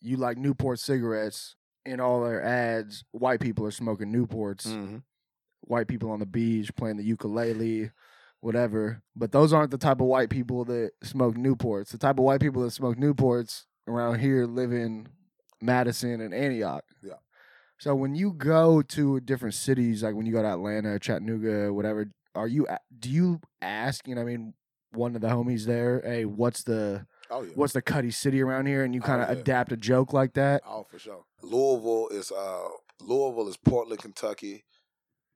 you 0.00 0.16
like 0.16 0.38
Newport 0.38 0.78
cigarettes 0.78 1.56
in 1.84 2.00
all 2.00 2.22
their 2.24 2.42
ads, 2.42 3.04
white 3.10 3.40
people 3.40 3.66
are 3.66 3.70
smoking 3.70 4.12
Newports, 4.12 4.66
Mhm. 4.66 5.02
white 5.62 5.88
people 5.88 6.10
on 6.10 6.20
the 6.20 6.26
beach 6.26 6.74
playing 6.76 6.96
the 6.96 7.04
ukulele, 7.04 7.90
whatever. 8.40 9.02
But 9.14 9.32
those 9.32 9.52
aren't 9.52 9.70
the 9.72 9.78
type 9.78 10.00
of 10.00 10.06
white 10.06 10.30
people 10.30 10.64
that 10.66 10.92
smoke 11.02 11.34
Newports. 11.36 11.90
The 11.90 11.98
type 11.98 12.18
of 12.18 12.24
white 12.24 12.40
people 12.40 12.62
that 12.62 12.70
smoke 12.70 12.96
Newports 12.96 13.66
around 13.88 14.20
here 14.20 14.46
live 14.46 14.72
in 14.72 15.08
Madison 15.60 16.20
and 16.20 16.34
Antioch. 16.34 16.84
Yeah. 17.02 17.14
So 17.78 17.94
when 17.94 18.14
you 18.14 18.32
go 18.32 18.82
to 18.82 19.20
different 19.20 19.54
cities, 19.54 20.02
like 20.02 20.14
when 20.14 20.26
you 20.26 20.32
go 20.32 20.42
to 20.42 20.48
Atlanta, 20.48 20.98
Chattanooga, 20.98 21.72
whatever, 21.72 22.06
are 22.36 22.46
you 22.48 22.66
do 22.98 23.10
you 23.10 23.40
ask? 23.62 24.06
You 24.06 24.14
know, 24.14 24.20
I 24.20 24.24
mean, 24.24 24.54
one 24.92 25.14
of 25.16 25.20
the 25.22 25.28
homies 25.28 25.64
there, 25.64 26.00
hey, 26.04 26.24
what's 26.24 26.62
the 26.62 27.06
Oh 27.30 27.42
yeah. 27.42 27.52
what's 27.54 27.72
the 27.72 27.82
cutty 27.82 28.10
city 28.12 28.40
around 28.40 28.66
here, 28.66 28.84
and 28.84 28.94
you 28.94 29.00
Oh, 29.02 29.06
kind 29.06 29.22
of 29.22 29.28
yeah. 29.28 29.40
adapt 29.40 29.72
a 29.72 29.76
joke 29.76 30.12
like 30.12 30.34
that. 30.34 30.62
Oh, 30.66 30.84
for 30.84 30.98
sure. 30.98 31.24
Louisville 31.42 32.08
is 32.12 32.30
uh 32.30 32.68
Louisville 33.00 33.48
is 33.48 33.56
Portland, 33.56 34.00
Kentucky. 34.00 34.64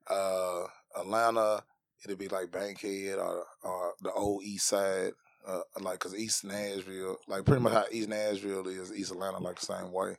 Uh 0.08 0.64
Atlanta, 0.98 1.62
it'll 2.04 2.16
be 2.16 2.28
like 2.28 2.50
Bankhead 2.50 3.18
or 3.18 3.44
or 3.62 3.94
the 4.00 4.12
old 4.12 4.42
East 4.44 4.66
Side. 4.68 5.12
Uh, 5.46 5.60
like, 5.80 5.98
cause 6.00 6.14
East 6.14 6.44
Nashville, 6.44 7.16
like 7.26 7.46
pretty 7.46 7.62
much 7.62 7.72
how 7.72 7.84
East 7.90 8.10
Nashville 8.10 8.68
is, 8.68 8.92
East 8.92 9.10
Atlanta, 9.10 9.38
like 9.38 9.58
the 9.58 9.64
same 9.64 9.90
way. 9.90 10.14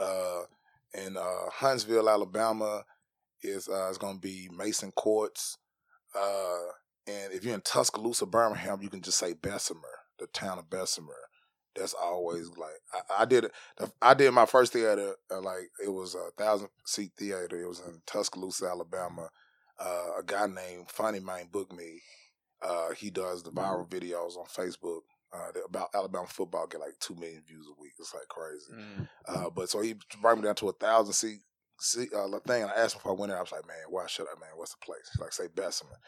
Uh, 0.00 0.42
and 0.94 1.16
uh, 1.16 1.50
Huntsville, 1.52 2.08
Alabama, 2.08 2.84
is 3.42 3.68
uh, 3.68 3.88
is 3.90 3.98
gonna 3.98 4.20
be 4.20 4.48
Mason 4.56 4.92
Courts. 4.92 5.58
Uh, 6.14 6.58
and 7.06 7.32
if 7.32 7.44
you're 7.44 7.54
in 7.54 7.60
Tuscaloosa, 7.62 8.26
Birmingham, 8.26 8.80
you 8.82 8.88
can 8.88 9.02
just 9.02 9.18
say 9.18 9.32
Bessemer, 9.32 9.80
the 10.18 10.26
town 10.28 10.58
of 10.58 10.70
Bessemer. 10.70 11.14
That's 11.76 11.94
always 11.94 12.48
like 12.56 12.80
I, 12.92 13.22
I 13.22 13.24
did. 13.24 13.46
I 14.02 14.14
did 14.14 14.32
my 14.32 14.46
first 14.46 14.72
theater. 14.72 15.14
Uh, 15.30 15.40
like 15.40 15.70
it 15.84 15.88
was 15.88 16.14
a 16.16 16.30
thousand 16.36 16.68
seat 16.84 17.12
theater. 17.16 17.60
It 17.62 17.68
was 17.68 17.80
in 17.80 18.00
Tuscaloosa, 18.06 18.66
Alabama. 18.66 19.28
Uh, 19.78 20.18
a 20.18 20.22
guy 20.24 20.46
named 20.46 20.90
Funny 20.90 21.20
Man 21.20 21.46
booked 21.50 21.72
me. 21.72 22.02
Uh, 22.60 22.90
he 22.90 23.08
does 23.08 23.42
the 23.42 23.50
viral 23.50 23.88
videos 23.88 24.36
on 24.36 24.46
Facebook. 24.46 25.00
Uh, 25.32 25.52
about 25.64 25.90
Alabama 25.94 26.26
football 26.26 26.66
get 26.66 26.80
like 26.80 26.98
two 26.98 27.14
million 27.14 27.40
views 27.46 27.64
a 27.68 27.80
week. 27.80 27.92
It's 28.00 28.12
like 28.12 28.26
crazy. 28.26 28.72
Uh, 29.28 29.48
but 29.48 29.68
so 29.70 29.80
he 29.80 29.94
brought 30.20 30.36
me 30.38 30.42
down 30.42 30.56
to 30.56 30.68
a 30.70 30.72
thousand 30.72 31.12
seat, 31.12 31.38
seat 31.80 32.12
uh, 32.12 32.28
the 32.28 32.40
thing. 32.40 32.62
And 32.62 32.70
I 32.70 32.74
asked 32.74 32.96
him 32.96 33.00
if 33.04 33.06
I 33.06 33.12
went 33.12 33.30
there. 33.30 33.38
I 33.38 33.42
was 33.42 33.52
like, 33.52 33.66
man, 33.66 33.76
why 33.88 34.06
should 34.06 34.26
I, 34.26 34.38
man? 34.38 34.50
What's 34.56 34.72
the 34.72 34.84
place? 34.84 35.10
He's 35.12 35.20
like, 35.20 35.32
say 35.32 35.48
Bessemer. 35.54 35.98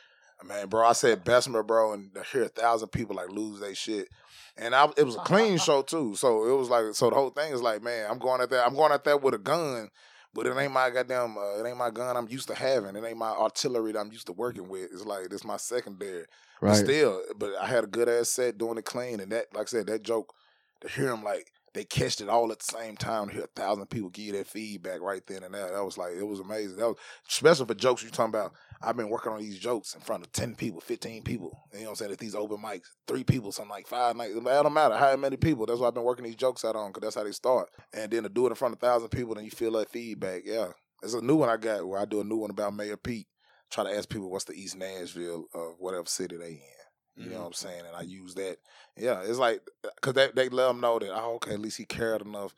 Man, 0.45 0.69
bro, 0.69 0.85
I 0.85 0.93
said 0.93 1.23
Bessemer, 1.23 1.63
bro, 1.63 1.93
and 1.93 2.13
to 2.15 2.23
hear 2.25 2.43
a 2.43 2.49
thousand 2.49 2.89
people 2.89 3.15
like 3.15 3.29
lose 3.29 3.61
their 3.61 3.77
shit. 3.77 4.09
And 4.57 4.75
I, 4.75 4.89
it 4.97 5.05
was 5.05 5.15
a 5.15 5.21
clean 5.21 5.57
show 5.59 5.83
too. 5.83 6.17
So 6.17 6.49
it 6.49 6.59
was 6.59 6.69
like, 6.69 6.95
so 6.95 7.11
the 7.11 7.15
whole 7.15 7.31
thing 7.31 7.53
is 7.53 7.63
like, 7.63 7.83
man, 7.83 8.09
I'm 8.11 8.19
going 8.19 8.41
at 8.41 8.51
that, 8.51 8.67
I'm 8.67 8.75
going 8.75 8.91
at 8.91 9.05
that 9.05 9.23
with 9.23 9.35
a 9.35 9.39
gun, 9.39 9.89
but 10.35 10.47
it 10.47 10.57
ain't 10.57 10.73
my 10.73 10.91
goddamn, 10.91 11.39
uh, 11.39 11.61
it 11.61 11.69
ain't 11.69 11.77
my 11.77 11.91
gun 11.91 12.17
I'm 12.17 12.29
used 12.29 12.49
to 12.49 12.57
having. 12.57 12.97
It 12.97 13.05
ain't 13.05 13.19
my 13.19 13.31
artillery 13.31 13.93
that 13.93 14.01
I'm 14.01 14.11
used 14.11 14.27
to 14.27 14.33
working 14.33 14.69
with. 14.69 14.91
It's 14.93 15.05
like, 15.05 15.27
it's 15.31 15.45
my 15.45 15.59
secondary. 15.59 16.25
But 16.61 16.75
still, 16.75 17.23
but 17.37 17.55
I 17.61 17.67
had 17.67 17.85
a 17.85 17.89
good 17.89 18.09
ass 18.09 18.31
set 18.31 18.59
doing 18.59 18.79
it 18.79 18.85
clean, 18.85 19.21
and 19.21 19.31
that, 19.33 19.47
like 19.55 19.63
I 19.63 19.67
said, 19.67 19.87
that 19.87 20.03
joke 20.03 20.35
to 20.81 20.89
hear 20.89 21.09
him 21.13 21.23
like 21.23 21.53
they 21.75 21.85
catched 21.85 22.21
it 22.21 22.29
all 22.29 22.53
at 22.53 22.59
the 22.59 22.65
same 22.65 22.97
time. 22.97 23.29
Hear 23.29 23.45
a 23.45 23.47
thousand 23.47 23.87
people 23.87 24.11
give 24.11 24.27
you 24.27 24.33
that 24.33 24.47
feedback 24.47 25.01
right 25.01 25.23
then 25.27 25.43
and 25.43 25.55
there, 25.55 25.73
that 25.73 25.85
was 25.85 25.97
like 25.97 26.13
it 26.13 26.27
was 26.27 26.41
amazing. 26.41 26.77
That 26.77 26.89
was 26.89 26.97
special 27.29 27.67
for 27.67 27.75
jokes 27.75 28.03
you 28.03 28.11
talking 28.11 28.31
about. 28.31 28.53
I've 28.83 28.97
been 28.97 29.09
working 29.09 29.33
on 29.33 29.41
these 29.41 29.59
jokes 29.59 29.95
in 29.95 30.01
front 30.01 30.27
of 30.27 30.33
ten 30.33 30.55
people, 30.55 30.81
fifteen 30.81 31.23
people. 31.23 31.59
You 31.73 31.81
know 31.81 31.85
what 31.85 31.91
I'm 31.91 31.97
saying? 31.97 32.13
At 32.13 32.19
these 32.19 32.35
open 32.35 32.59
mics, 32.59 32.89
three 33.07 33.25
people, 33.25 33.53
something 33.53 33.71
like 33.71 33.87
five 33.87 34.17
nights. 34.17 34.35
It 34.35 34.45
don't 34.45 34.75
matter 34.75 34.97
how 34.97 35.17
many 35.17 35.37
people. 35.37 35.67
That's 35.67 35.79
why 35.79 35.89
I've 35.89 35.95
been 35.95 36.03
working 36.03 36.25
these 36.25 36.37
jokes 36.37 36.65
out 36.65 36.77
on 36.77 36.91
because 36.91 37.03
that's 37.03 37.17
how 37.17 37.25
they 37.25 37.33
start. 37.33 37.69
And 37.93 38.11
then 38.11 38.25
to 38.25 38.29
do 38.29 38.47
it 38.47 38.51
in 38.51 38.57
front 38.57 38.75
of 38.75 38.81
thousand 38.81 39.09
people, 39.09 39.35
then 39.35 39.45
you 39.45 39.51
feel 39.51 39.73
that 39.73 39.91
feedback. 39.91 40.43
Yeah, 40.45 40.69
there's 41.01 41.15
a 41.15 41.23
new 41.23 41.37
one 41.37 41.49
I 41.49 41.57
got 41.57 41.87
where 41.87 42.01
I 42.01 42.05
do 42.05 42.21
a 42.21 42.25
new 42.25 42.37
one 42.37 42.51
about 42.51 42.75
Mayor 42.75 42.97
Pete. 42.97 43.27
Try 43.71 43.85
to 43.85 43.97
ask 43.97 44.09
people 44.09 44.31
what's 44.31 44.45
the 44.45 44.53
East 44.53 44.77
Nashville 44.77 45.47
of 45.55 45.77
whatever 45.79 46.05
city 46.07 46.37
they 46.37 46.51
in. 46.51 46.82
You 47.17 47.25
know 47.25 47.31
mm-hmm. 47.31 47.41
what 47.41 47.47
I'm 47.49 47.53
saying? 47.53 47.83
And 47.87 47.97
I 47.97 48.03
use 48.03 48.35
that. 48.35 48.57
Yeah, 48.97 49.23
it's 49.23 49.39
like 49.39 49.61
uh, 49.85 49.89
because 49.97 50.15
they 50.15 50.29
they 50.35 50.49
let 50.49 50.69
them 50.69 50.81
know 50.81 50.99
that 50.99 51.11
oh 51.13 51.35
okay, 51.35 51.55
at 51.55 51.61
least 51.61 51.79
he 51.79 51.85
cared 51.85 52.23
enough 52.23 52.55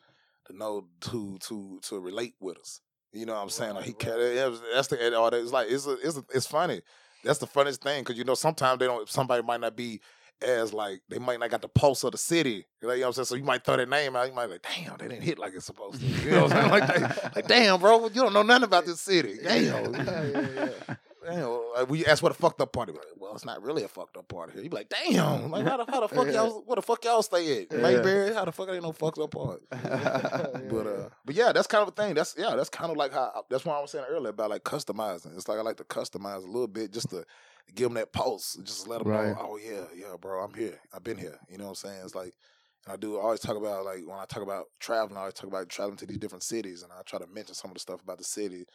to 0.47 0.57
know 0.57 0.87
to 1.03 1.39
to 1.41 1.81
to 1.83 1.99
relate 1.99 2.35
with 2.41 2.59
us. 2.59 2.81
You 3.13 3.27
know 3.27 3.35
what 3.35 3.43
I'm 3.43 3.51
saying? 3.51 3.75
Like 3.75 3.85
he 3.85 3.93
cared. 3.93 4.39
That's 4.73 4.89
the 4.89 5.17
all 5.17 5.31
that. 5.31 5.41
It's 5.41 5.53
like 5.53 5.71
it's 5.71 5.87
a, 5.87 5.93
it's 5.93 6.17
a, 6.17 6.25
it's 6.33 6.47
funny. 6.47 6.83
That's 7.25 7.39
the 7.39 7.47
funniest 7.47 7.83
thing 7.83 8.03
because 8.03 8.19
you 8.19 8.25
know 8.25 8.35
sometimes 8.35 8.79
they 8.79 8.87
don't. 8.87 9.09
Somebody 9.09 9.43
might 9.43 9.61
not 9.61 9.77
be 9.77 10.01
as 10.43 10.73
like 10.73 11.01
they 11.09 11.19
might 11.19 11.41
not 11.41 11.51
got 11.51 11.63
the 11.63 11.69
pulse 11.69 12.05
of 12.05 12.13
the 12.13 12.19
city. 12.19 12.67
You 12.81 12.89
know 12.89 12.89
what 12.89 13.07
I'm 13.07 13.13
saying? 13.13 13.27
So 13.27 13.35
you 13.37 13.45
might 13.45 13.65
throw 13.65 13.77
their 13.77 13.87
name 13.87 14.15
out. 14.15 14.29
You 14.29 14.35
might 14.35 14.47
be 14.47 14.53
like, 14.53 14.67
damn, 14.77 14.97
they 14.99 15.09
didn't 15.09 15.23
hit 15.23 15.39
like 15.39 15.55
it's 15.55 15.67
supposed 15.67 16.01
to. 16.01 16.07
You 16.07 16.31
know 16.31 16.43
what 16.45 16.53
I'm 16.53 16.71
saying? 16.71 16.71
Like, 16.71 16.95
they- 16.95 17.29
like 17.37 17.47
damn, 17.49 17.81
bro, 17.81 18.05
you 18.09 18.23
don't 18.23 18.33
know 18.33 18.43
nothing 18.43 18.65
about 18.65 18.85
this 18.87 19.01
city. 19.01 19.37
Damn. 19.43 19.95
Like, 21.27 21.89
we 21.89 22.05
ask 22.07 22.23
what 22.23 22.33
a 22.33 22.35
fucked 22.35 22.61
up 22.61 22.73
party. 22.73 22.93
Like, 22.93 23.03
well, 23.17 23.35
it's 23.35 23.45
not 23.45 23.63
really 23.63 23.83
a 23.83 23.89
fucked 23.89 24.17
up 24.17 24.29
party 24.29 24.53
here. 24.53 24.63
You 24.63 24.71
be 24.71 24.77
like, 24.77 24.89
damn, 24.89 25.51
like 25.51 25.67
how 25.67 25.79
the, 25.79 25.91
how 25.91 26.01
the 26.01 26.09
fuck 26.09 26.27
y'all, 26.33 26.63
what 26.67 26.77
the 26.77 26.83
fuck 26.83 27.05
y'all 27.05 27.23
stay 27.23 27.63
at? 27.63 27.73
Mayberry? 27.73 28.35
How 28.35 28.45
the 28.45 28.53
fuck 28.53 28.69
ain't 28.69 28.83
no 28.83 28.93
fucked 28.93 29.19
up 29.19 29.31
party? 29.31 29.65
But 30.71 30.87
uh, 30.87 31.09
but 31.25 31.35
yeah, 31.35 31.53
that's 31.53 31.67
kind 31.67 31.83
of 31.83 31.89
a 31.89 31.93
thing. 31.93 32.15
That's 32.15 32.35
yeah, 32.39 32.55
that's 32.57 32.69
kind 32.71 32.91
of 32.91 32.97
like 32.97 33.13
how 33.13 33.45
that's 33.51 33.65
why 33.65 33.77
I 33.77 33.81
was 33.81 33.91
saying 33.91 34.05
earlier 34.09 34.31
about 34.31 34.51
like 34.51 34.65
customizing. 34.65 35.37
It's 35.37 35.49
like 35.49 35.59
I 35.59 35.63
like 35.63 35.77
to 35.79 35.85
customize 35.85 36.43
a 36.45 36.47
little 36.47 36.67
bit 36.69 36.93
just 36.93 37.11
to 37.11 37.25
give 37.75 37.87
them 37.89 37.95
that 37.95 38.13
pulse, 38.13 38.59
just 38.65 38.87
let 38.89 39.01
them 39.03 39.09
Right. 39.09 39.29
know, 39.29 39.37
oh 39.41 39.57
yeah, 39.59 39.85
yeah, 39.95 40.17
bro, 40.21 40.43
I'm 40.43 40.55
here. 40.55 40.79
I've 40.95 41.05
been 41.05 41.19
here. 41.19 41.39
You 41.51 41.59
know 41.59 41.65
what 41.65 41.71
I'm 41.71 41.75
saying? 41.91 42.01
It's 42.05 42.15
like. 42.15 42.35
And 42.87 42.93
I 42.93 42.97
do 42.97 43.17
I 43.19 43.23
always 43.23 43.41
talk 43.41 43.57
about 43.57 43.87
like 43.87 44.07
when 44.07 44.19
I 44.19 44.27
talk 44.27 44.43
about 44.43 44.67
traveling, 44.79 45.17
I 45.17 45.21
always 45.21 45.33
talk 45.35 45.49
about 45.49 45.71
traveling 45.71 45.97
to 45.99 46.07
these 46.07 46.19
different 46.19 46.43
cities, 46.43 46.83
and 46.83 46.93
I 46.93 47.01
try 47.03 47.19
to 47.19 47.27
mention 47.27 47.55
some 47.55 47.71
of 47.71 47.75
the 47.75 47.81
stuff 47.81 48.03
about 48.03 48.19
the 48.19 48.25
city 48.25 48.67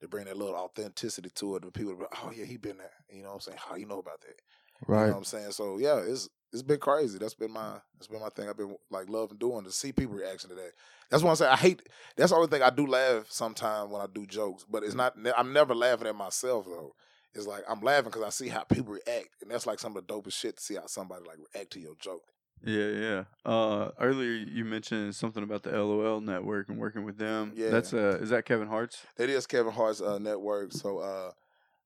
to 0.00 0.08
bring 0.08 0.26
that 0.26 0.36
little 0.36 0.54
authenticity 0.54 1.30
to 1.34 1.56
it. 1.56 1.62
The 1.62 1.70
people, 1.70 1.94
be 1.94 2.02
like, 2.02 2.24
oh 2.24 2.32
yeah, 2.34 2.44
he 2.44 2.56
been 2.56 2.78
there. 2.78 2.90
You 3.10 3.22
know 3.22 3.28
what 3.28 3.34
I'm 3.34 3.40
saying? 3.40 3.58
How 3.60 3.76
you 3.76 3.86
know 3.86 3.98
about 3.98 4.20
that? 4.22 4.40
Right. 4.86 5.00
You 5.00 5.06
know 5.06 5.12
what 5.12 5.18
I'm 5.18 5.24
saying? 5.24 5.52
So 5.52 5.78
yeah, 5.78 5.98
it's 5.98 6.28
it's 6.52 6.62
been 6.62 6.78
crazy. 6.78 7.18
That's 7.18 7.34
been 7.34 7.50
my 7.50 7.74
that's 7.94 8.06
been 8.06 8.20
my 8.20 8.28
thing. 8.28 8.48
I've 8.48 8.56
been 8.56 8.76
like 8.90 9.08
loving 9.08 9.38
doing 9.38 9.64
to 9.64 9.72
see 9.72 9.92
people 9.92 10.14
reaction 10.14 10.50
to 10.50 10.56
that. 10.56 10.72
That's 11.10 11.22
why 11.22 11.30
I'm 11.30 11.36
saying. 11.36 11.52
I 11.52 11.56
hate. 11.56 11.82
That's 12.16 12.30
the 12.30 12.36
only 12.36 12.48
thing 12.48 12.62
I 12.62 12.70
do 12.70 12.86
laugh 12.86 13.26
sometimes 13.28 13.90
when 13.90 14.00
I 14.00 14.06
do 14.12 14.26
jokes, 14.26 14.64
but 14.68 14.82
it's 14.82 14.94
not. 14.94 15.14
I'm 15.36 15.52
never 15.52 15.74
laughing 15.74 16.06
at 16.06 16.14
myself 16.14 16.66
though. 16.66 16.94
It's 17.34 17.46
like 17.46 17.64
I'm 17.68 17.80
laughing 17.80 18.06
because 18.10 18.22
I 18.22 18.30
see 18.30 18.48
how 18.48 18.62
people 18.64 18.94
react, 18.94 19.28
and 19.42 19.50
that's 19.50 19.66
like 19.66 19.78
some 19.78 19.96
of 19.96 20.06
the 20.06 20.12
dopest 20.12 20.32
shit 20.32 20.56
to 20.56 20.62
see 20.62 20.74
how 20.76 20.86
somebody 20.86 21.24
like 21.26 21.38
react 21.54 21.72
to 21.72 21.80
your 21.80 21.94
joke. 22.00 22.22
Yeah, 22.64 22.86
yeah. 22.86 23.24
Uh, 23.44 23.90
earlier 24.00 24.32
you 24.32 24.64
mentioned 24.64 25.14
something 25.14 25.42
about 25.42 25.62
the 25.62 25.70
LOL 25.70 26.20
network 26.20 26.68
and 26.68 26.78
working 26.78 27.04
with 27.04 27.18
them. 27.18 27.52
Yeah. 27.54 27.70
That's 27.70 27.92
uh, 27.92 28.18
is 28.20 28.30
that 28.30 28.44
Kevin 28.44 28.68
Hart's? 28.68 29.02
That 29.16 29.30
is 29.30 29.46
Kevin 29.46 29.72
Hart's 29.72 30.00
uh, 30.00 30.18
network. 30.18 30.72
So, 30.72 30.98
uh, 30.98 31.30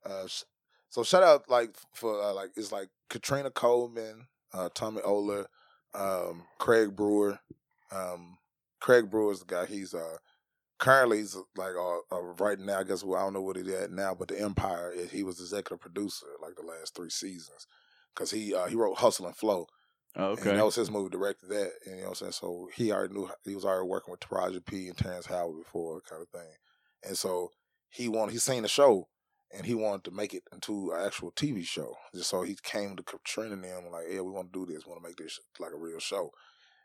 uh, 0.09 0.27
sh- 0.27 0.45
so 0.89 1.03
shout 1.03 1.23
out 1.23 1.49
like 1.49 1.75
for 1.95 2.21
uh, 2.23 2.35
like 2.35 2.51
it's 2.57 2.73
like 2.73 2.89
Katrina 3.09 3.51
Coleman, 3.51 4.27
uh, 4.53 4.69
Tommy 4.75 5.01
Oler, 5.03 5.47
um, 5.95 6.45
Craig 6.59 6.97
Brewer. 6.97 7.39
Um, 7.91 8.39
Craig 8.81 9.11
Brewer 9.11 9.33
is 9.33 9.41
the 9.41 9.47
guy. 9.47 9.67
He's 9.67 9.95
uh 9.95 10.17
currently 10.79 11.19
he's 11.19 11.37
like 11.57 11.75
uh, 11.79 11.99
uh 12.15 12.23
right 12.39 12.59
now. 12.59 12.81
I 12.81 12.85
guess 12.85 13.05
well, 13.05 13.21
I 13.21 13.25
don't 13.25 13.35
know 13.35 13.43
what 13.43 13.57
he's 13.57 13.69
at 13.69 13.93
now, 13.93 14.15
but 14.15 14.29
the 14.29 14.41
Empire. 14.41 14.93
He 15.11 15.23
was 15.23 15.41
executive 15.41 15.81
producer 15.81 16.27
like 16.43 16.57
the 16.57 16.67
last 16.67 16.95
three 16.95 17.11
seasons 17.11 17.67
because 18.15 18.31
he 18.31 18.55
uh, 18.55 18.67
he 18.67 18.75
wrote 18.75 18.99
Hustle 18.99 19.27
and 19.27 19.37
Flow. 19.37 19.67
Oh, 20.15 20.31
And 20.33 20.41
okay. 20.41 20.57
that 20.57 20.65
was 20.65 20.75
his 20.75 20.91
movie, 20.91 21.11
directed 21.11 21.49
that. 21.49 21.71
And 21.87 21.97
you 21.97 22.03
know 22.03 22.11
what 22.11 22.23
I'm 22.23 22.33
saying? 22.33 22.33
So 22.33 22.69
he 22.75 22.93
already 22.93 23.15
knew 23.15 23.31
he 23.45 23.55
was 23.55 23.65
already 23.65 23.89
working 23.89 24.11
with 24.11 24.21
Taraji 24.21 24.65
P 24.65 24.89
and 24.89 24.97
Terrence 24.97 25.27
Howard 25.27 25.57
before, 25.57 26.01
kind 26.03 26.23
of 26.23 26.29
thing. 26.29 26.51
And 27.05 27.17
so 27.17 27.51
he 27.89 28.09
wanted 28.09 28.33
he 28.33 28.39
seen 28.39 28.63
the 28.63 28.69
show 28.69 29.09
and 29.55 29.67
he 29.67 29.75
wanted 29.75 30.05
to 30.05 30.11
make 30.11 30.35
it 30.35 30.43
into 30.53 30.93
an 30.93 31.05
actual 31.05 31.33
TV 31.33 31.65
show. 31.65 31.95
Just 32.15 32.31
so 32.31 32.43
he 32.43 32.57
came 32.63 32.97
to 32.97 33.03
Katrina 33.03 33.55
and 33.55 33.65
them 33.65 33.91
like, 33.91 34.07
yeah, 34.11 34.21
we 34.21 34.31
want 34.31 34.53
to 34.53 34.67
do 34.67 34.71
this, 34.71 34.85
we 34.87 34.91
want 34.91 35.03
to 35.03 35.09
make 35.09 35.17
this 35.17 35.41
like 35.59 35.73
a 35.73 35.77
real 35.79 35.99
show. 35.99 36.31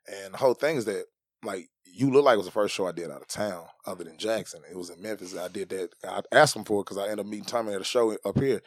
And 0.08 0.34
the 0.34 0.38
whole 0.38 0.54
thing 0.54 0.78
is 0.78 0.86
that 0.86 1.06
like 1.44 1.70
you 1.86 2.10
look 2.12 2.26
like 2.26 2.36
it 2.36 2.38
was 2.38 2.48
the 2.48 2.52
first 2.52 2.76
show 2.76 2.88
I 2.88 2.92
did 2.92 3.12
out 3.12 3.22
of 3.22 3.28
town, 3.28 3.66
other 3.86 4.04
than 4.04 4.18
Jackson. 4.18 4.62
It 4.70 4.76
was 4.78 4.90
in 4.90 5.02
Memphis. 5.02 5.38
I 5.38 5.48
did 5.48 5.70
that. 5.70 5.90
I 6.04 6.22
asked 6.32 6.56
him 6.56 6.64
for 6.64 6.82
it 6.82 6.86
because 6.86 6.98
I 6.98 7.04
ended 7.04 7.20
up 7.20 7.26
meeting 7.26 7.46
Tommy 7.46 7.74
at 7.74 7.82
a 7.82 7.86
show 7.86 8.16
up 8.26 8.40
here. 8.40 8.62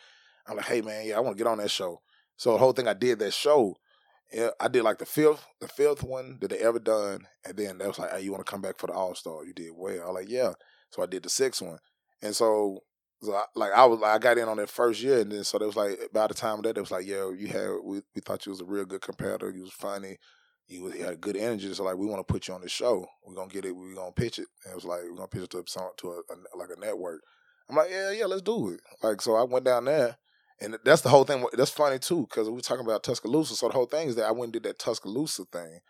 I'm 0.46 0.56
like, 0.56 0.66
hey 0.66 0.80
man, 0.80 1.06
yeah, 1.06 1.16
I 1.16 1.20
want 1.20 1.36
to 1.36 1.42
get 1.42 1.50
on 1.50 1.58
that 1.58 1.70
show. 1.70 2.00
So 2.36 2.52
the 2.52 2.58
whole 2.58 2.72
thing 2.72 2.88
I 2.88 2.94
did 2.94 3.18
that 3.20 3.32
show. 3.32 3.76
Yeah, 4.32 4.50
I 4.60 4.68
did 4.68 4.84
like 4.84 4.98
the 4.98 5.06
fifth, 5.06 5.44
the 5.60 5.66
fifth 5.66 6.04
one 6.04 6.38
that 6.40 6.50
they 6.50 6.58
ever 6.58 6.78
done, 6.78 7.26
and 7.44 7.56
then 7.56 7.78
they 7.78 7.86
was 7.86 7.98
like, 7.98 8.12
"Hey, 8.12 8.20
you 8.20 8.30
want 8.30 8.46
to 8.46 8.50
come 8.50 8.60
back 8.62 8.78
for 8.78 8.86
the 8.86 8.92
All 8.92 9.14
Star? 9.14 9.44
You 9.44 9.52
did 9.52 9.72
well." 9.74 10.02
I 10.02 10.06
was 10.06 10.14
like, 10.14 10.28
"Yeah." 10.30 10.52
So 10.90 11.02
I 11.02 11.06
did 11.06 11.24
the 11.24 11.28
sixth 11.28 11.62
one, 11.62 11.78
and 12.22 12.34
so, 12.34 12.78
so 13.22 13.34
I, 13.34 13.44
like 13.56 13.72
I 13.72 13.84
was, 13.86 14.00
I 14.02 14.18
got 14.18 14.38
in 14.38 14.48
on 14.48 14.58
that 14.58 14.70
first 14.70 15.02
year, 15.02 15.20
and 15.20 15.32
then 15.32 15.42
so 15.42 15.58
there 15.58 15.66
was 15.66 15.76
like 15.76 15.98
by 16.12 16.28
the 16.28 16.34
time 16.34 16.58
of 16.58 16.62
that, 16.64 16.76
it 16.78 16.80
was 16.80 16.92
like, 16.92 17.06
"Yeah, 17.06 17.30
you 17.36 17.48
had 17.48 17.70
we, 17.82 18.02
we 18.14 18.20
thought 18.24 18.46
you 18.46 18.50
was 18.50 18.60
a 18.60 18.64
real 18.64 18.84
good 18.84 19.00
competitor. 19.00 19.50
You 19.50 19.62
was 19.62 19.72
funny, 19.72 20.16
you, 20.68 20.82
was, 20.82 20.94
you 20.94 21.04
had 21.04 21.20
good 21.20 21.36
energy. 21.36 21.72
So 21.74 21.82
like, 21.82 21.96
we 21.96 22.06
want 22.06 22.24
to 22.26 22.32
put 22.32 22.46
you 22.46 22.54
on 22.54 22.60
the 22.60 22.68
show. 22.68 23.04
We're 23.24 23.34
gonna 23.34 23.48
get 23.50 23.64
it. 23.64 23.74
We're 23.74 23.94
gonna 23.96 24.12
pitch 24.12 24.38
it." 24.38 24.46
And 24.64 24.72
it 24.72 24.76
was 24.76 24.84
like, 24.84 25.00
"We're 25.02 25.16
gonna 25.16 25.28
pitch 25.28 25.42
it 25.42 25.50
to 25.50 25.64
some 25.66 25.90
to 25.98 26.08
a, 26.08 26.18
a 26.32 26.56
like 26.56 26.70
a 26.76 26.78
network." 26.78 27.22
I'm 27.68 27.74
like, 27.76 27.90
"Yeah, 27.90 28.12
yeah, 28.12 28.26
let's 28.26 28.42
do 28.42 28.70
it." 28.70 28.80
Like, 29.02 29.20
so 29.22 29.34
I 29.34 29.42
went 29.42 29.64
down 29.64 29.86
there. 29.86 30.16
And 30.60 30.76
that's 30.84 31.02
the 31.02 31.08
whole 31.08 31.24
thing. 31.24 31.44
That's 31.54 31.70
funny 31.70 31.98
too, 31.98 32.26
because 32.28 32.50
we're 32.50 32.60
talking 32.60 32.84
about 32.84 33.02
Tuscaloosa. 33.02 33.56
So 33.56 33.68
the 33.68 33.74
whole 33.74 33.86
thing 33.86 34.08
is 34.08 34.16
that 34.16 34.26
I 34.26 34.32
went 34.32 34.44
and 34.44 34.52
did 34.52 34.62
that 34.64 34.78
Tuscaloosa 34.78 35.44
thing. 35.46 35.80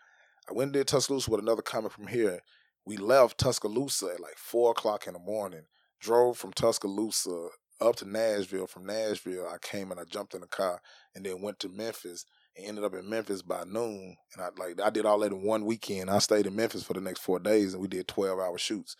I 0.49 0.53
went 0.53 0.67
and 0.67 0.73
did 0.73 0.87
Tuscaloosa 0.87 1.29
with 1.29 1.41
another 1.41 1.61
comic 1.61 1.91
from 1.91 2.07
here. 2.07 2.39
we 2.85 2.97
left 2.97 3.37
Tuscaloosa 3.37 4.13
at 4.15 4.21
like 4.21 4.37
four 4.37 4.71
o'clock 4.71 5.07
in 5.07 5.13
the 5.13 5.19
morning. 5.19 5.63
Drove 5.99 6.37
from 6.37 6.53
Tuscaloosa 6.53 7.49
up 7.79 7.95
to 7.97 8.09
Nashville. 8.09 8.67
From 8.67 8.85
Nashville, 8.85 9.47
I 9.47 9.57
came 9.57 9.91
and 9.91 9.99
I 9.99 10.03
jumped 10.03 10.33
in 10.33 10.41
the 10.41 10.47
car 10.47 10.81
and 11.15 11.25
then 11.25 11.41
went 11.41 11.59
to 11.59 11.69
Memphis 11.69 12.25
and 12.55 12.65
ended 12.65 12.83
up 12.83 12.93
in 12.93 13.09
Memphis 13.09 13.41
by 13.41 13.63
noon. 13.65 14.15
And 14.33 14.43
I 14.43 14.49
like 14.57 14.81
I 14.81 14.89
did 14.89 15.05
all 15.05 15.19
that 15.19 15.31
in 15.31 15.43
one 15.43 15.65
weekend. 15.65 16.09
I 16.09 16.19
stayed 16.19 16.47
in 16.47 16.55
Memphis 16.55 16.83
for 16.83 16.93
the 16.93 17.01
next 17.01 17.19
four 17.19 17.39
days 17.39 17.73
and 17.73 17.81
we 17.81 17.87
did 17.87 18.07
twelve 18.07 18.39
hour 18.39 18.57
shoots 18.57 18.95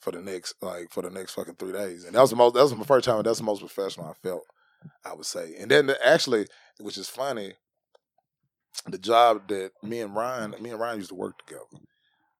for 0.00 0.10
the 0.10 0.20
next 0.20 0.54
like 0.60 0.90
for 0.90 1.02
the 1.02 1.10
next 1.10 1.34
fucking 1.34 1.56
three 1.56 1.72
days. 1.72 2.04
And 2.04 2.14
that 2.14 2.20
was 2.20 2.30
the 2.30 2.36
most 2.36 2.54
that 2.54 2.62
was 2.62 2.74
my 2.74 2.84
first 2.84 3.04
time. 3.06 3.22
That's 3.22 3.38
the 3.38 3.44
most 3.44 3.60
professional 3.60 4.06
I 4.06 4.14
felt. 4.26 4.44
I 5.04 5.14
would 5.14 5.26
say. 5.26 5.54
And 5.58 5.70
then 5.70 5.86
the, 5.86 6.06
actually, 6.06 6.46
which 6.80 6.98
is 6.98 7.08
funny, 7.08 7.54
the 8.86 8.98
job 8.98 9.48
that 9.48 9.70
me 9.82 10.00
and 10.00 10.14
Ryan, 10.14 10.54
me 10.60 10.70
and 10.70 10.80
Ryan 10.80 10.98
used 10.98 11.10
to 11.10 11.14
work 11.14 11.38
together. 11.38 11.64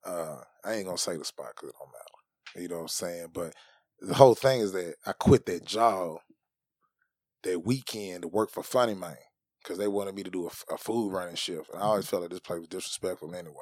Uh, 0.05 0.41
I 0.65 0.75
ain't 0.75 0.87
gonna 0.87 0.99
say 0.99 1.17
the 1.17 1.25
spot 1.25 1.53
because 1.55 1.71
it 1.71 1.77
don't 1.79 1.89
matter. 1.89 2.63
You 2.63 2.69
know 2.69 2.77
what 2.77 2.83
I'm 2.83 2.89
saying? 2.89 3.29
But 3.33 3.55
the 4.01 4.15
whole 4.15 4.35
thing 4.35 4.61
is 4.61 4.73
that 4.73 4.97
I 5.07 5.13
quit 5.13 5.47
that 5.47 5.65
job 5.65 6.19
that 7.43 7.65
weekend 7.65 8.23
to 8.23 8.29
work 8.29 8.51
for 8.51 8.63
Funny 8.63 8.95
Man 8.95 9.17
because 9.63 9.79
they 9.79 9.89
wanted 9.89 10.15
me 10.15 10.23
to 10.23 10.31
do 10.31 10.47
a, 10.47 10.75
a, 10.75 10.79
food 10.79 11.11
running 11.13 11.37
shift, 11.37 11.71
and 11.73 11.83
I 11.83 11.87
always 11.87 12.07
felt 12.07 12.23
like 12.23 12.31
this 12.31 12.41
place 12.41 12.59
was 12.59 12.69
disrespectful 12.69 13.35
anyway. 13.35 13.55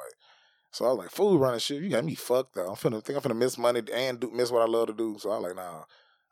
So 0.73 0.85
I 0.85 0.89
was 0.89 0.99
like, 0.99 1.11
food 1.11 1.39
running 1.39 1.61
shift, 1.61 1.83
you 1.83 1.91
got 1.91 2.05
me 2.05 2.15
fucked 2.15 2.57
up. 2.57 2.69
I'm 2.69 2.75
finna 2.75 3.03
think 3.03 3.17
I'm 3.17 3.23
finna 3.31 3.39
miss 3.39 3.59
money 3.59 3.83
and 3.93 4.19
do, 4.19 4.31
miss 4.33 4.51
what 4.51 4.63
I 4.63 4.71
love 4.71 4.89
to 4.89 4.95
do. 4.95 5.17
So 5.19 5.31
I 5.31 5.39
was 5.39 5.49
like, 5.49 5.57
nah. 5.57 5.83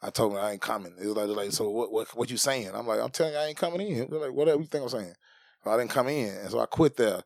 I 0.02 0.10
told 0.10 0.32
them 0.32 0.42
I 0.42 0.52
ain't 0.52 0.62
coming. 0.62 0.94
It 1.00 1.06
was 1.06 1.16
like, 1.16 1.28
like 1.28 1.52
so 1.52 1.68
what, 1.68 1.92
what 1.92 2.16
what 2.16 2.30
you 2.30 2.36
saying? 2.36 2.70
I'm 2.74 2.86
like, 2.86 3.00
I'm 3.00 3.10
telling 3.10 3.34
you 3.34 3.38
I 3.38 3.46
ain't 3.46 3.56
coming 3.56 3.80
in. 3.80 4.08
They're 4.10 4.20
like, 4.20 4.32
whatever 4.32 4.60
you 4.60 4.66
think 4.66 4.84
I'm 4.84 4.88
saying. 4.88 5.14
So 5.62 5.70
I 5.70 5.76
didn't 5.76 5.90
come 5.90 6.08
in. 6.08 6.34
And 6.36 6.50
so 6.50 6.60
I 6.60 6.66
quit 6.66 6.96
there. 6.96 7.22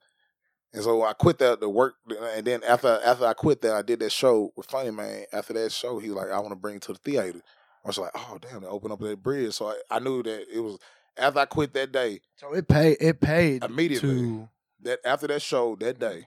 And 0.72 0.82
so 0.82 1.04
I 1.04 1.12
quit 1.12 1.38
that 1.38 1.60
the 1.60 1.68
work, 1.68 1.94
and 2.34 2.44
then 2.44 2.64
after 2.64 3.00
after 3.04 3.24
I 3.24 3.32
quit 3.32 3.62
there, 3.62 3.76
I 3.76 3.82
did 3.82 4.00
that 4.00 4.10
show 4.10 4.52
with 4.56 4.66
Funny 4.66 4.90
Man. 4.90 5.24
After 5.32 5.52
that 5.52 5.70
show, 5.70 6.00
he 6.00 6.08
was 6.08 6.16
like, 6.16 6.32
"I 6.32 6.40
want 6.40 6.50
to 6.50 6.56
bring 6.56 6.76
it 6.76 6.82
to 6.82 6.92
the 6.92 6.98
theater." 6.98 7.40
I 7.84 7.88
was 7.88 7.96
like, 7.96 8.10
"Oh 8.12 8.38
damn!" 8.40 8.62
They 8.62 8.66
opened 8.66 8.92
up 8.92 8.98
that 8.98 9.22
bridge, 9.22 9.54
so 9.54 9.68
I, 9.68 9.76
I 9.88 9.98
knew 10.00 10.24
that 10.24 10.46
it 10.52 10.58
was 10.58 10.78
after 11.16 11.38
I 11.38 11.44
quit 11.44 11.74
that 11.74 11.92
day. 11.92 12.22
So 12.34 12.52
it 12.54 12.66
paid. 12.66 12.96
It 13.00 13.20
paid 13.20 13.62
immediately. 13.62 14.16
To... 14.16 14.48
That 14.82 14.98
after 15.04 15.28
that 15.28 15.42
show 15.42 15.76
that 15.76 16.00
mm-hmm. 16.00 16.18
day, 16.18 16.26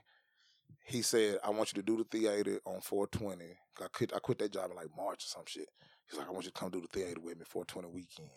he 0.88 1.02
said, 1.02 1.38
"I 1.44 1.50
want 1.50 1.72
you 1.72 1.82
to 1.82 1.86
do 1.86 1.96
the 1.96 2.04
theater 2.04 2.60
on 2.64 2.80
420." 2.80 3.44
I 3.80 3.86
quit. 3.92 4.12
I 4.14 4.18
quit 4.18 4.38
that 4.38 4.52
job 4.52 4.70
in 4.70 4.76
like 4.76 4.88
March 4.96 5.24
or 5.24 5.28
some 5.28 5.44
shit. 5.46 5.68
He's 6.08 6.18
like, 6.18 6.28
"I 6.28 6.32
want 6.32 6.44
you 6.44 6.50
to 6.50 6.58
come 6.58 6.70
do 6.70 6.80
the 6.80 6.88
theater 6.88 7.20
with 7.20 7.38
me 7.38 7.44
420 7.46 7.88
weekend." 7.94 8.30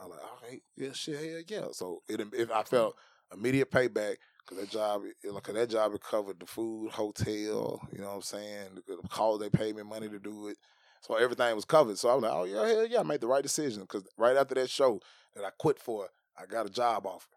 I'm 0.00 0.10
like, 0.10 0.20
"All 0.20 0.38
right, 0.42 0.62
yeah, 0.76 0.92
shit, 0.92 1.16
hell 1.16 1.42
yeah." 1.46 1.68
So 1.72 2.02
it, 2.08 2.20
if 2.32 2.50
I 2.50 2.62
hmm. 2.62 2.66
felt 2.66 2.96
immediate 3.32 3.70
payback 3.70 4.16
Cause 4.48 4.56
that 4.56 4.70
job, 4.70 5.02
like 5.24 5.44
that 5.44 5.68
job, 5.68 5.92
it 5.92 6.00
covered 6.00 6.40
the 6.40 6.46
food, 6.46 6.90
hotel. 6.90 7.86
You 7.92 7.98
know 7.98 8.08
what 8.08 8.14
I'm 8.14 8.22
saying? 8.22 8.68
The 8.86 8.96
call 9.10 9.36
they 9.36 9.50
paid 9.50 9.76
me 9.76 9.82
money 9.82 10.08
to 10.08 10.18
do 10.18 10.48
it, 10.48 10.56
so 11.02 11.16
everything 11.16 11.54
was 11.54 11.66
covered. 11.66 11.98
So 11.98 12.08
I 12.08 12.14
was 12.14 12.22
like, 12.22 12.32
oh 12.32 12.44
yeah, 12.44 12.66
hell 12.66 12.86
yeah, 12.86 13.00
I 13.00 13.02
made 13.02 13.20
the 13.20 13.26
right 13.26 13.42
decision. 13.42 13.86
Cause 13.86 14.04
right 14.16 14.38
after 14.38 14.54
that 14.54 14.70
show 14.70 15.00
that 15.34 15.44
I 15.44 15.50
quit 15.58 15.78
for, 15.78 16.08
I 16.38 16.46
got 16.46 16.64
a 16.64 16.70
job 16.70 17.04
offer, 17.04 17.28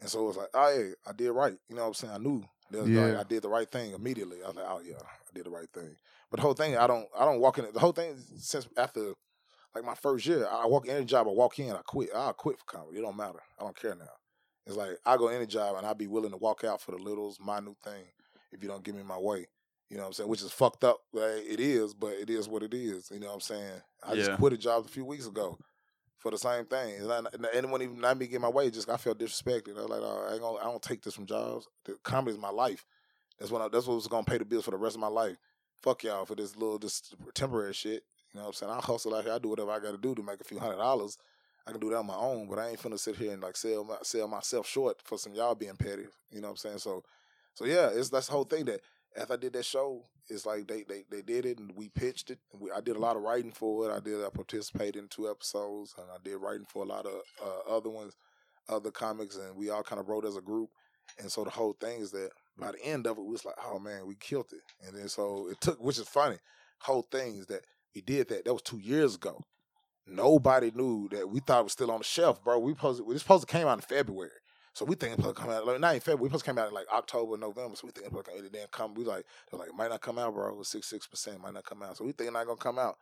and 0.00 0.08
so 0.08 0.20
it 0.20 0.26
was 0.26 0.36
like, 0.36 0.48
oh 0.54 0.76
yeah, 0.76 0.92
I 1.06 1.12
did 1.12 1.30
right. 1.30 1.56
You 1.68 1.76
know 1.76 1.82
what 1.82 1.88
I'm 1.88 1.94
saying? 1.94 2.14
I 2.14 2.18
knew 2.18 2.44
that 2.70 2.86
yeah. 2.86 3.06
Like, 3.06 3.16
I 3.16 3.28
did 3.28 3.42
the 3.42 3.48
right 3.48 3.70
thing 3.70 3.92
immediately. 3.92 4.38
I 4.44 4.48
was 4.48 4.56
like, 4.56 4.66
oh 4.68 4.80
yeah, 4.84 4.96
I 5.00 5.34
did 5.34 5.46
the 5.46 5.50
right 5.50 5.68
thing. 5.72 5.96
But 6.30 6.38
the 6.38 6.42
whole 6.42 6.54
thing, 6.54 6.76
I 6.76 6.86
don't, 6.86 7.06
I 7.18 7.24
don't 7.24 7.40
walk 7.40 7.58
in. 7.58 7.66
The 7.72 7.80
whole 7.80 7.92
thing 7.92 8.16
since 8.38 8.68
after, 8.76 9.12
like 9.74 9.84
my 9.84 9.94
first 9.94 10.26
year, 10.26 10.46
I 10.50 10.66
walk 10.66 10.86
in 10.86 10.96
any 10.96 11.04
job 11.04 11.26
I 11.28 11.30
walk 11.30 11.58
in, 11.58 11.70
I 11.70 11.82
quit. 11.86 12.10
I 12.14 12.32
quit 12.32 12.58
for 12.58 12.64
comedy. 12.64 12.98
It 12.98 13.02
don't 13.02 13.16
matter. 13.16 13.40
I 13.58 13.64
don't 13.64 13.76
care 13.76 13.94
now. 13.94 14.04
It's 14.66 14.76
like 14.76 14.98
I 15.06 15.16
go 15.16 15.28
any 15.28 15.46
job 15.46 15.76
and 15.76 15.86
I'd 15.86 15.98
be 15.98 16.08
willing 16.08 16.32
to 16.32 16.36
walk 16.36 16.64
out 16.64 16.80
for 16.80 16.90
the 16.90 16.98
littles, 16.98 17.38
my 17.40 17.60
new 17.60 17.76
thing, 17.84 18.04
if 18.52 18.62
you 18.62 18.68
don't 18.68 18.82
give 18.82 18.96
me 18.96 19.02
my 19.02 19.18
way. 19.18 19.46
You 19.88 19.96
know 19.96 20.02
what 20.02 20.08
I'm 20.08 20.12
saying? 20.14 20.28
Which 20.28 20.42
is 20.42 20.50
fucked 20.50 20.82
up. 20.82 20.98
Like, 21.12 21.44
it 21.48 21.60
is, 21.60 21.94
but 21.94 22.14
it 22.14 22.28
is 22.28 22.48
what 22.48 22.64
it 22.64 22.74
is. 22.74 23.08
You 23.12 23.20
know 23.20 23.28
what 23.28 23.34
I'm 23.34 23.40
saying? 23.40 23.82
I 24.02 24.14
yeah. 24.14 24.24
just 24.24 24.38
quit 24.38 24.52
a 24.52 24.58
job 24.58 24.84
a 24.84 24.88
few 24.88 25.04
weeks 25.04 25.28
ago 25.28 25.56
for 26.26 26.32
the 26.32 26.38
same 26.38 26.64
thing. 26.64 27.08
And, 27.08 27.46
anyone 27.54 27.82
even 27.82 28.00
not 28.00 28.18
me 28.18 28.26
get 28.26 28.40
my 28.40 28.48
way, 28.48 28.68
just 28.68 28.90
I 28.90 28.96
felt 28.96 29.20
disrespected. 29.20 29.78
I 29.78 29.82
was 29.82 29.90
like, 29.90 30.00
oh, 30.02 30.26
I, 30.28 30.32
ain't 30.32 30.42
gonna, 30.42 30.58
I 30.58 30.64
don't 30.64 30.82
take 30.82 31.00
this 31.02 31.14
from 31.14 31.24
jobs. 31.24 31.68
The 31.84 31.94
comedy 32.02 32.32
is 32.32 32.38
my 32.38 32.50
life. 32.50 32.84
That's 33.38 33.52
what 33.52 33.62
I, 33.62 33.68
that's 33.68 33.86
what's 33.86 34.08
gonna 34.08 34.24
pay 34.24 34.38
the 34.38 34.44
bills 34.44 34.64
for 34.64 34.72
the 34.72 34.76
rest 34.76 34.96
of 34.96 35.00
my 35.00 35.06
life. 35.06 35.36
Fuck 35.82 36.02
y'all 36.02 36.24
for 36.24 36.34
this 36.34 36.56
little 36.56 36.80
this 36.80 37.14
temporary 37.34 37.74
shit. 37.74 38.02
You 38.32 38.40
know 38.40 38.40
what 38.40 38.46
I'm 38.48 38.52
saying? 38.54 38.72
I 38.72 38.80
hustle 38.80 39.14
out 39.14 39.22
here. 39.22 39.34
I 39.34 39.38
do 39.38 39.50
whatever 39.50 39.70
I 39.70 39.78
got 39.78 39.92
to 39.92 39.98
do 39.98 40.16
to 40.16 40.22
make 40.22 40.40
a 40.40 40.44
few 40.44 40.58
hundred 40.58 40.78
dollars. 40.78 41.16
I 41.64 41.70
can 41.70 41.80
do 41.80 41.90
that 41.90 41.98
on 41.98 42.06
my 42.06 42.16
own, 42.16 42.48
but 42.48 42.58
I 42.58 42.70
ain't 42.70 42.80
finna 42.80 42.98
sit 42.98 43.14
here 43.14 43.32
and 43.32 43.42
like 43.42 43.56
sell 43.56 43.84
my, 43.84 43.96
sell 44.02 44.26
myself 44.26 44.66
short 44.66 45.00
for 45.04 45.18
some 45.18 45.32
y'all 45.32 45.54
being 45.54 45.76
petty. 45.76 46.06
You 46.32 46.40
know 46.40 46.48
what 46.48 46.52
I'm 46.52 46.56
saying? 46.56 46.78
So, 46.78 47.04
so 47.54 47.66
yeah, 47.66 47.90
it's 47.92 48.08
that's 48.08 48.26
the 48.26 48.32
whole 48.32 48.44
thing 48.44 48.64
that 48.64 48.80
after 49.18 49.34
I 49.34 49.36
did 49.36 49.52
that 49.54 49.64
show, 49.64 50.02
it's 50.28 50.46
like 50.46 50.66
they 50.66 50.82
they 50.82 51.04
they 51.10 51.22
did 51.22 51.46
it 51.46 51.58
and 51.58 51.72
we 51.76 51.88
pitched 51.88 52.30
it. 52.30 52.38
And 52.52 52.60
we, 52.60 52.70
I 52.70 52.80
did 52.80 52.96
a 52.96 53.00
lot 53.00 53.16
of 53.16 53.22
writing 53.22 53.52
for 53.52 53.88
it. 53.88 53.94
I 53.94 54.00
did 54.00 54.24
I 54.24 54.28
participated 54.30 54.96
in 54.96 55.08
two 55.08 55.28
episodes 55.30 55.94
and 55.98 56.06
I 56.10 56.16
did 56.22 56.36
writing 56.36 56.66
for 56.68 56.84
a 56.84 56.88
lot 56.88 57.06
of 57.06 57.14
uh, 57.44 57.76
other 57.76 57.90
ones, 57.90 58.14
other 58.68 58.90
comics, 58.90 59.36
and 59.36 59.56
we 59.56 59.70
all 59.70 59.82
kind 59.82 60.00
of 60.00 60.08
wrote 60.08 60.24
as 60.24 60.36
a 60.36 60.42
group. 60.42 60.70
And 61.18 61.30
so 61.30 61.44
the 61.44 61.50
whole 61.50 61.74
thing 61.80 62.00
is 62.00 62.10
that 62.12 62.30
by 62.58 62.72
the 62.72 62.84
end 62.84 63.06
of 63.06 63.18
it, 63.18 63.24
we 63.24 63.32
was 63.32 63.44
like, 63.44 63.54
oh 63.64 63.78
man, 63.78 64.06
we 64.06 64.16
killed 64.16 64.52
it. 64.52 64.62
And 64.86 64.96
then 64.96 65.08
so 65.08 65.48
it 65.50 65.60
took, 65.60 65.82
which 65.82 65.98
is 65.98 66.08
funny. 66.08 66.38
Whole 66.80 67.06
thing 67.10 67.36
is 67.36 67.46
that 67.46 67.62
we 67.94 68.02
did 68.02 68.28
that. 68.28 68.44
That 68.44 68.52
was 68.52 68.62
two 68.62 68.78
years 68.78 69.14
ago. 69.14 69.42
Nobody 70.06 70.70
knew 70.72 71.08
that 71.10 71.28
we 71.28 71.40
thought 71.40 71.60
it 71.60 71.64
was 71.64 71.72
still 71.72 71.90
on 71.90 71.98
the 71.98 72.04
shelf, 72.04 72.42
bro. 72.44 72.58
We 72.58 72.74
this 72.74 73.22
supposed 73.22 73.46
to 73.46 73.52
came 73.52 73.66
out 73.66 73.78
in 73.78 73.82
February. 73.82 74.30
So 74.76 74.84
we 74.84 74.94
think 74.94 75.18
it 75.18 75.34
come 75.34 75.48
out 75.48 75.66
like 75.66 75.80
not 75.80 75.94
in 75.94 76.00
February. 76.00 76.24
We 76.24 76.28
supposed 76.28 76.44
to 76.44 76.50
come 76.50 76.58
out 76.58 76.68
in 76.68 76.74
like 76.74 76.86
October, 76.92 77.38
November. 77.38 77.74
So 77.76 77.86
we 77.86 77.92
think 77.92 78.12
it 78.12 78.52
didn't 78.52 78.70
come. 78.72 78.92
We 78.92 79.04
like 79.04 79.24
they're 79.50 79.58
like 79.58 79.70
it 79.70 79.74
might 79.74 79.88
not 79.88 80.02
come 80.02 80.18
out, 80.18 80.34
bro. 80.34 80.48
It 80.48 80.58
was 80.58 80.68
six 80.68 80.86
six 80.86 81.06
percent 81.06 81.40
might 81.40 81.54
not 81.54 81.64
come 81.64 81.82
out. 81.82 81.96
So 81.96 82.04
we 82.04 82.12
think 82.12 82.28
it's 82.28 82.34
not 82.34 82.44
gonna 82.44 82.58
come 82.58 82.78
out. 82.78 82.98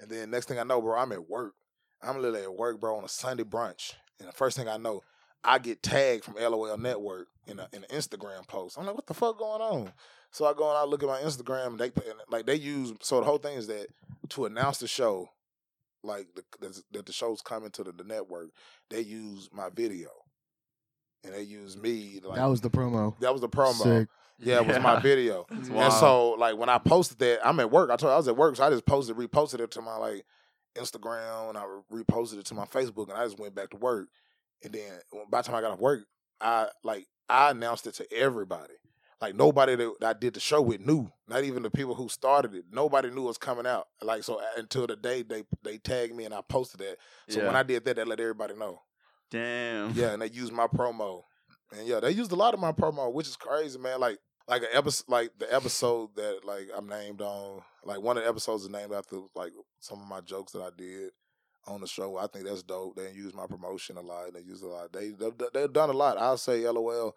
And 0.00 0.10
then 0.10 0.32
next 0.32 0.48
thing 0.48 0.58
I 0.58 0.64
know, 0.64 0.82
bro, 0.82 0.98
I'm 0.98 1.12
at 1.12 1.30
work. 1.30 1.54
I'm 2.02 2.16
literally 2.16 2.42
at 2.42 2.52
work, 2.52 2.80
bro, 2.80 2.96
on 2.96 3.04
a 3.04 3.08
Sunday 3.08 3.44
brunch. 3.44 3.92
And 4.18 4.28
the 4.28 4.32
first 4.32 4.56
thing 4.56 4.66
I 4.68 4.78
know, 4.78 5.02
I 5.44 5.60
get 5.60 5.80
tagged 5.80 6.24
from 6.24 6.34
LOL 6.34 6.76
Network 6.76 7.28
in 7.46 7.60
a, 7.60 7.68
in 7.72 7.84
an 7.84 7.96
Instagram 7.96 8.44
post. 8.48 8.76
I'm 8.76 8.84
like, 8.84 8.96
what 8.96 9.06
the 9.06 9.14
fuck 9.14 9.38
going 9.38 9.62
on? 9.62 9.92
So 10.32 10.44
I 10.44 10.54
go 10.54 10.68
and 10.70 10.78
I 10.78 10.82
look 10.84 11.04
at 11.04 11.08
my 11.08 11.20
Instagram. 11.20 11.78
They 11.78 11.92
like 12.32 12.46
they 12.46 12.56
use. 12.56 12.94
So 13.00 13.20
the 13.20 13.26
whole 13.26 13.38
thing 13.38 13.56
is 13.56 13.68
that 13.68 13.86
to 14.30 14.46
announce 14.46 14.78
the 14.78 14.88
show, 14.88 15.28
like 16.02 16.26
the, 16.60 16.82
that 16.90 17.06
the 17.06 17.12
show's 17.12 17.40
coming 17.42 17.70
to 17.70 17.84
the, 17.84 17.92
the, 17.92 18.02
network, 18.02 18.48
they 18.90 19.02
use 19.02 19.48
my 19.52 19.68
video, 19.72 20.08
and 21.24 21.34
they 21.34 21.42
use 21.42 21.76
me. 21.76 22.20
Like, 22.22 22.36
that 22.36 22.46
was 22.46 22.60
the 22.60 22.70
promo. 22.70 23.18
That 23.20 23.32
was 23.32 23.40
the 23.40 23.48
promo. 23.48 23.82
Sick. 23.82 24.08
Yeah, 24.38 24.60
it 24.60 24.66
was 24.66 24.80
my 24.80 24.98
video. 25.02 25.46
and 25.50 25.92
so, 25.92 26.30
like, 26.30 26.56
when 26.56 26.68
I 26.68 26.78
posted 26.78 27.18
that, 27.18 27.46
I'm 27.46 27.60
at 27.60 27.70
work. 27.70 27.90
I 27.90 27.96
told 27.96 28.10
you 28.10 28.14
I 28.14 28.16
was 28.16 28.28
at 28.28 28.36
work, 28.36 28.56
so 28.56 28.64
I 28.64 28.70
just 28.70 28.86
posted, 28.86 29.16
reposted 29.16 29.60
it 29.60 29.70
to 29.72 29.82
my 29.82 29.96
like 29.96 30.24
Instagram, 30.76 31.50
and 31.50 31.58
I 31.58 31.64
reposted 31.92 32.38
it 32.38 32.46
to 32.46 32.54
my 32.54 32.64
Facebook, 32.64 33.08
and 33.08 33.18
I 33.18 33.24
just 33.24 33.38
went 33.38 33.54
back 33.54 33.70
to 33.70 33.76
work. 33.76 34.08
And 34.64 34.72
then 34.72 34.92
by 35.30 35.42
the 35.42 35.46
time 35.46 35.56
I 35.56 35.60
got 35.60 35.72
off 35.72 35.80
work, 35.80 36.04
I 36.40 36.68
like 36.82 37.06
I 37.28 37.50
announced 37.50 37.86
it 37.86 37.94
to 37.94 38.12
everybody. 38.12 38.74
Like 39.20 39.36
nobody 39.36 39.76
that 39.76 39.94
I 40.02 40.12
did 40.14 40.34
the 40.34 40.40
show 40.40 40.60
with 40.60 40.84
knew. 40.84 41.08
Not 41.28 41.44
even 41.44 41.62
the 41.62 41.70
people 41.70 41.94
who 41.94 42.08
started 42.08 42.54
it. 42.54 42.64
Nobody 42.72 43.08
knew 43.08 43.22
it 43.22 43.28
was 43.28 43.38
coming 43.38 43.66
out. 43.66 43.86
Like 44.02 44.24
so 44.24 44.40
until 44.56 44.88
the 44.88 44.96
day 44.96 45.22
they 45.22 45.44
they 45.62 45.78
tagged 45.78 46.14
me 46.14 46.24
and 46.24 46.34
I 46.34 46.40
posted 46.40 46.80
that. 46.80 46.96
So 47.28 47.40
yeah. 47.40 47.46
when 47.46 47.54
I 47.54 47.62
did 47.62 47.84
that, 47.84 47.96
they 47.96 48.04
let 48.04 48.18
everybody 48.18 48.54
know. 48.54 48.82
Damn. 49.32 49.92
Yeah, 49.94 50.12
and 50.12 50.22
they 50.22 50.28
used 50.28 50.52
my 50.52 50.66
promo. 50.66 51.22
And 51.76 51.86
yeah, 51.86 52.00
they 52.00 52.10
used 52.10 52.32
a 52.32 52.36
lot 52.36 52.54
of 52.54 52.60
my 52.60 52.72
promo, 52.72 53.12
which 53.12 53.26
is 53.26 53.36
crazy, 53.36 53.78
man. 53.78 53.98
Like 53.98 54.18
like 54.46 54.62
an 54.62 54.68
episode 54.72 55.04
like 55.08 55.30
the 55.38 55.52
episode 55.52 56.10
that 56.16 56.40
like 56.44 56.68
I'm 56.76 56.88
named 56.88 57.22
on 57.22 57.62
like 57.84 58.00
one 58.00 58.18
of 58.18 58.24
the 58.24 58.28
episodes 58.28 58.64
is 58.64 58.68
named 58.68 58.92
after 58.92 59.20
like 59.34 59.52
some 59.80 60.00
of 60.00 60.06
my 60.06 60.20
jokes 60.20 60.52
that 60.52 60.62
I 60.62 60.70
did 60.76 61.10
on 61.66 61.80
the 61.80 61.86
show. 61.86 62.18
I 62.18 62.26
think 62.26 62.44
that's 62.44 62.62
dope. 62.62 62.96
They 62.96 63.10
use 63.12 63.34
my 63.34 63.46
promotion 63.46 63.96
a 63.96 64.02
lot. 64.02 64.34
They 64.34 64.40
use 64.40 64.62
a 64.62 64.66
lot. 64.66 64.92
They 64.92 65.12
they've 65.54 65.72
done 65.72 65.90
a 65.90 65.94
lot. 65.94 66.18
I'll 66.18 66.36
say 66.36 66.68
LOL 66.68 67.16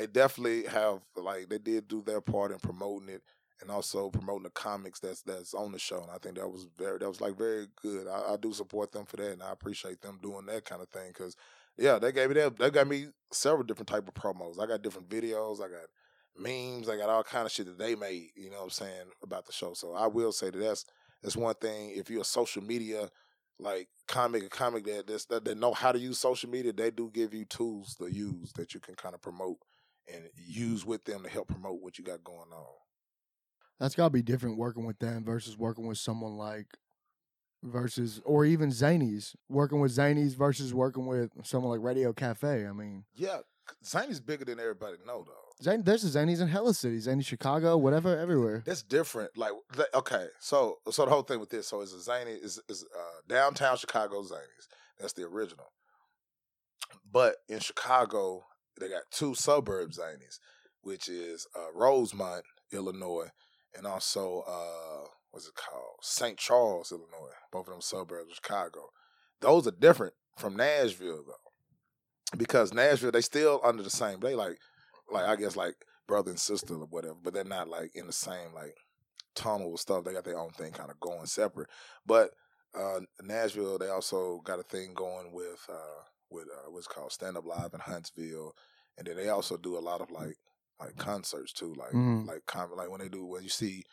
they 0.00 0.06
definitely 0.06 0.64
have 0.66 1.00
like 1.14 1.48
they 1.48 1.58
did 1.58 1.86
do 1.86 2.02
their 2.02 2.22
part 2.22 2.52
in 2.52 2.58
promoting 2.58 3.10
it 3.10 3.22
and 3.60 3.70
also 3.70 4.10
promoting 4.10 4.44
the 4.44 4.50
comics 4.50 5.00
that's 5.00 5.22
that's 5.22 5.54
on 5.54 5.72
the 5.72 5.78
show. 5.78 6.02
And 6.02 6.10
I 6.10 6.18
think 6.18 6.36
that 6.36 6.48
was 6.48 6.66
very 6.78 6.98
that 6.98 7.08
was 7.08 7.20
like 7.20 7.36
very 7.36 7.66
good. 7.80 8.06
I, 8.06 8.34
I 8.34 8.36
do 8.36 8.52
support 8.52 8.92
them 8.92 9.06
for 9.06 9.16
that, 9.16 9.32
and 9.32 9.42
I 9.42 9.52
appreciate 9.52 10.00
them 10.00 10.18
doing 10.22 10.46
that 10.46 10.64
kind 10.64 10.82
of 10.82 10.88
thing 10.88 11.08
because 11.08 11.36
yeah, 11.78 11.98
they 11.98 12.12
gave 12.12 12.28
me 12.28 12.34
that. 12.34 12.58
They 12.58 12.70
got 12.70 12.86
me 12.86 13.08
several 13.32 13.64
different 13.64 13.88
type 13.88 14.08
of 14.08 14.14
promos. 14.14 14.60
I 14.60 14.66
got 14.66 14.82
different 14.82 15.08
videos. 15.08 15.60
I 15.60 15.68
got 15.68 15.88
memes. 16.36 16.88
I 16.88 16.96
got 16.96 17.08
all 17.08 17.22
kind 17.22 17.46
of 17.46 17.52
shit 17.52 17.66
that 17.66 17.78
they 17.78 17.94
made. 17.94 18.30
You 18.36 18.50
know 18.50 18.58
what 18.58 18.64
I'm 18.64 18.70
saying 18.70 19.06
about 19.22 19.46
the 19.46 19.52
show. 19.52 19.74
So 19.74 19.94
I 19.94 20.06
will 20.06 20.32
say 20.32 20.50
that 20.50 20.58
that's 20.58 20.84
that's 21.22 21.36
one 21.36 21.54
thing. 21.54 21.92
If 21.94 22.10
you're 22.10 22.22
a 22.22 22.24
social 22.24 22.62
media 22.62 23.10
like 23.58 23.88
comic, 24.08 24.42
a 24.44 24.48
comic 24.48 24.84
that 24.84 25.06
that, 25.06 25.44
that 25.44 25.58
know 25.58 25.72
how 25.72 25.92
to 25.92 25.98
use 25.98 26.18
social 26.18 26.50
media, 26.50 26.72
they 26.72 26.90
do 26.90 27.10
give 27.12 27.34
you 27.34 27.44
tools 27.44 27.94
to 27.96 28.06
use 28.06 28.52
that 28.54 28.74
you 28.74 28.80
can 28.80 28.94
kind 28.94 29.14
of 29.14 29.20
promote 29.20 29.58
and 30.12 30.24
use 30.34 30.84
with 30.84 31.04
them 31.04 31.22
to 31.22 31.28
help 31.28 31.48
promote 31.48 31.80
what 31.80 31.98
you 31.98 32.04
got 32.04 32.24
going 32.24 32.52
on. 32.52 32.74
That's 33.80 33.94
got 33.94 34.04
to 34.04 34.10
be 34.10 34.22
different 34.22 34.58
working 34.58 34.84
with 34.84 34.98
them 34.98 35.24
versus 35.24 35.56
working 35.56 35.86
with 35.86 35.98
someone 35.98 36.36
like 36.36 36.66
versus 37.62 38.20
or 38.24 38.44
even 38.44 38.70
Zanies 38.70 39.34
working 39.48 39.80
with 39.80 39.96
Zanies 39.96 40.36
versus 40.36 40.72
working 40.72 41.06
with 41.06 41.30
someone 41.44 41.72
like 41.72 41.84
Radio 41.84 42.12
Cafe. 42.12 42.66
I 42.66 42.72
mean, 42.72 43.04
yeah, 43.14 43.38
Zanies 43.84 44.24
bigger 44.24 44.44
than 44.44 44.60
everybody 44.60 44.96
know 45.06 45.24
though. 45.26 45.62
Zane, 45.62 45.82
there's 45.82 46.04
a 46.04 46.18
Zanies 46.18 46.40
in 46.40 46.48
hella 46.48 46.74
cities, 46.74 47.04
Zany 47.04 47.22
Chicago, 47.22 47.76
whatever, 47.76 48.18
everywhere. 48.18 48.62
That's 48.64 48.82
different. 48.82 49.36
Like, 49.36 49.52
okay, 49.94 50.26
so 50.40 50.78
so 50.90 51.04
the 51.04 51.10
whole 51.10 51.22
thing 51.22 51.40
with 51.40 51.50
this, 51.50 51.66
so 51.66 51.80
it's 51.80 51.92
a 51.92 52.00
zany 52.00 52.32
is 52.32 52.60
is 52.68 52.84
uh, 52.94 53.20
downtown 53.28 53.76
Chicago 53.76 54.22
zanies. 54.22 54.68
That's 54.98 55.14
the 55.14 55.24
original. 55.24 55.72
But 57.10 57.36
in 57.48 57.60
Chicago, 57.60 58.44
they 58.78 58.88
got 58.88 59.02
two 59.10 59.34
suburb 59.34 59.90
zanies, 59.92 60.38
which 60.82 61.08
is 61.08 61.46
uh, 61.56 61.72
Rosemont, 61.74 62.44
Illinois, 62.72 63.28
and 63.76 63.86
also 63.86 64.44
uh, 64.46 65.08
what's 65.30 65.48
it 65.48 65.54
called, 65.54 65.96
St. 66.02 66.36
Charles, 66.36 66.92
Illinois. 66.92 67.34
Both 67.52 67.68
of 67.68 67.72
them 67.72 67.80
suburbs 67.80 68.30
of 68.30 68.36
Chicago. 68.36 68.90
Those 69.40 69.66
are 69.66 69.72
different 69.72 70.14
from 70.36 70.56
Nashville 70.56 71.24
though, 71.26 72.36
because 72.36 72.72
Nashville 72.72 73.12
they 73.12 73.20
still 73.20 73.60
under 73.64 73.82
the 73.82 73.90
same. 73.90 74.20
They 74.20 74.34
like 74.34 74.58
like 75.10 75.24
I 75.24 75.36
guess 75.36 75.56
like 75.56 75.74
brother 76.06 76.30
and 76.30 76.40
sister 76.40 76.74
or 76.74 76.86
whatever, 76.86 77.16
but 77.22 77.34
they're 77.34 77.44
not 77.44 77.68
like 77.68 77.92
in 77.94 78.06
the 78.06 78.12
same 78.12 78.52
like 78.54 78.74
tunnel 79.34 79.76
stuff. 79.76 80.04
They 80.04 80.12
got 80.12 80.24
their 80.24 80.38
own 80.38 80.50
thing 80.50 80.72
kind 80.72 80.90
of 80.90 81.00
going 81.00 81.26
separate. 81.26 81.68
But 82.06 82.30
uh, 82.74 83.00
Nashville, 83.22 83.78
they 83.78 83.88
also 83.88 84.40
got 84.44 84.60
a 84.60 84.64
thing 84.64 84.94
going 84.94 85.32
with 85.32 85.66
uh, 85.68 86.02
with 86.30 86.46
uh, 86.48 86.70
what's 86.70 86.86
called 86.86 87.12
Stand 87.12 87.36
Up 87.36 87.46
Live 87.46 87.74
in 87.74 87.80
Huntsville, 87.80 88.54
and 88.98 89.06
then 89.06 89.16
they 89.16 89.28
also 89.28 89.56
do 89.56 89.76
a 89.76 89.80
lot 89.80 90.00
of 90.00 90.10
like 90.10 90.36
like 90.80 90.96
concerts 90.96 91.52
too, 91.52 91.74
like 91.74 91.92
Mhm. 91.92 92.26
like 92.26 92.46
com- 92.46 92.74
like 92.76 92.90
when 92.90 93.00
they 93.00 93.08
do 93.08 93.24
when 93.26 93.42
you 93.42 93.48
see 93.48 93.84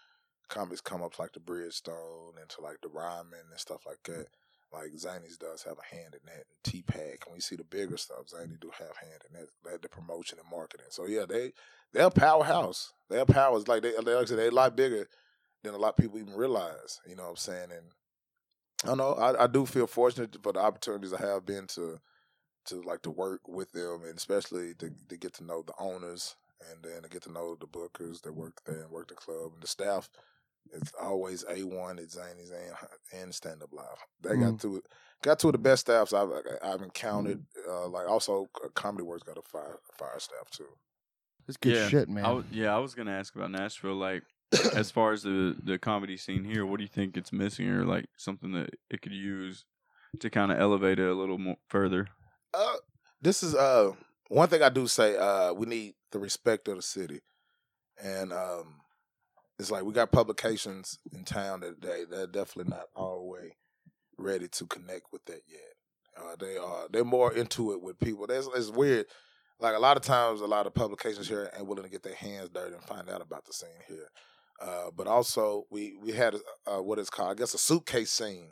comics 0.47 0.81
come 0.81 1.01
up 1.03 1.13
to 1.13 1.21
like 1.21 1.33
the 1.33 1.39
Bridgestone 1.39 2.39
and 2.39 2.49
to 2.49 2.61
like 2.61 2.79
the 2.81 2.87
Ryman 2.87 3.47
and 3.51 3.59
stuff 3.59 3.85
like 3.85 4.01
that. 4.03 4.27
Like 4.71 4.91
Zany's 4.97 5.37
does 5.37 5.63
have 5.63 5.77
a 5.79 5.95
hand 5.95 6.13
in 6.13 6.19
that, 6.25 6.45
and 6.49 6.63
TPAC. 6.63 7.25
When 7.25 7.35
you 7.35 7.41
see 7.41 7.55
the 7.55 7.63
bigger 7.63 7.95
stuff, 7.97 8.29
Zany 8.29 8.57
do 8.59 8.69
have 8.77 8.97
hand 8.97 9.21
in 9.29 9.39
that, 9.39 9.47
that 9.63 9.81
the 9.81 9.87
promotion 9.89 10.39
and 10.39 10.49
marketing. 10.49 10.87
So 10.89 11.05
yeah, 11.05 11.25
they 11.25 11.53
they're 11.93 12.07
a 12.07 12.11
powerhouse. 12.11 12.91
Their 13.09 13.25
power 13.25 13.57
is 13.57 13.67
like 13.67 13.81
they, 13.81 13.91
they 13.91 14.13
like 14.13 14.23
I 14.23 14.25
said, 14.25 14.37
they're 14.39 14.49
a 14.49 14.51
lot 14.51 14.75
bigger 14.75 15.07
than 15.63 15.73
a 15.73 15.77
lot 15.77 15.89
of 15.91 15.97
people 15.97 16.19
even 16.19 16.35
realize. 16.35 16.99
You 17.07 17.15
know 17.15 17.23
what 17.23 17.29
I'm 17.31 17.35
saying? 17.37 17.71
And 17.71 17.91
I 18.83 18.87
don't 18.87 18.97
know. 18.97 19.13
I, 19.13 19.43
I 19.45 19.47
do 19.47 19.65
feel 19.65 19.87
fortunate 19.87 20.35
for 20.43 20.51
the 20.53 20.59
opportunities 20.59 21.13
I 21.13 21.21
have 21.21 21.45
been 21.45 21.67
to 21.67 21.99
to 22.65 22.81
like 22.81 23.01
to 23.03 23.11
work 23.11 23.47
with 23.47 23.71
them, 23.71 24.03
and 24.03 24.17
especially 24.17 24.73
to 24.75 24.91
to 25.09 25.17
get 25.17 25.33
to 25.35 25.45
know 25.45 25.63
the 25.65 25.73
owners, 25.79 26.35
and 26.71 26.83
then 26.83 27.03
to 27.03 27.09
get 27.09 27.23
to 27.23 27.31
know 27.31 27.55
the 27.59 27.67
bookers 27.67 28.21
that 28.21 28.33
work 28.33 28.61
there 28.65 28.81
and 28.81 28.91
work 28.91 29.07
the 29.09 29.15
club 29.15 29.51
and 29.53 29.61
the 29.61 29.67
staff. 29.67 30.09
It's 30.73 30.91
always 31.01 31.45
a 31.49 31.63
one 31.63 31.97
at 31.97 32.11
Zany's 32.11 32.51
and 32.51 32.73
and 33.13 33.33
Stand 33.33 33.63
Up 33.63 33.71
Live. 33.71 34.03
They 34.21 34.35
got 34.35 34.59
two 34.59 34.81
got 35.21 35.39
two 35.39 35.47
of 35.47 35.53
the 35.53 35.57
best 35.59 35.81
staffs 35.81 36.11
I've 36.13 36.29
I've 36.61 36.81
encountered. 36.81 37.45
Uh, 37.67 37.87
like 37.87 38.07
also, 38.09 38.47
uh, 38.63 38.67
Comedy 38.75 39.03
Works 39.03 39.23
got 39.23 39.37
a 39.37 39.41
fire 39.43 39.79
fire 39.97 40.19
staff 40.19 40.49
too. 40.51 40.67
It's 41.47 41.55
good 41.55 41.73
Yeah, 41.73 41.87
shit, 41.87 42.09
man. 42.09 42.25
I 42.25 42.27
w- 42.27 42.45
yeah, 42.51 42.75
I 42.75 42.79
was 42.79 42.93
gonna 42.95 43.11
ask 43.13 43.33
about 43.33 43.51
Nashville. 43.51 43.95
Like, 43.95 44.23
as 44.75 44.91
far 44.91 45.13
as 45.13 45.23
the 45.23 45.55
the 45.63 45.79
comedy 45.79 46.17
scene 46.17 46.43
here, 46.43 46.65
what 46.65 46.77
do 46.77 46.83
you 46.83 46.89
think 46.89 47.15
it's 47.15 47.31
missing, 47.31 47.69
or 47.69 47.85
like 47.85 48.07
something 48.17 48.51
that 48.51 48.71
it 48.89 49.01
could 49.01 49.13
use 49.13 49.63
to 50.19 50.29
kind 50.29 50.51
of 50.51 50.59
elevate 50.59 50.99
it 50.99 51.07
a 51.07 51.13
little 51.13 51.37
more 51.37 51.57
further? 51.69 52.07
Uh, 52.53 52.75
this 53.21 53.41
is 53.41 53.55
uh 53.55 53.93
one 54.29 54.49
thing 54.49 54.61
I 54.61 54.69
do 54.69 54.87
say. 54.87 55.17
Uh, 55.17 55.53
we 55.53 55.65
need 55.65 55.93
the 56.11 56.19
respect 56.19 56.67
of 56.67 56.77
the 56.77 56.81
city, 56.81 57.21
and 58.01 58.33
um, 58.33 58.81
it's 59.59 59.71
like 59.71 59.83
we 59.83 59.93
got 59.93 60.11
publications 60.11 60.99
in 61.11 61.23
town 61.23 61.61
that 61.61 61.81
they 61.81 62.03
they're 62.09 62.27
definitely 62.27 62.71
not 62.71 62.85
all 62.95 63.19
the 63.19 63.25
way 63.25 63.57
ready 64.17 64.47
to 64.47 64.65
connect 64.65 65.07
with 65.11 65.23
that 65.25 65.41
yet. 65.47 65.73
Uh, 66.17 66.35
they 66.39 66.57
are 66.57 66.87
they're 66.91 67.03
more 67.03 67.33
into 67.33 67.73
it 67.73 67.81
with 67.81 67.99
people. 67.99 68.27
That's 68.27 68.47
it's 68.55 68.69
weird. 68.69 69.05
Like 69.59 69.75
a 69.75 69.79
lot 69.79 69.97
of 69.97 70.03
times, 70.03 70.41
a 70.41 70.45
lot 70.45 70.67
of 70.67 70.73
publications 70.73 71.27
here 71.27 71.49
ain't 71.55 71.67
willing 71.67 71.83
to 71.83 71.89
get 71.89 72.03
their 72.03 72.15
hands 72.15 72.49
dirty 72.49 72.75
and 72.75 72.83
find 72.83 73.09
out 73.09 73.21
about 73.21 73.45
the 73.45 73.53
scene 73.53 73.69
here. 73.87 74.09
Uh, 74.61 74.89
but 74.95 75.07
also, 75.07 75.65
we 75.71 75.95
we 76.01 76.11
had 76.11 76.35
uh, 76.65 76.81
what 76.81 76.99
is 76.99 77.09
called, 77.09 77.31
I 77.31 77.35
guess, 77.35 77.53
a 77.53 77.57
suitcase 77.57 78.11
scene. 78.11 78.51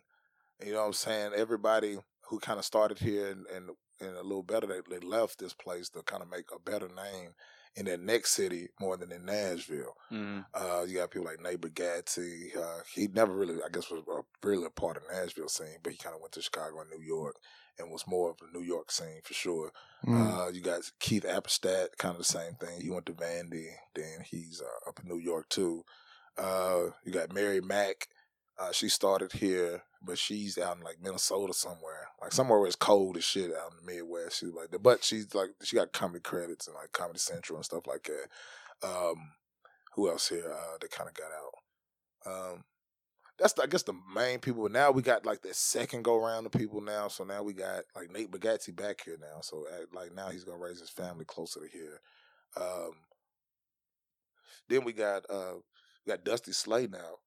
You 0.63 0.73
know 0.73 0.79
what 0.79 0.87
I'm 0.87 0.93
saying? 0.93 1.31
Everybody 1.35 1.97
who 2.29 2.39
kind 2.39 2.59
of 2.59 2.65
started 2.65 2.97
here 2.99 3.27
and, 3.27 3.45
and 3.47 3.69
and 3.99 4.15
a 4.15 4.23
little 4.23 4.43
better, 4.43 4.67
they, 4.67 4.81
they 4.89 5.05
left 5.05 5.39
this 5.39 5.53
place 5.53 5.89
to 5.89 6.01
kind 6.03 6.21
of 6.21 6.29
make 6.29 6.45
a 6.53 6.59
better 6.59 6.87
name 6.87 7.31
in 7.75 7.85
their 7.85 7.97
next 7.97 8.31
city 8.31 8.69
more 8.79 8.95
than 8.95 9.11
in 9.11 9.25
Nashville. 9.25 9.95
Mm. 10.11 10.45
Uh, 10.53 10.85
you 10.87 10.95
got 10.95 11.11
people 11.11 11.25
like 11.25 11.41
Nate 11.41 11.59
Bargatze. 11.59 12.55
Uh, 12.55 12.81
he 12.93 13.07
never 13.07 13.33
really, 13.33 13.55
I 13.55 13.69
guess, 13.71 13.91
was 13.91 14.03
a, 14.07 14.47
really 14.47 14.65
a 14.65 14.69
part 14.69 14.97
of 14.97 15.03
Nashville 15.11 15.49
scene, 15.49 15.79
but 15.83 15.91
he 15.91 15.97
kind 15.97 16.15
of 16.15 16.21
went 16.21 16.31
to 16.33 16.41
Chicago 16.41 16.79
and 16.79 16.89
New 16.89 17.05
York 17.05 17.35
and 17.77 17.91
was 17.91 18.07
more 18.07 18.29
of 18.29 18.37
a 18.41 18.57
New 18.57 18.63
York 18.63 18.91
scene 18.91 19.19
for 19.23 19.33
sure. 19.33 19.71
Mm. 20.05 20.47
Uh, 20.47 20.49
you 20.51 20.61
got 20.61 20.89
Keith 20.99 21.25
Alberstadt, 21.25 21.97
kind 21.97 22.13
of 22.13 22.19
the 22.19 22.23
same 22.23 22.53
thing. 22.53 22.79
He 22.81 22.89
went 22.89 23.05
to 23.07 23.13
Vandy, 23.13 23.67
then 23.93 24.23
he's 24.23 24.61
uh, 24.61 24.89
up 24.89 24.99
in 25.03 25.09
New 25.09 25.19
York 25.19 25.49
too. 25.49 25.83
Uh, 26.37 26.91
you 27.03 27.11
got 27.11 27.33
Mary 27.33 27.61
Mack. 27.61 28.07
Uh, 28.57 28.71
she 28.71 28.87
started 28.87 29.33
here, 29.33 29.83
but 30.01 30.17
she's 30.17 30.57
out 30.57 30.77
in 30.77 30.83
like 30.83 31.01
Minnesota 31.01 31.53
somewhere, 31.53 32.07
like 32.21 32.31
somewhere 32.31 32.59
where 32.59 32.67
it's 32.67 32.75
cold 32.75 33.17
as 33.17 33.23
shit 33.23 33.51
out 33.51 33.71
in 33.71 33.85
the 33.85 33.93
Midwest. 33.93 34.39
She's 34.39 34.53
like 34.53 34.69
but 34.81 35.03
she's 35.03 35.33
like 35.35 35.49
she 35.63 35.75
got 35.75 35.91
comedy 35.91 36.21
credits 36.21 36.67
and 36.67 36.75
like 36.75 36.93
Comedy 36.93 37.19
Central 37.19 37.57
and 37.57 37.65
stuff 37.65 37.85
like 37.85 38.03
that. 38.03 38.87
Um, 38.87 39.31
who 39.95 40.09
else 40.09 40.29
here? 40.29 40.51
Uh, 40.51 40.77
that 40.79 40.91
kind 40.91 41.09
of 41.09 41.15
got 41.15 41.31
out. 41.31 42.51
Um, 42.51 42.63
that's 43.37 43.59
I 43.59 43.65
guess 43.65 43.83
the 43.83 43.93
main 44.13 44.39
people. 44.39 44.67
Now 44.69 44.91
we 44.91 45.01
got 45.01 45.25
like 45.25 45.41
the 45.41 45.53
second 45.53 46.03
go 46.03 46.17
round 46.23 46.45
of 46.45 46.53
people 46.53 46.79
now. 46.81 47.09
So 47.09 47.25
now 47.25 47.43
we 47.43 47.53
got 47.53 47.83
like 47.95 48.11
Nate 48.11 48.31
Bargatze 48.31 48.73
back 48.75 49.01
here 49.03 49.17
now. 49.19 49.41
So 49.41 49.65
uh, 49.69 49.85
like 49.93 50.13
now 50.13 50.29
he's 50.29 50.45
gonna 50.45 50.63
raise 50.63 50.79
his 50.79 50.89
family 50.89 51.25
closer 51.25 51.59
to 51.59 51.67
here. 51.67 51.99
Um, 52.55 52.91
then 54.69 54.85
we 54.85 54.93
got 54.93 55.23
uh, 55.29 55.55
we 56.05 56.11
got 56.11 56.23
Dusty 56.23 56.53
Slay 56.53 56.87
now. 56.87 57.17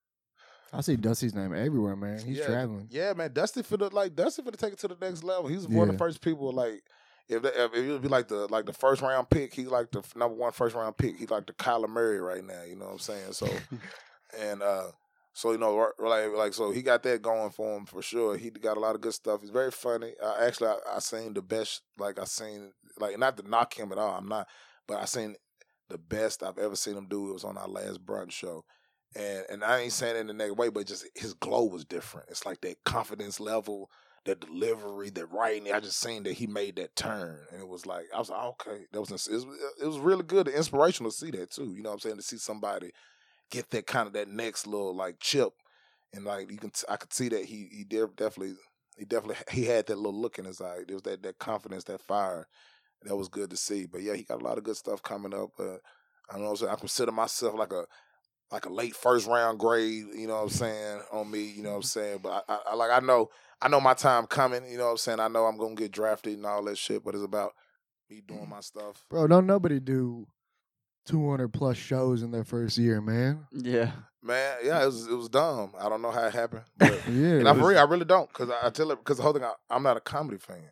I 0.73 0.81
see 0.83 0.97
Dusty's 0.97 1.35
name 1.35 1.55
everywhere, 1.55 1.97
man. 1.97 2.19
He's 2.19 2.39
yeah, 2.39 2.47
traveling. 2.47 2.89
Yeah, 2.91 3.13
man. 3.15 3.33
Dusty 3.33 3.63
for 3.63 3.77
the 3.77 3.95
like 3.95 4.15
Dusty 4.15 4.43
for 4.43 4.51
to 4.51 4.57
take 4.57 4.75
it 4.75 4.79
to 4.81 4.89
the 4.89 4.97
next 5.01 5.25
level. 5.25 5.49
He's 5.49 5.67
one 5.67 5.89
of 5.89 5.95
the 5.95 5.99
first 5.99 6.21
people 6.21 6.53
like 6.53 6.83
if, 7.29 7.43
they, 7.43 7.49
if 7.51 7.75
it 7.75 7.91
would 7.91 8.03
be 8.03 8.09
like 8.09 8.29
the 8.29 8.47
like 8.49 8.67
the 8.67 8.73
first 8.73 9.03
round 9.03 9.29
pick, 9.31 9.55
he's 9.55 9.69
like 9.69 9.91
the 9.91 10.03
number 10.17 10.37
one 10.37 10.53
first 10.53 10.75
round 10.75 10.97
pick. 10.97 11.19
He's 11.19 11.31
like 11.31 11.47
the 11.47 11.53
Kyler 11.53 11.89
Murray 11.89 12.21
right 12.21 12.45
now. 12.45 12.63
You 12.63 12.77
know 12.77 12.87
what 12.87 12.93
I'm 12.93 12.99
saying? 12.99 13.33
So 13.33 13.49
and 14.39 14.63
uh 14.63 14.89
so 15.35 15.53
you 15.53 15.59
know 15.59 15.93
like 15.99 16.33
like 16.35 16.55
so 16.55 16.71
he 16.71 16.83
got 16.83 17.03
that 17.03 17.23
going 17.23 17.51
for 17.51 17.77
him 17.77 17.87
for 17.87 18.03
sure. 18.03 18.37
He 18.37 18.51
got 18.51 18.77
a 18.77 18.81
lot 18.81 18.95
of 18.95 19.01
good 19.01 19.15
stuff. 19.15 19.41
He's 19.41 19.51
very 19.51 19.71
funny. 19.71 20.13
Uh, 20.23 20.35
actually, 20.41 20.69
I, 20.69 20.97
I 20.97 20.99
seen 21.01 21.35
the 21.35 21.43
best. 21.43 21.83
Like 21.99 22.19
I 22.19 22.25
seen 22.25 22.73
like 22.99 23.19
not 23.19 23.37
to 23.37 23.49
knock 23.49 23.79
him 23.79 23.93
at 23.93 23.99
all. 23.99 24.17
I'm 24.17 24.29
not, 24.29 24.49
but 24.87 24.99
I 24.99 25.05
seen 25.05 25.37
the 25.89 25.99
best 25.99 26.43
I've 26.43 26.59
ever 26.59 26.77
seen 26.77 26.97
him 26.97 27.07
do. 27.09 27.31
It 27.31 27.35
was 27.35 27.45
on 27.45 27.57
our 27.57 27.69
last 27.69 28.05
brunch 28.05 28.33
show. 28.33 28.65
And 29.17 29.45
and 29.51 29.65
I 29.65 29.81
ain't 29.81 29.93
saying 29.93 30.17
it 30.17 30.21
in 30.21 30.27
the 30.27 30.35
negative 30.35 30.59
way, 30.59 30.69
but 30.69 30.87
just 30.87 31.07
his 31.15 31.35
glow 31.35 31.65
was 31.65 31.85
different. 31.85 32.29
It's 32.31 32.45
like 32.45 32.61
that 32.61 32.85
confidence 32.85 33.41
level, 33.41 33.91
that 34.27 34.41
delivery, 34.41 35.11
that 35.11 35.33
writing. 35.33 35.73
I 35.73 35.81
just 35.81 35.99
seen 35.99 36.25
that 36.25 36.35
he 36.35 36.47
made 36.47 36.77
that 36.77 36.95
turn, 36.95 37.39
and 37.51 37.61
it 37.61 37.69
was 37.69 37.87
like 37.87 38.07
I 38.15 38.19
was 38.19 38.31
like, 38.31 38.45
okay, 38.45 38.85
that 38.93 39.01
was 39.01 39.11
it 39.11 39.33
was, 39.33 39.47
it 39.81 39.87
was 39.87 39.99
really 39.99 40.25
good, 40.25 40.49
inspirational 40.49 41.11
to 41.11 41.17
see 41.17 41.31
that 41.33 41.51
too. 41.51 41.73
You 41.75 41.83
know 41.83 41.91
what 41.91 41.95
I'm 41.95 42.01
saying? 42.01 42.17
To 42.17 42.23
see 42.23 42.37
somebody 42.37 42.93
get 43.51 43.71
that 43.71 43.87
kind 43.87 44.07
of 44.07 44.13
that 44.13 44.29
next 44.29 44.67
little 44.67 44.95
like 44.95 45.19
chip, 45.21 45.55
and 46.13 46.25
like 46.25 46.51
you 46.51 46.59
can 46.59 46.71
I 46.89 46.97
could 46.97 47.13
see 47.13 47.29
that 47.31 47.47
he 47.47 47.69
he 47.73 47.85
definitely 47.85 48.55
he 48.99 49.05
definitely 49.05 49.37
he 49.51 49.65
had 49.65 49.87
that 49.87 49.97
little 49.97 50.21
look 50.21 50.39
in 50.39 50.45
his 50.45 50.61
eye. 50.61 50.81
There 50.87 50.97
was 50.97 51.03
that 51.05 51.23
that 51.23 51.39
confidence, 51.39 51.85
that 51.85 52.03
fire. 52.03 52.47
That 53.05 53.17
was 53.17 53.29
good 53.29 53.51
to 53.51 53.57
see. 53.57 53.87
But 53.87 54.03
yeah, 54.03 54.15
he 54.15 54.25
got 54.25 54.43
a 54.43 54.45
lot 54.45 54.59
of 54.59 54.65
good 54.65 54.77
stuff 54.77 55.03
coming 55.03 55.33
up. 55.33 55.51
Uh, 55.59 55.77
I 56.29 56.35
don't 56.35 56.43
know. 56.43 56.55
so 56.57 56.69
I 56.69 56.75
consider 56.75 57.13
myself 57.13 57.55
like 57.55 57.73
a 57.73 57.87
like 58.51 58.67
a 58.67 58.73
late 58.73 58.97
first 58.97 59.27
round 59.27 59.59
grade, 59.59 60.07
you 60.15 60.27
know 60.27 60.37
what 60.37 60.43
I'm 60.43 60.49
saying, 60.51 61.01
on 61.13 61.31
me, 61.31 61.45
you 61.45 61.63
know 61.63 61.71
what 61.71 61.77
I'm 61.77 61.83
mm-hmm. 61.83 61.87
saying. 61.87 62.19
But 62.23 62.45
I, 62.49 62.55
I, 62.55 62.59
I 62.71 62.75
like 62.75 62.91
I 62.91 63.05
know 63.05 63.31
I 63.61 63.69
know 63.69 63.81
my 63.81 63.95
time 63.95 64.27
coming, 64.27 64.69
you 64.71 64.79
know 64.79 64.87
what 64.87 64.93
I'm 64.93 64.97
saying. 64.99 65.21
I 65.21 65.29
know 65.29 65.45
I'm 65.45 65.59
gonna 65.59 65.75
get 65.75 65.93
drafted 65.93 66.37
and 66.37 66.47
all 66.47 66.65
that 66.65 66.79
shit, 66.79 67.05
but 67.05 67.15
it's 67.15 67.25
about 67.25 67.53
me 68.11 68.23
doing 68.27 68.41
mm-hmm. 68.41 68.51
my 68.51 68.61
stuff. 68.61 69.05
Bro, 69.11 69.29
don't 69.29 69.47
nobody 69.47 69.81
do 69.81 70.27
200 71.07 71.49
plus 71.49 71.77
shows 71.77 72.23
in 72.23 72.31
their 72.31 72.45
first 72.45 72.79
year, 72.79 73.01
man. 73.01 73.47
Yeah. 73.53 73.93
Man, 74.23 74.57
yeah, 74.65 74.83
it 74.83 74.87
was 74.87 75.07
it 75.07 75.15
was 75.15 75.29
dumb. 75.29 75.73
I 75.79 75.89
don't 75.89 76.03
know 76.03 76.11
how 76.11 76.25
it 76.25 76.33
happened, 76.33 76.65
but 76.79 76.93
Yeah. 77.09 77.39
and 77.39 77.49
I, 77.49 77.55
for 77.55 77.69
real, 77.69 77.79
I 77.79 77.85
really 77.85 78.05
don't, 78.05 78.29
because 78.29 78.51
I, 78.51 78.67
I 78.67 78.71
tell 78.71 78.91
it 78.91 78.99
because 78.99 79.17
the 79.19 79.23
whole 79.23 79.33
thing 79.33 79.45
I, 79.45 79.53
I'm 79.71 79.83
not 79.83 79.97
a 79.97 80.01
comedy 80.01 80.39
fan, 80.39 80.71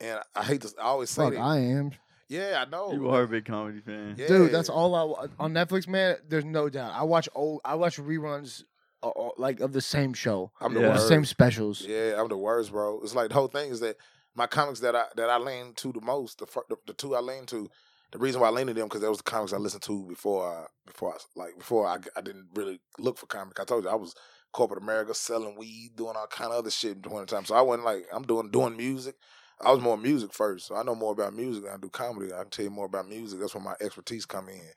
and 0.00 0.20
I 0.34 0.44
hate 0.44 0.62
to 0.62 0.72
I 0.80 0.84
always 0.84 1.10
say 1.10 1.24
Fuck, 1.24 1.34
that. 1.34 1.40
I 1.40 1.58
am. 1.58 1.92
Yeah, 2.28 2.64
I 2.66 2.68
know, 2.70 2.92
You 2.92 3.08
are 3.10 3.22
a 3.22 3.28
big 3.28 3.44
comedy 3.44 3.80
fan. 3.80 4.16
Yeah. 4.18 4.26
Dude, 4.28 4.52
that's 4.52 4.68
all 4.68 4.94
I 4.94 5.02
wa- 5.04 5.26
on 5.38 5.52
Netflix, 5.52 5.86
man. 5.88 6.16
There's 6.28 6.44
no 6.44 6.68
doubt. 6.68 6.92
I 6.94 7.02
watch 7.04 7.28
old, 7.34 7.60
I 7.64 7.74
watch 7.76 7.96
reruns, 7.98 8.62
uh, 9.02 9.08
uh, 9.08 9.30
like 9.36 9.60
of 9.60 9.72
the 9.72 9.80
same 9.80 10.12
show, 10.14 10.50
I'm 10.60 10.74
the 10.74 10.80
Yeah. 10.80 10.86
the 10.88 10.92
worst. 10.94 11.08
same 11.08 11.24
specials. 11.24 11.80
Yeah, 11.82 12.20
I'm 12.20 12.28
the 12.28 12.36
worst, 12.36 12.70
bro. 12.72 13.00
It's 13.02 13.14
like 13.14 13.28
the 13.28 13.34
whole 13.34 13.48
thing 13.48 13.70
is 13.70 13.80
that 13.80 13.96
my 14.34 14.46
comics 14.46 14.80
that 14.80 14.94
I 14.96 15.04
that 15.16 15.30
I 15.30 15.38
lean 15.38 15.74
to 15.76 15.92
the 15.92 16.00
most, 16.00 16.38
the 16.38 16.46
fir- 16.46 16.64
the, 16.68 16.76
the 16.86 16.92
two 16.94 17.14
I 17.14 17.20
lean 17.20 17.46
to, 17.46 17.68
the 18.12 18.18
reason 18.18 18.40
why 18.40 18.48
I 18.48 18.50
lean 18.50 18.66
to 18.68 18.74
them 18.74 18.86
because 18.86 19.00
that 19.02 19.08
was 19.10 19.18
the 19.18 19.24
comics 19.24 19.52
I 19.52 19.56
listened 19.58 19.82
to 19.84 20.04
before 20.06 20.46
I 20.48 20.66
before 20.86 21.14
I 21.14 21.18
like 21.36 21.58
before 21.58 21.86
I, 21.86 21.96
I 22.16 22.20
didn't 22.20 22.48
really 22.54 22.80
look 22.98 23.18
for 23.18 23.26
comics. 23.26 23.60
I 23.60 23.64
told 23.64 23.84
you 23.84 23.90
I 23.90 23.94
was 23.94 24.14
corporate 24.52 24.82
America 24.82 25.12
selling 25.14 25.56
weed, 25.56 25.90
doing 25.96 26.14
all 26.16 26.26
kind 26.26 26.50
of 26.52 26.58
other 26.58 26.70
shit 26.70 27.00
during 27.02 27.20
the 27.20 27.26
time. 27.26 27.44
So 27.44 27.54
I 27.54 27.60
wasn't 27.60 27.84
like 27.86 28.06
I'm 28.12 28.22
doing 28.24 28.50
doing 28.50 28.76
music. 28.76 29.14
I 29.60 29.72
was 29.72 29.80
more 29.80 29.96
music 29.96 30.32
first, 30.32 30.66
so 30.66 30.76
I 30.76 30.82
know 30.82 30.94
more 30.94 31.12
about 31.12 31.34
music 31.34 31.64
than 31.64 31.72
I 31.72 31.76
do 31.78 31.88
comedy. 31.88 32.32
I 32.32 32.42
can 32.42 32.50
tell 32.50 32.64
you 32.64 32.70
more 32.70 32.86
about 32.86 33.08
music. 33.08 33.40
That's 33.40 33.54
where 33.54 33.64
my 33.64 33.74
expertise 33.80 34.26
come 34.26 34.48
in. 34.48 34.70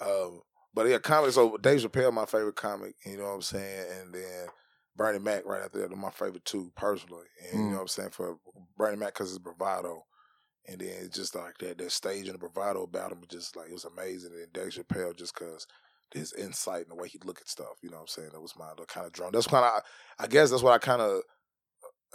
Um, 0.00 0.40
but 0.74 0.88
yeah, 0.88 0.98
comedy. 0.98 1.32
So 1.32 1.56
Dave 1.58 1.80
Chappelle, 1.80 2.12
my 2.12 2.26
favorite 2.26 2.56
comic. 2.56 2.94
You 3.04 3.18
know 3.18 3.24
what 3.24 3.34
I'm 3.34 3.42
saying, 3.42 3.86
and 4.00 4.14
then 4.14 4.48
Bernie 4.96 5.18
Mac 5.18 5.44
right 5.46 5.62
after 5.62 5.80
that, 5.80 5.96
my 5.96 6.10
favorite 6.10 6.44
two 6.44 6.72
personally. 6.76 7.26
And 7.52 7.60
you 7.60 7.66
Mm. 7.66 7.70
know 7.70 7.76
what 7.76 7.82
I'm 7.82 7.88
saying 7.88 8.10
for 8.10 8.38
Bernie 8.76 8.96
Mac 8.96 9.14
because 9.14 9.30
it's 9.30 9.38
bravado, 9.38 10.04
and 10.68 10.80
then 10.80 10.88
it's 11.02 11.16
just 11.16 11.34
like 11.34 11.58
that 11.58 11.78
that 11.78 11.92
stage 11.92 12.26
and 12.26 12.34
the 12.34 12.38
bravado 12.38 12.82
about 12.82 13.12
him, 13.12 13.22
just 13.28 13.56
like 13.56 13.68
it 13.68 13.72
was 13.72 13.84
amazing. 13.84 14.32
And 14.32 14.52
Dave 14.52 14.72
Chappelle 14.72 15.16
just 15.16 15.34
because 15.34 15.66
his 16.12 16.32
insight 16.34 16.82
and 16.82 16.90
the 16.90 16.94
way 16.96 17.08
he 17.08 17.18
look 17.24 17.40
at 17.40 17.48
stuff. 17.48 17.78
You 17.82 17.90
know 17.90 17.96
what 17.96 18.02
I'm 18.02 18.08
saying? 18.08 18.30
That 18.32 18.40
was 18.40 18.56
my 18.56 18.70
kind 18.88 19.06
of 19.06 19.12
drum. 19.12 19.30
That's 19.32 19.46
kind 19.46 19.64
of 19.64 19.82
I 20.18 20.26
guess 20.26 20.50
that's 20.50 20.62
what 20.62 20.72
I 20.74 20.78
kind 20.78 21.02
of 21.02 21.22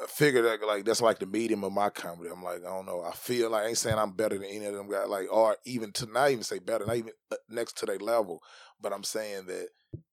figured 0.07 0.45
that 0.45 0.65
like 0.65 0.85
that's 0.85 1.01
like 1.01 1.19
the 1.19 1.25
medium 1.25 1.63
of 1.63 1.71
my 1.73 1.89
comedy. 1.89 2.29
I'm 2.31 2.43
like 2.43 2.61
I 2.65 2.69
don't 2.69 2.85
know. 2.85 3.03
I 3.03 3.11
feel 3.11 3.49
like 3.49 3.65
I 3.65 3.67
ain't 3.69 3.77
saying 3.77 3.97
I'm 3.97 4.11
better 4.11 4.37
than 4.37 4.47
any 4.47 4.65
of 4.65 4.73
them 4.73 4.89
guys. 4.89 5.07
Like 5.07 5.27
or 5.31 5.57
even 5.65 5.91
to 5.93 6.05
not 6.05 6.31
even 6.31 6.43
say 6.43 6.59
better, 6.59 6.85
not 6.85 6.97
even 6.97 7.11
next 7.49 7.77
to 7.77 7.85
their 7.85 7.99
level. 7.99 8.41
But 8.81 8.93
I'm 8.93 9.03
saying 9.03 9.45
that 9.47 9.67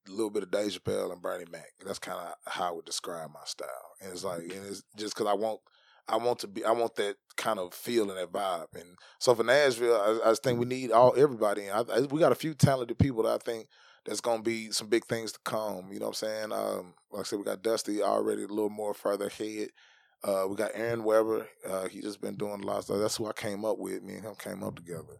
a 0.08 0.10
little 0.10 0.30
bit 0.30 0.42
of 0.42 0.50
Dave 0.50 0.72
Chappelle 0.72 1.12
and 1.12 1.22
Bernie 1.22 1.44
Mac. 1.50 1.72
That's 1.84 1.98
kind 1.98 2.18
of 2.18 2.34
how 2.52 2.68
I 2.68 2.70
would 2.72 2.84
describe 2.84 3.30
my 3.32 3.44
style. 3.44 3.68
And 4.02 4.12
it's 4.12 4.24
like, 4.24 4.40
and 4.40 4.66
it's 4.66 4.82
just 4.96 5.14
because 5.14 5.26
I 5.26 5.34
want, 5.34 5.60
I 6.08 6.16
want 6.16 6.38
to 6.40 6.48
be, 6.48 6.64
I 6.64 6.72
want 6.72 6.96
that 6.96 7.16
kind 7.36 7.58
of 7.58 7.74
feel 7.74 8.10
and 8.10 8.18
that 8.18 8.32
vibe. 8.32 8.74
And 8.74 8.96
so 9.18 9.34
for 9.34 9.44
Nashville, 9.44 9.94
I, 9.94 10.28
I 10.28 10.30
just 10.30 10.42
think 10.42 10.58
we 10.58 10.66
need 10.66 10.90
all 10.90 11.14
everybody. 11.16 11.70
I, 11.70 11.80
I, 11.80 12.00
we 12.00 12.20
got 12.20 12.32
a 12.32 12.36
few 12.36 12.54
talented 12.54 12.98
people 12.98 13.24
that 13.24 13.34
I 13.34 13.38
think 13.38 13.68
that's 14.08 14.20
gonna 14.20 14.42
be 14.42 14.70
some 14.72 14.88
big 14.88 15.04
things 15.06 15.32
to 15.32 15.38
come. 15.44 15.92
You 15.92 16.00
know 16.00 16.06
what 16.06 16.22
I'm 16.22 16.28
saying? 16.28 16.52
Um, 16.52 16.94
like 17.12 17.20
I 17.20 17.24
said, 17.24 17.38
we 17.38 17.44
got 17.44 17.62
Dusty 17.62 18.02
already 18.02 18.42
a 18.44 18.48
little 18.48 18.70
more 18.70 18.94
further 18.94 19.26
ahead. 19.26 19.68
Uh, 20.24 20.46
we 20.48 20.56
got 20.56 20.72
Aaron 20.74 21.04
Weber. 21.04 21.46
Uh, 21.68 21.86
he 21.88 22.00
just 22.00 22.20
been 22.20 22.34
doing 22.36 22.62
a 22.62 22.66
lot 22.66 22.78
of 22.78 22.84
stuff. 22.84 22.98
That's 22.98 23.16
who 23.16 23.26
I 23.26 23.32
came 23.32 23.64
up 23.64 23.78
with. 23.78 24.02
Me 24.02 24.14
and 24.14 24.24
him 24.24 24.34
came 24.36 24.64
up 24.64 24.74
together. 24.74 25.18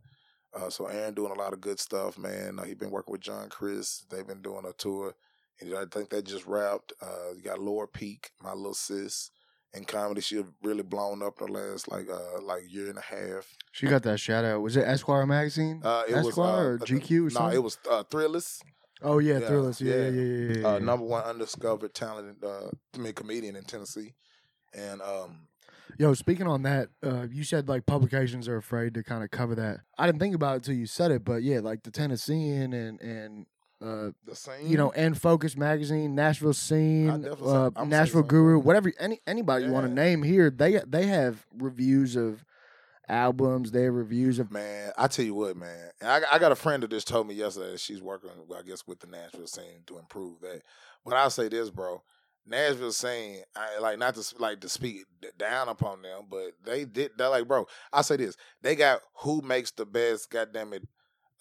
Uh, 0.53 0.70
so 0.70 0.86
Aaron 0.86 1.14
doing 1.14 1.30
a 1.30 1.39
lot 1.39 1.53
of 1.53 1.61
good 1.61 1.78
stuff, 1.78 2.18
man. 2.18 2.59
Uh, 2.59 2.64
he 2.64 2.74
been 2.74 2.91
working 2.91 3.12
with 3.12 3.20
John 3.20 3.49
Crist. 3.49 4.11
They've 4.11 4.26
been 4.26 4.43
doing 4.43 4.64
a 4.68 4.72
tour. 4.72 5.14
And 5.61 5.74
I 5.74 5.84
think 5.84 6.11
that 6.11 6.24
just 6.24 6.47
wrapped. 6.47 6.93
Uh, 7.01 7.32
you 7.36 7.43
got 7.43 7.61
Laura 7.61 7.86
Peek, 7.86 8.30
my 8.43 8.53
little 8.53 8.74
sis, 8.74 9.30
in 9.74 9.84
comedy. 9.84 10.20
She 10.20 10.43
really 10.62 10.82
blown 10.82 11.22
up 11.22 11.39
the 11.39 11.47
last 11.47 11.89
like 11.91 12.09
uh 12.09 12.41
like 12.43 12.62
year 12.68 12.89
and 12.89 12.99
a 12.99 13.03
half. 13.03 13.47
She 13.72 13.86
got 13.86 14.03
that 14.05 14.18
shout 14.18 14.45
out. 14.45 14.62
Was 14.62 14.76
it 14.76 14.86
Esquire 14.86 15.26
magazine? 15.26 15.80
Uh, 15.84 16.05
it 16.09 16.14
was 16.14 16.28
Esquire 16.28 16.72
uh, 16.72 16.74
or 16.74 16.78
GQ 16.78 17.11
or 17.18 17.22
No, 17.24 17.28
something? 17.28 17.57
it 17.57 17.62
was 17.62 17.78
uh, 17.91 18.03
Thrillist. 18.05 18.62
Oh 19.03 19.19
yeah, 19.19 19.39
yeah, 19.39 19.49
Thrillist. 19.49 19.81
Yeah, 19.81 19.95
yeah, 19.95 20.03
yeah. 20.03 20.11
yeah, 20.11 20.53
yeah. 20.53 20.61
yeah, 20.61 20.69
uh, 20.69 20.79
number 20.79 21.05
one 21.05 21.25
undiscovered 21.25 21.95
talented 21.95 22.43
uh, 22.45 22.71
I 22.95 22.99
mean, 22.99 23.13
comedian 23.13 23.57
in 23.57 23.65
Tennessee, 23.65 24.15
and 24.75 25.01
um, 25.03 25.49
Yo, 25.99 26.15
speaking 26.15 26.47
on 26.47 26.63
that, 26.63 26.91
uh, 27.05 27.27
you 27.31 27.43
said 27.43 27.69
like 27.69 27.85
publications 27.87 28.47
are 28.47 28.57
afraid 28.57 28.95
to 28.95 29.03
kind 29.03 29.25
of 29.25 29.31
cover 29.31 29.55
that. 29.57 29.81
I 29.99 30.07
didn't 30.07 30.21
think 30.21 30.35
about 30.35 30.53
it 30.53 30.57
until 30.57 30.75
you 30.75 30.87
said 30.87 31.11
it, 31.11 31.25
but 31.25 31.43
yeah, 31.43 31.61
like 31.61 31.83
the 31.83 31.91
Tennessean 31.91 32.73
and 32.73 33.01
and 33.01 33.47
uh, 33.83 34.11
the 34.25 34.35
same. 34.37 34.67
you 34.67 34.77
know, 34.77 34.93
and 34.93 35.21
Focus 35.21 35.57
Magazine, 35.57 36.15
Nashville 36.15 36.53
Scene, 36.53 37.09
uh, 37.11 37.71
Nashville. 37.85 38.23
Guru, 38.23 38.59
whatever 38.59 38.93
any 39.01 39.21
anybody 39.27 39.67
you 39.67 39.73
want 39.73 39.87
to 39.89 39.93
name 39.93 40.23
here, 40.23 40.51
they 40.51 40.81
they 40.87 41.07
have 41.07 41.47
reviews 41.57 42.15
of 42.15 42.45
albums. 43.09 43.71
their 43.71 43.93
reviews 43.93 44.39
of 44.39 44.51
Man, 44.51 44.93
I 44.97 45.09
tell 45.09 45.25
you 45.25 45.35
what, 45.35 45.57
man. 45.57 45.91
And 46.01 46.11
I, 46.11 46.21
I 46.33 46.39
got 46.39 46.53
a 46.53 46.57
friend 46.57 46.83
that 46.83 46.91
just 46.91 47.09
told 47.09 47.27
me 47.27 47.35
yesterday 47.35 47.73
that 47.73 47.81
she's 47.81 48.03
working, 48.03 48.31
I 48.57 48.63
guess, 48.63 48.87
with 48.87 49.01
the 49.01 49.07
Nashville 49.07 49.47
scene 49.47 49.83
to 49.87 49.99
improve 49.99 50.41
that. 50.41 50.63
But 51.05 51.15
I'll 51.15 51.31
say 51.31 51.49
this, 51.49 51.71
bro. 51.71 52.03
Nashville 52.47 52.93
scene, 52.93 53.43
I 53.55 53.79
like 53.79 53.99
not 53.99 54.15
to 54.15 54.35
like 54.39 54.61
to 54.61 54.69
speak 54.69 55.05
down 55.39 55.69
upon 55.69 56.03
them, 56.03 56.25
but 56.31 56.53
they 56.65 56.85
did. 56.85 57.13
They're 57.17 57.29
like, 57.29 57.47
bro. 57.47 57.67
I 57.93 58.03
say 58.03 58.17
this: 58.17 58.37
they 58.63 58.75
got 58.75 59.01
who 59.17 59.43
makes 59.43 59.71
the 59.71 59.85
best, 59.85 60.31
goddamn 60.31 60.73
it, 60.73 60.89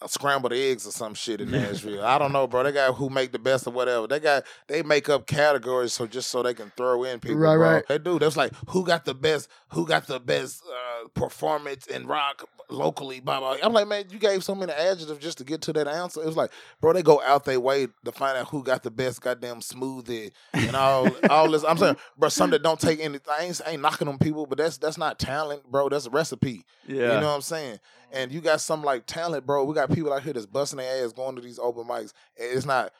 uh, 0.00 0.06
scrambled 0.06 0.52
eggs 0.52 0.86
or 0.86 0.90
some 0.90 1.14
shit 1.14 1.40
in 1.40 1.50
Nashville. 1.50 2.04
I 2.04 2.18
don't 2.18 2.32
know, 2.32 2.46
bro. 2.46 2.62
They 2.62 2.72
got 2.72 2.94
who 2.94 3.10
make 3.10 3.32
the 3.32 3.38
best 3.38 3.66
or 3.66 3.70
whatever. 3.70 4.06
They 4.06 4.20
got 4.20 4.44
they 4.66 4.82
make 4.82 5.08
up 5.08 5.26
categories 5.26 5.94
so 5.94 6.06
just 6.06 6.30
so 6.30 6.42
they 6.42 6.54
can 6.54 6.70
throw 6.76 7.04
in 7.04 7.20
people. 7.20 7.38
Right, 7.38 7.56
bro. 7.56 7.72
right. 7.72 7.86
They 7.88 7.98
do. 7.98 8.18
That's 8.18 8.36
like 8.36 8.52
who 8.68 8.84
got 8.84 9.04
the 9.04 9.14
best, 9.14 9.48
who 9.70 9.86
got 9.86 10.06
the 10.06 10.20
best 10.20 10.62
uh, 11.04 11.08
performance 11.08 11.86
in 11.86 12.06
rock 12.06 12.48
locally. 12.70 13.20
Blah 13.20 13.40
blah. 13.40 13.56
I'm 13.62 13.72
like, 13.72 13.88
man, 13.88 14.04
you 14.10 14.18
gave 14.18 14.44
so 14.44 14.54
many 14.54 14.72
adjectives 14.72 15.18
just 15.18 15.38
to 15.38 15.44
get 15.44 15.62
to 15.62 15.72
that 15.74 15.88
answer. 15.88 16.22
It 16.22 16.26
was 16.26 16.36
like, 16.36 16.50
bro, 16.80 16.92
they 16.92 17.02
go 17.02 17.20
out 17.22 17.44
their 17.44 17.60
way 17.60 17.88
to 18.04 18.12
find 18.12 18.36
out 18.38 18.48
who 18.48 18.62
got 18.62 18.82
the 18.82 18.90
best 18.90 19.20
goddamn 19.20 19.60
smoothie 19.60 20.32
and 20.52 20.76
all 20.76 21.08
all 21.30 21.50
this. 21.50 21.64
I'm 21.64 21.78
saying, 21.78 21.96
bro, 22.16 22.28
some 22.28 22.50
that 22.50 22.62
don't 22.62 22.80
take 22.80 23.00
any. 23.00 23.18
I 23.30 23.44
ain't, 23.44 23.60
I 23.66 23.70
ain't 23.72 23.82
knocking 23.82 24.08
on 24.08 24.18
people, 24.18 24.46
but 24.46 24.58
that's 24.58 24.78
that's 24.78 24.98
not 24.98 25.18
talent, 25.18 25.70
bro. 25.70 25.88
That's 25.88 26.06
a 26.06 26.10
recipe. 26.10 26.64
Yeah. 26.86 26.94
You 26.94 27.20
know 27.20 27.28
what 27.28 27.34
I'm 27.36 27.42
saying? 27.42 27.80
And 28.12 28.32
you 28.32 28.40
got 28.40 28.60
some 28.60 28.82
like 28.82 29.06
talent, 29.06 29.46
bro. 29.46 29.64
We 29.64 29.74
got 29.74 29.92
people 29.92 30.12
out 30.12 30.22
here 30.22 30.32
that's 30.32 30.46
busting 30.46 30.78
their 30.78 31.04
ass 31.04 31.12
going 31.12 31.36
to 31.36 31.42
these 31.42 31.58
open 31.58 31.84
mics. 31.84 32.12
And 32.38 32.56
It's 32.56 32.64
not 32.66 32.92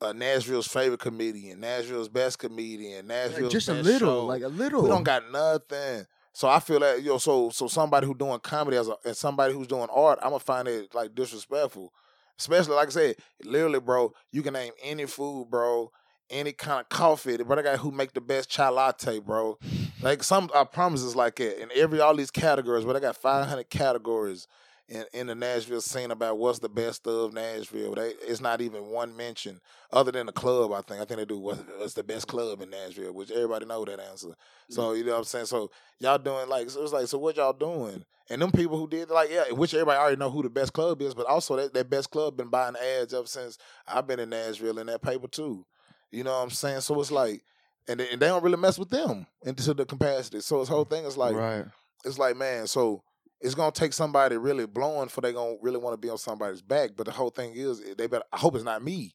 uh, 0.00 0.12
Nashville's 0.12 0.68
favorite 0.68 1.00
comedian, 1.00 1.60
Nashville's 1.60 2.08
best 2.08 2.38
comedian, 2.38 3.06
like, 3.08 3.30
Nashville's 3.30 3.52
just 3.52 3.68
a 3.68 3.74
little, 3.74 4.22
show. 4.22 4.26
like 4.26 4.42
a 4.42 4.48
little. 4.48 4.82
we 4.82 4.88
don't 4.88 5.02
got 5.04 5.30
nothing. 5.30 6.06
So 6.38 6.46
I 6.46 6.60
feel 6.60 6.78
that 6.78 7.02
yo, 7.02 7.18
so 7.18 7.50
so 7.50 7.66
somebody 7.66 8.06
who 8.06 8.14
doing 8.14 8.38
comedy 8.38 8.76
as 8.76 8.86
a 8.86 8.94
and 9.04 9.16
somebody 9.16 9.52
who's 9.52 9.66
doing 9.66 9.88
art, 9.92 10.20
I'm 10.22 10.30
gonna 10.30 10.38
find 10.38 10.68
it 10.68 10.94
like 10.94 11.12
disrespectful. 11.12 11.92
Especially 12.38 12.76
like 12.76 12.86
I 12.86 12.90
said, 12.90 13.16
literally, 13.42 13.80
bro, 13.80 14.12
you 14.30 14.42
can 14.42 14.52
name 14.52 14.72
any 14.80 15.06
food, 15.06 15.48
bro, 15.50 15.90
any 16.30 16.52
kind 16.52 16.82
of 16.82 16.88
coffee. 16.90 17.38
But 17.38 17.56
the 17.56 17.64
guy 17.64 17.76
who 17.76 17.90
make 17.90 18.12
the 18.12 18.20
best 18.20 18.48
chai 18.48 18.68
latte, 18.68 19.18
bro. 19.18 19.58
Like 20.00 20.22
some 20.22 20.48
I 20.54 20.62
promise 20.62 21.02
is 21.02 21.16
like 21.16 21.40
it. 21.40 21.58
In 21.58 21.70
every 21.74 21.98
all 21.98 22.14
these 22.14 22.30
categories, 22.30 22.84
but 22.84 22.94
I 22.94 23.00
got 23.00 23.16
500 23.16 23.68
categories 23.68 24.46
in, 24.88 25.04
in 25.12 25.26
the 25.26 25.34
Nashville 25.34 25.82
scene 25.82 26.10
about 26.10 26.38
what's 26.38 26.60
the 26.60 26.68
best 26.68 27.06
of 27.06 27.34
Nashville. 27.34 27.94
They, 27.94 28.14
it's 28.22 28.40
not 28.40 28.60
even 28.60 28.86
one 28.86 29.14
mention 29.16 29.60
other 29.92 30.10
than 30.10 30.26
the 30.26 30.32
club. 30.32 30.72
I 30.72 30.80
think 30.80 31.00
I 31.00 31.04
think 31.04 31.20
they 31.20 31.24
do 31.26 31.38
what's, 31.38 31.60
what's 31.76 31.94
the 31.94 32.02
best 32.02 32.26
club 32.26 32.62
in 32.62 32.70
Nashville, 32.70 33.12
which 33.12 33.30
everybody 33.30 33.66
know 33.66 33.84
that 33.84 34.00
answer. 34.00 34.34
So 34.70 34.82
mm-hmm. 34.82 34.98
you 34.98 35.04
know 35.04 35.12
what 35.12 35.18
I'm 35.18 35.24
saying. 35.24 35.46
So 35.46 35.70
y'all 35.98 36.18
doing 36.18 36.48
like 36.48 36.70
so 36.70 36.82
it's 36.82 36.92
like 36.92 37.06
so 37.06 37.18
what 37.18 37.36
y'all 37.36 37.52
doing? 37.52 38.04
And 38.30 38.42
them 38.42 38.50
people 38.50 38.78
who 38.78 38.88
did 38.88 39.10
like 39.10 39.30
yeah, 39.30 39.50
which 39.50 39.74
everybody 39.74 39.98
already 39.98 40.16
know 40.16 40.30
who 40.30 40.42
the 40.42 40.50
best 40.50 40.72
club 40.72 41.02
is, 41.02 41.14
but 41.14 41.26
also 41.26 41.56
that, 41.56 41.74
that 41.74 41.90
best 41.90 42.10
club 42.10 42.36
been 42.36 42.48
buying 42.48 42.76
ads 42.76 43.12
ever 43.12 43.26
since 43.26 43.58
I've 43.86 44.06
been 44.06 44.20
in 44.20 44.30
Nashville 44.30 44.78
in 44.78 44.86
that 44.86 45.02
paper 45.02 45.28
too. 45.28 45.66
You 46.10 46.24
know 46.24 46.32
what 46.32 46.44
I'm 46.44 46.50
saying? 46.50 46.80
So 46.80 46.98
it's 47.00 47.10
like. 47.10 47.42
And 47.90 48.00
they, 48.00 48.10
and 48.10 48.20
they 48.20 48.26
don't 48.26 48.44
really 48.44 48.58
mess 48.58 48.78
with 48.78 48.90
them 48.90 49.26
into 49.46 49.72
the 49.72 49.86
capacity. 49.86 50.40
So 50.40 50.60
this 50.60 50.68
whole 50.68 50.84
thing 50.84 51.06
is 51.06 51.16
like, 51.16 51.34
right. 51.34 51.64
it's 52.04 52.18
like 52.18 52.36
man 52.36 52.66
so 52.66 53.02
it's 53.40 53.54
gonna 53.54 53.70
take 53.72 53.92
somebody 53.92 54.36
really 54.36 54.66
blowing 54.66 55.08
for 55.08 55.20
they 55.20 55.32
gonna 55.32 55.56
really 55.62 55.78
want 55.78 55.94
to 55.94 55.98
be 55.98 56.10
on 56.10 56.18
somebody's 56.18 56.62
back 56.62 56.90
but 56.96 57.06
the 57.06 57.12
whole 57.12 57.30
thing 57.30 57.52
is 57.54 57.82
they 57.96 58.06
better 58.06 58.24
i 58.32 58.36
hope 58.36 58.54
it's 58.54 58.64
not 58.64 58.82
me 58.82 59.12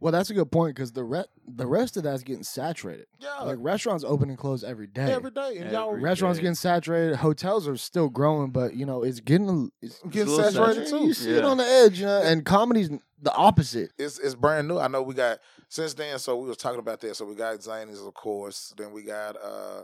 Well, 0.00 0.12
that's 0.12 0.30
a 0.30 0.34
good 0.34 0.50
point 0.50 0.74
because 0.74 0.92
the 0.92 1.04
re- 1.04 1.24
the 1.46 1.66
rest 1.66 1.96
of 1.98 2.04
that's 2.04 2.22
getting 2.22 2.42
saturated. 2.44 3.06
yeah 3.18 3.40
Like 3.42 3.58
restaurants 3.60 4.02
open 4.04 4.28
and 4.30 4.38
close 4.38 4.64
every 4.64 4.86
day. 4.86 5.12
every 5.12 5.30
day 5.30 5.58
and 5.58 5.70
y'all 5.70 5.94
Restaurants 5.94 6.38
day. 6.38 6.42
getting 6.42 6.54
saturated. 6.54 7.16
Hotels 7.16 7.68
are 7.68 7.76
still 7.76 8.08
growing, 8.08 8.50
but 8.50 8.74
you 8.74 8.86
know 8.86 9.02
it's 9.02 9.20
getting 9.20 9.48
a- 9.50 9.84
it's, 9.84 10.00
getting 10.10 10.34
saturated 10.34 10.86
saturated. 10.86 10.88
too 10.90 11.06
You 11.08 11.14
see 11.14 11.30
it 11.36 11.44
on 11.44 11.58
the 11.58 11.64
edge, 11.66 12.00
you 12.00 12.06
know. 12.06 12.22
And 12.22 12.44
comedy's 12.46 12.88
the 13.20 13.34
opposite. 13.34 13.90
it's 13.98 14.18
it's 14.18 14.34
brand 14.34 14.68
new 14.68 14.78
i 14.78 14.86
know 14.88 15.00
we 15.02 15.14
got 15.14 15.38
since 15.68 15.94
then 15.94 16.18
so 16.18 16.36
we 16.36 16.46
was 16.48 16.58
talking 16.58 16.78
about 16.78 17.00
that 17.00 17.14
so 17.16 17.24
we 17.24 17.34
got 17.34 17.58
zanies 17.58 18.06
of 18.06 18.12
course 18.14 18.74
then 18.76 18.92
we 18.92 19.02
got 19.02 19.36
uh 19.42 19.82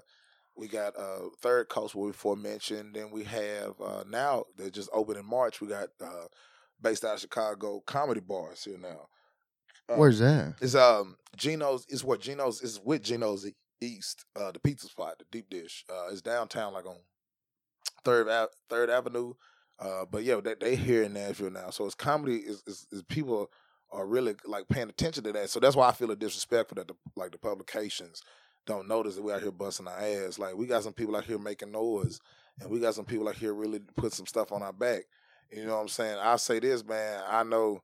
we 0.61 0.69
got 0.69 0.97
uh 0.97 1.29
third 1.41 1.69
coast 1.69 1.95
we 1.95 2.09
before 2.09 2.37
mentioned 2.37 2.95
then 2.95 3.11
we 3.11 3.25
have 3.25 3.73
uh 3.85 4.05
now 4.09 4.45
they're 4.57 4.71
just 4.71 4.91
opened 4.93 5.19
in 5.19 5.27
march 5.27 5.61
we 5.61 5.67
got 5.67 5.89
uh 6.01 6.27
based 6.81 7.05
out 7.05 7.15
of 7.15 7.21
chicago 7.21 7.81
comedy 7.87 8.21
bars 8.21 8.63
here 8.65 8.79
now 8.79 9.09
Uh, 9.89 9.97
Where's 9.97 10.21
that? 10.21 10.55
It's 10.61 10.77
um 10.77 11.17
Gino's. 11.37 11.85
It's 11.89 12.05
what 12.05 12.21
Gino's 12.21 12.63
is 12.63 12.79
with 12.85 13.03
Gino's 13.03 13.45
East, 13.81 14.25
uh, 14.37 14.53
the 14.53 14.61
pizza 14.61 14.87
spot, 14.87 15.19
the 15.19 15.25
deep 15.33 15.49
dish. 15.51 15.85
Uh, 15.91 16.13
it's 16.13 16.21
downtown, 16.23 16.73
like 16.75 16.87
on 16.87 16.99
Third 18.05 18.29
Ave- 18.29 18.53
Third 18.69 18.91
Avenue. 18.91 19.35
Uh, 19.79 20.05
but 20.11 20.23
yeah, 20.23 20.41
they 20.41 20.55
they 20.55 20.77
here 20.77 21.03
in 21.03 21.13
Nashville 21.15 21.51
now. 21.51 21.71
So 21.71 21.87
it's 21.87 21.95
comedy. 21.95 22.37
Is, 22.37 22.63
is 22.67 22.87
is 22.93 23.03
people 23.05 23.51
are 23.91 24.07
really 24.07 24.35
like 24.45 24.69
paying 24.69 24.89
attention 24.91 25.25
to 25.25 25.33
that. 25.33 25.51
So 25.51 25.59
that's 25.59 25.75
why 25.77 25.89
I 25.89 25.93
feel 25.93 26.11
a 26.11 26.17
disrespectful 26.17 26.77
that 26.77 26.87
the 26.89 26.95
like 27.17 27.33
the 27.33 27.39
publications 27.39 28.23
don't 28.71 28.89
notice 28.89 29.17
that 29.17 29.23
we 29.23 29.33
out 29.33 29.43
here 29.43 29.51
busting 29.51 29.89
our 29.89 29.99
ass. 29.99 30.39
Like 30.39 30.57
we 30.57 30.67
got 30.67 30.85
some 30.85 30.93
people 30.93 31.17
out 31.17 31.25
here 31.25 31.39
making 31.39 31.73
noise, 31.73 32.21
and 32.61 32.71
we 32.71 32.81
got 32.81 32.95
some 32.95 33.05
people 33.05 33.29
out 33.29 33.37
here 33.37 33.53
really 33.53 33.81
put 33.97 34.13
some 34.13 34.27
stuff 34.27 34.53
on 34.53 34.63
our 34.63 34.73
back. 34.73 35.03
You 35.53 35.67
know 35.67 35.75
what 35.77 35.83
I'm 35.83 35.89
saying? 35.89 36.19
I 36.19 36.37
say 36.37 36.61
this, 36.61 36.85
man. 36.85 37.23
I 37.29 37.43
know 37.43 37.83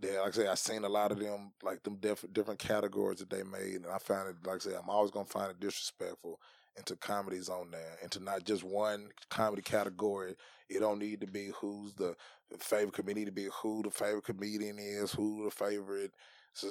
that, 0.00 0.20
like 0.20 0.28
I 0.28 0.30
say, 0.30 0.48
I 0.48 0.54
seen 0.54 0.84
a 0.84 0.88
lot 0.88 1.12
of 1.12 1.18
them, 1.20 1.52
like 1.62 1.82
them 1.82 1.96
different 1.96 2.34
different 2.34 2.60
categories 2.60 3.18
that 3.20 3.30
they 3.30 3.42
made, 3.42 3.76
and 3.76 3.86
I 3.86 3.98
found 3.98 4.30
it, 4.30 4.36
like 4.46 4.56
I 4.56 4.70
say, 4.70 4.76
I'm 4.76 4.88
always 4.90 5.10
gonna 5.10 5.26
find 5.26 5.50
it 5.50 5.60
disrespectful. 5.60 6.40
into 6.76 6.96
comedies 6.96 7.48
on 7.48 7.70
there, 7.70 7.98
into 8.02 8.20
not 8.20 8.44
just 8.44 8.64
one 8.64 9.08
comedy 9.30 9.62
category. 9.62 10.34
It 10.68 10.80
don't 10.80 10.98
need 10.98 11.20
to 11.20 11.26
be 11.26 11.50
who's 11.60 11.94
the 11.94 12.14
favorite 12.58 12.94
comedian. 12.94 13.26
To 13.26 13.32
be 13.32 13.48
who 13.62 13.82
the 13.82 13.90
favorite 13.90 14.24
comedian 14.24 14.78
is, 14.78 15.12
who 15.12 15.44
the 15.44 15.50
favorite 15.50 16.12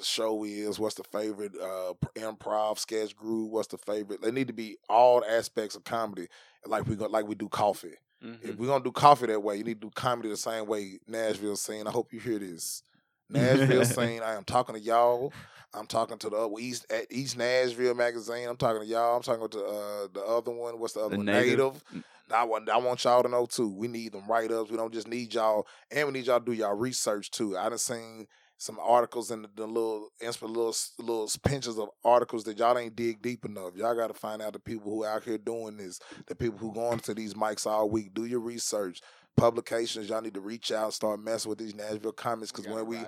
show 0.02 0.44
is, 0.44 0.78
what's 0.78 0.94
the 0.94 1.04
favorite 1.04 1.52
uh, 1.60 1.94
improv 2.16 2.78
sketch 2.78 3.16
group, 3.16 3.50
what's 3.50 3.68
the 3.68 3.78
favorite. 3.78 4.22
They 4.22 4.30
need 4.30 4.46
to 4.48 4.52
be 4.52 4.76
all 4.88 5.24
aspects 5.24 5.76
of 5.76 5.84
comedy, 5.84 6.28
like 6.66 6.86
we 6.86 6.96
go, 6.96 7.06
like 7.06 7.26
we 7.26 7.34
do 7.34 7.48
coffee. 7.48 7.94
Mm-hmm. 8.24 8.48
If 8.48 8.56
we're 8.56 8.68
gonna 8.68 8.84
do 8.84 8.92
coffee 8.92 9.26
that 9.26 9.42
way, 9.42 9.56
you 9.56 9.64
need 9.64 9.80
to 9.80 9.88
do 9.88 9.90
comedy 9.94 10.28
the 10.28 10.36
same 10.36 10.66
way 10.66 10.98
Nashville 11.08 11.56
scene. 11.56 11.86
I 11.86 11.90
hope 11.90 12.12
you 12.12 12.20
hear 12.20 12.38
this. 12.38 12.82
Nashville 13.28 13.84
scene. 13.84 14.22
I 14.22 14.34
am 14.34 14.44
talking 14.44 14.74
to 14.74 14.80
y'all. 14.80 15.32
I'm 15.74 15.86
talking 15.86 16.18
to 16.18 16.28
the 16.28 16.54
East 16.60 16.86
at 16.92 17.06
East 17.10 17.36
Nashville 17.38 17.94
magazine. 17.94 18.48
I'm 18.48 18.56
talking 18.56 18.82
to 18.82 18.86
y'all. 18.86 19.16
I'm 19.16 19.22
talking 19.22 19.48
to 19.48 19.64
uh, 19.64 20.08
the 20.12 20.22
other 20.22 20.52
one. 20.52 20.78
What's 20.78 20.92
the 20.94 21.00
other 21.00 21.10
The 21.10 21.16
one? 21.16 21.26
Native. 21.26 21.82
Native. 21.90 22.04
I 22.30 22.44
want 22.44 22.68
I 22.68 22.76
want 22.78 23.02
y'all 23.04 23.22
to 23.22 23.28
know 23.28 23.46
too. 23.46 23.68
We 23.68 23.88
need 23.88 24.12
them 24.12 24.26
write 24.28 24.52
ups. 24.52 24.70
We 24.70 24.76
don't 24.76 24.92
just 24.92 25.08
need 25.08 25.34
y'all, 25.34 25.66
and 25.90 26.06
we 26.06 26.12
need 26.12 26.26
y'all 26.26 26.38
to 26.38 26.44
do 26.44 26.52
y'all 26.52 26.74
research 26.74 27.30
too. 27.30 27.56
I 27.56 27.68
done 27.68 27.78
seen 27.78 28.26
some 28.62 28.78
articles 28.80 29.32
and 29.32 29.44
the, 29.44 29.48
the 29.56 29.66
little 29.66 30.08
insp 30.22 30.42
little 30.42 30.72
little 31.00 31.28
pinches 31.42 31.80
of 31.80 31.88
articles 32.04 32.44
that 32.44 32.56
y'all 32.58 32.78
ain't 32.78 32.94
dig 32.94 33.20
deep 33.20 33.44
enough. 33.44 33.74
Y'all 33.74 33.96
got 33.96 34.06
to 34.06 34.14
find 34.14 34.40
out 34.40 34.52
the 34.52 34.60
people 34.60 34.88
who 34.88 35.04
out 35.04 35.24
here 35.24 35.36
doing 35.36 35.76
this, 35.76 35.98
the 36.28 36.36
people 36.36 36.60
who 36.60 36.72
going 36.72 37.00
to 37.00 37.12
these 37.12 37.34
mics 37.34 37.66
all 37.66 37.90
week. 37.90 38.14
Do 38.14 38.24
your 38.24 38.38
research. 38.38 39.00
Publications, 39.36 40.08
y'all 40.08 40.20
need 40.20 40.34
to 40.34 40.40
reach 40.40 40.70
out, 40.70 40.94
start 40.94 41.18
messing 41.18 41.48
with 41.48 41.58
these 41.58 41.74
Nashville 41.74 42.12
comics 42.12 42.52
because 42.52 42.72
when 42.72 42.86
we 42.86 42.98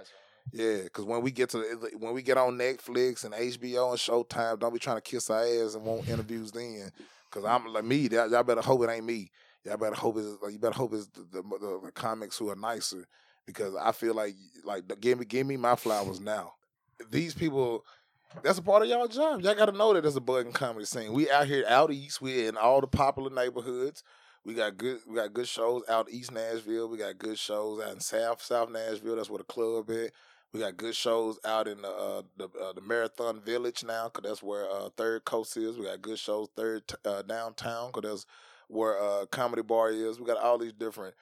yeah, 0.53 0.83
because 0.83 1.05
when 1.05 1.23
we 1.23 1.31
get 1.31 1.51
to 1.51 1.59
the, 1.59 1.91
when 1.99 2.15
we 2.15 2.23
get 2.23 2.37
on 2.37 2.59
Netflix 2.59 3.25
and 3.25 3.33
HBO 3.33 3.91
and 3.91 3.99
Showtime, 3.99 4.59
don't 4.59 4.73
be 4.73 4.81
trying 4.81 4.97
to 4.97 5.03
kiss 5.03 5.31
our 5.31 5.45
ass 5.45 5.77
and 5.77 5.85
want 5.85 6.09
interviews 6.09 6.51
then. 6.51 6.91
Because 7.31 7.45
I'm 7.45 7.73
like 7.73 7.85
me, 7.85 8.09
y'all, 8.09 8.29
y'all 8.29 8.43
better 8.43 8.61
hope 8.61 8.83
it 8.83 8.91
ain't 8.91 9.07
me. 9.07 9.31
Y'all 9.65 9.77
better 9.77 9.95
hope 9.95 10.17
it's 10.19 10.53
you 10.53 10.59
better 10.59 10.75
hope 10.75 10.95
it's 10.95 11.07
the, 11.07 11.21
the, 11.31 11.43
the, 11.43 11.81
the 11.85 11.93
comics 11.93 12.39
who 12.39 12.51
are 12.51 12.57
nicer. 12.57 13.07
Because 13.47 13.75
I 13.77 13.93
feel 13.93 14.15
like 14.15 14.35
like 14.65 14.85
give 15.01 15.19
me 15.19 15.25
give 15.25 15.47
me 15.47 15.57
my 15.57 15.77
flowers 15.77 16.21
now. 16.21 16.55
These 17.11 17.35
people, 17.35 17.85
that's 18.43 18.59
a 18.59 18.63
part 18.63 18.83
of 18.83 18.89
y'all 18.89 19.09
job. 19.09 19.43
Y'all 19.43 19.55
got 19.55 19.67
to 19.67 19.73
know 19.73 19.93
that 19.93 20.03
there's 20.03 20.17
a 20.17 20.21
bug 20.21 20.47
in 20.47 20.53
comedy 20.53 20.87
scene. 20.87 21.13
We 21.13 21.31
out 21.31 21.47
here 21.47 21.65
out 21.69 21.91
east. 21.93 22.23
We 22.23 22.47
in 22.47 22.57
all 22.57 22.81
the 22.81 22.87
popular 22.87 23.31
neighborhoods. 23.31 24.03
We 24.45 24.55
got 24.55 24.77
good 24.77 25.01
we 25.07 25.17
got 25.17 25.33
good 25.33 25.49
shows 25.49 25.83
out 25.89 26.09
east 26.11 26.33
Nashville. 26.33 26.89
We 26.89 26.99
got 26.99 27.19
good 27.19 27.39
shows 27.39 27.83
out 27.83 27.93
in 27.93 28.01
South 28.01 28.43
South 28.43 28.71
Nashville. 28.71 29.17
That's 29.17 29.31
where 29.31 29.39
the 29.39 29.45
club 29.45 29.91
is. 29.91 30.11
We 30.53 30.61
got 30.61 30.77
good 30.77 30.95
shows 30.95 31.39
out 31.45 31.67
in 31.67 31.83
the 31.83 31.89
uh, 31.89 32.23
the, 32.37 32.45
uh, 32.45 32.73
the 32.75 32.81
Marathon 32.81 33.41
Village 33.41 33.83
now, 33.83 34.09
cause 34.09 34.23
that's 34.23 34.43
where 34.43 34.71
uh, 34.71 34.89
Third 34.97 35.25
Coast 35.25 35.57
is. 35.57 35.77
We 35.77 35.87
got 35.87 36.01
good 36.01 36.19
shows 36.19 36.49
third 36.55 36.85
uh, 37.05 37.23
downtown, 37.23 37.91
cause 37.91 38.03
that's 38.05 38.27
where 38.69 39.03
uh, 39.03 39.27
Comedy 39.27 39.63
Bar 39.63 39.91
is. 39.91 40.21
We 40.21 40.27
got 40.27 40.39
all 40.39 40.59
these 40.59 40.73
different 40.73 41.15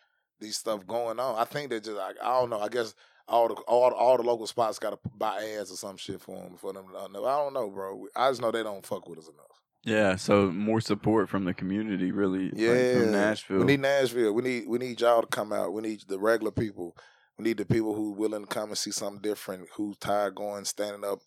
these 0.42 0.56
stuff 0.58 0.86
going 0.86 1.18
on. 1.20 1.36
I 1.38 1.44
think 1.44 1.70
they 1.70 1.80
just 1.80 1.96
like 1.96 2.16
I 2.22 2.38
don't 2.40 2.50
know. 2.50 2.60
I 2.60 2.68
guess 2.68 2.94
all 3.28 3.48
the 3.48 3.54
all 3.54 3.92
all 3.92 4.16
the 4.16 4.22
local 4.22 4.46
spots 4.46 4.78
got 4.78 4.90
to 4.90 4.98
buy 5.16 5.42
ads 5.58 5.72
or 5.72 5.76
some 5.76 5.96
shit 5.96 6.20
for 6.20 6.36
them 6.36 6.56
for 6.56 6.72
them. 6.72 6.86
To 6.88 7.12
know. 7.12 7.24
I 7.24 7.36
don't 7.36 7.54
know, 7.54 7.70
bro. 7.70 8.06
I 8.16 8.30
just 8.30 8.40
know 8.42 8.50
they 8.50 8.62
don't 8.62 8.84
fuck 8.84 9.08
with 9.08 9.18
us 9.18 9.28
enough. 9.28 9.46
Yeah, 9.84 10.14
so 10.14 10.48
more 10.50 10.80
support 10.80 11.28
from 11.28 11.44
the 11.44 11.54
community, 11.54 12.12
really. 12.12 12.50
like, 12.50 12.58
Yeah, 12.58 12.92
from 13.00 13.10
Nashville. 13.10 13.58
We 13.58 13.64
need 13.64 13.80
Nashville. 13.80 14.32
We 14.32 14.42
need 14.42 14.68
we 14.68 14.78
need 14.78 15.00
y'all 15.00 15.22
to 15.22 15.26
come 15.26 15.52
out. 15.52 15.72
We 15.72 15.82
need 15.82 16.02
the 16.06 16.18
regular 16.18 16.52
people. 16.52 16.96
We 17.38 17.44
need 17.44 17.56
the 17.56 17.64
people 17.64 17.94
who 17.94 18.12
willing 18.12 18.42
to 18.42 18.46
come 18.46 18.68
and 18.68 18.78
see 18.78 18.92
something 18.92 19.22
different. 19.22 19.68
Who 19.76 19.94
tired 19.98 20.36
going 20.36 20.64
standing 20.66 21.02
up, 21.04 21.18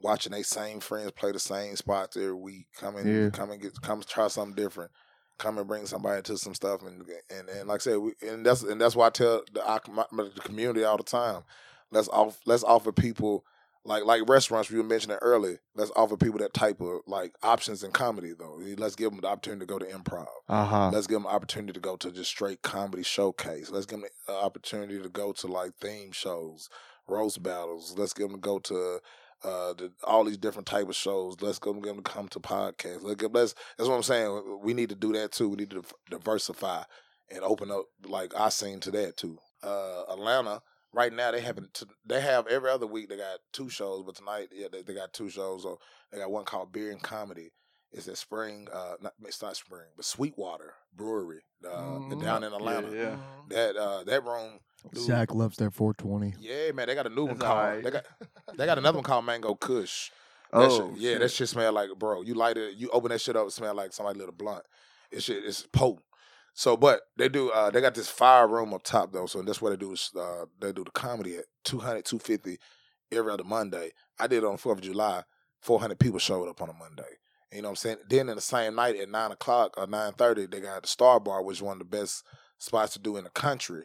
watching 0.00 0.32
they 0.32 0.42
same 0.42 0.80
friends 0.80 1.12
play 1.12 1.32
the 1.32 1.38
same 1.38 1.76
spots 1.76 2.16
every 2.16 2.34
week. 2.34 2.66
Come 2.76 2.96
and 2.96 3.06
Yeah. 3.24 3.30
come 3.30 3.50
and 3.50 3.62
get 3.62 3.80
come 3.80 4.02
try 4.02 4.28
something 4.28 4.56
different. 4.62 4.90
Come 5.38 5.58
and 5.58 5.66
bring 5.66 5.86
somebody 5.86 6.22
to 6.22 6.38
some 6.38 6.54
stuff 6.54 6.82
and 6.82 7.04
and, 7.30 7.48
and 7.48 7.68
like 7.68 7.80
I 7.80 7.84
said, 7.84 7.96
we, 7.98 8.12
and 8.26 8.44
that's 8.46 8.62
and 8.62 8.80
that's 8.80 8.94
why 8.94 9.06
I 9.06 9.10
tell 9.10 9.42
the, 9.52 9.68
I, 9.68 9.78
my, 9.90 10.04
the 10.12 10.40
community 10.40 10.84
all 10.84 10.96
the 10.96 11.02
time. 11.02 11.42
Let's 11.90 12.08
off 12.08 12.38
let's 12.46 12.62
offer 12.62 12.92
people 12.92 13.44
like 13.84 14.04
like 14.04 14.28
restaurants 14.28 14.70
we 14.70 14.78
were 14.78 14.84
mentioning 14.84 15.18
earlier. 15.20 15.60
Let's 15.74 15.90
offer 15.96 16.16
people 16.16 16.38
that 16.38 16.54
type 16.54 16.80
of 16.80 17.00
like 17.06 17.34
options 17.42 17.82
in 17.82 17.90
comedy 17.90 18.32
though. 18.38 18.60
Let's 18.78 18.94
give 18.94 19.10
them 19.10 19.20
the 19.20 19.28
opportunity 19.28 19.60
to 19.60 19.66
go 19.66 19.78
to 19.78 19.86
improv. 19.86 20.26
Uh 20.48 20.64
huh. 20.64 20.90
Let's 20.92 21.06
give 21.06 21.16
them 21.16 21.26
opportunity 21.26 21.72
to 21.72 21.80
go 21.80 21.96
to 21.96 22.10
just 22.12 22.30
straight 22.30 22.62
comedy 22.62 23.02
showcase. 23.02 23.70
Let's 23.70 23.86
give 23.86 24.00
them 24.00 24.08
an 24.28 24.34
opportunity 24.34 25.00
to 25.02 25.08
go 25.08 25.32
to 25.32 25.46
like 25.48 25.74
theme 25.80 26.12
shows, 26.12 26.68
roast 27.08 27.42
battles. 27.42 27.94
Let's 27.96 28.12
give 28.12 28.28
them 28.28 28.36
to 28.36 28.40
go 28.40 28.58
to 28.60 29.00
uh, 29.44 29.72
the, 29.74 29.92
all 30.04 30.24
these 30.24 30.36
different 30.38 30.66
type 30.66 30.88
of 30.88 30.96
shows. 30.96 31.36
Let's 31.40 31.58
go 31.58 31.72
give 31.74 31.82
them 31.94 31.96
to 31.96 32.02
come 32.02 32.28
to 32.28 32.40
podcasts. 32.40 33.02
Let's, 33.02 33.20
give, 33.20 33.32
let's 33.32 33.54
that's 33.76 33.88
what 33.88 33.96
I'm 33.96 34.02
saying. 34.02 34.60
We 34.62 34.74
need 34.74 34.88
to 34.90 34.94
do 34.94 35.12
that 35.14 35.32
too. 35.32 35.48
We 35.48 35.56
need 35.56 35.70
to 35.70 35.82
diversify 36.10 36.84
and 37.30 37.42
open 37.42 37.70
up 37.70 37.84
like 38.04 38.34
I 38.36 38.48
seen 38.50 38.80
to 38.80 38.90
that 38.92 39.16
too. 39.16 39.38
Uh, 39.62 40.04
Atlanta 40.10 40.60
right 40.94 41.12
now 41.12 41.30
they 41.30 41.40
haven't 41.40 41.82
they 42.04 42.20
have 42.20 42.46
every 42.48 42.68
other 42.70 42.86
week 42.86 43.08
they 43.08 43.16
got 43.16 43.38
two 43.52 43.68
shows, 43.70 44.02
but 44.04 44.14
tonight 44.16 44.48
yeah 44.52 44.66
they, 44.70 44.82
they 44.82 44.94
got 44.94 45.12
two 45.12 45.28
shows. 45.30 45.62
So 45.62 45.78
they 46.10 46.18
got 46.18 46.30
one 46.30 46.44
called 46.44 46.72
Beer 46.72 46.90
and 46.90 47.02
Comedy. 47.02 47.52
It's 47.94 48.08
at 48.08 48.16
Spring, 48.16 48.68
uh, 48.72 48.94
not 49.02 49.12
it's 49.24 49.42
not 49.42 49.56
Spring, 49.56 49.86
but 49.96 50.04
Sweetwater 50.04 50.74
Brewery 50.94 51.42
uh, 51.66 51.98
Mhm. 52.00 52.20
down 52.20 52.42
in 52.44 52.52
Atlanta. 52.52 52.90
Yeah, 52.90 53.02
yeah. 53.02 53.16
That 53.48 53.76
uh, 53.76 54.04
that 54.04 54.24
room, 54.24 54.60
dude, 54.92 55.02
Zach 55.02 55.34
loves 55.34 55.56
their 55.56 55.70
420. 55.70 56.34
yeah, 56.40 56.72
man, 56.72 56.86
they 56.86 56.94
got 56.94 57.06
a 57.06 57.10
new 57.10 57.24
one 57.26 57.36
called 57.38 57.50
alright. 57.58 57.84
they 57.84 57.90
got 57.90 58.04
they 58.56 58.66
got 58.66 58.78
another 58.78 58.96
one 58.98 59.04
called 59.04 59.24
Mango 59.24 59.54
Kush. 59.54 60.10
That 60.52 60.58
Oh, 60.70 60.90
shit, 60.92 61.00
yeah, 61.00 61.18
that 61.18 61.30
shit 61.30 61.48
smell 61.48 61.72
like 61.72 61.90
bro. 61.98 62.22
You 62.22 62.34
light 62.34 62.56
it, 62.56 62.74
you 62.76 62.90
open 62.90 63.10
that 63.10 63.20
shit 63.20 63.36
up, 63.36 63.46
it 63.46 63.52
smell 63.52 63.74
like 63.74 63.92
somebody 63.92 64.18
lit 64.18 64.28
a 64.28 64.32
blunt. 64.32 64.64
It 65.10 65.22
shit 65.22 65.44
is 65.44 65.66
potent. 65.72 66.04
So, 66.54 66.76
but 66.76 67.00
they 67.16 67.28
do. 67.30 67.50
Uh, 67.50 67.70
they 67.70 67.80
got 67.80 67.94
this 67.94 68.08
fire 68.08 68.46
room 68.46 68.74
up 68.74 68.82
top 68.82 69.12
though. 69.12 69.26
So 69.26 69.40
that's 69.42 69.62
what 69.62 69.70
they 69.70 69.76
do. 69.76 69.92
Is, 69.92 70.10
uh, 70.18 70.44
they 70.60 70.72
do 70.72 70.84
the 70.84 70.90
comedy 70.90 71.36
at 71.36 71.44
200, 71.64 72.04
250 72.04 72.58
every 73.10 73.32
other 73.32 73.44
Monday. 73.44 73.92
I 74.20 74.26
did 74.26 74.42
it 74.42 74.46
on 74.46 74.58
Fourth 74.58 74.78
of 74.78 74.84
July. 74.84 75.22
Four 75.62 75.80
hundred 75.80 75.98
people 75.98 76.18
showed 76.18 76.48
up 76.50 76.60
on 76.60 76.68
a 76.68 76.74
Monday. 76.74 77.02
You 77.52 77.62
know 77.62 77.68
what 77.68 77.72
I'm 77.72 77.76
saying? 77.76 77.96
Then 78.08 78.28
in 78.28 78.34
the 78.36 78.42
same 78.42 78.74
night 78.74 78.96
at 78.96 79.08
nine 79.08 79.30
o'clock 79.32 79.74
or 79.78 79.86
nine 79.86 80.12
thirty, 80.12 80.44
they 80.46 80.60
got 80.60 80.82
the 80.82 80.88
Star 80.88 81.20
Bar, 81.20 81.42
which 81.42 81.58
is 81.58 81.62
one 81.62 81.74
of 81.74 81.78
the 81.78 81.84
best 81.96 82.24
spots 82.58 82.92
to 82.94 82.98
do 82.98 83.16
in 83.16 83.24
the 83.24 83.30
country. 83.30 83.84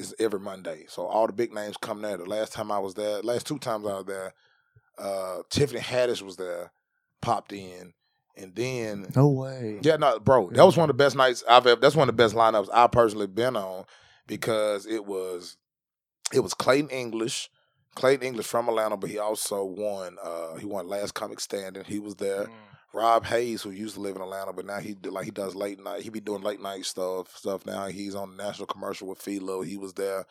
Is 0.00 0.14
every 0.18 0.40
Monday. 0.40 0.84
So 0.88 1.04
all 1.06 1.26
the 1.26 1.32
big 1.32 1.52
names 1.52 1.76
come 1.76 2.02
there. 2.02 2.16
The 2.16 2.24
last 2.24 2.52
time 2.52 2.72
I 2.72 2.78
was 2.78 2.94
there, 2.94 3.20
last 3.22 3.46
two 3.46 3.58
times 3.58 3.86
I 3.86 3.94
was 3.96 4.04
there, 4.06 4.34
uh, 4.98 5.38
Tiffany 5.50 5.80
Haddish 5.80 6.22
was 6.22 6.36
there, 6.36 6.72
popped 7.22 7.52
in, 7.52 7.92
and 8.36 8.54
then 8.54 9.06
No 9.14 9.28
way. 9.28 9.78
yeah, 9.82 9.96
no, 9.96 10.18
bro, 10.18 10.50
that 10.50 10.64
was 10.64 10.76
one 10.76 10.88
of 10.90 10.96
the 10.96 11.02
best 11.04 11.16
nights 11.16 11.44
I've 11.48 11.66
ever. 11.66 11.80
That's 11.80 11.94
one 11.96 12.08
of 12.08 12.16
the 12.16 12.22
best 12.22 12.34
lineups 12.34 12.68
I 12.72 12.86
personally 12.86 13.26
been 13.26 13.56
on 13.56 13.84
because 14.26 14.86
it 14.86 15.04
was, 15.06 15.56
it 16.32 16.40
was 16.40 16.54
Clayton 16.54 16.90
English, 16.90 17.50
Clayton 17.94 18.26
English 18.26 18.46
from 18.46 18.68
Atlanta, 18.68 18.96
but 18.96 19.10
he 19.10 19.18
also 19.18 19.64
won. 19.64 20.16
uh 20.22 20.54
He 20.56 20.64
won 20.66 20.86
Last 20.88 21.12
Comic 21.14 21.40
Standing. 21.40 21.84
He 21.84 21.98
was 21.98 22.14
there. 22.16 22.46
Rob 22.92 23.24
Haze, 23.24 23.62
who 23.62 23.70
used 23.70 23.94
to 23.94 24.00
live 24.00 24.16
in 24.16 24.22
Atlanta, 24.22 24.52
but 24.52 24.64
now 24.66 24.78
he 24.78 24.94
do- 24.94 25.10
like 25.10 25.24
he 25.24 25.30
does 25.30 25.54
late 25.54 25.82
night. 25.82 26.02
He 26.02 26.10
be 26.10 26.20
doing 26.20 26.42
late 26.42 26.60
night 26.60 26.84
stuff 26.84 27.36
stuff 27.36 27.64
now. 27.66 27.86
He's 27.86 28.14
on 28.14 28.36
the 28.36 28.42
national 28.42 28.66
commercial 28.66 29.08
with 29.08 29.22
Philo. 29.22 29.62
He 29.62 29.76
was 29.76 29.94
there. 29.94 30.26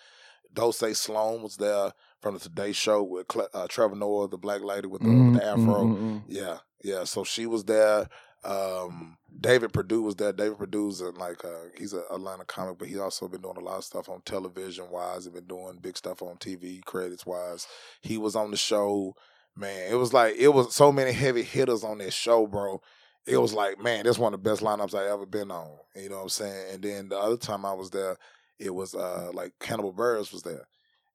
Dulce 0.53 0.97
Sloan 0.97 1.43
was 1.43 1.57
there 1.57 1.93
from 2.21 2.33
the 2.33 2.39
Today 2.39 2.71
Show 2.71 3.03
with 3.03 3.27
uh, 3.53 3.67
Trevor 3.67 3.95
Noah, 3.95 4.27
the 4.27 4.37
black 4.37 4.61
lady 4.61 4.87
with 4.87 5.01
the, 5.03 5.07
Mm, 5.07 5.31
with 5.33 5.41
the 5.41 5.47
afro. 5.47 5.85
mm, 5.85 5.95
mm, 5.95 5.99
mm. 5.99 6.23
Yeah, 6.27 6.57
yeah. 6.83 7.03
So 7.03 7.23
she 7.23 7.45
was 7.45 7.63
there. 7.65 8.09
Um, 8.43 9.17
David 9.39 9.73
Perdue 9.73 10.01
was 10.01 10.15
there. 10.15 10.33
David 10.33 10.57
Perdue's 10.57 11.01
a, 11.01 11.09
like 11.11 11.43
uh, 11.45 11.69
he's 11.77 11.93
an 11.93 12.03
Atlanta 12.11 12.45
comic, 12.45 12.79
but 12.79 12.87
he's 12.87 12.97
also 12.97 13.27
been 13.27 13.41
doing 13.41 13.57
a 13.57 13.61
lot 13.63 13.77
of 13.77 13.83
stuff 13.83 14.09
on 14.09 14.21
television 14.21 14.89
wise. 14.89 15.25
He's 15.25 15.33
been 15.33 15.45
doing 15.45 15.77
big 15.81 15.97
stuff 15.97 16.21
on 16.21 16.37
TV 16.37 16.83
credits 16.83 17.25
wise. 17.25 17.67
He 18.01 18.17
was 18.17 18.35
on 18.35 18.51
the 18.51 18.57
show. 18.57 19.15
Man, 19.59 19.91
it 19.91 19.95
was 19.95 20.13
like 20.13 20.35
it 20.37 20.47
was 20.49 20.73
so 20.73 20.91
many 20.91 21.11
heavy 21.11 21.43
hitters 21.43 21.83
on 21.83 21.97
this 21.97 22.13
show, 22.13 22.47
bro. 22.47 22.81
It 23.25 23.37
was 23.37 23.53
like, 23.53 23.79
man, 23.79 24.05
this 24.05 24.17
one 24.17 24.33
of 24.33 24.41
the 24.41 24.49
best 24.49 24.61
lineups 24.61 24.97
I 24.97 25.11
ever 25.11 25.25
been 25.25 25.51
on. 25.51 25.69
You 25.95 26.09
know 26.09 26.15
what 26.17 26.23
I'm 26.23 26.29
saying? 26.29 26.73
And 26.73 26.81
then 26.81 27.09
the 27.09 27.17
other 27.19 27.37
time 27.37 27.65
I 27.65 27.73
was 27.73 27.89
there, 27.89 28.17
it 28.57 28.73
was 28.73 28.95
uh 28.95 29.31
like 29.33 29.51
Hannibal 29.61 29.93
Buress 29.93 30.31
was 30.31 30.43
there. 30.43 30.65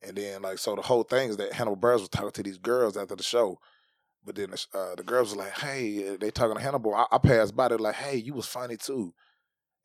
And 0.02 0.14
then 0.16 0.42
like 0.42 0.58
so 0.58 0.76
the 0.76 0.82
whole 0.82 1.04
thing 1.04 1.30
is 1.30 1.38
that 1.38 1.54
Hannibal 1.54 1.78
Buress 1.78 2.00
was 2.00 2.10
talking 2.10 2.30
to 2.32 2.42
these 2.42 2.58
girls 2.58 2.96
after 2.96 3.16
the 3.16 3.22
show. 3.22 3.58
But 4.26 4.36
then 4.36 4.52
uh, 4.74 4.94
the 4.94 5.02
girls 5.02 5.34
were 5.34 5.42
like, 5.42 5.58
"Hey," 5.58 6.16
they 6.16 6.30
talking 6.30 6.56
to 6.56 6.62
Hannibal. 6.62 6.94
I, 6.94 7.06
I 7.12 7.18
passed 7.18 7.56
by. 7.56 7.68
They're 7.68 7.78
like, 7.78 7.94
"Hey, 7.94 8.16
you 8.16 8.34
was 8.34 8.46
funny 8.46 8.76
too." 8.76 9.12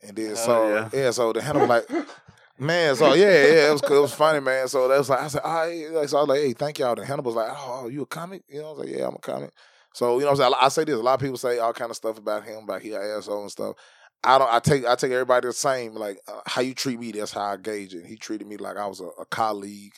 And 0.02 0.16
then 0.16 0.32
Oh, 0.32 0.36
so 0.36 0.70
yeah. 0.70 0.90
yeah. 0.94 1.12
so 1.12 1.34
the 1.34 1.42
Hannibal 1.42 1.68
like, 1.68 1.90
man, 2.60 2.96
so 2.96 3.14
yeah, 3.14 3.26
yeah, 3.26 3.70
it 3.70 3.72
was. 3.72 3.82
It 3.84 3.90
was 3.90 4.14
funny, 4.14 4.40
man. 4.40 4.68
So 4.68 4.88
that 4.88 4.98
was 4.98 5.10
like, 5.10 5.22
I 5.22 5.28
said. 5.28 5.44
Like, 5.44 6.10
so 6.10 6.18
I 6.18 6.22
was 6.22 6.30
like, 6.30 6.40
"Hey, 6.40 6.54
thank 6.54 6.80
y'all." 6.80 6.96
The 6.96 7.06
Hannibal's 7.06 7.36
like, 7.36 7.52
"Oh, 7.52 7.88
you 7.88 8.04
a 8.04 8.06
comic?" 8.06 8.44
You 8.48 8.60
know, 8.60 8.68
I 8.68 8.70
was 8.72 8.80
like, 8.80 8.90
"Yeah, 8.90 9.08
I'm 9.08 9.16
a 9.16 9.20
comic." 9.20 9.52
So 9.94 10.20
you 10.20 10.26
know, 10.26 10.32
I'm 10.32 10.36
saying 10.36 10.54
I, 10.60 10.66
I 10.66 10.70
say 10.70 10.84
this. 10.84 10.96
A 10.96 11.00
lot 11.00 11.16
of 11.16 11.20
people 11.22 11.38
say 11.38 11.60
all 11.60 11.74
kind 11.74 11.90
of 11.90 11.98
stuff 11.98 12.18
about 12.18 12.44
him, 12.44 12.64
about 12.64 12.82
he 12.82 12.94
an 12.94 13.02
asshole 13.02 13.42
and 13.42 13.52
stuff. 13.52 13.76
I 14.24 14.38
don't. 14.38 14.52
I 14.52 14.60
take. 14.60 14.86
I 14.86 14.96
take 14.96 15.12
everybody 15.12 15.48
the 15.48 15.54
same. 15.54 15.94
Like 15.94 16.20
uh, 16.28 16.42
how 16.46 16.62
you 16.62 16.74
treat 16.74 17.00
me, 17.00 17.12
that's 17.12 17.32
how 17.32 17.42
I 17.42 17.58
gauge 17.58 17.94
it. 17.94 18.06
He 18.06 18.16
treated 18.16 18.48
me 18.48 18.58
like 18.58 18.78
I 18.78 18.86
was 18.86 19.00
a, 19.00 19.08
a 19.20 19.26
colleague. 19.26 19.94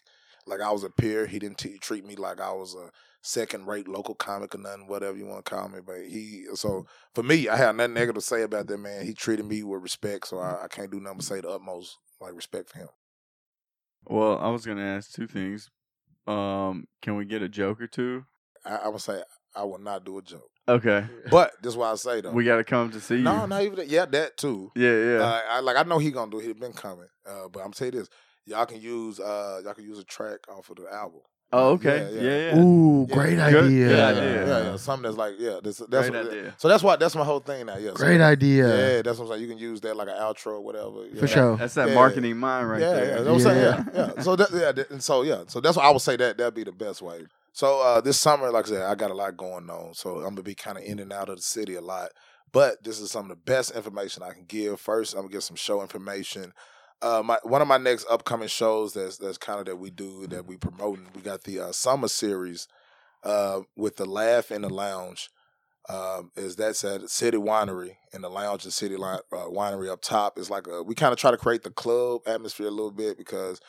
like 0.46 0.62
I 0.62 0.72
was 0.72 0.84
a 0.84 0.90
peer. 0.90 1.26
He 1.26 1.40
didn't 1.40 1.58
t- 1.58 1.78
treat 1.80 2.06
me 2.06 2.16
like 2.16 2.40
I 2.40 2.52
was 2.52 2.76
a 2.76 2.90
second 3.24 3.68
rate 3.68 3.88
local 3.88 4.16
comic 4.16 4.56
or 4.56 4.58
nothing, 4.58 4.88
whatever 4.88 5.18
you 5.18 5.26
want 5.26 5.46
to 5.46 5.50
call 5.50 5.70
me. 5.70 5.80
But 5.86 6.06
he, 6.08 6.46
so 6.56 6.86
for 7.14 7.24
me, 7.24 7.50
I 7.50 7.56
have 7.56 7.76
nothing 7.76 7.94
negative 7.94 8.16
to 8.16 8.22
say 8.22 8.44
about 8.44 8.68
that 8.68 8.78
man. 8.78 9.06
He 9.06 9.14
treated 9.14 9.46
me 9.46 9.64
with 9.64 9.82
respect, 9.82 10.28
so 10.28 10.40
I, 10.40 10.64
I 10.64 10.68
can't 10.68 10.92
do 10.92 11.00
nothing 11.00 11.18
but 11.18 11.26
say 11.26 11.42
the 11.42 11.50
utmost 11.50 11.98
like 12.22 12.34
respect 12.36 12.70
for 12.70 12.80
him. 12.80 12.88
Well, 14.06 14.38
I 14.40 14.50
was 14.50 14.66
gonna 14.66 14.84
ask 14.84 15.12
two 15.12 15.28
things. 15.28 15.70
Um, 16.28 16.86
can 17.02 17.16
we 17.16 17.26
get 17.26 17.42
a 17.42 17.50
joke 17.50 17.82
or 17.82 17.88
two? 17.88 18.26
I, 18.66 18.76
I 18.76 18.88
would 18.90 19.02
say 19.02 19.22
I 19.56 19.64
will 19.64 19.80
not 19.80 20.06
do 20.06 20.18
a 20.18 20.22
joke, 20.22 20.50
Okay, 20.68 21.06
but 21.32 21.52
this 21.62 21.74
is 21.74 21.78
why 21.78 21.92
I 21.92 21.96
say 21.96 22.22
though. 22.22 22.32
we 22.32 22.46
got 22.46 22.58
to 22.58 22.64
come 22.64 22.92
to 22.92 23.00
see 23.02 23.16
you. 23.18 23.22
no, 23.24 23.46
not 23.48 23.64
even 23.64 23.76
that. 23.78 23.88
Yeah, 23.88 24.06
that 24.06 24.38
too. 24.38 24.72
Yeah, 24.76 24.92
yeah. 24.94 25.20
Uh, 25.24 25.42
I 25.50 25.60
like 25.62 25.78
I 25.78 25.84
know 25.84 25.98
he 25.98 26.12
gonna 26.12 26.32
do. 26.32 26.40
it. 26.40 26.46
He 26.46 26.54
been 26.54 26.74
coming, 26.74 27.08
uh, 27.28 27.48
but 27.52 27.62
I'm 27.62 27.72
tell 27.72 27.88
you 27.88 27.92
this: 27.92 28.10
y'all 28.46 28.66
can 28.66 28.80
use 28.80 29.20
uh, 29.20 29.62
y'all 29.64 29.74
can 29.74 29.84
use 29.84 30.00
a 30.00 30.04
track 30.04 30.40
off 30.48 30.70
of 30.70 30.78
the 30.78 30.94
album. 30.94 31.22
Oh, 31.54 31.70
okay. 31.72 32.10
yeah, 32.14 32.22
Yeah, 32.22 32.30
yeah. 32.30 32.56
yeah. 32.56 32.62
Ooh, 32.64 33.08
great 33.08 33.36
Good- 33.36 33.40
idea. 33.40 33.62
good 33.62 33.72
yeah, 33.72 34.08
idea. 34.08 34.48
yeah, 34.48 34.64
yeah. 34.72 34.76
Something 34.78 35.04
that's 35.04 35.18
like 35.18 35.34
yeah, 35.40 35.60
this, 35.64 35.78
that's 35.90 36.10
Great 36.10 36.24
what, 36.26 36.34
idea. 36.34 36.56
So 36.58 36.68
that's 36.68 36.84
why 36.84 36.96
that's 36.96 37.16
my 37.16 37.24
whole 37.24 37.40
thing 37.40 37.66
now. 37.66 37.78
Yeah, 37.78 37.90
so- 37.92 37.96
Great 37.96 38.22
idea. 38.22 38.68
Yeah, 38.96 39.02
that's 39.02 39.18
what 39.20 39.26
I'm 39.26 39.32
saying. 39.32 39.42
You 39.42 39.48
can 39.48 39.58
use 39.58 39.82
that 39.82 39.96
like 39.96 40.08
an 40.08 40.16
outro 40.16 40.54
or 40.54 40.62
whatever. 40.62 41.06
Yeah. 41.12 41.20
For 41.20 41.28
sure. 41.28 41.58
That's 41.58 41.74
that 41.76 41.90
Yeah. 41.90 41.96
marketing 41.96 42.38
mind 42.38 42.70
right 42.70 42.82
yeah, 42.82 42.94
there. 42.94 43.06
yeah, 43.06 43.12
that's 43.24 43.26
what 43.26 43.34
I'm 43.34 43.40
saying. 43.40 43.58
Yeah. 43.58 43.84
Yeah, 43.94 44.12
yeah. 44.16 44.22
So 44.24 44.36
that, 44.36 44.76
yeah, 44.78 44.84
and 44.90 45.04
so 45.04 45.22
yeah, 45.24 45.44
so 45.48 45.60
that's 45.60 45.76
what 45.78 45.86
I 45.86 45.92
would 45.92 46.02
say 46.02 46.16
that 46.18 46.38
that'd 46.38 46.54
be 46.54 46.64
the 46.64 46.72
best 46.72 47.02
way. 47.02 47.26
So 47.54 47.82
uh, 47.82 48.00
this 48.02 48.18
summer, 48.18 48.50
like 48.50 48.66
I 48.68 48.70
said, 48.70 48.82
I 48.84 48.96
got 48.96 49.12
a 49.12 49.14
lot 49.14 49.36
going 49.36 49.70
on, 49.70 49.94
so 49.94 50.18
I'm 50.20 50.36
gonna 50.36 50.44
be 50.44 50.56
kind 50.56 50.78
of 50.78 50.84
in 50.84 51.00
and 51.00 51.12
out 51.12 51.28
of 51.30 51.36
the 51.36 51.42
city 51.42 51.76
a 51.76 51.82
lot. 51.82 52.12
But 52.54 52.84
this 52.84 53.00
is 53.00 53.12
some 53.12 53.24
of 53.24 53.30
the 53.30 53.36
best 53.36 53.72
information 53.76 54.24
I 54.24 54.32
can 54.32 54.44
give. 54.46 54.80
First, 54.80 55.14
I'm 55.14 55.22
gonna 55.22 55.32
give 55.32 55.44
some 55.44 55.56
show 55.56 55.82
information. 55.82 56.54
Uh, 57.02 57.24
my 57.24 57.38
one 57.44 57.62
of 57.62 57.68
my 57.68 57.78
next 57.78 58.06
upcoming 58.10 58.48
shows 58.48 58.94
that's 58.94 59.18
that's 59.18 59.38
kind 59.38 59.60
of 59.60 59.66
that 59.66 59.78
we 59.78 59.90
do 59.90 60.28
that 60.28 60.46
we 60.46 60.58
promoting. 60.58 61.08
We 61.16 61.22
got 61.22 61.44
the 61.44 61.60
uh, 61.60 61.72
summer 61.72 62.08
series 62.08 62.68
uh, 63.24 63.62
with 63.76 63.98
the 63.98 64.06
Laugh 64.06 64.52
in 64.52 64.62
the 64.62 64.70
Lounge. 64.70 65.30
Um, 65.90 66.32
is 66.36 66.56
that's 66.56 66.84
at 66.84 67.10
City 67.10 67.38
Winery 67.38 67.96
in 68.14 68.22
the 68.22 68.30
lounge 68.30 68.68
of 68.68 68.74
City 68.74 68.96
Li- 68.98 69.20
uh, 69.34 69.48
Winery 69.48 69.92
up 69.92 70.02
top. 70.02 70.38
It's 70.38 70.50
like 70.50 70.68
a 70.68 70.84
we 70.84 70.94
kind 70.94 71.12
of 71.12 71.18
try 71.18 71.32
to 71.32 71.38
create 71.38 71.64
the 71.64 71.72
club 71.72 72.22
atmosphere 72.28 72.68
a 72.68 72.72
little 72.72 72.92
bit 72.92 73.18
because 73.18 73.60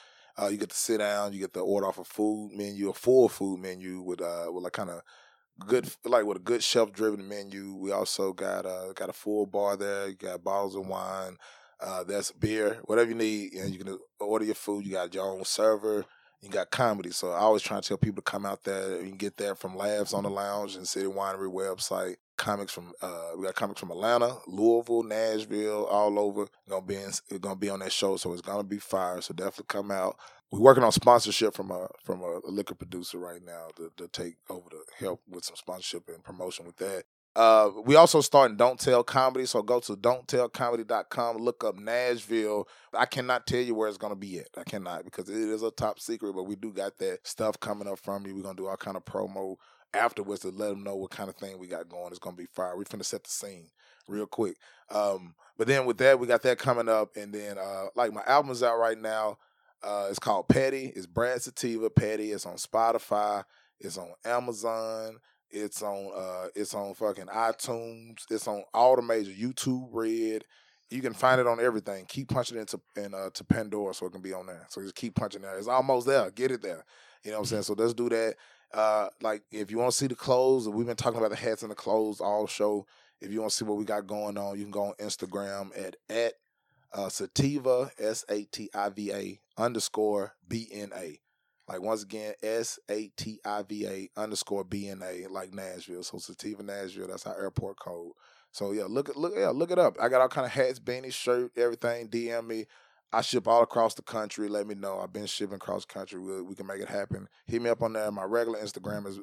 uh, 0.41 0.49
you 0.49 0.59
get 0.59 0.69
to 0.71 0.77
sit 0.77 0.99
down, 0.99 1.33
you 1.33 1.41
get 1.41 1.55
to 1.55 1.61
order 1.61 1.87
off 1.87 1.99
a 1.99 2.05
food 2.05 2.53
menu, 2.55 2.91
a 2.91 2.93
full 2.93 3.31
food 3.31 3.61
menu 3.61 4.03
with 4.03 4.21
uh 4.21 4.47
with 4.51 4.63
like 4.63 4.75
kind 4.75 4.91
of 4.91 5.01
good 5.67 5.91
like 6.05 6.27
with 6.27 6.37
a 6.37 6.41
good 6.41 6.63
shelf 6.63 6.93
driven 6.93 7.27
menu. 7.27 7.75
We 7.75 7.93
also 7.93 8.35
got 8.35 8.67
uh 8.67 8.93
got 8.93 9.09
a 9.09 9.15
full 9.15 9.47
bar 9.47 9.77
there. 9.77 10.09
You 10.09 10.15
got 10.15 10.45
bottles 10.45 10.77
of 10.77 10.87
wine. 10.87 11.39
Uh, 11.83 12.05
that's 12.05 12.31
beer, 12.31 12.79
whatever 12.85 13.11
you 13.11 13.17
need. 13.17 13.55
And 13.55 13.73
you 13.73 13.83
can 13.83 13.99
order 14.21 14.45
your 14.45 14.55
food. 14.55 14.87
You 14.87 14.93
got 14.93 15.15
your 15.15 15.27
own 15.27 15.45
server. 15.45 16.05
You 16.41 16.49
got 16.49 16.71
comedy. 16.71 17.11
So 17.11 17.31
I 17.31 17.39
always 17.39 17.63
try 17.63 17.81
to 17.81 17.89
tell 17.89 17.97
people 17.97 18.17
to 18.17 18.31
come 18.31 18.45
out 18.45 18.65
there. 18.65 19.01
You 19.01 19.09
can 19.09 19.17
get 19.17 19.37
there 19.37 19.55
from 19.55 19.77
Labs 19.77 20.13
on 20.13 20.25
the 20.25 20.31
Lounge 20.31 20.75
and 20.77 20.87
City 20.87 21.07
Winery 21.07 21.53
website. 21.53 22.17
Comics 22.37 22.73
from 22.73 22.93
uh, 23.01 23.31
we 23.37 23.45
got 23.45 23.55
comics 23.55 23.79
from 23.79 23.93
Atlanta, 23.93 24.39
Louisville, 24.49 25.05
Nashville, 25.05 25.85
all 25.85 26.19
over. 26.19 26.49
Gonna 26.69 26.85
be 26.85 26.97
in, 26.97 27.13
gonna 27.41 27.55
be 27.55 27.69
on 27.69 27.79
that 27.81 27.93
show, 27.93 28.17
so 28.17 28.33
it's 28.33 28.43
gonna 28.43 28.65
be 28.65 28.79
fire. 28.79 29.21
So 29.21 29.35
definitely 29.35 29.67
come 29.69 29.93
out. 29.93 30.17
We're 30.51 30.61
working 30.61 30.83
on 30.83 30.91
sponsorship 30.91 31.55
from 31.55 31.71
a 31.71 31.87
from 32.03 32.23
a, 32.23 32.41
liquor 32.45 32.75
producer 32.75 33.19
right 33.19 33.43
now 33.45 33.69
to, 33.77 33.93
to 33.97 34.09
take 34.09 34.35
over 34.51 34.69
to 34.71 34.79
help 34.99 35.21
with 35.29 35.45
some 35.45 35.57
sponsorship 35.57 36.09
and 36.09 36.25
promotion 36.25 36.67
with 36.67 36.77
that. 36.79 37.05
Uh, 37.35 37.71
we 37.85 37.97
also 37.97 38.21
starting 38.21 38.57
Don't 38.59 38.79
Tell 38.79 39.03
Comedy, 39.03 39.47
so 39.47 39.63
go 39.63 39.81
to 39.81 39.97
don'ttellcomedy.com, 39.97 41.39
look 41.39 41.65
up 41.65 41.77
Nashville. 41.79 42.69
I 42.93 43.07
cannot 43.07 43.47
tell 43.47 43.61
you 43.61 43.75
where 43.75 43.89
it's 43.89 43.97
gonna 43.97 44.17
be 44.17 44.39
at. 44.39 44.49
I 44.57 44.65
cannot 44.65 45.05
because 45.05 45.31
it 45.31 45.37
is 45.37 45.63
a 45.63 45.71
top 45.71 45.99
secret, 45.99 46.35
but 46.35 46.43
we 46.43 46.57
do 46.57 46.73
got 46.73 46.99
that 46.99 47.27
stuff 47.27 47.59
coming 47.59 47.89
up 47.89 47.99
from 47.99 48.27
you. 48.27 48.35
We're 48.35 48.43
gonna 48.43 48.57
do 48.57 48.67
all 48.67 48.77
kind 48.77 48.99
of 48.99 49.05
promo 49.07 49.57
afterwards 49.95 50.43
to 50.43 50.49
let 50.49 50.71
them 50.71 50.83
know 50.85 50.97
what 50.97 51.11
kind 51.11 51.31
of 51.31 51.37
thing 51.37 51.59
we 51.59 51.69
got 51.69 51.89
going. 51.89 52.09
It's 52.09 52.19
gonna 52.19 52.37
be 52.37 52.47
fire. 52.47 52.77
We're 52.77 52.85
finna 52.85 53.05
set 53.05 53.25
the 53.25 53.31
scene 53.31 53.69
real 54.09 54.27
quick. 54.27 54.57
Um, 54.91 55.35
but 55.57 55.67
then 55.67 55.87
with 55.87 55.99
that, 55.99 56.19
we 56.19 56.27
got 56.27 56.43
that 56.43 56.59
coming 56.59 56.89
up, 56.89 57.17
and 57.17 57.33
then 57.33 57.57
uh, 57.57 57.87
like 57.95 58.13
my 58.13 58.23
album's 58.27 58.63
out 58.63 58.79
right 58.79 58.99
now. 58.99 59.39
Uh, 59.83 60.07
it's 60.11 60.19
called 60.19 60.49
Petty. 60.49 60.93
It's 60.95 61.07
Brad 61.07 61.43
Sativa 61.43 61.91
Petty. 61.91 62.33
It's 62.33 62.47
on 62.47 62.57
Spotify. 62.57 63.45
It's 63.81 63.99
on 63.99 64.13
Amazon. 64.25 65.19
It's 65.53 65.83
on 65.83 66.11
uh, 66.17 66.49
it's 66.55 66.75
on 66.75 66.95
fucking 66.95 67.27
iTunes. 67.27 68.25
It's 68.31 68.49
on 68.49 68.65
all 68.73 68.97
the 68.97 69.03
major 69.03 69.31
YouTube 69.31 69.89
Red. 69.93 70.45
You 70.91 71.01
can 71.01 71.15
find 71.15 71.41
it 71.41 71.47
on 71.47 71.61
everything. 71.61 72.05
Keep 72.07 72.29
punching 72.29 72.57
it 72.57 72.61
into 72.61 72.81
in, 72.97 73.15
uh, 73.15 73.31
to 73.35 73.45
Pandora 73.45 73.95
so 73.95 74.07
it 74.07 74.13
can 74.13 74.23
be 74.23 74.33
on 74.33 74.47
there. 74.47 74.67
So 74.69 74.83
just 74.83 74.95
keep 74.95 75.15
punching 75.15 75.43
there. 75.43 75.57
It's 75.59 75.69
almost 75.69 76.07
there. 76.07 76.31
Get 76.31 76.51
it 76.51 76.63
there. 76.63 76.85
You 77.23 77.31
know 77.31 77.39
what 77.39 77.43
I'm 77.43 77.47
saying? 77.47 77.63
So 77.63 77.75
let's 77.75 77.95
do 77.95 78.09
that. 78.09 78.35
Uh, 78.73 79.09
like 79.21 79.43
if 79.51 79.71
you 79.71 79.79
want 79.79 79.91
to 79.93 79.97
see 79.97 80.07
the 80.07 80.15
clothes, 80.15 80.69
we've 80.69 80.87
been 80.87 80.97
talking 80.97 81.19
about 81.19 81.31
the 81.31 81.37
hats 81.37 81.63
and 81.63 81.71
the 81.71 81.77
clothes 81.77 82.21
all 82.21 82.47
show. 82.47 82.87
If 83.21 83.31
you 83.31 83.41
want 83.41 83.53
to 83.53 83.57
see 83.57 83.65
what 83.65 83.77
we 83.77 83.85
got 83.85 84.07
going 84.07 84.37
on, 84.39 84.57
you 84.57 84.65
can 84.65 84.73
go 84.73 84.85
on 84.85 84.95
Instagram 84.95 85.71
at 85.79 85.97
at 86.09 86.35
uh, 86.93 87.09
Sativa 87.09 87.91
S 87.99 88.25
A 88.29 88.45
T 88.45 88.71
I 88.75 88.89
V 88.89 89.13
A 89.13 89.41
underscore 89.59 90.35
B 90.49 90.69
N 90.73 90.91
A. 90.97 91.19
Like 91.73 91.81
once 91.81 92.03
again, 92.03 92.35
S 92.43 92.79
A 92.91 93.09
T 93.17 93.41
I 93.47 93.63
V 93.63 93.87
A 93.87 94.21
underscore 94.21 94.63
B 94.63 94.89
N 94.89 95.03
A, 95.03 95.27
like 95.29 95.55
Nashville. 95.55 96.03
So 96.03 96.19
Sativa 96.19 96.63
Nashville, 96.63 97.09
that's 97.09 97.27
our 97.27 97.41
airport 97.41 97.79
code. 97.79 98.13
So 98.51 98.73
yeah, 98.73 98.85
look 98.85 99.11
look 99.17 99.33
yeah, 99.35 99.49
look 99.49 99.71
it 99.71 99.79
up. 99.79 99.97
I 99.99 100.11
got 100.11 100.21
all 100.21 100.29
kind 100.29 100.45
of 100.45 100.53
hats, 100.53 100.79
beanies, 100.79 101.15
shirt, 101.15 101.53
everything. 101.57 102.09
DM 102.09 102.47
me. 102.47 102.67
I 103.11 103.23
ship 103.23 103.49
all 103.49 103.63
across 103.63 103.95
the 103.95 104.03
country. 104.03 104.49
Let 104.49 104.67
me 104.67 104.75
know. 104.75 105.01
I've 105.01 105.15
been 105.15 105.25
shipping 105.25 105.57
across 105.57 105.87
country. 105.87 106.21
We, 106.21 106.43
we 106.43 106.55
can 106.55 106.67
make 106.67 106.81
it 106.81 106.89
happen. 106.89 107.27
Hit 107.47 107.63
me 107.63 107.71
up 107.71 107.83
on 107.83 107.95
there. 107.95 108.11
My 108.11 108.25
regular 108.25 108.59
Instagram 108.59 109.07
is 109.07 109.19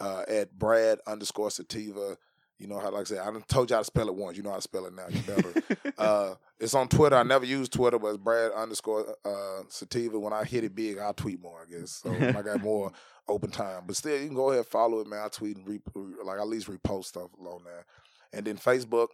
uh, 0.00 0.22
at 0.26 0.58
Brad 0.58 0.98
underscore 1.06 1.50
Sativa. 1.50 2.16
You 2.62 2.68
know 2.68 2.78
how, 2.78 2.92
like 2.92 3.00
I 3.00 3.04
said, 3.04 3.18
I 3.18 3.24
done 3.24 3.42
told 3.48 3.68
you 3.70 3.74
how 3.74 3.80
to 3.80 3.84
spell 3.84 4.06
it 4.06 4.14
once. 4.14 4.36
You 4.36 4.44
know 4.44 4.50
how 4.50 4.56
to 4.56 4.62
spell 4.62 4.86
it 4.86 4.94
now. 4.94 5.08
You 5.10 5.20
better. 5.22 5.92
uh, 5.98 6.34
it's 6.60 6.74
on 6.74 6.86
Twitter. 6.86 7.16
I 7.16 7.24
never 7.24 7.44
use 7.44 7.68
Twitter, 7.68 7.98
but 7.98 8.08
it's 8.08 8.18
Brad 8.18 8.52
underscore 8.52 9.16
uh, 9.24 9.62
Sativa. 9.68 10.16
When 10.16 10.32
I 10.32 10.44
hit 10.44 10.62
it 10.62 10.72
big, 10.72 10.98
I'll 10.98 11.12
tweet 11.12 11.42
more. 11.42 11.58
I 11.60 11.68
guess 11.68 11.90
so. 11.90 12.12
I 12.12 12.40
got 12.40 12.60
more 12.62 12.92
open 13.26 13.50
time, 13.50 13.82
but 13.84 13.96
still, 13.96 14.16
you 14.16 14.26
can 14.26 14.36
go 14.36 14.50
ahead 14.50 14.58
and 14.58 14.66
follow 14.68 15.00
it, 15.00 15.08
man. 15.08 15.24
I 15.24 15.28
tweet 15.28 15.56
and 15.56 15.66
re- 15.66 15.80
like 16.24 16.38
at 16.38 16.46
least 16.46 16.68
repost 16.68 17.06
stuff 17.06 17.30
along 17.40 17.62
there, 17.64 17.84
and 18.32 18.46
then 18.46 18.58
Facebook, 18.58 19.08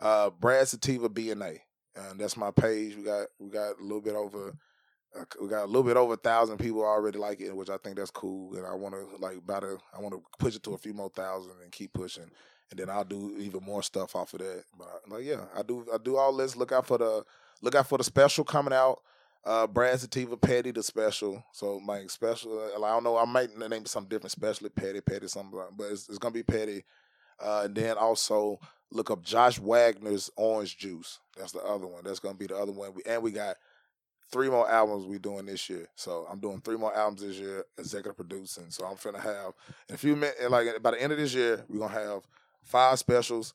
uh, 0.00 0.30
Brad 0.30 0.66
Sativa 0.66 1.10
BNA, 1.10 1.58
and 1.96 2.18
that's 2.18 2.38
my 2.38 2.52
page. 2.52 2.96
We 2.96 3.02
got 3.02 3.26
we 3.38 3.50
got 3.50 3.78
a 3.78 3.82
little 3.82 4.00
bit 4.00 4.14
over. 4.14 4.56
Uh, 5.14 5.24
we 5.42 5.48
got 5.48 5.64
a 5.64 5.66
little 5.66 5.82
bit 5.82 5.98
over 5.98 6.14
a 6.14 6.16
thousand 6.16 6.56
people 6.56 6.82
already 6.82 7.18
like 7.18 7.42
it, 7.42 7.54
which 7.54 7.68
I 7.68 7.76
think 7.76 7.96
that's 7.96 8.10
cool. 8.10 8.56
And 8.56 8.66
I 8.66 8.74
want 8.74 8.94
to 8.94 9.06
like 9.18 9.36
about 9.36 9.60
to, 9.60 9.78
I 9.96 10.00
want 10.00 10.14
to 10.14 10.22
push 10.38 10.56
it 10.56 10.62
to 10.64 10.72
a 10.72 10.78
few 10.78 10.94
more 10.94 11.10
thousand 11.10 11.52
and 11.62 11.70
keep 11.70 11.92
pushing 11.92 12.30
and 12.78 12.88
then 12.88 12.90
I'll 12.94 13.04
do 13.04 13.36
even 13.38 13.62
more 13.62 13.82
stuff 13.82 14.16
off 14.16 14.34
of 14.34 14.40
that. 14.40 14.64
But 14.76 15.02
like, 15.08 15.24
yeah, 15.24 15.42
I 15.56 15.62
do 15.62 15.86
I 15.92 15.98
do 15.98 16.16
all 16.16 16.36
this. 16.36 16.56
Look 16.56 16.72
out 16.72 16.86
for 16.86 16.98
the 16.98 17.24
look 17.62 17.74
out 17.76 17.88
for 17.88 17.98
the 17.98 18.04
special 18.04 18.44
coming 18.44 18.72
out. 18.74 19.00
Uh, 19.44 19.66
Brad 19.66 20.00
Sativa 20.00 20.36
Petty 20.36 20.70
the 20.72 20.82
special. 20.82 21.44
So 21.52 21.78
my 21.78 22.06
special, 22.06 22.58
uh, 22.58 22.82
I 22.82 22.90
don't 22.94 23.04
know, 23.04 23.16
I 23.18 23.26
might 23.26 23.56
name 23.56 23.84
something 23.84 24.08
different, 24.08 24.32
especially 24.32 24.70
Petty, 24.70 25.02
Petty, 25.02 25.28
something, 25.28 25.56
like- 25.58 25.68
but 25.76 25.84
it's, 25.92 26.08
it's 26.08 26.18
gonna 26.18 26.32
be 26.32 26.42
Petty. 26.42 26.82
Uh, 27.38 27.62
and 27.66 27.74
then 27.74 27.96
also 27.98 28.58
look 28.90 29.10
up 29.10 29.22
Josh 29.22 29.58
Wagner's 29.58 30.30
Orange 30.36 30.78
Juice. 30.78 31.20
That's 31.36 31.52
the 31.52 31.60
other 31.62 31.86
one. 31.86 32.02
That's 32.04 32.20
gonna 32.20 32.38
be 32.38 32.46
the 32.46 32.56
other 32.56 32.72
one. 32.72 32.94
We, 32.94 33.02
and 33.06 33.22
we 33.22 33.32
got 33.32 33.56
three 34.32 34.48
more 34.48 34.68
albums 34.70 35.04
we 35.04 35.18
doing 35.18 35.44
this 35.46 35.68
year. 35.68 35.88
So 35.94 36.26
I'm 36.30 36.40
doing 36.40 36.60
three 36.62 36.76
more 36.78 36.96
albums 36.96 37.20
this 37.20 37.36
year, 37.36 37.64
executive 37.78 38.16
producing. 38.16 38.70
So 38.70 38.86
I'm 38.86 38.96
finna 38.96 39.20
have 39.22 39.52
in 39.88 39.94
a 39.94 39.98
few 39.98 40.16
minutes, 40.16 40.40
like 40.48 40.82
by 40.82 40.92
the 40.92 41.02
end 41.02 41.12
of 41.12 41.18
this 41.18 41.34
year, 41.34 41.64
we're 41.68 41.80
gonna 41.80 41.92
have 41.92 42.22
five 42.64 42.98
specials, 42.98 43.54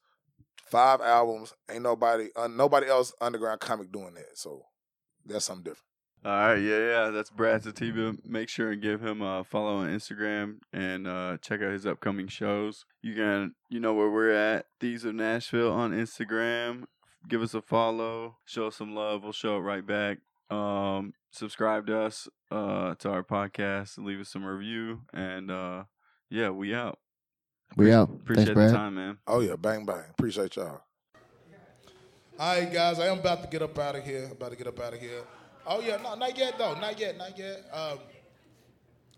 five 0.65 1.01
albums. 1.01 1.53
Ain't 1.69 1.83
nobody, 1.83 2.29
uh, 2.35 2.47
nobody 2.47 2.87
else 2.87 3.13
underground 3.19 3.59
comic 3.59 3.91
doing 3.91 4.13
that. 4.15 4.37
So 4.37 4.63
that's 5.25 5.45
something 5.45 5.63
different. 5.63 5.85
All 6.25 6.31
right, 6.31 6.55
yeah, 6.55 6.79
yeah, 6.79 7.09
that's 7.11 7.29
Brad 7.29 7.63
Sativa. 7.63 8.13
Make 8.25 8.49
sure 8.49 8.71
and 8.71 8.81
give 8.81 8.99
him 8.99 9.21
a 9.21 9.45
follow 9.45 9.77
on 9.77 9.89
Instagram 9.89 10.57
and 10.73 11.07
uh, 11.07 11.37
check 11.41 11.61
out 11.61 11.71
his 11.71 11.85
upcoming 11.85 12.27
shows. 12.27 12.83
You 13.01 13.15
can, 13.15 13.55
you 13.69 13.79
know 13.79 13.93
where 13.93 14.09
we're 14.09 14.31
at. 14.31 14.65
Thieves 14.81 15.05
of 15.05 15.15
Nashville 15.15 15.71
on 15.71 15.91
Instagram. 15.91 16.83
Give 17.29 17.41
us 17.41 17.53
a 17.53 17.61
follow. 17.61 18.35
Show 18.43 18.67
us 18.67 18.75
some 18.75 18.95
love. 18.95 19.23
We'll 19.23 19.31
show 19.31 19.55
it 19.57 19.61
right 19.61 19.85
back. 19.85 20.17
Um, 20.49 21.13
subscribe 21.31 21.87
to 21.87 22.01
us, 22.01 22.27
uh, 22.51 22.95
to 22.95 23.09
our 23.09 23.23
podcast. 23.23 23.97
Leave 23.97 24.19
us 24.19 24.29
some 24.29 24.43
review, 24.43 25.03
and 25.13 25.49
uh, 25.49 25.83
yeah, 26.29 26.49
we 26.49 26.75
out. 26.75 26.99
We 27.75 27.93
out. 27.93 28.09
Appreciate 28.09 28.45
Thanks, 28.45 28.49
the 28.49 28.53
Brad. 28.55 28.73
time, 28.73 28.95
man. 28.95 29.17
Oh 29.27 29.39
yeah, 29.39 29.55
bang 29.55 29.85
bang. 29.85 30.03
Appreciate 30.09 30.55
y'all. 30.55 30.81
All 32.39 32.55
right, 32.55 32.71
guys, 32.71 32.99
I 32.99 33.07
am 33.07 33.19
about 33.19 33.41
to 33.43 33.49
get 33.49 33.61
up 33.61 33.77
out 33.77 33.95
of 33.95 34.03
here. 34.03 34.29
About 34.31 34.51
to 34.51 34.57
get 34.57 34.67
up 34.67 34.79
out 34.79 34.93
of 34.93 34.99
here. 34.99 35.21
Oh 35.65 35.81
yeah, 35.81 35.97
no, 36.01 36.15
not 36.15 36.37
yet 36.37 36.57
though. 36.57 36.73
Not 36.75 36.99
yet. 36.99 37.17
Not 37.17 37.37
yet. 37.37 37.65
Um, 37.71 37.99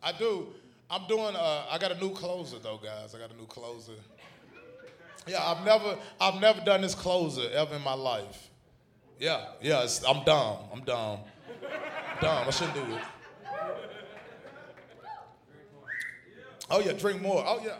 I 0.03 0.11
do. 0.11 0.47
I'm 0.89 1.07
doing. 1.07 1.35
Uh, 1.35 1.65
I 1.69 1.77
got 1.77 1.91
a 1.91 1.99
new 1.99 2.11
closer 2.11 2.59
though, 2.59 2.79
guys. 2.83 3.15
I 3.15 3.19
got 3.19 3.31
a 3.31 3.37
new 3.37 3.45
closer. 3.45 3.93
Yeah, 5.27 5.43
I've 5.43 5.63
never, 5.63 5.97
I've 6.19 6.41
never 6.41 6.61
done 6.61 6.81
this 6.81 6.95
closer 6.95 7.47
ever 7.53 7.75
in 7.75 7.83
my 7.83 7.93
life. 7.93 8.49
Yeah, 9.19 9.45
yeah. 9.61 9.83
It's, 9.83 10.03
I'm 10.03 10.23
dumb. 10.23 10.57
I'm 10.73 10.81
dumb. 10.81 11.19
dumb. 12.19 12.47
I 12.47 12.49
shouldn't 12.49 12.73
do 12.73 12.95
it. 12.95 13.01
Oh 16.71 16.79
yeah, 16.79 16.93
drink 16.93 17.21
more. 17.21 17.43
Oh 17.45 17.61
yeah. 17.63 17.75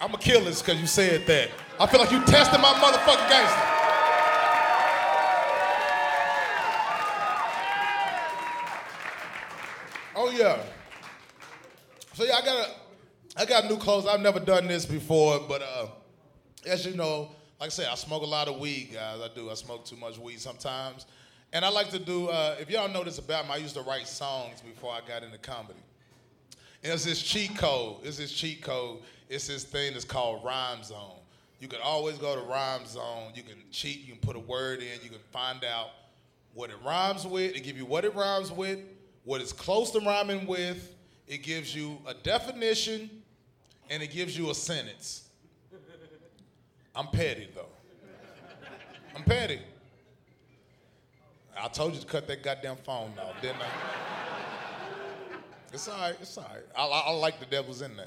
I'ma 0.00 0.16
kill 0.16 0.44
this 0.44 0.62
because 0.62 0.80
you 0.80 0.86
said 0.86 1.26
that. 1.26 1.50
I 1.80 1.86
feel 1.86 2.00
like 2.00 2.12
you 2.12 2.24
tested 2.24 2.60
my 2.60 2.72
motherfucking 2.74 3.28
gangster. 3.28 3.78
Oh 10.14 10.30
yeah. 10.30 10.60
So 12.14 12.24
yeah, 12.24 12.34
I 12.34 12.44
got 12.44 12.68
a, 12.68 13.40
I 13.40 13.44
got 13.44 13.64
new 13.66 13.76
clothes. 13.76 14.06
I've 14.06 14.20
never 14.20 14.40
done 14.40 14.66
this 14.66 14.86
before, 14.86 15.40
but 15.48 15.62
uh, 15.62 15.86
as 16.66 16.84
you 16.84 16.96
know, 16.96 17.30
like 17.60 17.68
I 17.68 17.70
said, 17.70 17.88
I 17.90 17.94
smoke 17.94 18.22
a 18.22 18.26
lot 18.26 18.48
of 18.48 18.58
weed, 18.58 18.90
guys. 18.94 19.20
I 19.20 19.28
do. 19.34 19.50
I 19.50 19.54
smoke 19.54 19.84
too 19.84 19.96
much 19.96 20.18
weed 20.18 20.40
sometimes, 20.40 21.06
and 21.52 21.64
I 21.64 21.70
like 21.70 21.90
to 21.90 21.98
do. 21.98 22.28
Uh, 22.28 22.56
if 22.60 22.70
y'all 22.70 22.88
know 22.88 23.04
this 23.04 23.18
about 23.18 23.46
me, 23.46 23.54
I 23.54 23.56
used 23.56 23.74
to 23.74 23.82
write 23.82 24.06
songs 24.06 24.60
before 24.60 24.92
I 24.92 25.00
got 25.06 25.22
into 25.22 25.38
comedy. 25.38 25.80
And 26.82 26.92
it's 26.92 27.04
this 27.04 27.22
cheat 27.22 27.56
code. 27.56 27.96
It's 28.04 28.18
this 28.18 28.32
cheat 28.32 28.62
code. 28.62 28.98
It's 29.28 29.46
this 29.48 29.64
thing 29.64 29.92
that's 29.92 30.04
called 30.04 30.44
Rhyme 30.44 30.82
Zone. 30.82 31.18
You 31.60 31.68
can 31.68 31.80
always 31.82 32.18
go 32.18 32.34
to 32.36 32.42
Rhyme 32.42 32.86
Zone. 32.86 33.32
You 33.34 33.42
can 33.42 33.56
cheat. 33.70 34.00
You 34.00 34.12
can 34.12 34.20
put 34.20 34.36
a 34.36 34.40
word 34.40 34.80
in. 34.80 35.02
You 35.02 35.10
can 35.10 35.18
find 35.32 35.64
out 35.64 35.90
what 36.54 36.70
it 36.70 36.76
rhymes 36.84 37.26
with. 37.26 37.54
It 37.54 37.60
give 37.60 37.76
you 37.76 37.84
what 37.84 38.04
it 38.04 38.14
rhymes 38.14 38.50
with, 38.50 38.80
what 39.24 39.40
it's 39.40 39.52
close 39.52 39.90
to 39.92 40.00
rhyming 40.00 40.46
with. 40.46 40.94
It 41.26 41.42
gives 41.42 41.74
you 41.74 41.98
a 42.06 42.14
definition, 42.14 43.10
and 43.90 44.02
it 44.02 44.10
gives 44.10 44.36
you 44.36 44.50
a 44.50 44.54
sentence. 44.54 45.28
I'm 46.94 47.06
petty 47.08 47.48
though. 47.54 47.66
I'm 49.14 49.22
petty. 49.22 49.60
I 51.60 51.68
told 51.68 51.94
you 51.94 52.00
to 52.00 52.06
cut 52.06 52.26
that 52.28 52.42
goddamn 52.42 52.76
phone 52.76 53.12
off, 53.20 53.40
didn't 53.42 53.60
I? 53.60 53.66
It's 55.72 55.88
all 55.88 55.98
right. 55.98 56.16
It's 56.20 56.36
all 56.38 56.44
right. 56.44 56.64
I, 56.76 56.86
I, 56.86 57.00
I 57.08 57.10
like 57.12 57.40
the 57.40 57.46
devil's 57.46 57.82
in 57.82 57.96
there. 57.96 58.06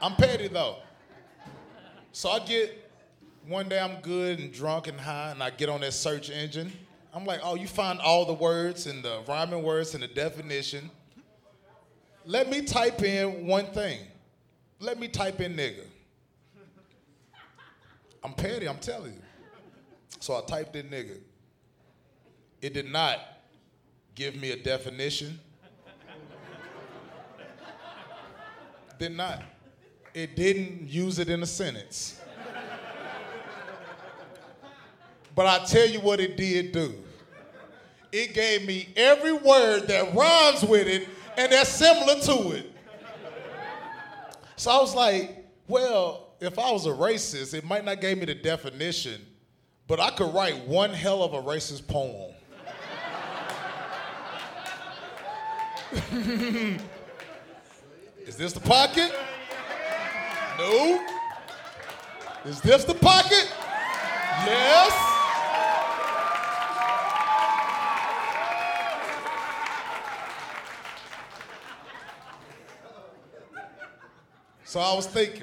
I'm 0.00 0.14
petty 0.14 0.48
though. 0.48 0.76
So 2.12 2.30
I 2.30 2.40
get 2.40 2.90
one 3.46 3.68
day 3.68 3.80
I'm 3.80 4.00
good 4.02 4.38
and 4.38 4.52
drunk 4.52 4.86
and 4.86 5.00
high, 5.00 5.30
and 5.30 5.42
I 5.42 5.50
get 5.50 5.68
on 5.68 5.80
that 5.80 5.92
search 5.92 6.30
engine. 6.30 6.72
I'm 7.14 7.24
like, 7.24 7.40
oh, 7.42 7.54
you 7.54 7.66
find 7.66 8.00
all 8.00 8.24
the 8.24 8.32
words 8.32 8.86
and 8.86 9.02
the 9.02 9.20
rhyming 9.28 9.62
words 9.62 9.94
and 9.94 10.02
the 10.02 10.08
definition. 10.08 10.90
Let 12.24 12.48
me 12.48 12.62
type 12.62 13.02
in 13.02 13.46
one 13.46 13.66
thing. 13.66 13.98
Let 14.78 14.98
me 14.98 15.08
type 15.08 15.40
in 15.40 15.56
nigga. 15.56 15.84
I'm 18.24 18.32
petty, 18.32 18.68
I'm 18.68 18.78
telling 18.78 19.12
you. 19.12 19.22
So 20.20 20.36
I 20.36 20.42
typed 20.42 20.76
in 20.76 20.86
nigga. 20.86 21.18
It 22.60 22.74
did 22.74 22.90
not 22.90 23.18
give 24.14 24.36
me 24.36 24.52
a 24.52 24.56
definition. 24.56 25.40
Did 29.02 29.16
not. 29.16 29.42
It 30.14 30.36
didn't 30.36 30.88
use 30.88 31.18
it 31.18 31.28
in 31.28 31.42
a 31.42 31.46
sentence. 31.46 32.20
But 35.34 35.46
I 35.46 35.64
tell 35.64 35.88
you 35.88 35.98
what 35.98 36.20
it 36.20 36.36
did 36.36 36.70
do. 36.70 36.94
It 38.12 38.32
gave 38.32 38.64
me 38.64 38.90
every 38.94 39.32
word 39.32 39.88
that 39.88 40.14
rhymes 40.14 40.62
with 40.62 40.86
it 40.86 41.08
and 41.36 41.50
that's 41.50 41.70
similar 41.70 42.20
to 42.20 42.52
it. 42.52 42.72
So 44.54 44.70
I 44.70 44.80
was 44.80 44.94
like, 44.94 45.48
well, 45.66 46.34
if 46.38 46.56
I 46.56 46.70
was 46.70 46.86
a 46.86 46.90
racist, 46.90 47.54
it 47.54 47.64
might 47.64 47.84
not 47.84 48.00
give 48.00 48.16
me 48.18 48.26
the 48.26 48.36
definition, 48.36 49.20
but 49.88 49.98
I 49.98 50.10
could 50.10 50.32
write 50.32 50.64
one 50.68 50.90
hell 50.90 51.24
of 51.24 51.34
a 51.34 51.42
racist 51.42 51.88
poem. 51.88 52.36
Is 58.26 58.36
this 58.36 58.52
the 58.52 58.60
pocket? 58.60 59.12
No. 60.56 61.04
Is 62.44 62.60
this 62.60 62.84
the 62.84 62.94
pocket? 62.94 63.52
Yes. 64.46 65.12
So 74.64 74.78
I 74.80 74.94
was 74.94 75.06
thinking. 75.06 75.42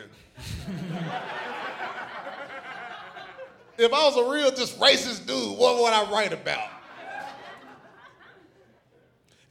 if 3.78 3.94
I 3.94 4.06
was 4.06 4.16
a 4.16 4.32
real 4.32 4.52
just 4.52 4.80
racist 4.80 5.28
dude, 5.28 5.58
what 5.58 5.78
would 5.78 5.94
I 5.94 6.10
write 6.12 6.32
about? 6.32 6.70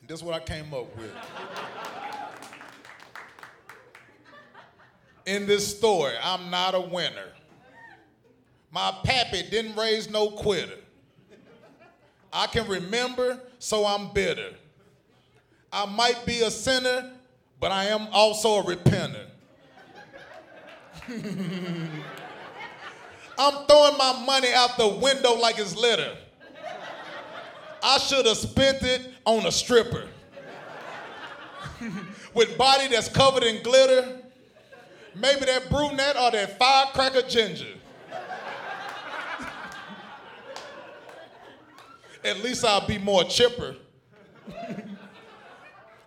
And 0.00 0.09
this 0.09 0.20
is 0.20 0.24
what 0.24 0.34
I 0.34 0.40
came 0.40 0.72
up 0.72 0.96
with. 0.96 1.14
In 5.28 5.46
this 5.46 5.76
story, 5.76 6.14
I'm 6.22 6.48
not 6.48 6.74
a 6.74 6.80
winner. 6.80 7.28
My 8.70 8.94
pappy 9.05 9.42
didn't 9.50 9.76
raise 9.76 10.09
no 10.09 10.30
quitter. 10.30 10.78
I 12.32 12.46
can 12.46 12.66
remember, 12.66 13.38
so 13.59 13.84
I'm 13.84 14.14
bitter. 14.14 14.55
I 15.70 15.84
might 15.84 16.24
be 16.24 16.40
a 16.40 16.50
sinner, 16.50 17.12
but 17.60 17.70
I 17.70 17.84
am 17.88 18.09
also 18.10 18.60
a 18.60 18.62
repenter. 18.62 19.26
I'm 23.38 23.66
throwing 23.66 23.98
my 23.98 24.22
money 24.24 24.48
out 24.55 24.78
the 24.78 24.88
window 24.88 25.34
like 25.34 25.59
it's 25.59 25.76
litter. 25.76 26.16
I 27.82 27.98
should 27.98 28.24
have 28.24 28.38
spent 28.38 28.82
it 28.82 29.12
on 29.26 29.44
a 29.44 29.52
stripper. 29.52 30.09
With 32.32 32.56
body 32.56 32.88
that's 32.88 33.10
covered 33.10 33.42
in 33.42 33.62
glitter. 33.62 34.18
Maybe 35.19 35.47
that 35.47 35.69
brunette 35.69 36.16
or 36.16 36.31
that 36.31 36.59
firecracker 36.59 37.28
ginger. 37.28 37.74
At 42.24 42.43
least 42.43 42.65
I'll 42.65 42.86
be 42.86 42.99
more 42.99 43.24
chipper. 43.24 43.77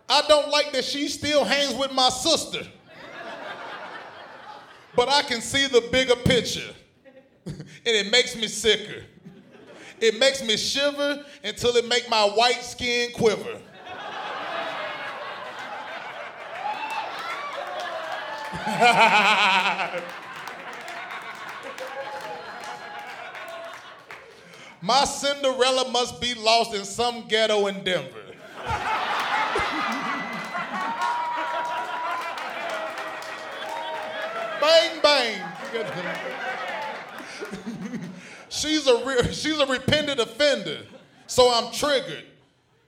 I 0.08 0.22
don't 0.28 0.50
like 0.50 0.72
that 0.72 0.84
she 0.84 1.08
still 1.08 1.44
hangs 1.44 1.74
with 1.74 1.92
my 1.92 2.10
sister 2.10 2.66
but 4.94 5.08
I 5.08 5.22
can 5.22 5.40
see 5.40 5.66
the 5.66 5.88
bigger 5.90 6.16
picture. 6.16 6.74
and 7.46 7.66
it 7.84 8.10
makes 8.10 8.36
me 8.36 8.46
sicker. 8.46 9.04
It 10.00 10.18
makes 10.18 10.42
me 10.42 10.56
shiver 10.56 11.24
until 11.44 11.76
it 11.76 11.86
make 11.88 12.08
my 12.10 12.24
white 12.24 12.62
skin 12.62 13.12
quiver. 13.12 13.58
my 24.82 25.04
Cinderella 25.04 25.88
must 25.90 26.20
be 26.20 26.34
lost 26.34 26.74
in 26.74 26.84
some 26.84 27.26
ghetto 27.28 27.66
in 27.68 27.82
Denver. 27.82 28.18
bang, 34.60 35.00
bang. 35.02 35.52
she's 38.50 38.86
a 38.86 39.02
re- 39.04 39.32
she's 39.32 39.58
a 39.58 39.66
repentant 39.66 40.20
offender, 40.20 40.80
so 41.26 41.50
I'm 41.50 41.72
triggered. 41.72 42.24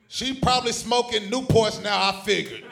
She 0.09 0.35
probably 0.35 0.73
smoking 0.73 1.31
Newports 1.31 1.83
now. 1.83 2.11
I 2.11 2.21
figured. 2.23 2.65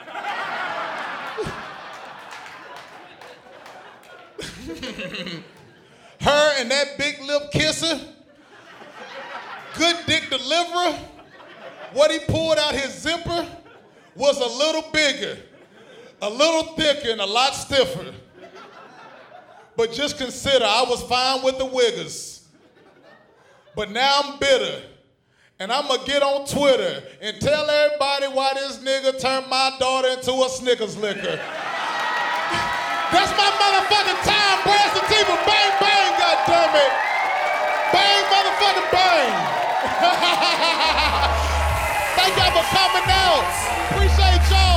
Her 6.21 6.53
and 6.57 6.71
that 6.71 6.97
big 6.97 7.21
lip 7.21 7.51
kisser, 7.51 7.99
good 9.77 9.97
dick 10.05 10.29
deliverer. 10.29 10.97
What 11.91 12.11
he 12.11 12.19
pulled 12.19 12.57
out 12.57 12.73
his 12.73 13.01
zipper 13.01 13.47
was 14.15 14.39
a 14.39 14.57
little 14.57 14.89
bigger, 14.91 15.37
a 16.21 16.29
little 16.29 16.75
thicker, 16.75 17.09
and 17.11 17.19
a 17.21 17.25
lot 17.25 17.53
stiffer. 17.53 18.13
But 19.75 19.91
just 19.91 20.17
consider, 20.17 20.65
I 20.65 20.85
was 20.87 21.03
fine 21.03 21.43
with 21.43 21.57
the 21.57 21.65
Wiggers. 21.65 22.43
But 23.75 23.91
now 23.91 24.21
I'm 24.23 24.39
bitter. 24.39 24.83
And 25.59 25.71
I'm 25.71 25.87
gonna 25.87 26.05
get 26.05 26.23
on 26.23 26.45
Twitter 26.45 27.03
and 27.21 27.39
tell 27.39 27.69
everybody 27.69 28.27
why 28.27 28.53
this 28.53 28.77
nigga 28.79 29.19
turned 29.19 29.49
my 29.49 29.75
daughter 29.79 30.09
into 30.09 30.31
a 30.31 30.49
Snickers 30.49 30.97
liquor. 30.97 31.39
That's 33.13 33.29
my 33.37 33.45
motherfucking 33.61 34.21
time, 34.25 34.57
Brad 34.65 34.89
Sativa. 34.97 35.35
Bang, 35.45 35.71
bang, 35.79 36.11
goddammit. 36.17 36.91
Bang, 37.93 38.23
motherfucking 38.33 38.89
bang. 38.89 39.29
Thank 42.17 42.33
y'all 42.37 42.51
for 42.57 42.65
coming 42.73 43.07
out. 43.13 43.45
Appreciate 43.91 44.41
y'all. 44.49 44.72